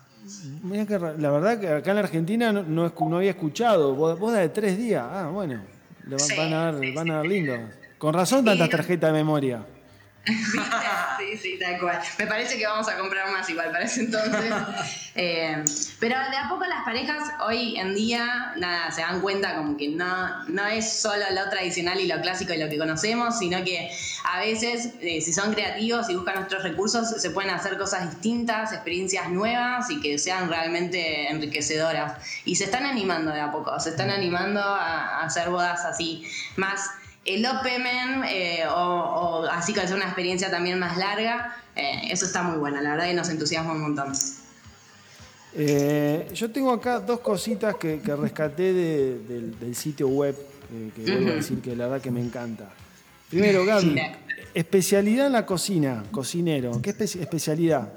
la 1.20 1.32
verdad 1.32 1.60
que 1.60 1.70
acá 1.70 1.92
en 1.92 1.96
la 1.98 2.02
Argentina 2.04 2.52
no, 2.52 2.64
no, 2.64 3.18
había 3.18 3.32
escuchado 3.32 3.94
boda, 3.94 4.40
de 4.40 4.50
tres 4.50 4.78
días. 4.78 5.06
Ah, 5.08 5.30
bueno, 5.32 5.62
van, 6.06 6.54
a 6.54 6.72
dar, 6.72 6.94
van 6.96 7.12
a 7.12 7.16
dar 7.18 7.28
lindo. 7.28 7.54
Con 8.00 8.14
razón 8.14 8.44
tantas 8.44 8.70
tarjetas 8.70 9.12
de 9.12 9.18
memoria. 9.18 9.64
Sí, 10.26 11.38
sí, 11.42 11.60
tal 11.60 11.80
cual. 11.80 12.00
Me 12.18 12.28
parece 12.28 12.58
que 12.58 12.66
vamos 12.66 12.88
a 12.88 12.98
comprar 12.98 13.30
más 13.32 13.50
igual 13.50 13.72
para 13.72 13.86
ese 13.86 14.02
entonces. 14.02 14.54
Eh, 15.16 15.64
pero 16.00 16.18
de 16.18 16.38
a 16.38 16.50
poco 16.50 16.66
las 16.66 16.84
parejas 16.84 17.34
hoy 17.46 17.78
en 17.78 17.94
día, 17.94 18.52
nada, 18.58 18.92
se 18.92 19.02
dan 19.02 19.22
cuenta 19.22 19.56
como 19.56 19.78
que 19.78 19.90
no, 19.90 20.44
no 20.46 20.66
es 20.66 20.92
solo 20.92 21.24
lo 21.36 21.52
tradicional 21.52 22.00
y 22.00 22.08
lo 22.08 22.20
clásico 22.20 22.52
y 22.52 22.58
lo 22.58 22.68
que 22.68 22.80
conocemos, 22.80 23.38
sino 23.38 23.64
que 23.64 23.92
a 24.24 24.40
veces, 24.40 24.90
eh, 25.02 25.22
si 25.22 25.32
son 25.32 25.54
creativos 25.54 26.10
y 26.10 26.16
buscan 26.16 26.38
nuestros 26.38 26.64
recursos, 26.64 27.22
se 27.22 27.30
pueden 27.30 27.52
hacer 27.52 27.78
cosas 27.78 28.10
distintas, 28.10 28.74
experiencias 28.74 29.30
nuevas 29.30 29.88
y 29.92 30.02
que 30.02 30.18
sean 30.18 30.50
realmente 30.50 31.30
enriquecedoras. 31.30 32.14
Y 32.44 32.56
se 32.56 32.64
están 32.64 32.88
animando 32.88 33.30
de 33.30 33.42
a 33.42 33.52
poco, 33.52 33.80
se 33.80 33.92
están 33.92 34.10
animando 34.10 34.62
a 34.62 35.24
hacer 35.24 35.52
bodas 35.52 35.86
así 35.86 36.28
más 36.56 36.90
el 37.26 37.46
Open 37.46 38.24
eh, 38.28 38.64
o, 38.70 39.46
así 39.50 39.74
que 39.74 39.82
hacer 39.82 39.96
una 39.96 40.06
experiencia 40.06 40.52
también 40.52 40.80
más 40.80 40.98
larga, 40.98 41.56
eh, 41.76 42.02
eso 42.10 42.26
está 42.26 42.44
muy 42.44 42.58
bueno, 42.58 42.82
la 42.82 42.92
verdad 42.92 43.06
que 43.06 43.14
nos 43.14 43.30
entusiasma 43.30 43.74
un 43.74 43.82
montón. 43.82 44.14
Eh, 45.56 46.28
yo 46.34 46.52
tengo 46.52 46.72
acá 46.72 47.00
dos 47.00 47.20
cositas 47.20 47.76
que, 47.76 48.00
rescaté 48.20 48.74
del, 48.74 49.76
sitio 49.76 50.08
web, 50.08 50.36
que 50.96 51.02
vuelvo 51.04 51.32
a 51.32 51.36
decir 51.36 51.62
que 51.62 51.76
la 51.76 51.88
verdad 51.88 52.02
que 52.02 52.12
me 52.12 52.22
encanta. 52.22 52.70
Primero, 53.30 53.66
Gaby, 53.66 54.00
especialidad 54.54 55.28
en 55.28 55.34
la 55.34 55.46
cocina, 55.46 56.04
cocinero, 56.12 56.82
¿qué 56.82 56.90
especialidad? 56.90 57.94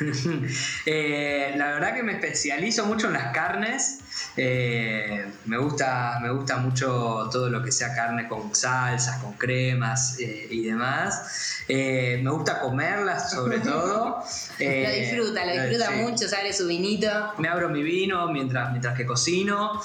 la 0.02 1.66
verdad 1.66 1.94
que 1.94 2.02
me 2.02 2.12
especializo 2.12 2.84
mucho 2.84 3.06
en 3.06 3.14
las 3.14 3.32
carnes 3.32 4.00
eh, 4.36 5.26
me, 5.44 5.58
gusta, 5.58 6.18
me 6.22 6.30
gusta 6.30 6.56
mucho 6.56 7.28
todo 7.30 7.50
lo 7.50 7.62
que 7.62 7.70
sea 7.70 7.94
carne 7.94 8.28
con 8.28 8.54
salsas, 8.54 9.18
con 9.18 9.34
cremas 9.34 10.18
eh, 10.18 10.46
y 10.50 10.64
demás. 10.64 11.64
Eh, 11.68 12.20
me 12.22 12.30
gusta 12.30 12.60
comerlas 12.60 13.30
sobre 13.30 13.58
todo. 13.60 14.24
lo 14.58 14.90
disfruta, 14.90 15.44
lo 15.44 15.52
disfruta 15.52 15.90
mucho, 15.92 16.28
sale 16.28 16.52
su 16.52 16.66
vinito. 16.66 17.08
Me 17.38 17.48
abro 17.48 17.68
mi 17.68 17.82
vino 17.82 18.28
mientras, 18.28 18.70
mientras 18.70 18.96
que 18.96 19.06
cocino. 19.06 19.80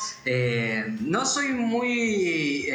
no 1.01 1.25
soy 1.25 1.49
muy 1.49 2.69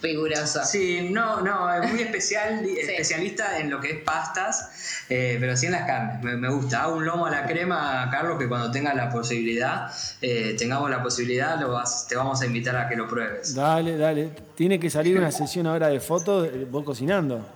riguroso. 0.00 0.64
Sí, 0.64 1.08
no, 1.10 1.40
no, 1.40 1.72
es 1.82 1.90
muy 1.90 2.02
especial, 2.02 2.64
especialista 2.78 3.58
en 3.58 3.70
lo 3.70 3.80
que 3.80 3.90
es 3.90 4.00
pastas, 4.00 5.04
pero 5.08 5.56
sí 5.56 5.66
en 5.66 5.72
las 5.72 5.86
carnes, 5.86 6.22
me, 6.22 6.48
gusta. 6.48 6.82
Hago 6.82 6.96
un 6.96 7.06
lomo 7.06 7.26
a 7.26 7.30
la 7.30 7.46
crema, 7.46 8.08
Carlos, 8.10 8.38
que 8.38 8.48
cuando 8.48 8.70
tengas 8.70 8.94
la 8.94 9.10
posibilidad, 9.10 9.90
eh, 10.20 10.54
tengamos 10.74 10.90
la 10.90 11.02
posibilidad, 11.02 11.60
lo 11.60 11.80
te 12.08 12.16
vamos 12.16 12.40
a 12.42 12.46
invitar 12.46 12.74
a 12.76 12.88
que 12.88 12.96
lo 12.96 13.06
pruebes. 13.06 13.54
Dale, 13.54 13.96
dale. 13.96 14.30
Tiene 14.56 14.80
que 14.80 14.90
salir 14.90 15.16
una 15.16 15.30
sesión 15.30 15.66
ahora 15.68 15.88
de 15.88 16.00
fotos, 16.00 16.48
vos 16.68 16.84
cocinando. 16.84 17.46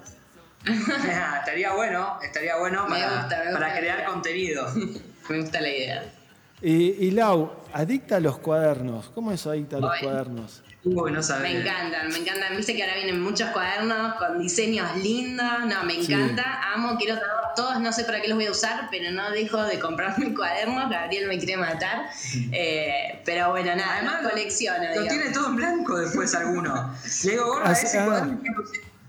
estaría 0.65 1.73
bueno, 1.73 2.19
estaría 2.23 2.57
bueno 2.59 2.87
para, 2.89 3.77
crear 3.77 4.05
contenido. 4.05 4.67
me 5.29 5.41
gusta 5.41 5.61
la 5.61 5.69
idea. 5.69 6.13
Y, 6.61 7.11
Lau, 7.13 7.53
adicta 7.73 8.17
a 8.17 8.21
los 8.21 8.39
cuadernos. 8.39 9.11
¿Cómo 9.15 9.33
es 9.33 9.47
adicta 9.47 9.77
a 9.77 9.81
los 9.81 9.93
cuadernos? 10.01 10.63
Me 10.85 11.61
encantan, 11.61 12.09
me 12.09 12.19
encantan. 12.19 12.57
Viste 12.57 12.75
que 12.75 12.83
ahora 12.83 12.95
vienen 12.97 13.21
muchos 13.21 13.51
cuadernos 13.51 14.15
con 14.15 14.39
diseños 14.39 14.97
lindos. 14.97 15.67
No, 15.67 15.85
me 15.85 16.01
encanta. 16.01 16.73
Amo, 16.75 16.97
quiero 16.97 17.17
todos. 17.57 17.81
No 17.81 17.93
sé 17.93 18.05
para 18.05 18.21
qué 18.21 18.29
los 18.29 18.37
voy 18.37 18.47
a 18.47 18.53
usar, 18.53 18.89
pero 18.91 19.11
no 19.11 19.31
dejo 19.31 19.63
de 19.65 19.79
comprarme 19.79 20.35
cuadernos. 20.37 20.89
Gabriel 20.89 21.29
me 21.29 21.39
quiere 21.39 21.57
matar. 21.57 22.07
Eh, 22.53 23.21
pero 23.25 23.51
bueno, 23.51 23.75
nada, 23.77 23.97
además 23.97 24.29
colecciono. 24.29 24.85
Lo, 24.95 25.07
tiene 25.07 25.31
todo 25.31 25.49
en 25.49 25.57
blanco 25.57 25.99
después 25.99 26.35
alguno. 26.35 26.95
Le 27.25 27.31
digo, 27.31 27.47
gorda, 27.47 27.73
ese 27.73 28.05
cuaderno. 28.05 28.41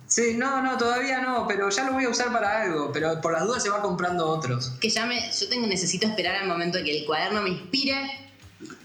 Sí, 0.10 0.34
no, 0.36 0.62
no, 0.62 0.78
todavía 0.78 1.22
no, 1.22 1.48
pero 1.48 1.70
ya 1.70 1.86
lo 1.86 1.94
voy 1.94 2.04
a 2.04 2.10
usar 2.10 2.34
para 2.34 2.64
algo, 2.64 2.92
pero 2.92 3.22
por 3.22 3.32
las 3.32 3.44
dudas 3.44 3.64
se 3.64 3.70
va 3.70 3.82
comprando 3.82 4.28
otros. 4.28 4.74
Que 4.82 4.90
ya 4.90 5.06
me, 5.06 5.22
yo 5.32 5.48
tengo, 5.48 5.68
necesito 5.68 6.08
esperar 6.08 6.36
al 6.36 6.48
momento 6.48 6.80
de 6.80 6.84
que 6.84 7.00
el 7.00 7.06
cuaderno 7.06 7.42
me 7.42 7.52
inspire 7.52 8.30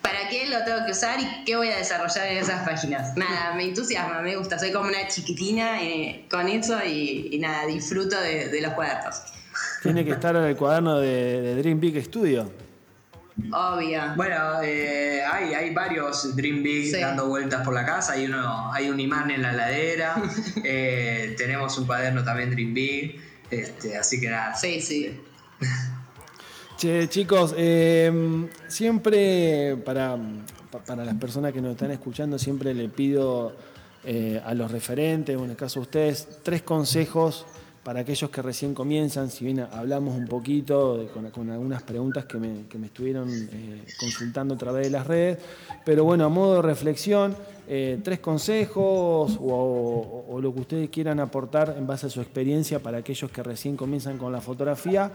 ¿Para 0.02 0.28
qué 0.28 0.46
lo 0.46 0.62
tengo 0.64 0.84
que 0.86 0.92
usar 0.92 1.18
y 1.18 1.44
qué 1.44 1.56
voy 1.56 1.68
a 1.68 1.78
desarrollar 1.78 2.28
en 2.28 2.38
esas 2.38 2.68
páginas? 2.68 3.16
Nada, 3.16 3.54
me 3.56 3.64
entusiasma, 3.64 4.22
me 4.22 4.36
gusta. 4.36 4.58
Soy 4.58 4.70
como 4.70 4.88
una 4.88 5.08
chiquitina 5.08 5.82
eh, 5.82 6.26
con 6.30 6.48
eso 6.48 6.78
y, 6.84 7.36
nada, 7.40 7.66
disfruto 7.66 8.20
de, 8.20 8.60
los 8.60 8.72
cuadernos. 8.74 9.16
Tiene 9.82 10.04
que 10.04 10.12
estar 10.12 10.36
en 10.36 10.44
el 10.44 10.56
cuaderno 10.56 11.00
de, 11.00 11.56
Dream 11.56 11.80
Big 11.80 12.00
Studio. 12.04 12.52
Obvio. 13.52 14.00
Bueno, 14.16 14.62
eh, 14.62 15.22
hay, 15.24 15.54
hay 15.54 15.74
varios 15.74 16.36
Dream 16.36 16.62
Big 16.62 16.92
dando 16.92 17.26
vueltas 17.26 17.64
por 17.64 17.74
la 17.74 17.84
casa. 17.84 18.12
Hay, 18.12 18.26
uno, 18.26 18.72
hay 18.72 18.88
un 18.88 19.00
imán 19.00 19.30
en 19.30 19.42
la 19.42 19.52
ladera. 19.52 20.14
Eh, 20.66 21.34
tenemos 21.36 21.76
un 21.78 21.86
cuaderno 21.86 22.24
también 22.24 22.50
Dream 22.50 22.72
Big. 22.72 23.20
Este, 23.50 23.96
así 23.96 24.20
que 24.20 24.30
nada. 24.30 24.54
Sí, 24.54 24.80
sí. 24.80 25.20
Che, 26.76 27.08
chicos, 27.08 27.54
em, 27.56 28.48
siempre 28.66 29.76
para, 29.84 30.18
para, 30.84 31.04
las 31.04 31.14
personas 31.14 31.52
que 31.52 31.60
nos 31.60 31.72
están 31.72 31.92
escuchando, 31.92 32.36
siempre 32.36 32.74
le 32.74 32.88
pido 32.88 33.54
eh, 34.02 34.42
a 34.44 34.54
los 34.54 34.72
referentes, 34.72 35.36
o 35.36 35.44
en 35.44 35.50
el 35.50 35.56
caso 35.56 35.78
de 35.78 35.82
ustedes, 35.82 36.28
tres 36.42 36.62
consejos 36.62 37.46
para 37.84 38.00
aquellos 38.00 38.30
que 38.30 38.40
recién 38.40 38.74
comienzan, 38.74 39.30
si 39.30 39.44
bien 39.44 39.60
hablamos 39.60 40.16
un 40.16 40.26
poquito 40.26 41.06
con, 41.12 41.50
algunas 41.50 41.82
preguntas 41.82 42.24
que 42.24 42.38
me, 42.38 42.86
estuvieron 42.86 43.28
eh, 43.30 43.84
consultando 44.00 44.54
a 44.54 44.58
través 44.58 44.86
de 44.86 44.90
las 44.90 45.06
redes, 45.06 45.38
pero 45.84 46.02
bueno, 46.04 46.24
a 46.24 46.30
modo 46.30 46.56
de 46.56 46.62
reflexión, 46.62 47.36
eh, 47.68 48.00
tres 48.02 48.20
consejos 48.20 49.38
o, 49.40 50.38
lo 50.40 50.52
que 50.52 50.60
ustedes 50.60 50.90
quieran 50.90 51.20
aportar 51.20 51.74
en 51.78 51.86
base 51.86 52.06
a 52.06 52.10
su 52.10 52.20
experiencia 52.20 52.78
para 52.80 52.98
aquellos 52.98 53.30
que 53.30 53.42
recién 53.42 53.76
comienzan 53.76 54.18
con 54.18 54.32
la 54.32 54.40
fotografía 54.40 55.10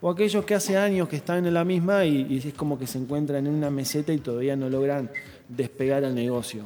o 0.00 0.10
aquellos 0.10 0.44
que 0.44 0.54
hace 0.54 0.76
años 0.76 1.08
que 1.08 1.16
están 1.16 1.46
en 1.46 1.54
la 1.54 1.64
misma 1.64 2.04
y, 2.04 2.38
es 2.44 2.54
como 2.54 2.78
que 2.78 2.86
se 2.86 2.98
encuentran 2.98 3.46
en 3.46 3.54
una 3.54 3.70
meseta 3.70 4.12
y 4.12 4.18
todavía 4.18 4.56
no 4.56 4.68
logran 4.68 5.10
despegar 5.48 6.02
el 6.04 6.14
negocio. 6.14 6.64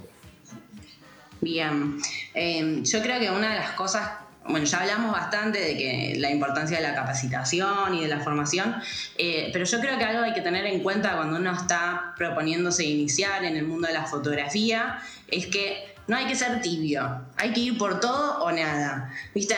Bien, 1.40 1.98
em, 2.32 2.82
yo 2.82 3.02
creo 3.02 3.20
que 3.20 3.30
una 3.30 3.52
de 3.52 3.58
las 3.60 3.72
cosas, 3.72 4.10
bueno, 4.48 4.66
ya 4.66 4.80
hablamos 4.80 5.12
bastante 5.12 5.58
de 5.58 5.76
que 5.76 6.14
la 6.18 6.30
importancia 6.30 6.76
de 6.76 6.82
la 6.82 6.94
capacitación 6.94 7.94
y 7.94 8.02
de 8.02 8.08
la 8.08 8.20
formación, 8.20 8.74
eh, 9.18 9.50
pero 9.52 9.64
yo 9.64 9.80
creo 9.80 9.98
que 9.98 10.04
algo 10.04 10.22
hay 10.22 10.32
que 10.32 10.40
tener 10.40 10.66
en 10.66 10.82
cuenta 10.82 11.16
cuando 11.16 11.36
uno 11.36 11.52
está 11.52 12.14
proponiéndose 12.16 12.84
iniciar 12.84 13.44
en 13.44 13.56
el 13.56 13.64
mundo 13.64 13.88
de 13.88 13.94
la 13.94 14.04
fotografía 14.04 14.98
es 15.28 15.46
que 15.46 15.94
no 16.06 16.16
hay 16.16 16.26
que 16.26 16.36
ser 16.36 16.60
tibio, 16.60 17.22
hay 17.36 17.52
que 17.52 17.60
ir 17.60 17.78
por 17.78 18.00
todo 18.00 18.44
o 18.44 18.52
nada. 18.52 19.12
¿Viste? 19.34 19.56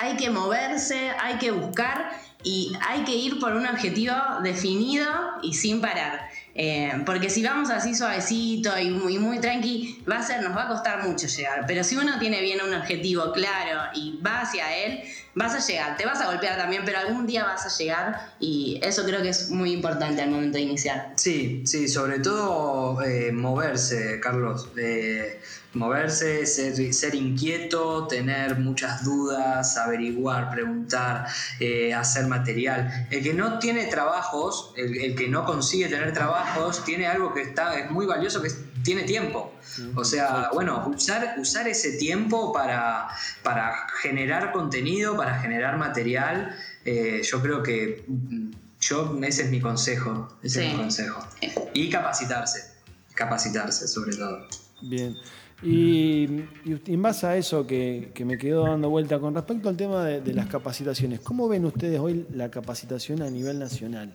Hay 0.00 0.16
que 0.16 0.30
moverse, 0.30 1.10
hay 1.20 1.36
que 1.38 1.50
buscar 1.50 2.10
y 2.44 2.72
hay 2.86 3.02
que 3.02 3.14
ir 3.14 3.40
por 3.40 3.54
un 3.54 3.66
objetivo 3.66 4.14
definido 4.42 5.06
y 5.42 5.54
sin 5.54 5.80
parar. 5.80 6.28
Eh, 6.60 6.90
porque 7.06 7.30
si 7.30 7.40
vamos 7.44 7.70
así 7.70 7.94
suavecito 7.94 8.76
y 8.76 8.90
muy, 8.90 9.16
muy 9.16 9.38
tranqui, 9.38 10.02
va 10.10 10.18
a 10.18 10.22
ser, 10.24 10.42
nos 10.42 10.56
va 10.56 10.64
a 10.64 10.68
costar 10.68 11.06
mucho 11.06 11.28
llegar. 11.28 11.64
Pero 11.68 11.84
si 11.84 11.96
uno 11.96 12.18
tiene 12.18 12.40
bien 12.40 12.58
un 12.60 12.74
objetivo 12.74 13.32
claro 13.32 13.82
y 13.94 14.18
va 14.20 14.40
hacia 14.40 14.76
él, 14.76 15.00
vas 15.36 15.54
a 15.54 15.64
llegar. 15.64 15.96
Te 15.96 16.04
vas 16.04 16.20
a 16.20 16.26
golpear 16.26 16.56
también, 16.56 16.82
pero 16.84 16.98
algún 16.98 17.28
día 17.28 17.44
vas 17.44 17.64
a 17.64 17.78
llegar 17.78 18.32
y 18.40 18.80
eso 18.82 19.04
creo 19.04 19.22
que 19.22 19.28
es 19.28 19.50
muy 19.50 19.72
importante 19.72 20.20
al 20.20 20.30
momento 20.30 20.58
de 20.58 20.64
iniciar. 20.64 21.12
Sí, 21.14 21.62
sí, 21.64 21.86
sobre 21.86 22.18
todo 22.18 23.00
eh, 23.02 23.30
moverse, 23.30 24.18
Carlos. 24.18 24.68
Eh, 24.76 25.40
moverse, 25.74 26.46
ser, 26.46 26.92
ser, 26.94 27.14
inquieto, 27.14 28.06
tener 28.06 28.58
muchas 28.58 29.04
dudas, 29.04 29.76
averiguar, 29.76 30.50
preguntar, 30.50 31.26
eh, 31.60 31.92
hacer 31.92 32.26
material. 32.26 33.06
El 33.10 33.22
que 33.22 33.34
no 33.34 33.58
tiene 33.58 33.86
trabajos, 33.86 34.72
el, 34.76 35.14
que 35.14 35.28
no 35.28 35.44
consigue 35.44 35.88
tener 35.88 36.12
trabajos, 36.12 36.84
tiene 36.84 37.06
algo 37.06 37.34
que 37.34 37.42
está, 37.42 37.78
es 37.78 37.90
muy 37.90 38.06
valioso, 38.06 38.42
que 38.42 38.50
tiene 38.82 39.02
tiempo. 39.02 39.52
O 39.94 40.04
sea, 40.04 40.50
bueno, 40.52 40.90
usar, 40.94 41.36
usar 41.38 41.68
ese 41.68 41.98
tiempo 41.98 42.52
para, 42.52 43.08
para 43.42 43.86
generar 44.00 44.52
contenido, 44.52 45.16
para 45.16 45.38
generar 45.40 45.76
material, 45.76 46.56
eh, 46.84 47.20
yo 47.22 47.42
creo 47.42 47.62
que 47.62 48.04
mm, 48.06 48.50
yo, 48.80 49.18
ese 49.22 49.42
es 49.42 49.50
mi 49.50 49.60
consejo, 49.60 50.28
ese 50.42 50.64
es 50.64 50.72
mi 50.72 50.78
consejo. 50.78 51.26
Y 51.74 51.90
capacitarse, 51.90 52.72
capacitarse 53.14 53.86
sobre 53.86 54.16
todo. 54.16 54.46
Bien. 54.80 55.14
Y, 55.62 56.44
en 56.86 57.02
base 57.02 57.26
a 57.26 57.36
eso 57.36 57.66
que, 57.66 58.12
me 58.24 58.38
quedó 58.38 58.64
dando 58.64 58.90
vuelta 58.90 59.18
con 59.18 59.34
respecto 59.34 59.68
al 59.68 59.76
tema 59.76 60.04
de, 60.04 60.32
las 60.32 60.46
capacitaciones, 60.46 61.20
¿cómo 61.20 61.48
ven 61.48 61.64
ustedes 61.64 61.98
hoy 61.98 62.26
la 62.32 62.50
capacitación 62.50 63.22
a 63.22 63.30
nivel 63.30 63.58
nacional? 63.58 64.12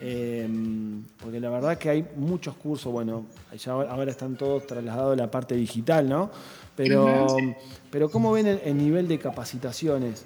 Em, 0.00 1.02
porque 1.20 1.40
la 1.40 1.50
verdad 1.50 1.76
que 1.76 1.90
hay 1.90 2.06
muchos 2.16 2.54
cursos, 2.54 2.92
bueno, 2.92 3.26
ahora 3.66 4.10
están 4.10 4.36
todos 4.36 4.66
trasladados 4.66 5.14
a 5.14 5.16
la 5.16 5.30
parte 5.30 5.56
digital, 5.56 6.08
¿no? 6.08 6.30
Pero, 6.76 7.26
pero 7.90 8.08
¿cómo 8.08 8.32
ven 8.32 8.46
el, 8.46 8.76
nivel 8.76 9.08
de 9.08 9.18
capacitaciones? 9.18 10.24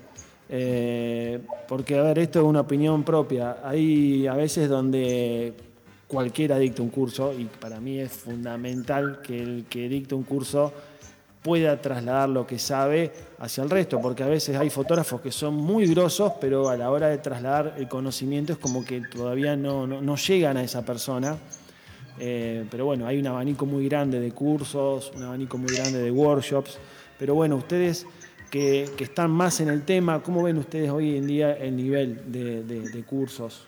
Eh, 0.48 1.40
porque, 1.66 1.98
a 1.98 2.02
ver, 2.02 2.18
esto 2.18 2.40
es 2.40 2.44
una 2.44 2.60
opinión 2.60 3.02
propia. 3.05 3.56
Hay 3.64 4.26
a 4.26 4.34
veces 4.34 4.68
donde 4.68 5.55
cualquiera 6.12 6.59
dicta 6.59 6.82
un 6.82 6.90
curso 6.90 7.32
y 7.32 7.47
para 7.47 7.80
mí 7.80 7.98
es 7.98 8.12
fundamental 8.12 9.22
que 9.22 9.43
el 9.43 9.64
que 9.64 9.89
dicta 9.89 10.14
un 10.14 10.24
curso 10.24 10.70
pueda 11.43 11.80
trasladar 11.80 12.28
lo 12.28 12.47
que 12.47 12.59
sabe 12.59 13.10
hacia 13.39 13.64
el 13.64 13.70
resto, 13.70 13.98
porque 13.98 14.22
a 14.22 14.26
veces 14.26 14.55
hay 14.56 14.68
fotógrafos 14.68 15.22
que 15.22 15.32
son 15.32 15.55
muy 15.55 15.86
grosos, 15.86 16.34
pero 16.39 16.68
a 16.68 16.76
la 16.76 16.90
hora 16.90 17.09
de 17.09 17.16
trasladar 17.16 17.76
el 17.78 17.89
conocimiento 17.89 18.52
es 18.52 18.59
como 18.59 18.84
que 18.84 19.01
todavía 19.01 19.56
no, 19.56 20.16
llegan 20.16 20.59
a 20.59 20.62
esa 20.62 20.84
persona. 20.84 21.39
Eh, 22.18 22.66
pero 22.70 22.84
bueno, 22.84 23.06
hay 23.06 23.18
un 23.18 23.26
abanico 23.26 23.64
muy 23.64 23.89
grande 23.89 24.20
de 24.20 24.32
cursos, 24.32 25.12
un 25.16 25.22
abanico 25.22 25.56
muy 25.56 25.74
grande 25.74 25.98
de 25.98 26.10
workshops, 26.10 26.78
pero 27.18 27.34
bueno, 27.34 27.56
ustedes 27.56 28.06
que, 28.51 28.84
están 28.98 29.30
más 29.30 29.60
en 29.60 29.70
el 29.70 29.86
tema, 29.86 30.22
¿cómo 30.22 30.43
ven 30.43 30.59
ustedes 30.59 30.90
hoy 30.90 31.16
en 31.16 31.26
día 31.26 31.55
el 31.55 31.74
nivel 31.74 32.30
de 32.30 33.02
cursos? 33.09 33.66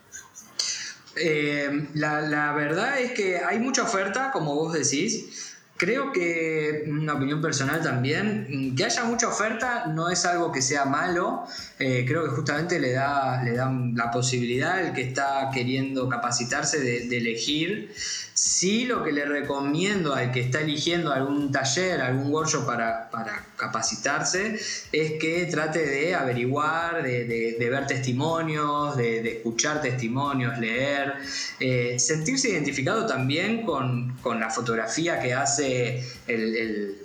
Eh, 1.16 1.89
la, 1.95 2.20
la, 2.20 2.53
verdad 2.53 3.01
es 3.01 3.12
que 3.12 3.39
hay 3.39 3.59
mucha 3.59 3.82
oferta, 3.82 4.31
como 4.32 4.55
vos 4.55 4.73
decís. 4.73 5.55
Creo 5.77 6.12
que, 6.12 6.85
una 6.86 7.15
opinión 7.15 7.43
personal 7.43 7.82
también, 7.82 8.77
que 8.77 8.85
haya 8.85 9.03
mucha 9.05 9.27
oferta 9.27 9.86
no 9.86 10.09
es 10.09 10.24
algo 10.24 10.53
que 10.53 10.62
sea 10.62 10.85
malo, 10.85 11.45
eh, 11.81 12.05
creo 12.07 12.23
que 12.24 12.31
justamente 12.31 12.78
le 12.78 12.93
da, 12.93 13.43
le 13.43 13.55
da 13.57 13.73
la 13.95 14.12
posibilidad 14.12 14.78
al 14.78 14.93
que 14.93 15.03
está 15.03 15.51
queriendo 15.53 16.09
capacitarse 16.09 16.78
de, 16.78 17.16
elegir. 17.16 17.93
Sí, 18.36 18.85
lo 18.85 19.05
que 19.05 19.12
le 19.12 19.24
recomiendo 19.27 20.12
al 20.12 20.32
que 20.32 20.40
está 20.40 20.61
eligiendo 20.61 21.12
algún 21.12 21.52
taller, 21.52 22.01
algún 22.01 22.32
workshop 22.32 22.66
para, 22.66 23.09
para 23.09 23.47
capacitarse, 23.56 24.59
es 24.90 25.12
que 25.20 25.47
trate 25.48 25.86
de 25.86 26.16
averiguar, 26.16 27.05
de, 27.05 27.56
ver 27.61 27.86
testimonios, 27.86 28.97
de, 28.97 29.36
escuchar 29.36 29.81
testimonios, 29.81 30.59
leer, 30.59 31.15
eh, 31.61 31.97
sentirse 32.01 32.51
identificado 32.51 33.06
también 33.06 33.65
con, 33.65 34.16
con 34.20 34.40
la 34.40 34.51
fotografía 34.51 35.20
que 35.20 35.32
hace 35.32 36.05
el, 36.27 36.98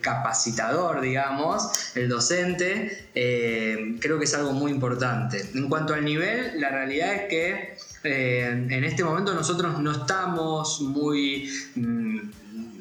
capacitador, 0.00 1.02
digamos, 1.02 1.94
el 1.94 2.08
docente, 2.08 3.08
eh, 3.14 3.96
creo 4.00 4.18
que 4.18 4.24
es 4.24 4.34
algo 4.34 4.52
muy 4.52 4.72
importante. 4.72 5.42
En 5.54 5.68
cuanto 5.68 5.92
al 5.92 6.04
nivel, 6.04 6.60
la 6.60 6.70
realidad 6.70 7.14
es 7.14 7.22
que 7.28 7.75
eh, 8.06 8.50
en 8.50 8.84
este 8.84 9.04
momento 9.04 9.34
nosotros 9.34 9.78
no 9.80 9.92
estamos 9.92 10.80
muy... 10.80 11.50
Mm, 11.74 12.18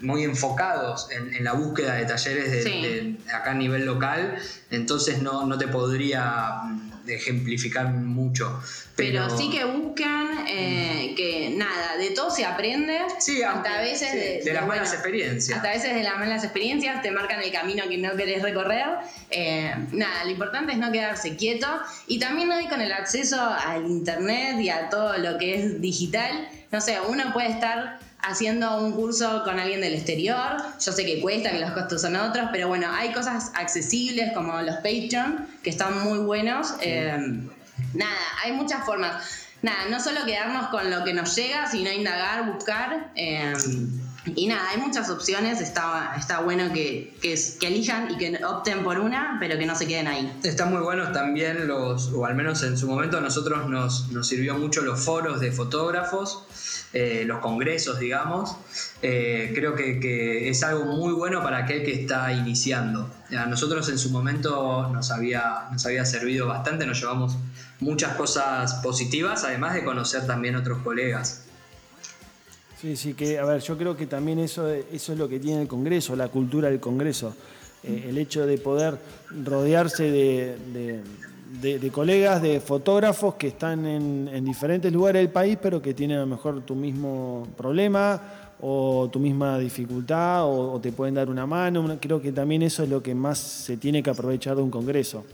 muy 0.02 0.24
enfocados 0.24 1.08
en, 1.10 1.44
la 1.44 1.54
búsqueda 1.54 1.96
de 1.96 2.06
talleres 2.06 2.52
de, 2.64 3.18
acá 3.34 3.52
a 3.52 3.54
nivel 3.56 3.86
local, 3.86 4.38
entonces 4.70 5.20
no, 5.22 5.48
no 5.48 5.58
te 5.58 5.68
podría 5.68 6.62
mm, 7.06 7.10
ejemplificar 7.10 7.88
mucho. 7.88 8.62
Pero, 8.96 9.36
sí 9.38 9.50
que 9.50 9.66
buscan 9.66 10.46
eh, 10.48 11.14
que 11.18 11.54
nada, 11.56 11.98
de 11.98 12.12
todo 12.12 12.32
se 12.32 12.46
aprende. 12.46 13.00
Sí, 13.20 13.44
hasta 13.44 13.80
a 13.80 13.82
veces 13.82 14.46
de, 14.46 14.54
las 14.54 14.66
malas 14.66 14.94
experiencias. 14.94 15.58
Hasta 15.58 15.70
a 15.70 15.74
veces 15.74 15.96
de 15.96 16.04
las 16.04 16.18
malas 16.18 16.44
experiencias 16.44 17.02
te 17.02 17.12
marcan 17.12 17.42
el 17.42 17.52
camino 17.52 17.84
que 17.90 17.98
no 17.98 18.16
querés 18.16 18.42
recorrer. 18.42 18.86
Eh, 19.32 19.74
nada, 19.92 20.24
lo 20.24 20.32
importante 20.32 20.72
es 20.72 20.78
no 20.78 20.92
quedarse 20.92 21.36
quieto. 21.36 21.68
Y 22.08 22.20
también 22.20 22.50
hoy 22.52 22.68
con 22.68 22.82
el 22.82 22.92
acceso 22.94 23.42
al 23.42 23.86
internet 23.86 24.60
y 24.60 24.70
a 24.70 24.90
todo 24.90 25.18
lo 25.18 25.38
que 25.38 25.56
es 25.56 25.82
digital, 25.82 26.48
no 26.72 26.80
sé, 26.80 26.98
uno 27.08 27.34
puede 27.34 27.50
estar 27.50 28.00
haciendo 28.22 28.80
un 28.80 28.94
curso 28.94 29.44
con 29.44 29.60
alguien 29.60 29.82
del 29.82 29.94
exterior. 29.94 30.58
Yo 30.84 30.92
sé 30.92 31.06
que 31.06 31.22
cuesta, 31.22 31.52
que 31.52 31.60
los 31.60 31.72
costos 31.72 32.02
son 32.02 32.16
otros, 32.16 32.50
pero 32.52 32.68
bueno, 32.68 32.88
hay 32.92 33.12
cosas 33.14 33.52
accesibles 33.56 34.34
como 34.34 34.62
los 34.62 34.76
Patreon, 34.78 35.48
que 35.64 35.70
están 35.70 36.04
muy 36.04 36.20
buenos. 36.20 36.74
Eh, 36.82 37.18
nada, 37.94 38.18
hay 38.44 38.52
muchas 38.54 38.86
formas. 38.86 39.24
Nada, 39.62 39.90
no 39.90 40.00
solo 40.00 40.26
quedarnos 40.26 40.68
con 40.68 40.90
lo 40.92 41.04
que 41.04 41.14
nos 41.14 41.36
llega, 41.36 41.70
sino 41.70 41.92
indagar, 41.92 42.52
buscar. 42.52 43.12
Eh, 43.16 43.54
y 44.34 44.48
nada, 44.48 44.70
hay 44.70 44.78
muchas 44.78 45.10
opciones, 45.10 45.62
está, 45.62 46.16
está 46.18 46.40
bueno 46.40 46.74
que, 46.74 47.16
que, 47.22 47.36
elijan 47.62 48.12
y 48.12 48.18
que 48.18 48.44
opten 48.44 48.84
por 48.84 49.00
una, 49.00 49.38
pero 49.40 49.58
que 49.60 49.66
no 49.66 49.76
se 49.76 49.86
queden 49.88 50.08
ahí. 50.08 50.32
Están 50.44 50.72
muy 50.72 50.82
buenos 50.82 51.14
también 51.14 51.68
los, 51.68 52.12
o 52.12 52.26
al 52.26 52.34
menos 52.34 52.64
en 52.64 52.78
su 52.78 52.88
momento 52.88 53.18
a 53.18 53.22
nosotros 53.22 53.70
nos, 53.70 54.10
nos 54.12 54.28
sirvió 54.28 54.58
mucho 54.58 54.82
los 54.82 55.00
foros 55.00 55.40
de 55.42 55.52
fotógrafos, 55.52 56.44
eh, 56.96 57.26
los 57.26 57.40
congresos, 57.40 58.00
digamos. 58.00 58.56
Eh, 59.02 59.52
creo 59.54 59.76
que, 59.76 60.48
es 60.48 60.64
algo 60.64 60.86
muy 60.86 61.12
bueno 61.14 61.44
para 61.44 61.58
aquel 61.58 61.84
que 61.84 61.92
está 61.92 62.32
iniciando. 62.32 63.10
A 63.38 63.46
nosotros 63.48 63.90
en 63.90 63.98
su 63.98 64.12
momento 64.12 64.90
nos 64.94 65.12
había, 65.12 65.68
nos 65.74 65.86
había 65.86 66.06
servido 66.06 66.48
bastante, 66.48 66.86
nos 66.86 66.98
llevamos 66.98 67.38
muchas 67.82 68.16
cosas 68.16 68.76
positivas, 68.76 69.44
además 69.44 69.74
de 69.74 69.84
conocer 69.84 70.26
también 70.26 70.56
otros 70.56 70.78
colegas. 70.84 71.44
Sí, 72.80 72.96
sí, 72.96 73.14
que, 73.14 73.40
a 73.40 73.44
ver, 73.44 73.60
yo 73.60 73.78
creo 73.78 73.98
que 73.98 74.08
también 74.08 74.40
eso, 74.40 74.70
eso 74.70 75.12
es 75.12 75.20
lo 75.20 75.28
que 75.28 75.42
tiene 75.42 75.64
el 75.64 75.68
Congreso, 75.68 76.16
la 76.16 76.30
cultura 76.30 76.70
del 76.70 76.80
Congreso. 76.80 77.36
Eh, 77.84 78.06
el 78.08 78.18
hecho 78.18 78.46
de 78.46 78.58
poder 78.58 78.98
rodearse 79.44 80.10
de, 80.10 81.02
colegas, 81.92 82.42
de 82.42 82.60
fotógrafos 82.60 83.36
que 83.36 83.48
están 83.48 83.86
en, 83.86 84.46
diferentes 84.46 84.92
lugares 84.92 85.22
del 85.22 85.30
país, 85.30 85.58
pero 85.62 85.82
que 85.82 85.94
tienen 85.94 86.18
a 86.18 86.22
lo 86.22 86.28
mejor 86.28 86.62
tu 86.66 86.76
mismo 86.76 87.48
problema 87.58 88.22
o 88.62 89.10
tu 89.12 89.20
misma 89.20 89.60
dificultad 89.60 90.46
o 90.46 90.80
te 90.82 90.92
pueden 90.92 91.16
dar 91.16 91.30
una 91.30 91.46
mano. 91.46 91.98
Creo 92.00 92.22
que 92.22 92.32
también 92.32 92.62
eso 92.62 92.84
es 92.84 92.90
lo 92.90 93.02
que 93.02 93.14
más 93.14 93.38
se 93.38 93.78
tiene 93.78 94.02
que 94.02 94.10
aprovechar 94.10 94.56
de 94.56 94.62
un 94.62 94.72
Congreso. 94.72 95.26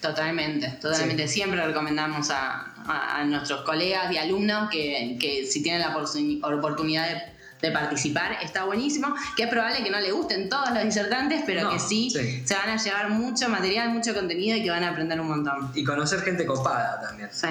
Totalmente, 0.00 0.68
totalmente. 0.80 1.26
Siempre 1.26 1.64
recomendamos 1.64 2.30
a, 2.30 3.24
nuestros 3.26 3.62
colegas 3.62 4.12
y 4.12 4.18
alumnos 4.18 4.70
que, 4.70 5.46
si 5.50 5.62
tienen 5.62 5.80
la 5.80 5.96
oportunidad 5.96 7.08
de, 7.08 7.35
participar, 7.72 8.38
está 8.42 8.64
buenísimo. 8.64 9.14
Que 9.36 9.44
es 9.44 9.48
probable 9.48 9.82
que 9.82 9.90
no 9.90 10.00
le 10.00 10.12
gusten 10.12 10.48
todos 10.48 10.70
los 10.72 10.84
disertantes, 10.84 11.42
pero 11.46 11.70
que 11.70 11.78
sí, 11.78 12.10
se 12.10 12.54
van 12.54 12.70
a 12.70 12.82
llevar 12.82 13.10
mucho 13.10 13.48
material, 13.48 13.90
mucho 13.90 14.14
contenido 14.14 14.56
y 14.56 14.62
que 14.62 14.70
van 14.70 14.84
a 14.84 14.90
aprender 14.90 15.20
un 15.20 15.28
montón. 15.28 15.70
Y 15.74 15.84
conocer 15.84 16.20
gente 16.20 16.46
copada 16.46 17.00
también. 17.00 17.28
Sí. 17.32 17.48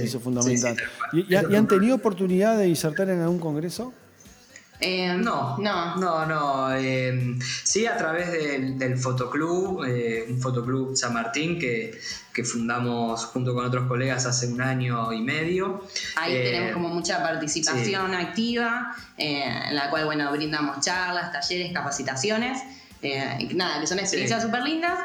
Eso 0.00 0.16
es 0.16 0.24
fundamental. 0.24 0.76
¿Y, 1.12 1.34
han 1.34 1.68
tenido 1.68 1.96
oportunidad 1.96 2.56
de 2.56 2.64
disertar 2.64 3.10
en 3.10 3.20
algún 3.20 3.38
congreso? 3.38 3.92
Eh, 4.84 5.14
no, 5.16 5.56
no, 5.58 5.94
no, 5.96 6.26
no. 6.26 6.74
Eh, 6.74 7.38
sí, 7.62 7.86
a 7.86 7.96
través 7.96 8.32
del, 8.32 8.76
del 8.76 8.98
fotoclub, 8.98 9.84
eh, 9.84 10.26
un 10.28 10.40
fotoclub 10.40 10.96
San 10.96 11.14
Martín 11.14 11.58
que, 11.58 12.00
fundamos 12.44 13.26
junto 13.26 13.54
con 13.54 13.64
otros 13.64 13.86
colegas 13.86 14.26
hace 14.26 14.48
un 14.48 14.60
año 14.60 15.12
y 15.12 15.20
medio. 15.20 15.84
Ahí 16.16 16.32
tenemos 16.32 16.72
como 16.72 16.88
mucha 16.88 17.22
participación 17.22 18.14
activa, 18.14 18.96
en 19.18 19.74
la 19.74 19.88
cual, 19.90 20.06
bueno, 20.06 20.32
brindamos 20.32 20.80
charlas, 20.80 21.30
talleres, 21.30 21.72
capacitaciones. 21.72 22.58
nada, 23.54 23.80
que 23.80 23.86
son 23.86 24.00
experiencias 24.00 24.42
súper 24.42 24.62
lindas. 24.62 24.98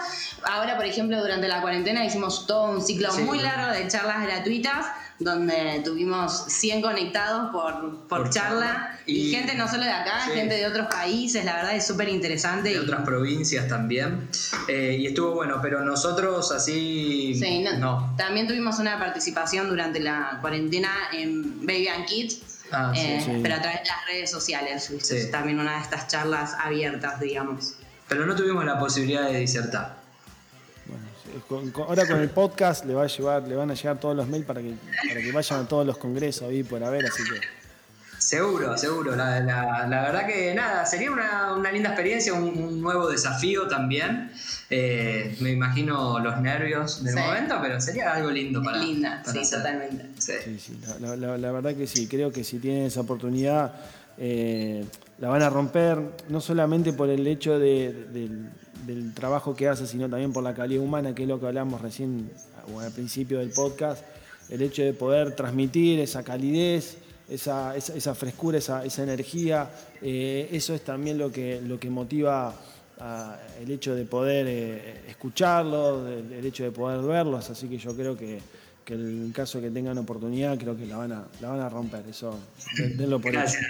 Ahora, 0.43 0.75
por 0.75 0.85
ejemplo, 0.85 1.19
durante 1.19 1.47
la 1.47 1.61
cuarentena 1.61 2.03
hicimos 2.03 2.47
todo 2.47 2.71
un 2.71 2.81
ciclo 2.81 3.13
muy 3.19 3.39
largo 3.39 3.73
de 3.73 3.87
charlas 3.87 4.23
gratuitas 4.23 4.87
donde 5.19 5.81
tuvimos 5.83 6.45
100 6.47 6.81
conectados 6.81 7.51
por, 7.51 8.07
por, 8.07 8.29
charla 8.29 8.99
y, 9.05 9.31
gente 9.31 9.55
no 9.55 9.67
solo 9.67 9.83
de 9.83 9.91
acá, 9.91 10.19
gente 10.33 10.55
de 10.55 10.67
otros 10.67 10.87
países, 10.87 11.43
la 11.43 11.55
verdad 11.55 11.75
es 11.75 11.87
súper 11.87 12.09
interesante. 12.09 12.69
De 12.69 12.79
otras 12.79 13.01
provincias 13.01 13.67
también. 13.67 14.29
Eh, 14.67 14.97
y 14.99 15.07
estuvo 15.07 15.31
bueno, 15.31 15.59
pero 15.61 15.83
nosotros 15.83 16.51
así... 16.51 17.33
Sí, 17.35 17.65
no, 17.79 18.13
También 18.17 18.47
tuvimos 18.47 18.79
una 18.79 18.99
participación 18.99 19.69
durante 19.69 19.99
la 19.99 20.37
cuarentena 20.41 20.89
en 21.11 21.65
Baby 21.65 21.87
and 21.87 22.05
Kids. 22.05 22.41
Ah, 22.71 22.91
eh, 22.95 23.39
pero 23.41 23.55
a 23.55 23.61
través 23.61 23.79
de 23.81 23.87
las 23.87 24.05
redes 24.05 24.29
sociales, 24.29 24.91
también 25.31 25.59
una 25.59 25.77
de 25.77 25.83
estas 25.83 26.07
charlas 26.07 26.53
abiertas, 26.59 27.19
digamos. 27.19 27.75
Pero 28.09 28.25
no 28.25 28.35
tuvimos 28.35 28.65
la 28.65 28.77
posibilidad 28.77 29.27
de 29.29 29.39
disertar 29.39 30.06
ahora 31.75 32.07
con 32.07 32.19
el 32.19 32.29
podcast 32.29 32.85
le 32.85 32.93
va 32.93 33.03
a 33.03 33.07
llevar, 33.07 33.47
le 33.47 33.55
van 33.55 33.71
a 33.71 33.73
llegar 33.73 33.99
todos 33.99 34.15
los 34.15 34.27
mails 34.27 34.45
para 34.45 34.61
que, 34.61 34.73
para 35.07 35.21
que 35.21 35.31
vayan 35.31 35.59
a 35.61 35.67
todos 35.67 35.85
los 35.85 35.97
congresos 35.97 36.49
ahí 36.49 36.63
por 36.63 36.83
haber, 36.83 37.05
así 37.05 37.23
que. 37.23 37.39
Seguro, 38.17 38.77
seguro. 38.77 39.15
La, 39.15 39.39
verdad 39.89 40.27
que 40.27 40.53
nada, 40.53 40.85
sería 40.85 41.11
una, 41.11 41.71
linda 41.71 41.89
experiencia, 41.89 42.33
un, 42.33 42.81
nuevo 42.81 43.07
desafío 43.09 43.67
también. 43.67 44.31
Eh, 44.69 45.37
me 45.39 45.51
imagino 45.51 46.19
los 46.19 46.41
nervios 46.41 47.03
del 47.03 47.15
momento, 47.15 47.55
pero 47.61 47.79
sería 47.79 48.13
algo 48.13 48.29
lindo 48.29 48.61
para. 48.61 48.79
Linda, 48.79 49.23
sí, 49.25 49.39
totalmente. 49.49 50.09
Sí, 50.17 50.59
sí, 50.59 50.79
la, 50.99 51.51
verdad 51.51 51.73
que 51.75 51.87
sí, 51.87 52.07
creo 52.07 52.31
que 52.31 52.43
si 52.43 52.59
tienen 52.59 52.85
esa 52.85 53.01
oportunidad. 53.01 53.73
Eh, 54.19 54.83
la 55.19 55.29
van 55.29 55.41
a 55.43 55.49
romper, 55.49 55.99
no 56.29 56.41
solamente 56.41 56.91
por 56.91 57.09
el 57.09 57.25
hecho 57.27 57.59
del 58.85 59.13
trabajo 59.13 59.55
que 59.55 59.67
hace, 59.67 59.87
sino 59.87 60.09
también 60.09 60.33
por 60.33 60.43
la 60.43 60.53
calidad 60.53 60.83
humana, 60.83 61.15
que 61.15 61.23
es 61.23 61.29
lo 61.29 61.39
que 61.39 61.47
hablamos 61.47 61.81
recién 61.81 62.29
al 62.79 62.91
principio 62.91 63.39
del 63.39 63.49
podcast, 63.49 64.03
el 64.49 64.61
hecho 64.61 64.83
de 64.83 64.93
poder 64.93 65.35
transmitir 65.35 65.99
esa 65.99 66.23
calidez, 66.23 66.97
esa, 67.29 67.73
frescura, 68.15 68.57
esa, 68.57 69.03
energía, 69.03 69.69
eh, 70.01 70.49
eso 70.51 70.73
es 70.73 70.81
también 70.81 71.17
lo 71.17 71.31
que, 71.31 71.61
lo 71.61 71.79
que 71.79 71.89
motiva 71.89 72.53
el 73.61 73.71
hecho 73.71 73.93
de 73.95 74.05
poder 74.05 74.47
eh, 74.47 75.03
escucharlos, 75.07 76.07
el, 76.09 76.45
hecho 76.45 76.63
de 76.63 76.71
poder 76.71 77.01
verlos, 77.01 77.49
así 77.49 77.67
que 77.67 77.77
yo 77.77 77.95
creo 77.95 78.17
que, 78.17 78.39
que 78.83 78.93
el 78.93 79.31
caso 79.35 79.61
que 79.61 79.69
tengan 79.69 79.97
oportunidad, 79.97 80.57
creo 80.57 80.75
que 80.75 80.85
la 80.85 80.97
van 80.97 81.11
a, 81.11 81.27
la 81.41 81.49
van 81.49 81.59
a 81.59 81.69
romper, 81.69 82.05
eso 82.09 82.37
denlo 82.95 83.19
por 83.19 83.31
Gracias. 83.33 83.63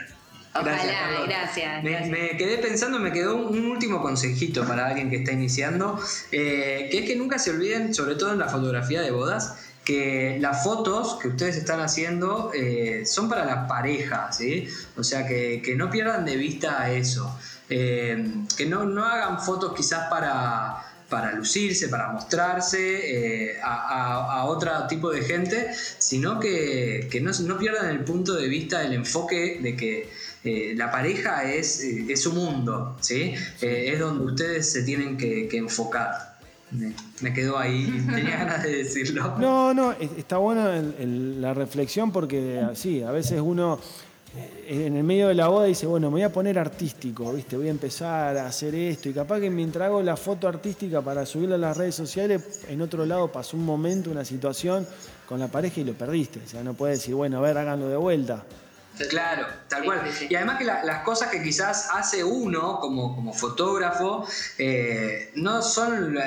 Ojalá, 0.61 1.23
gracias. 1.25 1.83
Me, 1.83 2.37
quedé 2.37 2.57
pensando, 2.57 2.99
me 2.99 3.11
quedó 3.11 3.35
un 3.35 3.65
último 3.65 4.01
consejito 4.01 4.65
para 4.65 4.87
alguien 4.87 5.09
que 5.09 5.17
está 5.17 5.31
iniciando, 5.31 5.99
eh, 6.31 6.87
que 6.91 6.99
es 6.99 7.05
que 7.05 7.15
nunca 7.15 7.39
se 7.39 7.51
olviden, 7.51 7.93
sobre 7.93 8.15
todo 8.15 8.33
en 8.33 8.39
la 8.39 8.47
fotografía 8.47 9.01
de 9.01 9.11
bodas, 9.11 9.55
que 9.83 10.37
las 10.41 10.63
fotos 10.63 11.17
que 11.21 11.29
ustedes 11.29 11.55
están 11.55 11.79
haciendo 11.79 12.51
eh, 12.53 13.03
son 13.05 13.29
para 13.29 13.45
la 13.45 13.67
pareja, 13.67 14.31
¿sí? 14.33 14.67
O 14.97 15.03
sea, 15.03 15.25
que, 15.25 15.73
no 15.77 15.89
pierdan 15.89 16.25
de 16.25 16.35
vista 16.35 16.91
eso. 16.91 17.37
Eh, 17.69 18.31
que 18.55 18.65
no, 18.65 18.85
no 18.85 19.03
hagan 19.05 19.41
fotos 19.41 19.73
quizás 19.75 20.09
para 20.09 20.83
para 21.09 21.31
lucirse, 21.31 21.87
para 21.87 22.09
mostrarse 22.09 23.57
a, 23.63 24.43
otro 24.45 24.71
tipo 24.87 25.09
de 25.09 25.21
gente, 25.21 25.71
sino 25.73 26.37
que, 26.37 27.07
no, 27.21 27.31
no, 27.31 27.57
pierdan 27.57 27.89
el 27.89 28.03
punto 28.03 28.33
de 28.35 28.49
vista, 28.49 28.83
el 28.83 28.91
enfoque 28.91 29.59
de 29.61 29.77
que 29.77 30.09
eh, 30.43 30.73
la 30.75 30.91
pareja 30.91 31.51
es, 31.51 31.83
eh, 31.83 32.05
es, 32.09 32.21
su 32.21 32.33
mundo, 32.33 32.95
¿sí? 33.01 33.33
Eh, 33.61 33.91
es 33.93 33.99
donde 33.99 34.25
ustedes 34.25 34.71
se 34.71 34.83
tienen 34.83 35.17
que, 35.17 35.49
enfocar. 35.57 36.37
Me, 37.21 37.33
quedó 37.33 37.57
ahí, 37.57 37.85
tenía 38.13 38.37
ganas 38.37 38.63
de 38.63 38.77
decirlo. 38.83 39.37
No, 39.39 39.73
no, 39.73 39.93
está 39.93 40.37
buena 40.37 40.81
la 40.99 41.53
reflexión 41.53 42.11
porque 42.11 42.61
sí, 42.75 43.01
a 43.01 43.11
veces 43.11 43.41
uno 43.41 43.79
en 44.67 44.95
el 44.95 45.03
medio 45.03 45.29
de 45.29 45.33
la 45.33 45.47
boda 45.47 45.65
dice, 45.65 45.87
bueno, 45.87 46.07
me 46.07 46.15
voy 46.15 46.23
a 46.23 46.31
poner 46.31 46.59
artístico, 46.59 47.33
¿viste? 47.33 47.57
Voy 47.57 47.67
a 47.67 47.71
empezar 47.71 48.37
a 48.37 48.47
hacer 48.47 48.75
esto. 48.75 49.09
Y 49.09 49.13
capaz 49.13 49.39
que 49.39 49.49
mientras 49.49 49.87
hago 49.87 50.01
la 50.01 50.17
foto 50.17 50.47
artística 50.47 51.01
para 51.01 51.25
subirla 51.25 51.55
a 51.55 51.59
las 51.59 51.77
redes 51.77 51.95
sociales, 51.95 52.63
en 52.67 52.81
otro 52.81 53.05
lado 53.05 53.31
pasó 53.31 53.57
un 53.57 53.65
momento, 53.65 54.11
una 54.11 54.25
situación 54.25 54.85
con 55.25 55.39
la 55.39 55.47
pareja 55.47 55.81
y 55.81 55.85
lo 55.85 55.93
perdiste. 55.93 56.39
O 56.45 56.47
sea, 56.47 56.63
no 56.63 56.73
puedes 56.73 56.99
decir, 56.99 57.15
bueno, 57.15 57.37
a 57.37 57.41
ver, 57.41 57.57
háganlo 57.57 57.87
de 57.87 57.97
vuelta. 57.97 58.45
Claro, 59.09 59.47
tal 59.67 59.83
cual. 59.83 60.01
Y 60.29 60.35
además 60.35 60.57
que 60.57 60.65
las 60.65 61.03
cosas 61.03 61.29
que 61.29 61.41
quizás 61.43 61.89
hace 61.93 62.23
uno 62.23 62.79
como, 62.79 63.15
como 63.15 63.33
fotógrafo 63.33 64.27
eh, 64.57 65.31
no 65.35 65.61
son 65.61 66.17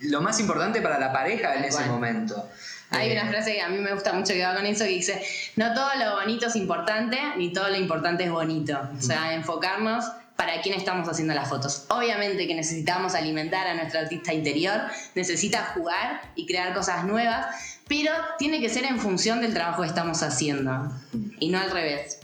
lo 0.00 0.20
más 0.20 0.40
importante 0.40 0.80
para 0.80 0.98
la 0.98 1.12
pareja 1.12 1.54
en 1.54 1.64
ese 1.64 1.84
momento. 1.86 2.48
Hay 2.90 3.12
una 3.12 3.22
eh, 3.22 3.28
frase 3.28 3.54
que 3.54 3.60
a 3.60 3.68
mí 3.68 3.78
me 3.78 3.92
gusta 3.92 4.12
mucho 4.12 4.32
que 4.32 4.44
va 4.44 4.54
con 4.54 4.64
eso 4.64 4.84
que 4.84 4.90
dice, 4.90 5.20
no 5.56 5.74
todo 5.74 5.88
lo 5.98 6.16
bonito 6.16 6.46
es 6.46 6.56
importante, 6.56 7.18
ni 7.36 7.52
todo 7.52 7.68
lo 7.68 7.76
importante 7.76 8.24
es 8.24 8.30
bonito. 8.30 8.78
O 8.96 9.02
sea, 9.02 9.34
enfocarnos 9.34 10.04
para 10.36 10.60
quién 10.60 10.78
estamos 10.78 11.08
haciendo 11.08 11.34
las 11.34 11.48
fotos. 11.48 11.86
Obviamente 11.88 12.46
que 12.46 12.54
necesitamos 12.54 13.14
alimentar 13.14 13.66
a 13.66 13.74
nuestro 13.74 14.00
artista 14.00 14.32
interior, 14.32 14.82
necesita 15.14 15.72
jugar 15.74 16.20
y 16.36 16.46
crear 16.46 16.74
cosas 16.74 17.04
nuevas, 17.04 17.75
pero 17.88 18.10
tiene 18.38 18.60
que 18.60 18.68
ser 18.68 18.84
en 18.84 18.98
función 18.98 19.40
del 19.40 19.54
trabajo 19.54 19.82
que 19.82 19.88
estamos 19.88 20.22
haciendo 20.22 20.92
y 21.38 21.48
no 21.48 21.58
al 21.58 21.70
revés. 21.70 22.18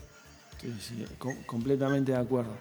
Sí, 0.60 0.72
sí, 0.80 1.05
completamente 1.47 2.12
de 2.12 2.18
acuerdo. 2.18 2.52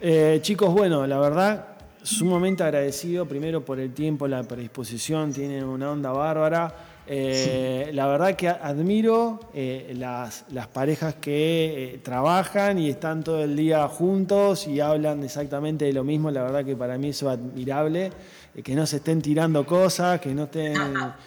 Eh, 0.00 0.38
chicos, 0.42 0.72
bueno, 0.72 1.06
la 1.06 1.18
verdad, 1.18 1.68
sumamente 2.02 2.62
agradecido 2.62 3.26
primero 3.26 3.64
por 3.64 3.80
el 3.80 3.92
tiempo, 3.92 4.28
la 4.28 4.42
predisposición, 4.42 5.32
tienen 5.32 5.64
una 5.64 5.90
onda 5.90 6.12
bárbara. 6.12 6.74
Eh, 7.12 7.90
la 7.92 8.06
verdad 8.06 8.36
que 8.36 8.48
admiro 8.48 9.40
eh, 9.52 9.94
las, 9.96 10.44
parejas 10.72 11.16
que 11.16 11.98
trabajan 12.04 12.78
y 12.78 12.88
están 12.88 13.24
todo 13.24 13.42
el 13.42 13.56
día 13.56 13.88
juntos 13.88 14.68
y 14.68 14.78
hablan 14.78 15.24
exactamente 15.24 15.86
de 15.86 15.92
lo 15.92 16.04
mismo. 16.04 16.30
La 16.30 16.42
verdad 16.42 16.64
que 16.64 16.76
para 16.76 16.98
mí 16.98 17.08
eso 17.08 17.28
es 17.28 17.36
admirable. 17.36 18.12
Eh, 18.54 18.62
que 18.62 18.76
no 18.76 18.86
se 18.86 18.98
estén 18.98 19.20
tirando 19.20 19.66
cosas, 19.66 20.20
que 20.20 20.32
no 20.32 20.44
estén 20.44 20.74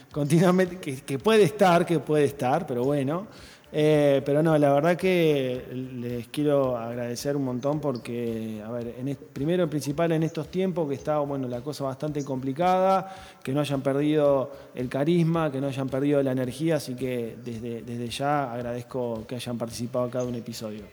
continuamente, 0.10 0.78
que, 0.78 1.20
puede 1.20 1.44
estar, 1.44 1.86
que 1.86 2.00
puede 2.00 2.24
estar, 2.24 2.66
pero 2.66 2.86
bueno. 2.86 3.28
Eh, 3.76 4.22
pero 4.24 4.44
no, 4.44 4.56
la 4.56 4.72
verdad 4.72 4.96
que 4.96 5.66
les 5.74 6.28
quiero 6.28 6.78
agradecer 6.78 7.36
un 7.36 7.44
montón 7.44 7.80
porque, 7.80 8.62
a 8.64 8.70
ver, 8.70 8.94
en, 9.00 9.18
primero 9.34 9.68
principal 9.68 10.12
en 10.12 10.22
estos 10.22 10.50
tiempos 10.50 10.88
que 10.88 10.94
está, 10.94 11.18
bueno, 11.20 11.48
la 11.48 11.62
cosa 11.62 11.86
bastante 11.86 12.24
complicada, 12.24 13.16
que 13.42 13.52
no 13.52 13.62
hayan 13.62 13.82
perdido 13.82 14.52
el 14.76 14.90
carisma, 14.90 15.52
que 15.52 15.60
no 15.60 15.68
hayan 15.68 15.90
perdido 15.90 16.22
la 16.22 16.34
energía, 16.34 16.76
así 16.76 16.96
que 16.96 17.36
desde, 17.44 17.82
desde 17.82 18.08
ya 18.10 18.54
agradezco 18.54 19.26
que 19.26 19.36
hayan 19.36 19.58
participado 19.58 20.08
cada 20.08 20.26
un 20.26 20.36
episodio. 20.36 20.84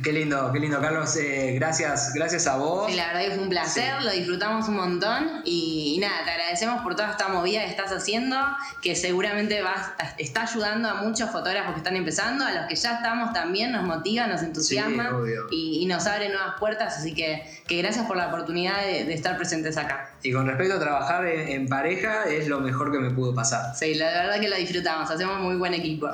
Qué 0.00 0.10
lindo, 0.10 0.50
qué 0.52 0.58
lindo, 0.58 0.80
Carlos. 0.80 1.14
Eh, 1.16 1.52
gracias, 1.56 2.14
gracias 2.14 2.46
a 2.46 2.56
vos. 2.56 2.90
Sí, 2.90 2.96
la 2.96 3.08
verdad 3.08 3.20
que 3.24 3.30
fue 3.32 3.42
un 3.42 3.50
placer, 3.50 4.02
lo 4.02 4.10
disfrutamos 4.10 4.66
un 4.68 4.76
montón 4.76 5.42
y, 5.44 5.98
nada, 6.00 6.24
te 6.24 6.30
agradecemos 6.30 6.80
por 6.82 6.96
toda 6.96 7.10
esta 7.10 7.28
movida 7.28 7.60
que 7.64 7.70
estás 7.70 7.92
haciendo, 7.92 8.36
que 8.80 8.96
seguramente 8.96 9.60
vas, 9.60 9.90
está 10.16 10.44
ayudando 10.44 10.88
a 10.88 10.94
muchos 10.94 11.28
fotógrafos 11.30 11.72
que 11.74 11.78
están 11.78 11.96
empezando, 11.96 12.44
a 12.44 12.52
los 12.52 12.66
que 12.68 12.74
ya 12.74 12.94
estamos 12.96 13.34
también, 13.34 13.72
nos 13.72 13.84
motiva, 13.84 14.26
nos 14.26 14.42
entusiasma 14.42 15.10
y, 15.50 15.84
nos 15.86 16.06
abre 16.06 16.30
nuevas 16.30 16.54
puertas, 16.58 16.96
así 16.96 17.12
que, 17.12 17.42
que 17.66 17.76
gracias 17.76 18.06
por 18.06 18.16
la 18.16 18.28
oportunidad 18.28 18.80
de, 18.82 19.12
estar 19.12 19.36
presentes 19.36 19.76
acá. 19.76 20.14
Y 20.22 20.32
con 20.32 20.46
respecto 20.46 20.76
a 20.76 20.80
trabajar 20.80 21.26
en, 21.26 21.48
en 21.48 21.68
pareja, 21.68 22.24
es 22.24 22.48
lo 22.48 22.60
mejor 22.60 22.92
que 22.92 22.98
me 22.98 23.10
pudo 23.10 23.34
pasar. 23.34 23.76
Sí, 23.76 23.94
la 23.94 24.06
verdad 24.06 24.40
que 24.40 24.48
lo 24.48 24.56
disfrutamos, 24.56 25.10
hacemos 25.10 25.38
muy 25.40 25.56
buen 25.56 25.74
equipo. 25.74 26.08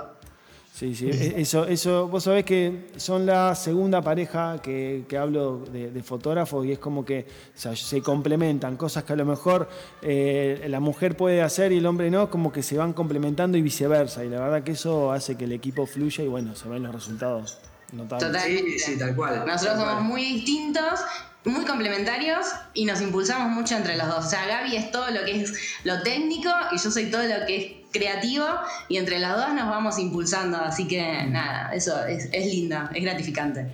Sí, 0.73 0.95
sí, 0.95 1.11
e-, 1.11 1.41
eso, 1.41 1.67
eso, 1.67 2.07
vos 2.09 2.25
sabés 2.25 2.45
que 2.45 2.87
son 2.97 3.27
la 3.27 3.55
segunda 3.55 4.01
pareja 4.01 4.61
que, 4.63 5.05
hablo 5.19 5.65
de, 5.73 6.03
fotógrafos 6.03 6.65
y 6.67 6.73
es 6.73 6.79
como 6.79 7.05
que 7.05 7.27
se 7.55 8.01
complementan, 8.01 8.77
cosas 8.77 9.05
que 9.05 9.13
a 9.13 9.17
lo 9.17 9.25
mejor 9.25 9.69
eh, 10.03 10.67
la 10.69 10.81
mujer 10.81 11.17
puede 11.17 11.43
hacer 11.43 11.73
y 11.73 11.79
el 11.79 11.87
hombre 11.87 12.11
no, 12.11 12.31
como 12.31 12.53
que 12.53 12.63
se 12.63 12.77
van 12.77 12.93
complementando 12.93 13.59
y 13.59 13.63
viceversa. 13.63 14.25
Y 14.25 14.29
la 14.29 14.41
verdad 14.41 14.63
que 14.63 14.73
eso 14.73 15.11
hace 15.11 15.37
que 15.37 15.45
el 15.45 15.53
equipo 15.53 15.87
fluya 15.87 16.23
y 16.23 16.29
bueno, 16.29 16.55
se 16.55 16.69
ven 16.69 16.85
los 16.85 16.95
resultados 16.95 17.59
notables. 17.93 18.43
Sí, 18.43 18.79
sí, 18.79 18.99
tal 18.99 19.17
cual. 19.17 19.45
Nosotros 19.47 19.79
somos 19.79 20.03
muy 20.03 20.23
distintos 20.23 21.01
muy 21.49 21.65
complementarios 21.65 22.47
y 22.75 22.85
nos 22.85 23.01
impulsamos 23.01 23.51
mucho 23.51 23.77
entre 23.77 23.97
los 23.97 24.07
dos. 24.07 24.27
O 24.27 24.29
sea, 24.29 24.47
Gaby 24.47 24.77
es 24.77 24.91
todo 24.91 25.11
lo 25.11 25.25
que 25.25 25.43
es 25.43 25.53
lo 25.85 26.03
técnico 26.03 26.51
y 26.73 26.79
yo 26.79 26.91
soy 26.91 27.11
todo 27.11 27.23
lo 27.23 27.47
que 27.47 27.57
es 27.57 27.73
creativo 27.93 28.47
y 28.89 28.99
entre 28.99 29.19
las 29.19 29.37
dos 29.37 29.55
nos 29.55 29.69
vamos 29.69 29.99
impulsando, 29.99 30.59
así 30.59 30.87
que 30.87 31.01
nada, 31.27 31.73
eso 31.75 32.05
es, 32.05 32.29
es 32.33 32.47
lindo, 32.47 32.77
es 32.95 33.03
gratificante. 33.03 33.67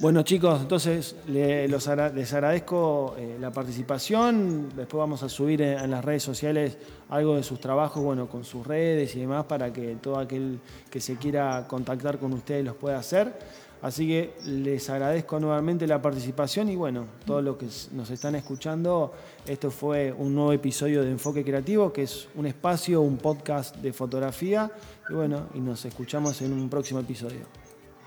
Bueno 0.00 0.22
chicos, 0.22 0.62
entonces 0.62 1.14
les 1.26 1.86
agradezco 1.86 3.16
eh, 3.18 3.36
la 3.38 3.52
participación, 3.52 4.70
después 4.74 4.98
vamos 4.98 5.22
a 5.22 5.28
subir 5.28 5.60
en, 5.60 5.90
las 5.90 6.02
redes 6.02 6.22
sociales 6.22 6.78
algo 7.10 7.36
de 7.36 7.42
sus 7.42 7.60
trabajos, 7.60 8.02
bueno, 8.02 8.26
con 8.26 8.42
sus 8.42 8.66
redes 8.66 9.14
y 9.14 9.20
demás 9.20 9.44
para 9.44 9.70
que 9.74 9.96
todo 9.96 10.18
aquel 10.18 10.58
que 10.90 11.02
se 11.02 11.16
quiera 11.16 11.66
contactar 11.68 12.18
con 12.18 12.32
ustedes 12.32 12.64
los 12.64 12.76
pueda 12.76 12.98
hacer. 12.98 13.34
Así 13.82 14.06
que 14.06 14.34
les 14.44 14.90
agradezco 14.90 15.40
nuevamente 15.40 15.86
la 15.86 16.02
participación 16.02 16.68
y 16.68 16.76
bueno, 16.76 17.06
todos 17.24 17.42
los 17.42 17.56
que 17.56 17.66
nos 17.92 18.10
están 18.10 18.34
escuchando, 18.34 19.14
esto 19.46 19.70
fue 19.70 20.12
un 20.12 20.34
nuevo 20.34 20.52
episodio 20.52 21.02
de 21.02 21.10
Enfoque 21.10 21.44
Creativo, 21.44 21.92
que 21.92 22.02
es 22.02 22.28
un 22.34 22.46
espacio, 22.46 23.00
un 23.00 23.16
podcast 23.16 23.76
de 23.76 23.92
fotografía. 23.92 24.70
Y 25.08 25.14
bueno, 25.14 25.48
y 25.54 25.60
nos 25.60 25.84
escuchamos 25.84 26.42
en 26.42 26.52
un 26.52 26.68
próximo 26.68 27.00
episodio. 27.00 27.40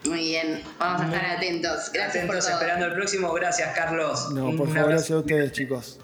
Muy 0.06 0.20
bien, 0.20 0.62
vamos 0.78 1.02
a 1.02 1.06
estar 1.06 1.26
atentos. 1.38 1.90
Gracias 1.94 2.24
atentos, 2.24 2.50
esperando 2.50 2.86
el 2.86 2.94
próximo. 2.94 3.34
Gracias, 3.34 3.74
Carlos. 3.76 4.32
No, 4.32 4.56
por 4.56 4.68
favor, 4.68 4.90
gracias 4.90 5.12
a 5.12 5.20
ustedes, 5.20 5.52
chicos. 5.54 6.00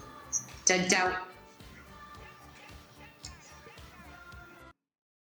Chao, 0.64 0.78
chao. 0.88 1.29